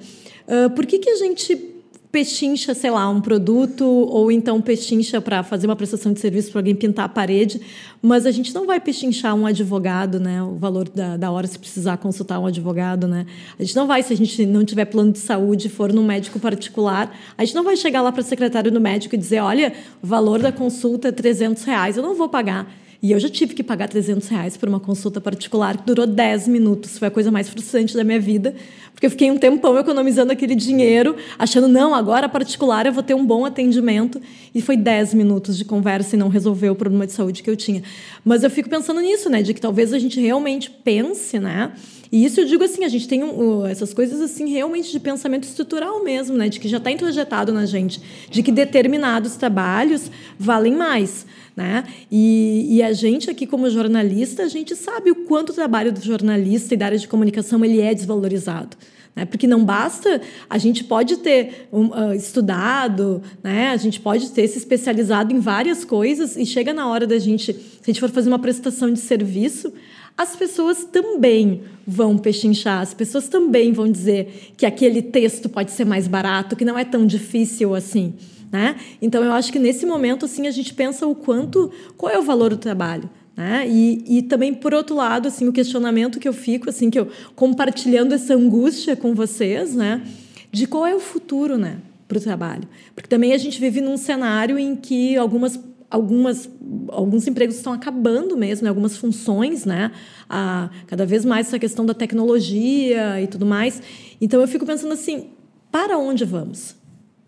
Uh, 0.48 0.70
por 0.70 0.86
que 0.86 0.98
que 0.98 1.10
a 1.10 1.18
gente 1.18 1.69
pechincha, 2.12 2.74
sei 2.74 2.90
lá, 2.90 3.08
um 3.08 3.22
produto 3.22 3.86
ou 3.86 4.32
então 4.32 4.60
pechincha 4.60 5.22
para 5.22 5.44
fazer 5.44 5.68
uma 5.68 5.76
prestação 5.76 6.12
de 6.12 6.20
serviço 6.20 6.52
para 6.52 6.60
alguém 6.60 6.74
pintar 6.74 7.06
a 7.06 7.10
parede, 7.10 7.62
mas 8.02 8.26
a 8.26 8.32
gente 8.32 8.54
não 8.54 8.66
vai 8.66 8.80
pechinchar 8.80 9.36
um 9.36 9.46
advogado, 9.46 10.20
né? 10.20 10.42
O 10.42 10.56
valor 10.56 10.90
da, 10.90 11.18
da 11.18 11.30
hora 11.30 11.46
se 11.46 11.60
precisar 11.60 11.98
consultar 11.98 12.40
um 12.40 12.48
advogado, 12.48 13.08
né? 13.08 13.28
A 13.60 13.64
gente 13.64 13.76
não 13.76 13.86
vai, 13.86 14.02
se 14.02 14.12
a 14.12 14.18
gente 14.18 14.44
não 14.46 14.66
tiver 14.66 14.86
plano 14.86 15.12
de 15.12 15.20
saúde 15.20 15.70
for 15.70 15.94
num 15.94 16.04
médico 16.04 16.40
particular, 16.40 17.16
a 17.38 17.46
gente 17.46 17.54
não 17.54 17.64
vai 17.64 17.78
chegar 17.78 18.02
lá 18.02 18.12
para 18.12 18.22
o 18.22 18.26
secretário 18.26 18.72
do 18.72 18.82
médico 18.82 19.14
e 19.14 19.18
dizer, 19.18 19.42
olha, 19.42 19.74
o 20.02 20.08
valor 20.08 20.40
da 20.40 20.52
consulta 20.52 21.10
é 21.10 21.12
300 21.12 21.64
reais, 21.64 21.96
eu 21.96 22.02
não 22.02 22.16
vou 22.16 22.28
pagar. 22.28 22.68
E 23.02 23.14
eu 23.14 23.20
já 23.20 23.30
tive 23.30 23.54
que 23.54 23.64
pagar 23.64 23.88
300 23.88 24.28
reais 24.28 24.58
por 24.58 24.68
uma 24.68 24.80
consulta 24.80 25.22
particular 25.22 25.78
que 25.78 25.86
durou 25.86 26.06
10 26.06 26.50
minutos. 26.50 26.98
Foi 26.98 27.08
a 27.08 27.12
coisa 27.12 27.32
mais 27.32 27.48
frustrante 27.48 27.96
da 27.96 28.04
minha 28.04 28.20
vida, 28.20 28.54
porque 28.92 29.06
eu 29.06 29.10
fiquei 29.10 29.32
um 29.32 29.38
tempão 29.38 29.80
economizando 29.80 30.34
aquele 30.34 30.54
dinheiro, 30.54 31.16
achando, 31.38 31.70
não, 31.70 31.96
agora 31.96 32.28
particular 32.28 32.86
eu 32.86 32.92
vou 32.92 33.02
ter 33.02 33.14
um 33.14 33.26
bom 33.26 33.46
atendimento. 33.46 34.22
E 34.54 34.62
foi 34.62 34.76
10 34.76 35.14
minutos 35.14 35.58
de 35.58 35.64
conversa 35.64 36.18
e 36.18 36.20
não 36.20 36.28
resolveu 36.28 36.74
o 36.74 36.76
problema 36.76 37.08
de 37.08 37.14
saúde 37.14 37.42
que 37.42 37.50
eu 37.50 37.56
tinha. 37.56 37.82
Mas 38.26 38.44
eu 38.44 38.50
fico 38.50 38.70
pensando 38.70 39.00
nisso, 39.00 39.30
né? 39.30 39.42
De 39.42 39.54
que 39.54 39.62
talvez 39.62 39.94
a 39.94 40.00
gente 40.00 40.20
realmente 40.20 40.70
pense, 40.70 41.40
né? 41.40 41.72
E 42.12 42.26
isso 42.26 42.42
eu 42.42 42.46
digo 42.46 42.64
assim, 42.64 42.84
a 42.84 42.90
gente 42.90 43.08
tem 43.08 43.24
um, 43.24 43.66
essas 43.66 43.94
coisas 43.94 44.20
assim 44.20 44.50
realmente 44.50 44.92
de 44.92 45.00
pensamento 45.00 45.44
estrutural 45.44 46.04
mesmo, 46.04 46.36
né? 46.36 46.50
De 46.50 46.60
que 46.60 46.68
já 46.68 46.78
está 46.78 46.92
introjetado 46.92 47.54
na 47.54 47.66
gente, 47.66 48.02
de 48.30 48.42
que 48.42 48.52
determinados 48.52 49.36
trabalhos 49.36 50.12
valem 50.38 50.76
mais. 50.76 51.26
Né? 51.60 51.84
E, 52.10 52.78
e, 52.78 52.82
a 52.82 52.94
gente 52.94 53.30
aqui 53.30 53.46
como 53.46 53.70
jornalista, 53.70 54.44
a 54.44 54.48
gente 54.48 54.78
sabe 54.78 55.12
o 55.12 55.26
quanto 55.26 55.50
o 55.50 55.54
trabalho 55.54 55.92
do 55.92 56.00
jornalista 56.00 56.74
e 56.74 56.78
da 56.78 56.86
área 56.86 56.98
de 56.98 57.06
comunicação 57.06 57.66
ele 57.66 57.82
é 57.82 57.94
desvalorizado. 57.94 58.78
Né? 59.14 59.26
Porque 59.26 59.46
não 59.46 59.66
basta, 59.66 60.22
a 60.50 60.58
gente 60.58 60.86
pode 60.86 61.18
ter 61.18 61.68
um, 61.70 61.88
uh, 61.88 62.14
estudado, 62.14 63.22
né? 63.44 63.72
a 63.72 63.76
gente 63.76 64.00
pode 64.00 64.32
ter 64.32 64.48
se 64.48 64.58
especializado 64.58 65.34
em 65.34 65.42
várias 65.42 65.84
coisas 65.84 66.38
e 66.38 66.46
chega 66.46 66.74
na 66.74 66.88
hora 66.88 67.06
da 67.06 67.20
gente, 67.20 67.52
se 67.52 67.82
a 67.84 67.86
gente 67.88 68.00
for 68.00 68.10
fazer 68.10 68.30
uma 68.30 68.40
prestação 68.40 68.94
de 68.94 69.00
serviço, 69.02 69.74
as 70.18 70.38
pessoas 70.38 70.86
também 70.86 71.64
vão 71.86 72.18
pechinchar, 72.18 72.80
as 72.80 72.94
pessoas 72.94 73.28
também 73.28 73.74
vão 73.74 73.92
dizer 73.92 74.54
que 74.56 74.66
aquele 74.66 75.02
texto 75.02 75.50
pode 75.50 75.72
ser 75.72 75.86
mais 75.86 76.08
barato, 76.08 76.56
que 76.56 76.64
não 76.64 76.80
é 76.80 76.86
tão 76.86 77.06
difícil 77.06 77.76
assim. 77.76 78.14
Né? 78.52 78.76
Então, 79.02 79.24
eu 79.24 79.32
acho 79.32 79.52
que 79.52 79.60
nesse 79.60 79.86
momento 79.86 80.26
assim 80.26 80.48
a 80.48 80.52
gente 80.52 80.74
pensa 80.74 81.06
o 81.06 81.14
quanto, 81.14 81.72
qual 81.96 82.12
é 82.12 82.18
o 82.18 82.24
valor 82.24 82.50
do 82.50 82.58
trabalho. 82.58 83.10
Né? 83.38 83.66
E, 83.70 84.18
e 84.18 84.22
também, 84.24 84.54
por 84.54 84.74
outro 84.74 84.96
lado, 84.96 85.28
assim, 85.28 85.48
o 85.48 85.54
questionamento 85.54 86.20
que 86.20 86.28
eu 86.28 86.34
fico, 86.34 86.70
assim, 86.70 86.90
que 86.90 87.00
eu 87.00 87.08
compartilhando 87.36 88.14
essa 88.14 88.34
angústia 88.34 88.96
com 88.96 89.14
vocês, 89.14 89.74
né? 89.74 90.04
de 90.52 90.66
qual 90.66 90.86
é 90.86 90.96
o 90.96 91.00
futuro 91.00 91.58
né? 91.58 91.80
para 92.08 92.18
o 92.18 92.22
trabalho. 92.22 92.68
Porque 92.96 93.08
também 93.08 93.34
a 93.34 93.38
gente 93.38 93.60
vive 93.60 93.82
num 93.82 93.98
cenário 93.98 94.58
em 94.58 94.76
que 94.76 95.16
algumas 95.16 95.60
algumas 95.92 96.48
alguns 96.90 97.26
empregos 97.28 97.56
estão 97.56 97.74
acabando 97.74 98.38
mesmo, 98.38 98.64
né? 98.64 98.70
algumas 98.70 98.96
funções, 98.96 99.66
né? 99.66 99.92
A, 100.30 100.70
cada 100.86 101.04
vez 101.04 101.26
mais 101.26 101.48
essa 101.48 101.58
questão 101.58 101.84
da 101.84 101.96
tecnologia 101.96 103.20
e 103.20 103.26
tudo 103.26 103.46
mais. 103.46 103.82
Então 104.22 104.40
eu 104.40 104.48
fico 104.48 104.66
pensando 104.66 104.94
assim, 104.94 105.30
para 105.72 105.98
onde 105.98 106.26
vamos? 106.26 106.76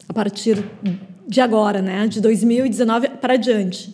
A 0.07 0.13
partir 0.13 0.63
de 1.27 1.41
agora, 1.41 1.81
né? 1.81 2.07
De 2.07 2.21
2019 2.21 3.09
para 3.21 3.37
diante. 3.37 3.93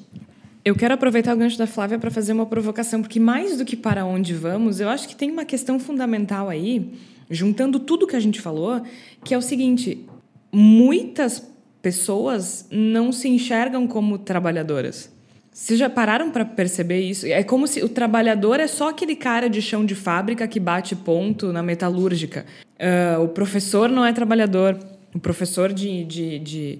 Eu 0.63 0.75
quero 0.75 0.93
aproveitar 0.93 1.33
o 1.33 1.37
gancho 1.37 1.57
da 1.57 1.65
Flávia 1.65 1.97
para 1.97 2.11
fazer 2.11 2.33
uma 2.33 2.45
provocação, 2.45 3.01
porque 3.01 3.19
mais 3.19 3.57
do 3.57 3.63
que 3.63 3.75
para 3.75 4.05
onde 4.05 4.33
vamos, 4.33 4.81
eu 4.81 4.89
acho 4.89 5.07
que 5.07 5.15
tem 5.15 5.31
uma 5.31 5.45
questão 5.45 5.79
fundamental 5.79 6.49
aí, 6.49 6.91
juntando 7.29 7.79
tudo 7.79 8.05
que 8.05 8.15
a 8.15 8.19
gente 8.19 8.41
falou, 8.41 8.81
que 9.23 9.33
é 9.33 9.37
o 9.37 9.41
seguinte: 9.41 10.05
muitas 10.51 11.41
pessoas 11.81 12.67
não 12.69 13.13
se 13.13 13.29
enxergam 13.29 13.87
como 13.87 14.17
trabalhadoras. 14.17 15.09
Vocês 15.57 15.79
já 15.79 15.89
pararam 15.89 16.29
para 16.29 16.45
perceber 16.45 16.99
isso? 16.99 17.25
É 17.25 17.43
como 17.43 17.65
se 17.65 17.83
o 17.83 17.89
trabalhador 17.89 18.59
é 18.59 18.67
só 18.67 18.89
aquele 18.89 19.15
cara 19.15 19.49
de 19.49 19.59
chão 19.59 19.83
de 19.83 19.95
fábrica 19.95 20.47
que 20.47 20.59
bate 20.59 20.95
ponto 20.95 21.51
na 21.51 21.63
metalúrgica. 21.63 22.45
Uh, 22.75 23.23
o 23.23 23.29
professor 23.29 23.89
não 23.89 24.05
é 24.05 24.13
trabalhador. 24.13 24.77
O 25.15 25.19
professor 25.19 25.73
de, 25.73 26.03
de, 26.03 26.39
de 26.39 26.79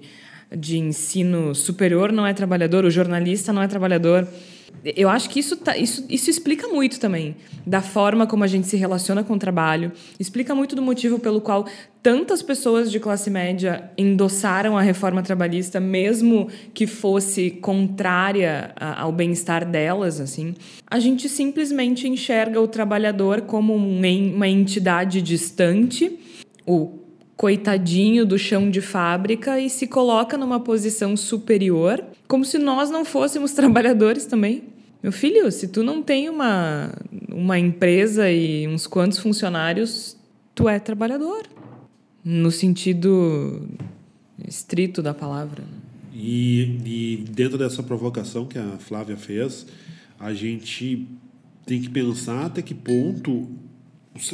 de 0.54 0.78
ensino 0.78 1.54
superior 1.54 2.12
não 2.12 2.26
é 2.26 2.32
trabalhador, 2.32 2.84
o 2.84 2.90
jornalista 2.90 3.52
não 3.52 3.62
é 3.62 3.68
trabalhador. 3.68 4.26
Eu 4.84 5.08
acho 5.08 5.28
que 5.30 5.40
isso, 5.40 5.56
tá, 5.56 5.76
isso, 5.76 6.04
isso 6.08 6.30
explica 6.30 6.68
muito 6.68 7.00
também 7.00 7.36
da 7.66 7.80
forma 7.80 8.26
como 8.26 8.44
a 8.44 8.46
gente 8.46 8.66
se 8.66 8.76
relaciona 8.76 9.24
com 9.24 9.34
o 9.34 9.38
trabalho, 9.38 9.92
explica 10.20 10.54
muito 10.54 10.76
do 10.76 10.82
motivo 10.82 11.18
pelo 11.18 11.40
qual 11.40 11.66
tantas 12.02 12.42
pessoas 12.42 12.90
de 12.90 13.00
classe 13.00 13.28
média 13.28 13.90
endossaram 13.98 14.78
a 14.78 14.82
reforma 14.82 15.22
trabalhista, 15.22 15.80
mesmo 15.80 16.48
que 16.72 16.86
fosse 16.86 17.50
contrária 17.50 18.72
ao 18.76 19.10
bem-estar 19.10 19.68
delas. 19.68 20.20
assim. 20.20 20.54
A 20.86 20.98
gente 20.98 21.28
simplesmente 21.28 22.06
enxerga 22.06 22.60
o 22.60 22.68
trabalhador 22.68 23.42
como 23.42 23.74
uma 23.74 24.48
entidade 24.48 25.20
distante, 25.20 26.18
o 26.64 27.07
coitadinho 27.38 28.26
do 28.26 28.36
chão 28.36 28.68
de 28.68 28.80
fábrica 28.80 29.60
e 29.60 29.70
se 29.70 29.86
coloca 29.86 30.36
numa 30.36 30.58
posição 30.58 31.16
superior, 31.16 32.04
como 32.26 32.44
se 32.44 32.58
nós 32.58 32.90
não 32.90 33.04
fôssemos 33.04 33.52
trabalhadores 33.54 34.26
também. 34.26 34.64
Meu 35.00 35.12
filho, 35.12 35.50
se 35.52 35.68
tu 35.68 35.84
não 35.84 36.02
tem 36.02 36.28
uma, 36.28 36.92
uma 37.28 37.56
empresa 37.56 38.28
e 38.28 38.66
uns 38.66 38.88
quantos 38.88 39.18
funcionários, 39.18 40.16
tu 40.52 40.68
é 40.68 40.80
trabalhador. 40.80 41.46
No 42.24 42.50
sentido 42.50 43.68
estrito 44.46 45.00
da 45.00 45.14
palavra. 45.14 45.62
E, 46.12 46.80
e 46.84 47.24
dentro 47.30 47.56
dessa 47.56 47.84
provocação 47.84 48.46
que 48.46 48.58
a 48.58 48.78
Flávia 48.78 49.16
fez, 49.16 49.64
a 50.18 50.34
gente 50.34 51.06
tem 51.64 51.80
que 51.80 51.88
pensar 51.88 52.46
até 52.46 52.60
que 52.60 52.74
ponto 52.74 53.48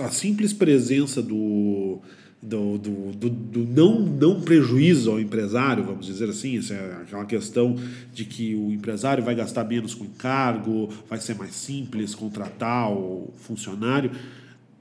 a 0.00 0.08
simples 0.08 0.54
presença 0.54 1.22
do, 1.22 2.00
do, 2.44 2.76
do, 2.76 3.12
do, 3.12 3.30
do, 3.30 3.60
não, 3.60 4.00
não 4.00 4.40
prejuízo 4.40 5.10
ao 5.10 5.18
empresário, 5.18 5.82
vamos 5.82 6.04
dizer 6.04 6.28
assim, 6.28 6.60
é 6.70 7.02
aquela 7.02 7.24
questão 7.24 7.74
de 8.12 8.26
que 8.26 8.54
o 8.54 8.70
empresário 8.70 9.24
vai 9.24 9.34
gastar 9.34 9.64
menos 9.64 9.94
com 9.94 10.04
encargo, 10.04 10.90
vai 11.08 11.18
ser 11.18 11.34
mais 11.36 11.54
simples 11.54 12.14
contratar 12.14 12.92
o 12.92 13.32
funcionário. 13.38 14.10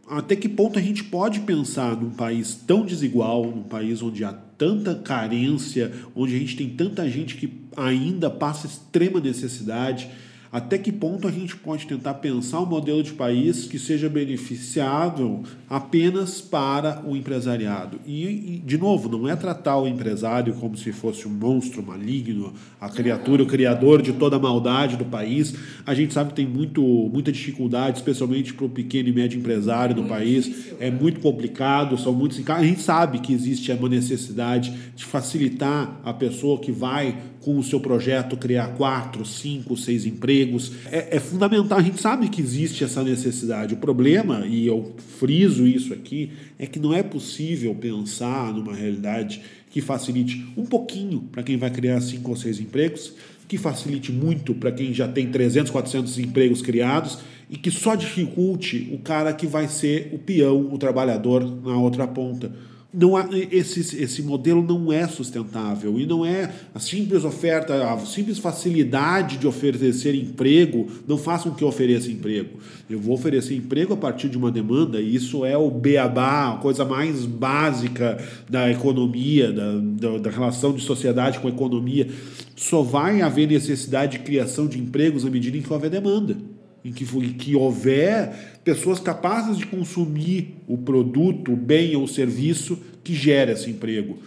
Até 0.06 0.36
que 0.36 0.50
ponto 0.50 0.78
a 0.78 0.82
gente 0.82 1.06
pode 1.06 1.40
pensar 1.40 1.96
num 1.96 2.10
país 2.10 2.54
tão 2.54 2.86
desigual, 2.86 3.46
num 3.46 3.64
país 3.64 4.02
onde 4.02 4.26
há 4.26 4.34
tanta 4.34 4.96
carência, 4.96 5.94
onde 6.14 6.36
a 6.36 6.40
gente 6.40 6.58
tem 6.58 6.70
tanta 6.70 7.10
gente 7.10 7.36
que 7.36 7.50
ainda 7.78 8.30
passa 8.30 8.68
extrema 8.68 9.22
necessidade, 9.22 10.10
até 10.54 10.78
que 10.78 10.92
ponto 10.92 11.28
a 11.28 11.32
gente 11.32 11.56
pode 11.56 11.88
tentar 11.88 12.14
pensar 12.14 12.62
um 12.62 12.66
modelo 12.68 13.02
de 13.02 13.12
país 13.14 13.66
que 13.66 13.80
seja 13.80 14.08
beneficiável 14.08 15.42
apenas 15.68 16.42
para 16.42 17.02
o 17.04 17.18
empresariado? 17.18 18.00
E, 18.06 18.62
de 18.64 18.78
novo, 18.78 19.10
não 19.10 19.28
é 19.28 19.36
tratar 19.36 19.80
o 19.80 19.88
empresário 19.88 20.54
como 20.54 20.78
se 20.78 20.92
fosse 20.92 21.28
um 21.28 21.32
monstro 21.32 21.82
maligno, 21.82 22.54
a 22.80 22.88
criatura, 22.88 23.42
o 23.42 23.48
criador 23.48 24.00
de 24.00 24.14
toda 24.14 24.36
a 24.36 24.40
maldade 24.40 24.96
do 24.96 25.06
país. 25.06 25.56
A 25.88 25.96
gente 25.96 26.14
sabe 26.14 26.30
que 26.30 26.36
tem 26.36 26.48
muito, 26.48 26.84
muita 26.84 27.32
dificuldade, 27.32 27.98
especialmente 27.98 28.54
para 28.54 28.68
o 28.68 28.70
pequeno 28.70 29.10
e 29.10 29.12
médio 29.12 29.40
empresário 29.40 29.96
do 29.96 30.04
país. 30.04 30.46
Difícil. 30.46 30.78
É 30.80 30.92
muito 30.92 31.20
complicado, 31.20 31.98
são 31.98 32.14
muitos. 32.14 32.48
A 32.48 32.64
gente 32.64 32.82
sabe 32.82 33.18
que 33.18 33.34
existe 33.34 33.72
uma 33.72 33.90
necessidade 33.90 34.72
de 34.96 35.04
facilitar 35.04 36.00
a 36.06 36.14
pessoa 36.14 36.60
que 36.60 36.72
vai 36.72 37.18
com 37.44 37.58
o 37.58 37.64
seu 37.64 37.80
projeto 37.80 38.38
criar 38.38 38.70
quatro, 38.70 39.26
cinco, 39.26 39.76
seis 39.76 40.06
empregos. 40.06 40.72
É, 40.90 41.18
é, 41.18 41.20
fundamental, 41.20 41.78
a 41.78 41.82
gente 41.82 42.02
sabe 42.02 42.30
que 42.30 42.42
existe 42.42 42.86
essa 42.86 43.04
necessidade. 43.04 43.74
O 43.74 43.78
problema, 43.78 44.46
e 44.48 44.66
eu 44.66 44.96
friso 45.20 45.68
isso 45.68 45.94
aqui, 45.94 46.32
é 46.58 46.66
que 46.66 46.80
não 46.80 46.94
é 46.94 47.04
possível 47.04 47.76
pensar 47.76 48.54
numa 48.54 48.74
realidade 48.74 49.42
que 49.70 49.82
facilite 49.82 50.46
um 50.56 50.66
pouquinho 50.66 51.22
para 51.32 51.44
quem 51.44 51.58
vai 51.58 51.70
criar 51.70 52.00
cinco 52.00 52.32
ou 52.32 52.38
seis 52.38 52.60
empregos, 52.60 53.14
que 53.48 53.58
facilite 53.58 54.12
muito 54.12 54.54
para 54.54 54.72
quem 54.72 54.94
já 54.94 55.08
tem 55.08 55.30
300, 55.30 55.70
400 55.70 56.20
empregos 56.20 56.62
criados 56.62 57.20
e 57.50 57.58
que 57.58 57.70
só 57.70 57.94
dificulte 57.96 58.90
o 58.94 59.00
cara 59.00 59.34
que 59.34 59.46
vai 59.46 59.68
ser 59.68 60.10
o 60.14 60.18
peão, 60.18 60.74
o 60.74 60.78
trabalhador 60.78 61.44
na 61.62 61.78
outra 61.78 62.08
ponta. 62.08 62.52
Não 62.94 63.18
há, 63.18 63.28
esse, 63.52 63.80
esse 64.02 64.22
modelo 64.22 64.62
não 64.62 64.94
é 64.94 65.08
sustentável 65.08 66.00
e 66.00 66.06
não 66.06 66.24
é 66.24 66.54
a 66.76 66.80
simples 66.80 67.26
oferta, 67.26 67.92
a 67.92 67.98
simples 68.06 68.38
facilidade 68.38 69.38
de 69.38 69.48
oferecer 69.48 70.14
emprego 70.14 70.88
não 71.08 71.18
faz 71.18 71.44
com 71.44 71.52
que 71.52 71.66
ofereça 71.66 72.12
emprego. 72.12 72.60
Eu 72.88 73.00
vou 73.00 73.16
oferecer 73.16 73.56
emprego 73.56 73.94
a 73.94 73.98
partir 73.98 74.30
de 74.30 74.38
uma 74.38 74.52
demanda 74.52 75.02
e 75.02 75.16
isso 75.16 75.44
é 75.44 75.58
o 75.58 75.72
beabá, 75.72 76.54
a 76.54 76.58
coisa 76.58 76.86
mais 76.86 77.26
básica 77.26 78.24
da 78.48 78.70
economia, 78.70 79.52
da, 79.52 79.72
da, 79.80 80.18
da 80.20 80.30
relação 80.30 80.72
de 80.74 80.84
sociedade 80.84 81.40
com 81.40 81.48
a 81.48 81.52
economia. 81.52 82.08
Só 82.56 82.84
vai 82.84 83.22
haver 83.22 83.48
necessidade 83.48 84.20
de 84.20 84.24
criação 84.24 84.68
de 84.68 84.78
empregos 84.78 85.26
à 85.26 85.30
medida 85.30 85.58
em 85.58 85.62
que 85.62 85.74
houver 85.74 85.90
demanda 85.90 86.38
em 86.84 86.92
que, 86.92 87.06
que 87.34 87.56
houver 87.56 88.60
pessoas 88.64 89.00
capazes 89.00 89.58
de 89.58 89.66
consumir 89.66 90.56
o 90.68 90.78
produto, 90.78 91.54
o 91.54 91.56
bem 91.56 91.96
ou 91.96 92.04
o 92.04 92.08
serviço 92.08 92.78
que 93.04 93.14
gera 93.14 93.54
esse 93.54 93.70
emprego. 93.70 94.18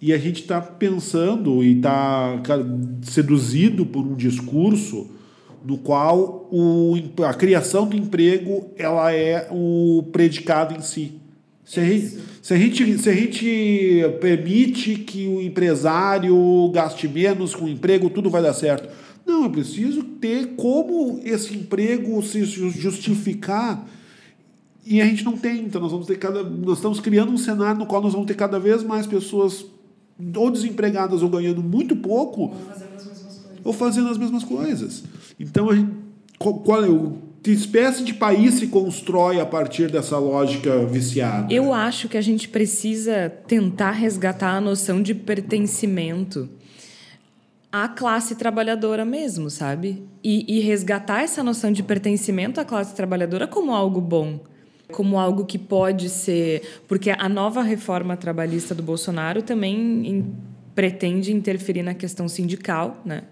E 0.00 0.12
a 0.12 0.18
gente 0.18 0.42
está 0.42 0.60
pensando 0.60 1.64
e 1.64 1.76
está 1.76 2.40
seduzido 3.02 3.86
por 3.86 4.04
um 4.06 4.14
discurso 4.14 5.08
no 5.64 5.78
qual 5.78 6.48
o, 6.52 6.94
a 7.26 7.34
criação 7.34 7.88
do 7.88 7.96
emprego 7.96 8.70
ela 8.76 9.12
é 9.12 9.48
o 9.50 10.04
predicado 10.12 10.74
em 10.74 10.80
si. 10.80 11.14
Se 11.64 11.80
a, 11.80 11.84
gente, 11.84 12.18
se, 12.40 12.54
a 12.54 12.56
gente, 12.56 12.98
se 12.98 13.10
a 13.10 13.12
gente 13.12 14.04
permite 14.20 14.94
que 14.94 15.26
o 15.26 15.42
empresário 15.42 16.70
gaste 16.72 17.08
menos 17.08 17.56
com 17.56 17.64
o 17.64 17.68
emprego, 17.68 18.08
tudo 18.08 18.30
vai 18.30 18.40
dar 18.40 18.54
certo. 18.54 18.88
Não, 19.26 19.42
eu 19.42 19.50
preciso 19.50 20.04
ter 20.04 20.54
como 20.54 21.20
esse 21.24 21.52
emprego 21.52 22.22
se 22.22 22.44
justificar. 22.44 23.84
E 24.84 25.00
a 25.00 25.04
gente 25.04 25.24
não 25.24 25.36
tem, 25.36 25.64
então 25.64 25.80
nós 25.80 25.90
vamos 25.90 26.06
ter 26.06 26.16
cada. 26.16 26.44
Nós 26.44 26.78
estamos 26.78 27.00
criando 27.00 27.32
um 27.32 27.36
cenário 27.36 27.80
no 27.80 27.86
qual 27.86 28.00
nós 28.00 28.12
vamos 28.12 28.28
ter 28.28 28.34
cada 28.34 28.60
vez 28.60 28.84
mais 28.84 29.04
pessoas 29.04 29.66
ou 30.36 30.48
desempregadas 30.48 31.22
ou 31.22 31.28
ganhando 31.28 31.60
muito 31.60 31.96
pouco. 31.96 32.54
Ou 32.54 32.54
fazendo 32.54 32.94
as 32.94 33.04
mesmas 33.04 33.38
coisas. 33.38 33.60
Ou 33.64 33.72
fazendo 33.72 34.08
as 34.08 34.18
mesmas 34.18 34.44
coisas. 34.44 35.04
Então 35.40 35.70
a 35.70 35.74
gente. 35.74 35.90
Qual, 36.38 36.54
qual 36.60 36.84
é 36.84 36.88
o. 36.88 37.26
Que 37.42 37.50
espécie 37.50 38.04
de 38.04 38.14
país 38.14 38.54
se 38.54 38.68
constrói 38.68 39.40
a 39.40 39.46
partir 39.46 39.90
dessa 39.90 40.18
lógica 40.18 40.84
viciada? 40.86 41.52
Eu 41.52 41.72
acho 41.72 42.08
que 42.08 42.16
a 42.16 42.20
gente 42.20 42.48
precisa 42.48 43.28
tentar 43.46 43.92
resgatar 43.92 44.56
a 44.56 44.60
noção 44.60 45.00
de 45.00 45.14
pertencimento 45.14 46.48
à 47.70 47.88
classe 47.88 48.36
trabalhadora 48.36 49.04
mesmo, 49.04 49.50
sabe? 49.50 50.02
E, 50.22 50.58
e, 50.58 50.60
resgatar 50.60 51.22
essa 51.22 51.42
noção 51.42 51.70
de 51.70 51.82
pertencimento 51.82 52.60
à 52.60 52.64
classe 52.64 52.94
trabalhadora 52.94 53.46
como 53.46 53.74
algo 53.74 54.00
bom, 54.00 54.40
como 54.92 55.18
algo 55.18 55.44
que 55.44 55.58
pode 55.58 56.08
ser. 56.08 56.62
Porque 56.88 57.10
a 57.10 57.28
nova 57.28 57.62
reforma 57.62 58.16
trabalhista 58.16 58.74
do 58.74 58.82
Bolsonaro 58.82 59.42
também 59.42 60.06
in, 60.06 60.34
pretende 60.74 61.32
interferir 61.32 61.82
na 61.82 61.94
questão 61.94 62.28
sindical, 62.28 63.00
né? 63.04 63.22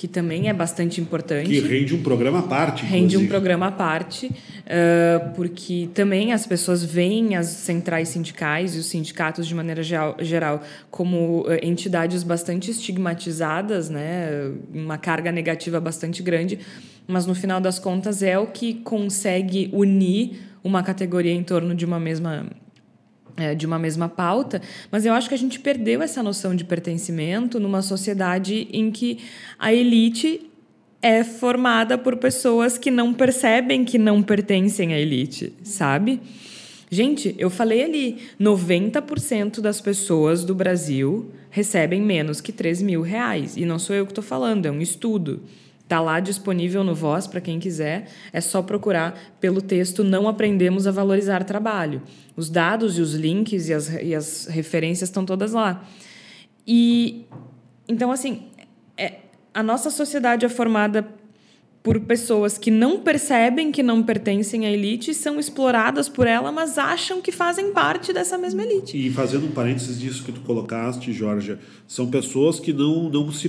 Que 0.00 0.08
também 0.08 0.48
é 0.48 0.52
bastante 0.54 0.98
importante. 0.98 1.50
Que 1.50 1.60
rende 1.60 1.94
um 1.94 2.02
programa 2.02 2.38
à 2.38 2.42
parte. 2.42 2.86
Rende 2.86 3.04
inclusive. 3.04 3.22
um 3.22 3.28
programa 3.28 3.66
à 3.66 3.70
parte, 3.70 4.28
uh, 4.28 5.34
porque 5.34 5.90
também 5.92 6.32
as 6.32 6.46
pessoas 6.46 6.82
veem 6.82 7.36
as 7.36 7.48
centrais 7.48 8.08
sindicais 8.08 8.74
e 8.74 8.78
os 8.78 8.86
sindicatos, 8.86 9.46
de 9.46 9.54
maneira 9.54 9.82
geral, 9.82 10.62
como 10.90 11.44
entidades 11.62 12.22
bastante 12.22 12.70
estigmatizadas, 12.70 13.90
né? 13.90 14.50
uma 14.72 14.96
carga 14.96 15.30
negativa 15.30 15.78
bastante 15.78 16.22
grande, 16.22 16.58
mas 17.06 17.26
no 17.26 17.34
final 17.34 17.60
das 17.60 17.78
contas 17.78 18.22
é 18.22 18.38
o 18.38 18.46
que 18.46 18.72
consegue 18.72 19.68
unir 19.70 20.40
uma 20.64 20.82
categoria 20.82 21.34
em 21.34 21.42
torno 21.42 21.74
de 21.74 21.84
uma 21.84 22.00
mesma 22.00 22.46
de 23.56 23.66
uma 23.66 23.78
mesma 23.78 24.08
pauta, 24.08 24.60
mas 24.90 25.04
eu 25.04 25.12
acho 25.12 25.28
que 25.28 25.34
a 25.34 25.38
gente 25.38 25.58
perdeu 25.58 26.02
essa 26.02 26.22
noção 26.22 26.54
de 26.54 26.64
pertencimento 26.64 27.58
numa 27.58 27.82
sociedade 27.82 28.68
em 28.72 28.90
que 28.90 29.18
a 29.58 29.72
elite 29.72 30.50
é 31.02 31.24
formada 31.24 31.96
por 31.96 32.16
pessoas 32.16 32.76
que 32.76 32.90
não 32.90 33.14
percebem 33.14 33.84
que 33.84 33.98
não 33.98 34.22
pertencem 34.22 34.92
à 34.92 34.98
elite, 34.98 35.52
sabe? 35.62 36.20
Gente, 36.90 37.34
eu 37.38 37.48
falei 37.48 37.84
ali, 37.84 38.18
90% 38.40 39.60
das 39.60 39.80
pessoas 39.80 40.44
do 40.44 40.54
Brasil 40.54 41.30
recebem 41.48 42.02
menos 42.02 42.40
que 42.40 42.52
3 42.52 42.82
mil 42.82 43.00
reais. 43.00 43.56
E 43.56 43.64
não 43.64 43.78
sou 43.78 43.94
eu 43.94 44.04
que 44.04 44.10
estou 44.10 44.24
falando, 44.24 44.66
é 44.66 44.70
um 44.70 44.80
estudo. 44.80 45.40
Está 45.90 46.00
lá 46.00 46.20
disponível 46.20 46.84
no 46.84 46.94
Voz 46.94 47.26
para 47.26 47.40
quem 47.40 47.58
quiser. 47.58 48.06
É 48.32 48.40
só 48.40 48.62
procurar 48.62 49.18
pelo 49.40 49.60
texto 49.60 50.04
Não 50.04 50.28
Aprendemos 50.28 50.86
a 50.86 50.92
Valorizar 50.92 51.42
Trabalho. 51.42 52.00
Os 52.36 52.48
dados 52.48 52.96
e 52.96 53.00
os 53.00 53.14
links 53.14 53.68
e 53.68 53.74
as, 53.74 53.92
e 54.00 54.14
as 54.14 54.46
referências 54.46 55.08
estão 55.08 55.24
todas 55.24 55.50
lá. 55.50 55.84
E 56.64 57.26
então, 57.88 58.12
assim, 58.12 58.44
é, 58.96 59.14
a 59.52 59.64
nossa 59.64 59.90
sociedade 59.90 60.46
é 60.46 60.48
formada 60.48 61.08
por 61.82 61.98
pessoas 61.98 62.56
que 62.56 62.70
não 62.70 63.00
percebem 63.00 63.72
que 63.72 63.82
não 63.82 64.00
pertencem 64.00 64.66
à 64.66 64.70
elite, 64.70 65.12
são 65.12 65.40
exploradas 65.40 66.08
por 66.08 66.28
ela, 66.28 66.52
mas 66.52 66.78
acham 66.78 67.20
que 67.20 67.32
fazem 67.32 67.72
parte 67.72 68.12
dessa 68.12 68.38
mesma 68.38 68.62
elite. 68.62 68.96
E 68.96 69.10
fazendo 69.10 69.46
um 69.46 69.50
parênteses 69.50 69.98
disso 69.98 70.22
que 70.22 70.30
tu 70.30 70.42
colocaste, 70.42 71.12
Jorge, 71.12 71.58
são 71.88 72.08
pessoas 72.08 72.60
que 72.60 72.72
não, 72.72 73.08
não 73.08 73.32
se 73.32 73.48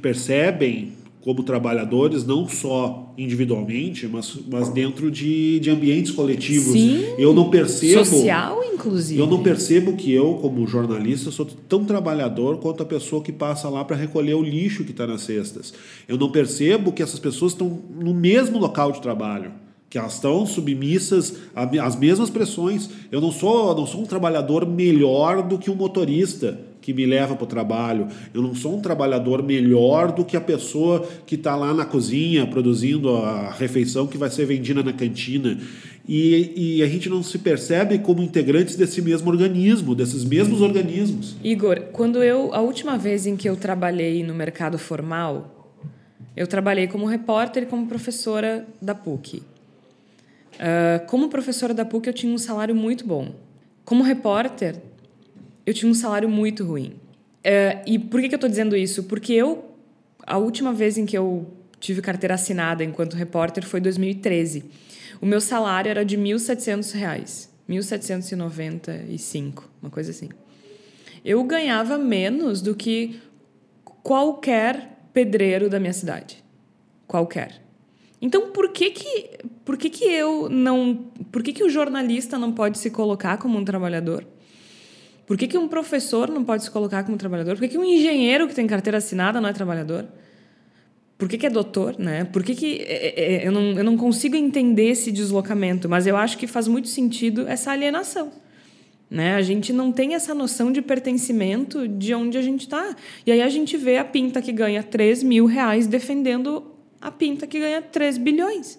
percebem 0.00 0.96
como 1.28 1.42
trabalhadores, 1.42 2.24
não 2.24 2.48
só 2.48 3.12
individualmente, 3.18 4.08
mas, 4.08 4.34
mas 4.50 4.70
dentro 4.70 5.10
de, 5.10 5.60
de 5.60 5.68
ambientes 5.68 6.10
coletivos. 6.10 6.72
Sim, 6.72 7.04
eu 7.18 7.34
não 7.34 7.50
percebo. 7.50 8.02
Social, 8.02 8.64
inclusive. 8.64 9.20
Eu 9.20 9.26
não 9.26 9.42
percebo 9.42 9.92
que 9.92 10.10
eu, 10.10 10.38
como 10.40 10.66
jornalista, 10.66 11.30
sou 11.30 11.44
tão 11.44 11.84
trabalhador 11.84 12.56
quanto 12.56 12.82
a 12.82 12.86
pessoa 12.86 13.22
que 13.22 13.30
passa 13.30 13.68
lá 13.68 13.84
para 13.84 13.94
recolher 13.94 14.32
o 14.32 14.42
lixo 14.42 14.84
que 14.84 14.90
está 14.90 15.06
nas 15.06 15.20
cestas. 15.20 15.74
Eu 16.08 16.16
não 16.16 16.30
percebo 16.30 16.92
que 16.92 17.02
essas 17.02 17.20
pessoas 17.20 17.52
estão 17.52 17.78
no 17.94 18.14
mesmo 18.14 18.58
local 18.58 18.90
de 18.90 19.02
trabalho 19.02 19.52
que 19.90 19.98
elas 19.98 20.14
estão 20.14 20.44
submissas 20.46 21.36
às 21.54 21.96
mesmas 21.96 22.28
pressões. 22.28 22.88
Eu 23.10 23.20
não 23.20 23.32
sou, 23.32 23.74
não 23.74 23.86
sou 23.86 24.02
um 24.02 24.06
trabalhador 24.06 24.66
melhor 24.66 25.42
do 25.42 25.58
que 25.58 25.70
um 25.70 25.74
motorista 25.74 26.58
que 26.88 26.94
me 26.94 27.04
leva 27.04 27.36
para 27.36 27.44
o 27.44 27.46
trabalho. 27.46 28.08
Eu 28.32 28.40
não 28.40 28.54
sou 28.54 28.74
um 28.74 28.80
trabalhador 28.80 29.42
melhor 29.42 30.10
do 30.10 30.24
que 30.24 30.38
a 30.38 30.40
pessoa 30.40 31.06
que 31.26 31.34
está 31.34 31.54
lá 31.54 31.74
na 31.74 31.84
cozinha 31.84 32.46
produzindo 32.46 33.14
a 33.14 33.50
refeição 33.50 34.06
que 34.06 34.16
vai 34.16 34.30
ser 34.30 34.46
vendida 34.46 34.82
na 34.82 34.94
cantina. 34.94 35.58
E, 36.08 36.78
e, 36.78 36.82
a 36.82 36.86
gente 36.86 37.10
não 37.10 37.22
se 37.22 37.36
percebe 37.40 37.98
como 37.98 38.22
integrantes 38.22 38.74
desse 38.74 39.02
mesmo 39.02 39.28
organismo, 39.28 39.94
desses 39.94 40.24
mesmos 40.24 40.62
organismos. 40.62 41.36
Igor, 41.44 41.78
quando 41.92 42.22
eu 42.22 42.54
a 42.54 42.60
última 42.62 42.96
vez 42.96 43.26
em 43.26 43.36
que 43.36 43.46
eu 43.46 43.54
trabalhei 43.54 44.24
no 44.24 44.34
mercado 44.34 44.78
formal, 44.78 45.74
eu 46.34 46.46
trabalhei 46.46 46.86
como 46.86 47.04
repórter 47.04 47.64
e 47.64 47.66
como 47.66 47.86
professora 47.86 48.66
da 48.80 48.94
PUC. 48.94 49.42
Uh, 50.54 51.06
como 51.06 51.28
professora 51.28 51.74
da 51.74 51.84
PUC, 51.84 52.06
eu 52.06 52.14
tinha 52.14 52.32
um 52.32 52.38
salário 52.38 52.74
muito 52.74 53.06
bom. 53.06 53.34
Como 53.84 54.02
repórter, 54.02 54.76
eu 55.68 55.74
tinha 55.74 55.90
um 55.90 55.94
salário 55.94 56.30
muito 56.30 56.64
ruim. 56.64 56.94
Uh, 57.44 57.82
e 57.86 57.98
por 57.98 58.22
que, 58.22 58.28
que 58.28 58.34
eu 58.34 58.38
estou 58.38 58.48
dizendo 58.48 58.74
isso? 58.74 59.02
Porque 59.04 59.34
eu, 59.34 59.66
a 60.26 60.38
última 60.38 60.72
vez 60.72 60.96
em 60.96 61.04
que 61.04 61.16
eu 61.16 61.46
tive 61.78 62.00
carteira 62.00 62.36
assinada 62.36 62.82
enquanto 62.82 63.12
repórter 63.12 63.66
foi 63.66 63.78
2013. 63.78 64.64
O 65.20 65.26
meu 65.26 65.42
salário 65.42 65.90
era 65.90 66.06
de 66.06 66.16
R$ 66.16 66.22
1.700, 66.22 67.48
1.795, 67.68 69.64
uma 69.82 69.90
coisa 69.90 70.10
assim. 70.10 70.30
Eu 71.22 71.44
ganhava 71.44 71.98
menos 71.98 72.62
do 72.62 72.74
que 72.74 73.20
qualquer 73.84 74.98
pedreiro 75.12 75.68
da 75.68 75.78
minha 75.78 75.92
cidade. 75.92 76.42
Qualquer. 77.06 77.60
Então, 78.22 78.52
por 78.52 78.72
que 78.72 78.90
que, 78.90 79.30
por 79.66 79.76
que, 79.76 79.90
que 79.90 80.06
eu 80.06 80.48
não. 80.48 81.10
Por 81.30 81.42
que, 81.42 81.52
que 81.52 81.62
o 81.62 81.68
jornalista 81.68 82.38
não 82.38 82.52
pode 82.52 82.78
se 82.78 82.90
colocar 82.90 83.36
como 83.36 83.58
um 83.58 83.64
trabalhador? 83.66 84.26
Por 85.28 85.36
que, 85.36 85.46
que 85.46 85.58
um 85.58 85.68
professor 85.68 86.30
não 86.30 86.42
pode 86.42 86.64
se 86.64 86.70
colocar 86.70 87.04
como 87.04 87.18
trabalhador? 87.18 87.54
Por 87.54 87.60
que, 87.60 87.68
que 87.68 87.76
um 87.78 87.84
engenheiro 87.84 88.48
que 88.48 88.54
tem 88.54 88.66
carteira 88.66 88.96
assinada 88.96 89.38
não 89.42 89.50
é 89.50 89.52
trabalhador? 89.52 90.06
Por 91.18 91.28
que, 91.28 91.36
que 91.36 91.44
é 91.44 91.50
doutor, 91.50 91.98
né? 91.98 92.24
Por 92.24 92.42
que, 92.42 92.54
que 92.54 92.76
é, 92.80 93.08
é, 93.08 93.34
é, 93.34 93.46
eu, 93.46 93.52
não, 93.52 93.62
eu 93.72 93.84
não 93.84 93.94
consigo 93.94 94.36
entender 94.36 94.88
esse 94.88 95.12
deslocamento? 95.12 95.86
Mas 95.86 96.06
eu 96.06 96.16
acho 96.16 96.38
que 96.38 96.46
faz 96.46 96.66
muito 96.66 96.88
sentido 96.88 97.46
essa 97.46 97.72
alienação. 97.72 98.32
Né? 99.10 99.34
A 99.34 99.42
gente 99.42 99.70
não 99.70 99.92
tem 99.92 100.14
essa 100.14 100.34
noção 100.34 100.72
de 100.72 100.80
pertencimento 100.80 101.86
de 101.86 102.14
onde 102.14 102.38
a 102.38 102.42
gente 102.42 102.62
está. 102.62 102.96
E 103.26 103.30
aí 103.30 103.42
a 103.42 103.50
gente 103.50 103.76
vê 103.76 103.98
a 103.98 104.06
pinta 104.06 104.40
que 104.40 104.50
ganha 104.50 104.82
3 104.82 105.22
mil 105.22 105.44
reais 105.44 105.86
defendendo 105.86 106.72
a 107.02 107.10
pinta 107.10 107.46
que 107.46 107.60
ganha 107.60 107.82
3 107.82 108.16
bilhões. 108.16 108.78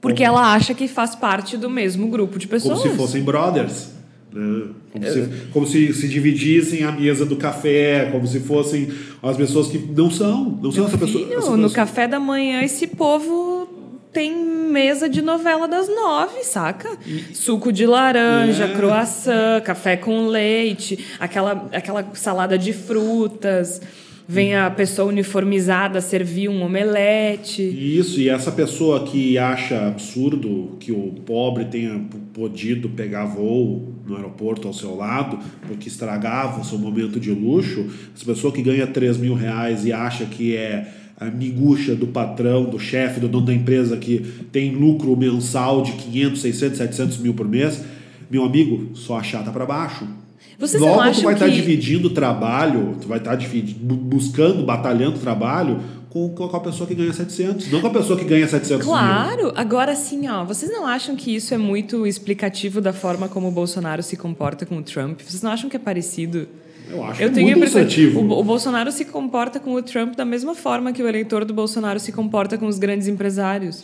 Porque 0.00 0.24
como... 0.24 0.38
ela 0.38 0.54
acha 0.54 0.74
que 0.74 0.86
faz 0.86 1.16
parte 1.16 1.56
do 1.56 1.68
mesmo 1.68 2.06
grupo 2.06 2.38
de 2.38 2.46
pessoas. 2.46 2.78
Como 2.78 2.92
se 2.92 2.96
fossem 2.96 3.24
brothers. 3.24 3.93
Né? 4.34 4.66
Como, 4.92 5.06
se, 5.06 5.28
como 5.52 5.66
se 5.66 5.94
se 5.94 6.08
dividissem 6.08 6.82
a 6.82 6.90
mesa 6.90 7.24
do 7.24 7.36
café, 7.36 8.08
como 8.10 8.26
se 8.26 8.40
fossem 8.40 8.88
as 9.22 9.36
pessoas 9.36 9.68
que 9.68 9.78
não 9.78 10.10
são, 10.10 10.58
não 10.60 10.72
são 10.72 10.86
essa 10.86 10.98
pessoa. 10.98 11.56
no 11.56 11.70
café 11.70 12.08
da 12.08 12.18
manhã, 12.18 12.60
esse 12.62 12.88
povo 12.88 13.68
tem 14.12 14.34
mesa 14.34 15.08
de 15.08 15.22
novela 15.22 15.68
das 15.68 15.88
nove, 15.88 16.42
saca? 16.44 16.88
Suco 17.32 17.72
de 17.72 17.86
laranja, 17.86 18.64
É. 18.64 18.74
croissant, 18.74 19.60
café 19.64 19.96
com 19.96 20.26
leite, 20.26 20.98
aquela, 21.20 21.68
aquela 21.72 22.08
salada 22.14 22.58
de 22.58 22.72
frutas. 22.72 23.80
Vem 24.26 24.56
a 24.56 24.70
pessoa 24.70 25.08
uniformizada 25.08 26.00
servir 26.00 26.48
um 26.48 26.62
omelete. 26.62 27.62
Isso, 27.62 28.18
e 28.20 28.28
essa 28.30 28.50
pessoa 28.50 29.04
que 29.04 29.36
acha 29.36 29.88
absurdo 29.88 30.76
que 30.80 30.90
o 30.90 31.12
pobre 31.26 31.66
tenha 31.66 32.00
podido 32.32 32.88
pegar 32.88 33.26
voo 33.26 33.94
no 34.06 34.16
aeroporto 34.16 34.66
ao 34.66 34.72
seu 34.72 34.96
lado, 34.96 35.38
porque 35.66 35.88
estragava 35.88 36.60
o 36.60 36.64
seu 36.64 36.78
momento 36.78 37.20
de 37.20 37.30
luxo, 37.30 37.86
essa 38.14 38.24
pessoa 38.24 38.52
que 38.52 38.62
ganha 38.62 38.86
3 38.86 39.18
mil 39.18 39.34
reais 39.34 39.84
e 39.84 39.92
acha 39.92 40.24
que 40.24 40.56
é 40.56 40.88
a 41.18 41.26
miguxa 41.26 41.94
do 41.94 42.06
patrão, 42.06 42.64
do 42.64 42.78
chefe, 42.78 43.20
do 43.20 43.28
dono 43.28 43.46
da 43.46 43.54
empresa 43.54 43.96
que 43.96 44.20
tem 44.50 44.74
lucro 44.74 45.16
mensal 45.16 45.82
de 45.82 45.92
500, 45.92 46.40
600, 46.40 46.78
700 46.78 47.18
mil 47.18 47.34
por 47.34 47.46
mês, 47.46 47.84
meu 48.30 48.42
amigo, 48.42 48.96
só 48.96 49.22
chata 49.22 49.50
para 49.50 49.66
baixo. 49.66 50.23
Vocês 50.58 50.80
Logo 50.80 50.94
não 50.96 51.02
tu 51.02 51.08
acham 51.10 51.24
vai 51.24 51.34
estar 51.34 51.46
que- 51.46 51.52
dividindo 51.52 52.10
trabalho, 52.10 52.96
tu 53.00 53.08
vai 53.08 53.18
estar 53.18 53.34
dividi- 53.34 53.74
bu- 53.74 53.96
buscando, 53.96 54.64
batalhando 54.64 55.18
trabalho 55.18 55.80
com, 56.10 56.28
com 56.30 56.44
a 56.44 56.60
pessoa 56.60 56.86
que 56.86 56.94
ganha 56.94 57.12
700, 57.12 57.70
não 57.72 57.80
com 57.80 57.88
a 57.88 57.90
pessoa 57.90 58.16
que 58.18 58.24
ganha 58.24 58.46
700 58.46 58.86
mil. 58.86 58.94
Claro, 58.94 59.52
agora 59.56 59.94
sim, 59.96 60.28
ó, 60.28 60.44
vocês 60.44 60.70
não 60.70 60.86
acham 60.86 61.16
que 61.16 61.34
isso 61.34 61.52
é 61.52 61.58
muito 61.58 62.06
explicativo 62.06 62.80
da 62.80 62.92
forma 62.92 63.28
como 63.28 63.48
o 63.48 63.50
Bolsonaro 63.50 64.02
se 64.02 64.16
comporta 64.16 64.64
com 64.64 64.76
o 64.78 64.82
Trump? 64.82 65.20
Vocês 65.20 65.42
não 65.42 65.50
acham 65.50 65.68
que 65.68 65.76
é 65.76 65.80
parecido? 65.80 66.46
Eu 66.88 67.02
acho 67.02 67.20
Eu 67.22 67.28
que 67.30 67.34
tenho 67.34 67.46
a 67.48 67.50
muito 67.56 67.62
ilustrativo. 67.62 68.20
o, 68.20 68.40
o 68.40 68.44
Bolsonaro 68.44 68.92
se 68.92 69.06
comporta 69.06 69.58
com 69.58 69.72
o 69.72 69.82
Trump 69.82 70.14
da 70.14 70.24
mesma 70.24 70.54
forma 70.54 70.92
que 70.92 71.02
o 71.02 71.08
eleitor 71.08 71.44
do 71.44 71.52
Bolsonaro 71.54 71.98
se 71.98 72.12
comporta 72.12 72.56
com 72.58 72.66
os 72.66 72.78
grandes 72.78 73.08
empresários. 73.08 73.82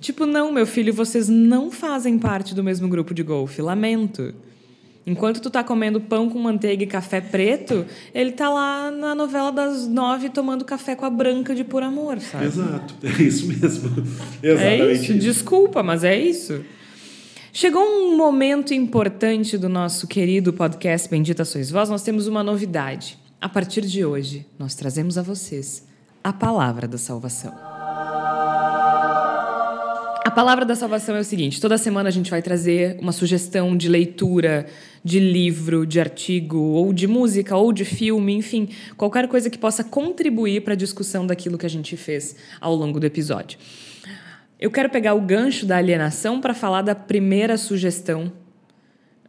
Tipo, 0.00 0.26
não, 0.26 0.52
meu 0.52 0.66
filho, 0.66 0.92
vocês 0.92 1.28
não 1.28 1.70
fazem 1.70 2.18
parte 2.18 2.54
do 2.54 2.62
mesmo 2.62 2.86
grupo 2.88 3.12
de 3.14 3.22
golfe. 3.22 3.60
Lamento. 3.62 4.34
Enquanto 5.06 5.40
tu 5.40 5.48
tá 5.48 5.62
comendo 5.62 6.00
pão 6.00 6.28
com 6.28 6.38
manteiga 6.40 6.82
e 6.82 6.86
café 6.86 7.20
preto, 7.20 7.86
ele 8.12 8.32
tá 8.32 8.48
lá 8.50 8.90
na 8.90 9.14
novela 9.14 9.52
das 9.52 9.86
nove 9.86 10.28
tomando 10.28 10.64
café 10.64 10.96
com 10.96 11.04
a 11.04 11.10
branca 11.10 11.54
de 11.54 11.62
por 11.62 11.84
amor, 11.84 12.18
sabe? 12.20 12.46
Exato, 12.46 12.94
é 13.06 13.22
isso 13.22 13.46
mesmo. 13.46 14.04
É 14.42 14.48
Exatamente 14.48 15.02
isso, 15.02 15.14
desculpa, 15.14 15.80
mas 15.82 16.02
é 16.02 16.18
isso. 16.18 16.64
Chegou 17.52 17.82
um 17.82 18.16
momento 18.16 18.74
importante 18.74 19.56
do 19.56 19.68
nosso 19.68 20.08
querido 20.08 20.52
podcast 20.52 21.08
Bendita 21.08 21.44
Sois 21.44 21.70
Vós. 21.70 21.88
Nós 21.88 22.02
temos 22.02 22.26
uma 22.26 22.42
novidade. 22.42 23.16
A 23.40 23.48
partir 23.48 23.82
de 23.82 24.04
hoje, 24.04 24.44
nós 24.58 24.74
trazemos 24.74 25.16
a 25.16 25.22
vocês 25.22 25.86
a 26.22 26.32
palavra 26.32 26.88
da 26.88 26.98
salvação. 26.98 27.65
Palavra 30.36 30.66
da 30.66 30.74
salvação 30.74 31.16
é 31.16 31.20
o 31.20 31.24
seguinte: 31.24 31.58
toda 31.58 31.78
semana 31.78 32.10
a 32.10 32.12
gente 32.12 32.30
vai 32.30 32.42
trazer 32.42 32.98
uma 33.00 33.10
sugestão 33.10 33.74
de 33.74 33.88
leitura, 33.88 34.66
de 35.02 35.18
livro, 35.18 35.86
de 35.86 35.98
artigo, 35.98 36.58
ou 36.58 36.92
de 36.92 37.06
música, 37.06 37.56
ou 37.56 37.72
de 37.72 37.86
filme, 37.86 38.34
enfim, 38.34 38.68
qualquer 38.98 39.28
coisa 39.28 39.48
que 39.48 39.56
possa 39.56 39.82
contribuir 39.82 40.60
para 40.60 40.74
a 40.74 40.76
discussão 40.76 41.26
daquilo 41.26 41.56
que 41.56 41.64
a 41.64 41.70
gente 41.70 41.96
fez 41.96 42.36
ao 42.60 42.74
longo 42.74 43.00
do 43.00 43.06
episódio. 43.06 43.58
Eu 44.60 44.70
quero 44.70 44.90
pegar 44.90 45.14
o 45.14 45.22
gancho 45.22 45.64
da 45.64 45.78
alienação 45.78 46.38
para 46.38 46.52
falar 46.52 46.82
da 46.82 46.94
primeira 46.94 47.56
sugestão. 47.56 48.30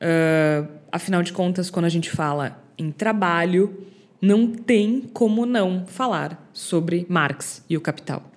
Ah, 0.02 0.68
afinal 0.92 1.24
de 1.24 1.32
contas, 1.32 1.70
quando 1.70 1.86
a 1.86 1.90
gente 1.90 2.12
fala 2.12 2.62
em 2.78 2.92
trabalho, 2.92 3.88
não 4.22 4.46
tem 4.46 5.10
como 5.14 5.46
não 5.46 5.86
falar 5.88 6.50
sobre 6.52 7.06
Marx 7.08 7.64
e 7.70 7.78
o 7.78 7.82
Capital. 7.82 8.30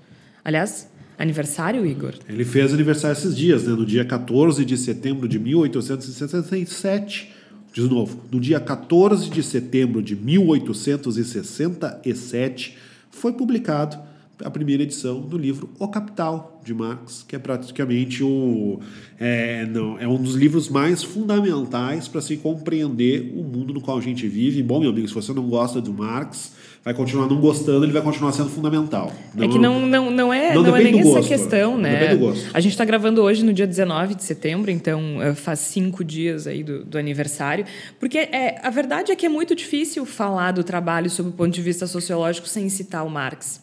Aliás, 0.44 0.89
aniversário, 1.20 1.86
Igor? 1.86 2.14
Ele 2.28 2.44
fez 2.44 2.72
aniversário 2.72 3.16
esses 3.16 3.36
dias, 3.36 3.64
né? 3.64 3.74
no 3.74 3.84
dia 3.84 4.04
14 4.04 4.64
de 4.64 4.78
setembro 4.78 5.28
de 5.28 5.38
1867. 5.38 7.32
De 7.72 7.82
novo, 7.82 8.22
no 8.32 8.40
dia 8.40 8.58
14 8.58 9.30
de 9.30 9.40
setembro 9.42 10.02
de 10.02 10.16
1867 10.16 12.76
foi 13.10 13.32
publicado 13.32 13.96
a 14.42 14.50
primeira 14.50 14.82
edição 14.82 15.20
do 15.20 15.36
livro 15.36 15.68
O 15.78 15.86
Capital 15.86 16.62
de 16.64 16.72
Marx, 16.72 17.22
que 17.28 17.36
é 17.36 17.38
praticamente 17.38 18.24
o 18.24 18.80
é, 19.18 19.66
não, 19.66 19.98
é 19.98 20.08
um 20.08 20.16
dos 20.20 20.34
livros 20.34 20.70
mais 20.70 21.02
fundamentais 21.02 22.08
para 22.08 22.22
se 22.22 22.38
compreender 22.38 23.34
o 23.36 23.44
mundo 23.44 23.74
no 23.74 23.80
qual 23.80 23.98
a 23.98 24.00
gente 24.00 24.26
vive. 24.26 24.62
Bom, 24.62 24.80
meu 24.80 24.90
amigo, 24.90 25.06
se 25.06 25.14
você 25.14 25.32
não 25.32 25.48
gosta 25.48 25.80
do 25.80 25.92
Marx, 25.92 26.54
vai 26.84 26.94
continuar 26.94 27.26
não 27.26 27.40
gostando, 27.40 27.84
ele 27.84 27.92
vai 27.92 28.02
continuar 28.02 28.32
sendo 28.32 28.48
fundamental. 28.48 29.12
é 29.38 29.48
que 29.48 29.58
não, 29.58 29.86
não, 29.86 30.10
não 30.10 30.32
é, 30.32 30.54
não 30.54 30.62
não 30.62 30.76
é 30.76 30.82
nem 30.82 31.00
essa 31.00 31.10
gosto, 31.10 31.28
questão, 31.28 31.72
não 31.72 31.80
né? 31.80 32.18
A 32.54 32.60
gente 32.60 32.72
está 32.72 32.84
gravando 32.84 33.22
hoje 33.22 33.44
no 33.44 33.52
dia 33.52 33.66
19 33.66 34.14
de 34.14 34.24
setembro, 34.24 34.70
então 34.70 35.22
eh, 35.22 35.34
faz 35.34 35.58
cinco 35.60 36.02
dias 36.02 36.46
aí 36.46 36.62
do, 36.64 36.84
do 36.84 36.96
aniversário. 36.98 37.66
Porque 37.98 38.18
é, 38.18 38.58
a 38.62 38.70
verdade 38.70 39.12
é 39.12 39.16
que 39.16 39.26
é 39.26 39.28
muito 39.28 39.54
difícil 39.54 40.06
falar 40.06 40.52
do 40.52 40.64
trabalho 40.64 41.10
sob 41.10 41.28
o 41.28 41.32
ponto 41.32 41.50
de 41.50 41.62
vista 41.62 41.86
sociológico 41.86 42.48
sem 42.48 42.68
citar 42.68 43.04
o 43.04 43.10
Marx. 43.10 43.62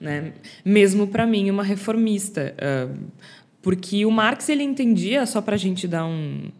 Né? 0.00 0.32
Mesmo 0.64 1.06
para 1.06 1.26
mim, 1.26 1.50
uma 1.50 1.62
reformista. 1.62 2.54
ah, 2.58 2.88
porque 3.64 4.04
o 4.04 4.10
Marx 4.10 4.50
ele 4.50 4.62
entendia, 4.62 5.24
só 5.24 5.40
para 5.40 5.54
a 5.54 5.58
gente 5.58 5.88
dar 5.88 6.04
um. 6.04 6.50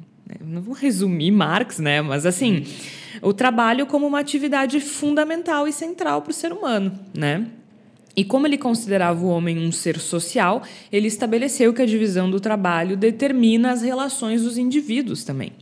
Não 0.41 0.63
vou 0.63 0.75
resumir 0.75 1.31
Marx, 1.31 1.79
né? 1.79 2.01
Mas 2.01 2.25
assim, 2.27 2.65
o 3.23 3.33
trabalho 3.33 3.87
como 3.87 4.07
uma 4.07 4.21
atividade 4.21 4.81
fundamental 4.81 5.69
e 5.69 5.73
central 5.73 6.23
para 6.23 6.31
o 6.31 6.35
ser 6.35 6.53
humano, 6.53 6.99
né? 7.15 7.47
E 8.17 8.25
como 8.25 8.47
ele 8.47 8.57
considerava 8.57 9.25
o 9.25 9.29
homem 9.29 9.59
um 9.59 9.73
ser 9.73 9.99
social, 9.99 10.63
ele 10.93 11.09
estabeleceu 11.09 11.75
que 11.75 11.83
a 11.83 11.87
divisão 11.87 12.31
do 12.31 12.39
trabalho 12.39 12.97
determina 12.97 13.73
as 13.73 13.83
relações 13.83 14.43
dos 14.43 14.57
indivíduos 14.57 15.25
também. 15.25 15.53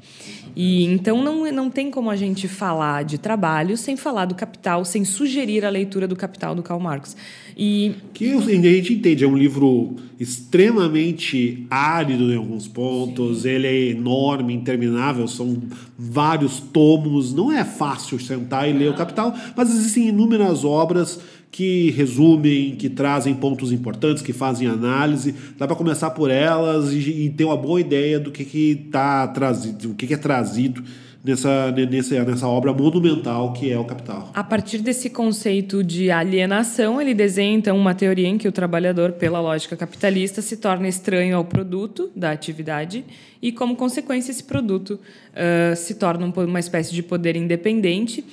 E 0.54 0.84
então 0.84 1.22
não, 1.22 1.50
não 1.50 1.70
tem 1.70 1.90
como 1.90 2.10
a 2.10 2.16
gente 2.16 2.46
falar 2.46 3.04
de 3.04 3.18
trabalho 3.18 3.76
sem 3.76 3.96
falar 3.96 4.26
do 4.26 4.34
capital, 4.34 4.84
sem 4.84 5.04
sugerir 5.04 5.64
a 5.64 5.70
leitura 5.70 6.06
do 6.06 6.14
capital 6.14 6.54
do 6.54 6.62
Karl 6.62 6.80
Marx. 6.80 7.16
E 7.56 7.94
Que 8.14 8.32
a 8.32 8.40
gente 8.40 8.94
entende, 8.94 9.24
é 9.24 9.28
um 9.28 9.36
livro 9.36 9.96
extremamente 10.18 11.66
árido 11.70 12.32
em 12.32 12.36
alguns 12.36 12.68
pontos, 12.68 13.44
ele 13.44 13.66
é 13.66 13.90
enorme, 13.90 14.54
interminável, 14.54 15.26
são 15.26 15.60
vários 15.98 16.60
tomos, 16.60 17.34
não 17.34 17.50
é 17.50 17.64
fácil 17.64 18.20
sentar 18.20 18.68
e 18.68 18.72
ler 18.72 18.90
o 18.90 18.94
Capital, 18.94 19.34
mas 19.56 19.70
existem 19.70 20.08
inúmeras 20.08 20.64
obras 20.64 21.20
que 21.52 21.90
resumem, 21.90 22.74
que 22.76 22.88
trazem 22.88 23.34
pontos 23.34 23.70
importantes, 23.70 24.22
que 24.22 24.32
fazem 24.32 24.66
análise, 24.66 25.34
dá 25.58 25.66
para 25.66 25.76
começar 25.76 26.10
por 26.10 26.30
elas 26.30 26.90
e, 26.94 27.26
e 27.26 27.30
ter 27.30 27.44
uma 27.44 27.58
boa 27.58 27.78
ideia 27.78 28.18
do 28.18 28.32
que 28.32 28.42
que 28.42 28.88
tá 28.90 29.28
trazido, 29.28 29.90
o 29.90 29.94
que, 29.94 30.06
que 30.06 30.14
é 30.14 30.16
trazido 30.16 30.82
nessa, 31.22 31.70
nessa, 31.70 32.24
nessa 32.24 32.48
obra 32.48 32.72
monumental 32.72 33.52
que 33.52 33.70
é 33.70 33.78
o 33.78 33.84
Capital. 33.84 34.30
A 34.32 34.42
partir 34.42 34.78
desse 34.78 35.10
conceito 35.10 35.84
de 35.84 36.10
alienação, 36.10 36.98
ele 36.98 37.12
desenha 37.12 37.54
então 37.54 37.76
uma 37.76 37.94
teoria 37.94 38.28
em 38.28 38.38
que 38.38 38.48
o 38.48 38.52
trabalhador, 38.52 39.12
pela 39.12 39.38
lógica 39.38 39.76
capitalista, 39.76 40.40
se 40.40 40.56
torna 40.56 40.88
estranho 40.88 41.36
ao 41.36 41.44
produto 41.44 42.10
da 42.16 42.30
atividade 42.30 43.04
e, 43.42 43.52
como 43.52 43.76
consequência, 43.76 44.30
esse 44.30 44.42
produto 44.42 44.98
ah, 45.34 45.76
se 45.76 45.96
torna 45.96 46.24
um 46.24 46.32
uma 46.44 46.60
espécie 46.60 46.94
de 46.94 47.02
poder 47.02 47.36
independente. 47.36 48.24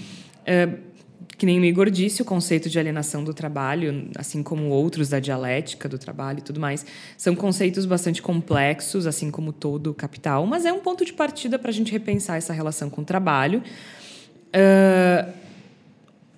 ah, 0.48 0.89
que 1.40 1.46
nem 1.46 1.60
o 1.60 1.64
Igor 1.64 1.90
disse, 1.90 2.22
o 2.22 2.26
conceito 2.26 2.70
de 2.70 2.78
alienação 2.78 3.24
do 3.24 3.34
trabalho, 3.34 4.10
assim 4.16 4.44
como 4.44 4.66
outros 4.66 5.08
da 5.08 5.20
dialética 5.20 5.88
do 5.88 5.98
trabalho 5.98 6.40
e 6.40 6.42
tudo 6.42 6.60
mais, 6.60 6.86
são 7.18 7.34
conceitos 7.34 7.86
bastante 7.86 8.22
complexos, 8.22 9.08
assim 9.08 9.32
como 9.32 9.54
todo 9.54 9.92
o 9.92 9.94
capital, 9.94 10.46
mas 10.46 10.66
é 10.66 10.74
um 10.74 10.82
ponto 10.82 11.06
de 11.06 11.14
partida 11.14 11.58
para 11.58 11.72
a 11.72 11.74
gente 11.74 11.92
repensar 11.94 12.38
essa 12.38 12.52
relação 12.52 12.90
com 12.90 13.02
o 13.02 13.06
trabalho. 13.06 13.64
Ah, 14.54 15.30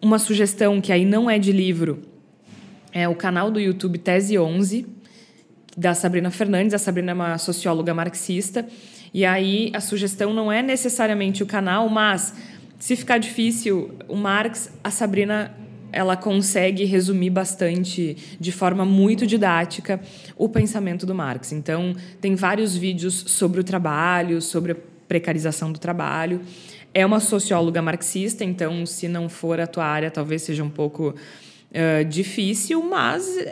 uma 0.01 0.19
sugestão 0.19 0.79
que 0.79 0.91
aí 0.91 1.03
não 1.03 1.29
é 1.29 1.39
de 1.39 1.51
livro 1.51 2.03
é 2.91 3.07
o 3.07 3.15
canal 3.15 3.49
do 3.49 3.59
YouTube 3.59 3.97
Tese 3.97 4.37
11, 4.37 4.85
da 5.77 5.93
Sabrina 5.93 6.29
Fernandes. 6.29 6.73
A 6.73 6.77
Sabrina 6.77 7.11
é 7.11 7.13
uma 7.13 7.37
socióloga 7.37 7.93
marxista. 7.93 8.67
E 9.13 9.25
aí 9.25 9.71
a 9.73 9.79
sugestão 9.79 10.33
não 10.33 10.51
é 10.51 10.61
necessariamente 10.61 11.43
o 11.43 11.45
canal, 11.45 11.89
mas 11.89 12.33
se 12.81 12.95
ficar 12.95 13.19
difícil, 13.19 13.91
o 14.07 14.15
Marx, 14.15 14.71
a 14.83 14.89
Sabrina 14.89 15.55
ela 15.91 16.17
consegue 16.17 16.83
resumir 16.83 17.29
bastante, 17.29 18.17
de 18.39 18.51
forma 18.51 18.83
muito 18.83 19.27
didática, 19.27 20.01
o 20.35 20.49
pensamento 20.49 21.05
do 21.05 21.13
Marx. 21.13 21.51
Então, 21.51 21.95
tem 22.19 22.33
vários 22.33 22.75
vídeos 22.75 23.13
sobre 23.27 23.59
o 23.59 23.63
trabalho, 23.63 24.41
sobre 24.41 24.71
a 24.71 24.75
precarização 25.07 25.71
do 25.71 25.77
trabalho. 25.77 26.41
É 26.91 27.05
uma 27.05 27.19
socióloga 27.19 27.83
marxista, 27.83 28.43
então, 28.43 28.83
se 28.87 29.07
não 29.07 29.29
for 29.29 29.59
a 29.59 29.67
tua 29.67 29.85
área, 29.85 30.09
talvez 30.09 30.41
seja 30.41 30.63
um 30.63 30.69
pouco 30.69 31.13
eh, 31.71 32.03
difícil, 32.03 32.81
mas 32.81 33.45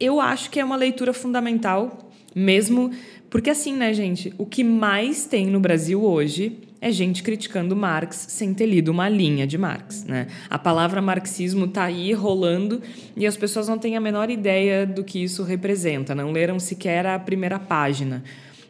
eu 0.00 0.20
acho 0.20 0.50
que 0.50 0.58
é 0.58 0.64
uma 0.64 0.76
leitura 0.76 1.12
fundamental, 1.12 2.10
mesmo 2.34 2.90
porque 3.34 3.50
assim, 3.50 3.74
né, 3.74 3.92
gente? 3.92 4.32
O 4.38 4.46
que 4.46 4.62
mais 4.62 5.26
tem 5.26 5.46
no 5.46 5.58
Brasil 5.58 6.04
hoje 6.04 6.56
é 6.84 6.92
gente 6.92 7.22
criticando 7.22 7.74
Marx 7.74 8.26
sem 8.28 8.52
ter 8.52 8.66
lido 8.66 8.90
uma 8.90 9.08
linha 9.08 9.46
de 9.46 9.56
Marx. 9.56 10.04
Né? 10.04 10.26
A 10.50 10.58
palavra 10.58 11.00
marxismo 11.00 11.64
está 11.64 11.84
aí 11.84 12.12
rolando 12.12 12.82
e 13.16 13.26
as 13.26 13.38
pessoas 13.38 13.66
não 13.66 13.78
têm 13.78 13.96
a 13.96 14.00
menor 14.00 14.28
ideia 14.28 14.86
do 14.86 15.02
que 15.02 15.24
isso 15.24 15.42
representa, 15.44 16.14
não 16.14 16.30
leram 16.30 16.58
sequer 16.58 17.06
a 17.06 17.18
primeira 17.18 17.58
página. 17.58 18.22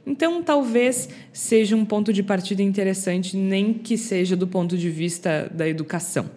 Então, 0.06 0.44
talvez 0.44 1.08
seja 1.32 1.74
um 1.74 1.84
ponto 1.84 2.12
de 2.12 2.22
partida 2.22 2.62
interessante, 2.62 3.36
nem 3.36 3.74
que 3.74 3.98
seja 3.98 4.36
do 4.36 4.46
ponto 4.46 4.78
de 4.78 4.90
vista 4.90 5.50
da 5.52 5.68
educação. 5.68 6.30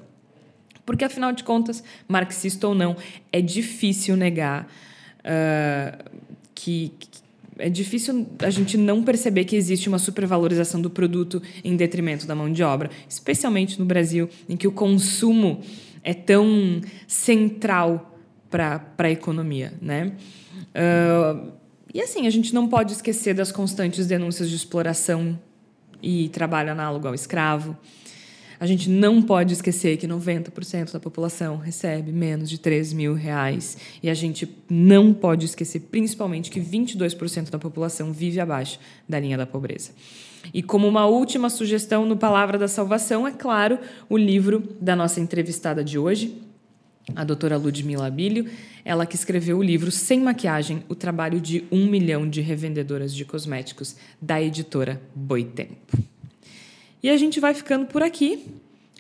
Porque, 0.84 1.06
afinal 1.06 1.32
de 1.32 1.44
contas, 1.44 1.84
marxista 2.08 2.68
ou 2.68 2.74
não, 2.74 2.98
é 3.32 3.40
difícil 3.40 4.18
negar 4.18 4.68
uh, 5.20 6.20
que, 6.56 6.92
é 7.60 7.70
difícil 7.70 8.28
a 8.40 8.50
gente 8.50 8.78
não 8.78 9.04
perceber 9.04 9.46
que 9.46 9.56
existe 9.56 9.90
uma 9.90 10.00
supervalorização 10.00 10.82
do 10.82 10.90
produto 10.90 11.42
em 11.64 11.76
detrimento 11.76 12.26
da 12.26 12.36
mão 12.36 12.52
de 12.52 12.64
obra, 12.64 12.90
especialmente 13.08 13.80
no 13.80 13.86
Brasil, 13.86 14.30
em 14.48 14.56
que 14.56 14.68
o 14.68 14.72
consumo 14.72 15.62
é 16.04 16.14
tão 16.14 16.82
central 17.08 18.20
para 18.50 18.82
a 18.98 19.10
economia. 19.10 19.74
Né? 19.82 20.14
Uh, 20.74 21.52
e 21.94 22.02
assim, 22.02 22.28
a 22.28 22.30
gente 22.30 22.54
não 22.54 22.68
pode 22.68 22.94
esquecer 22.94 23.34
das 23.34 23.52
constantes 23.52 24.08
denúncias 24.08 24.50
de 24.50 24.56
exploração 24.56 25.38
e 26.02 26.30
trabalho 26.30 26.72
análogo 26.72 27.08
ao 27.08 27.16
escravo. 27.16 27.76
A 28.60 28.66
gente 28.66 28.90
não 28.90 29.22
pode 29.22 29.54
esquecer 29.54 29.98
que 29.98 30.08
90% 30.08 30.92
da 30.92 31.00
população 31.00 31.58
recebe 31.58 32.12
menos 32.12 32.50
de 32.50 32.58
3 32.58 32.94
mil 32.94 33.14
reais. 33.14 33.78
E 34.02 34.10
a 34.10 34.14
gente 34.14 34.50
não 34.70 35.14
pode 35.14 35.46
esquecer, 35.46 35.82
principalmente, 35.92 36.50
que 36.50 36.60
22% 36.60 37.50
da 37.50 37.60
população 37.60 38.12
vive 38.12 38.40
abaixo 38.40 38.80
da 39.08 39.20
linha 39.20 39.38
da 39.38 39.46
pobreza. 39.46 39.92
E 40.54 40.64
como 40.64 40.88
uma 40.88 41.06
última 41.06 41.50
sugestão 41.50 42.06
no 42.06 42.18
Palavra 42.18 42.58
da 42.58 42.68
Salvação, 42.68 43.28
é 43.28 43.32
claro, 43.32 43.80
o 44.10 44.18
livro 44.18 44.64
da 44.82 44.96
nossa 44.96 45.20
entrevistada 45.20 45.84
de 45.84 46.00
hoje, 46.00 46.42
a 47.16 47.24
doutora 47.24 47.58
Ludmila 47.58 48.08
Abílio, 48.08 48.50
ela 48.84 49.06
que 49.06 49.16
escreveu 49.16 49.58
o 49.58 49.64
livro 49.64 49.92
Sem 49.92 50.20
Maquiagem, 50.20 50.84
o 50.90 50.96
trabalho 50.96 51.40
de 51.40 51.64
um 51.72 51.86
milhão 51.86 52.30
de 52.30 52.42
revendedoras 52.42 53.14
de 53.14 53.24
cosméticos, 53.24 53.96
da 54.22 54.42
editora 54.42 55.02
Boitempo. 55.14 55.98
E 57.08 57.10
a 57.10 57.16
gente 57.16 57.40
vai 57.40 57.54
ficando 57.54 57.86
por 57.86 58.04
aqui. 58.04 58.46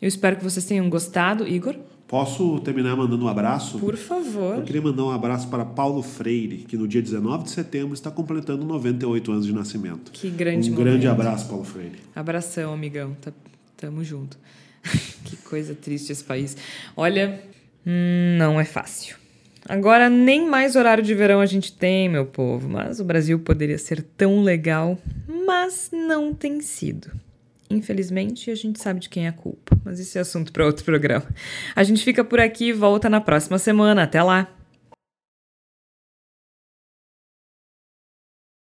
Eu 0.01 0.07
espero 0.07 0.37
que 0.37 0.43
vocês 0.45 0.63
tenham 0.63 0.89
gostado, 0.89 1.45
Igor. 1.45 1.75
Posso 2.07 2.57
terminar 2.61 2.95
mandando 2.95 3.25
um 3.25 3.27
abraço? 3.27 3.77
Por 3.79 3.97
favor. 3.97 4.59
Eu 4.59 4.63
queria 4.63 4.81
mandar 4.81 5.03
um 5.03 5.11
abraço 5.11 5.49
para 5.49 5.65
Paulo 5.65 6.01
Freire, 6.01 6.59
que 6.59 6.77
no 6.77 6.87
dia 6.87 7.01
19 7.01 7.43
de 7.43 7.49
setembro 7.49 7.93
está 7.93 8.09
completando 8.09 8.63
98 8.63 9.29
anos 9.29 9.45
de 9.45 9.51
nascimento. 9.51 10.09
Que 10.13 10.29
grande 10.29 10.69
Um 10.69 10.71
momento. 10.75 10.85
grande 10.85 11.05
abraço, 11.05 11.49
Paulo 11.49 11.65
Freire. 11.65 11.97
Abração, 12.15 12.73
amigão. 12.73 13.13
Tá, 13.19 13.33
tamo 13.75 14.01
junto. 14.05 14.39
que 15.25 15.35
coisa 15.35 15.75
triste 15.75 16.13
esse 16.13 16.23
país. 16.23 16.55
Olha, 16.95 17.43
hum, 17.85 18.37
não 18.37 18.57
é 18.57 18.63
fácil. 18.63 19.17
Agora, 19.67 20.09
nem 20.09 20.49
mais 20.49 20.77
horário 20.77 21.03
de 21.03 21.13
verão 21.13 21.41
a 21.41 21.45
gente 21.45 21.73
tem, 21.73 22.07
meu 22.07 22.25
povo, 22.25 22.69
mas 22.69 23.01
o 23.01 23.03
Brasil 23.03 23.37
poderia 23.37 23.77
ser 23.77 24.01
tão 24.01 24.43
legal, 24.43 24.97
mas 25.45 25.89
não 25.91 26.33
tem 26.33 26.61
sido. 26.61 27.11
Infelizmente, 27.69 28.49
a 28.49 28.55
gente 28.55 28.79
sabe 28.81 28.99
de 28.99 29.09
quem 29.09 29.25
é 29.25 29.29
a 29.29 29.33
culpa, 29.33 29.77
mas 29.83 29.99
isso 29.99 30.17
é 30.17 30.21
assunto 30.21 30.53
para 30.53 30.65
outro 30.65 30.85
programa. 30.85 31.25
A 31.75 31.83
gente 31.83 32.03
fica 32.03 32.23
por 32.23 32.39
aqui 32.39 32.69
e 32.69 32.73
volta 32.73 33.09
na 33.09 33.19
próxima 33.19 33.57
semana. 33.57 34.03
Até 34.03 34.23
lá! 34.23 34.56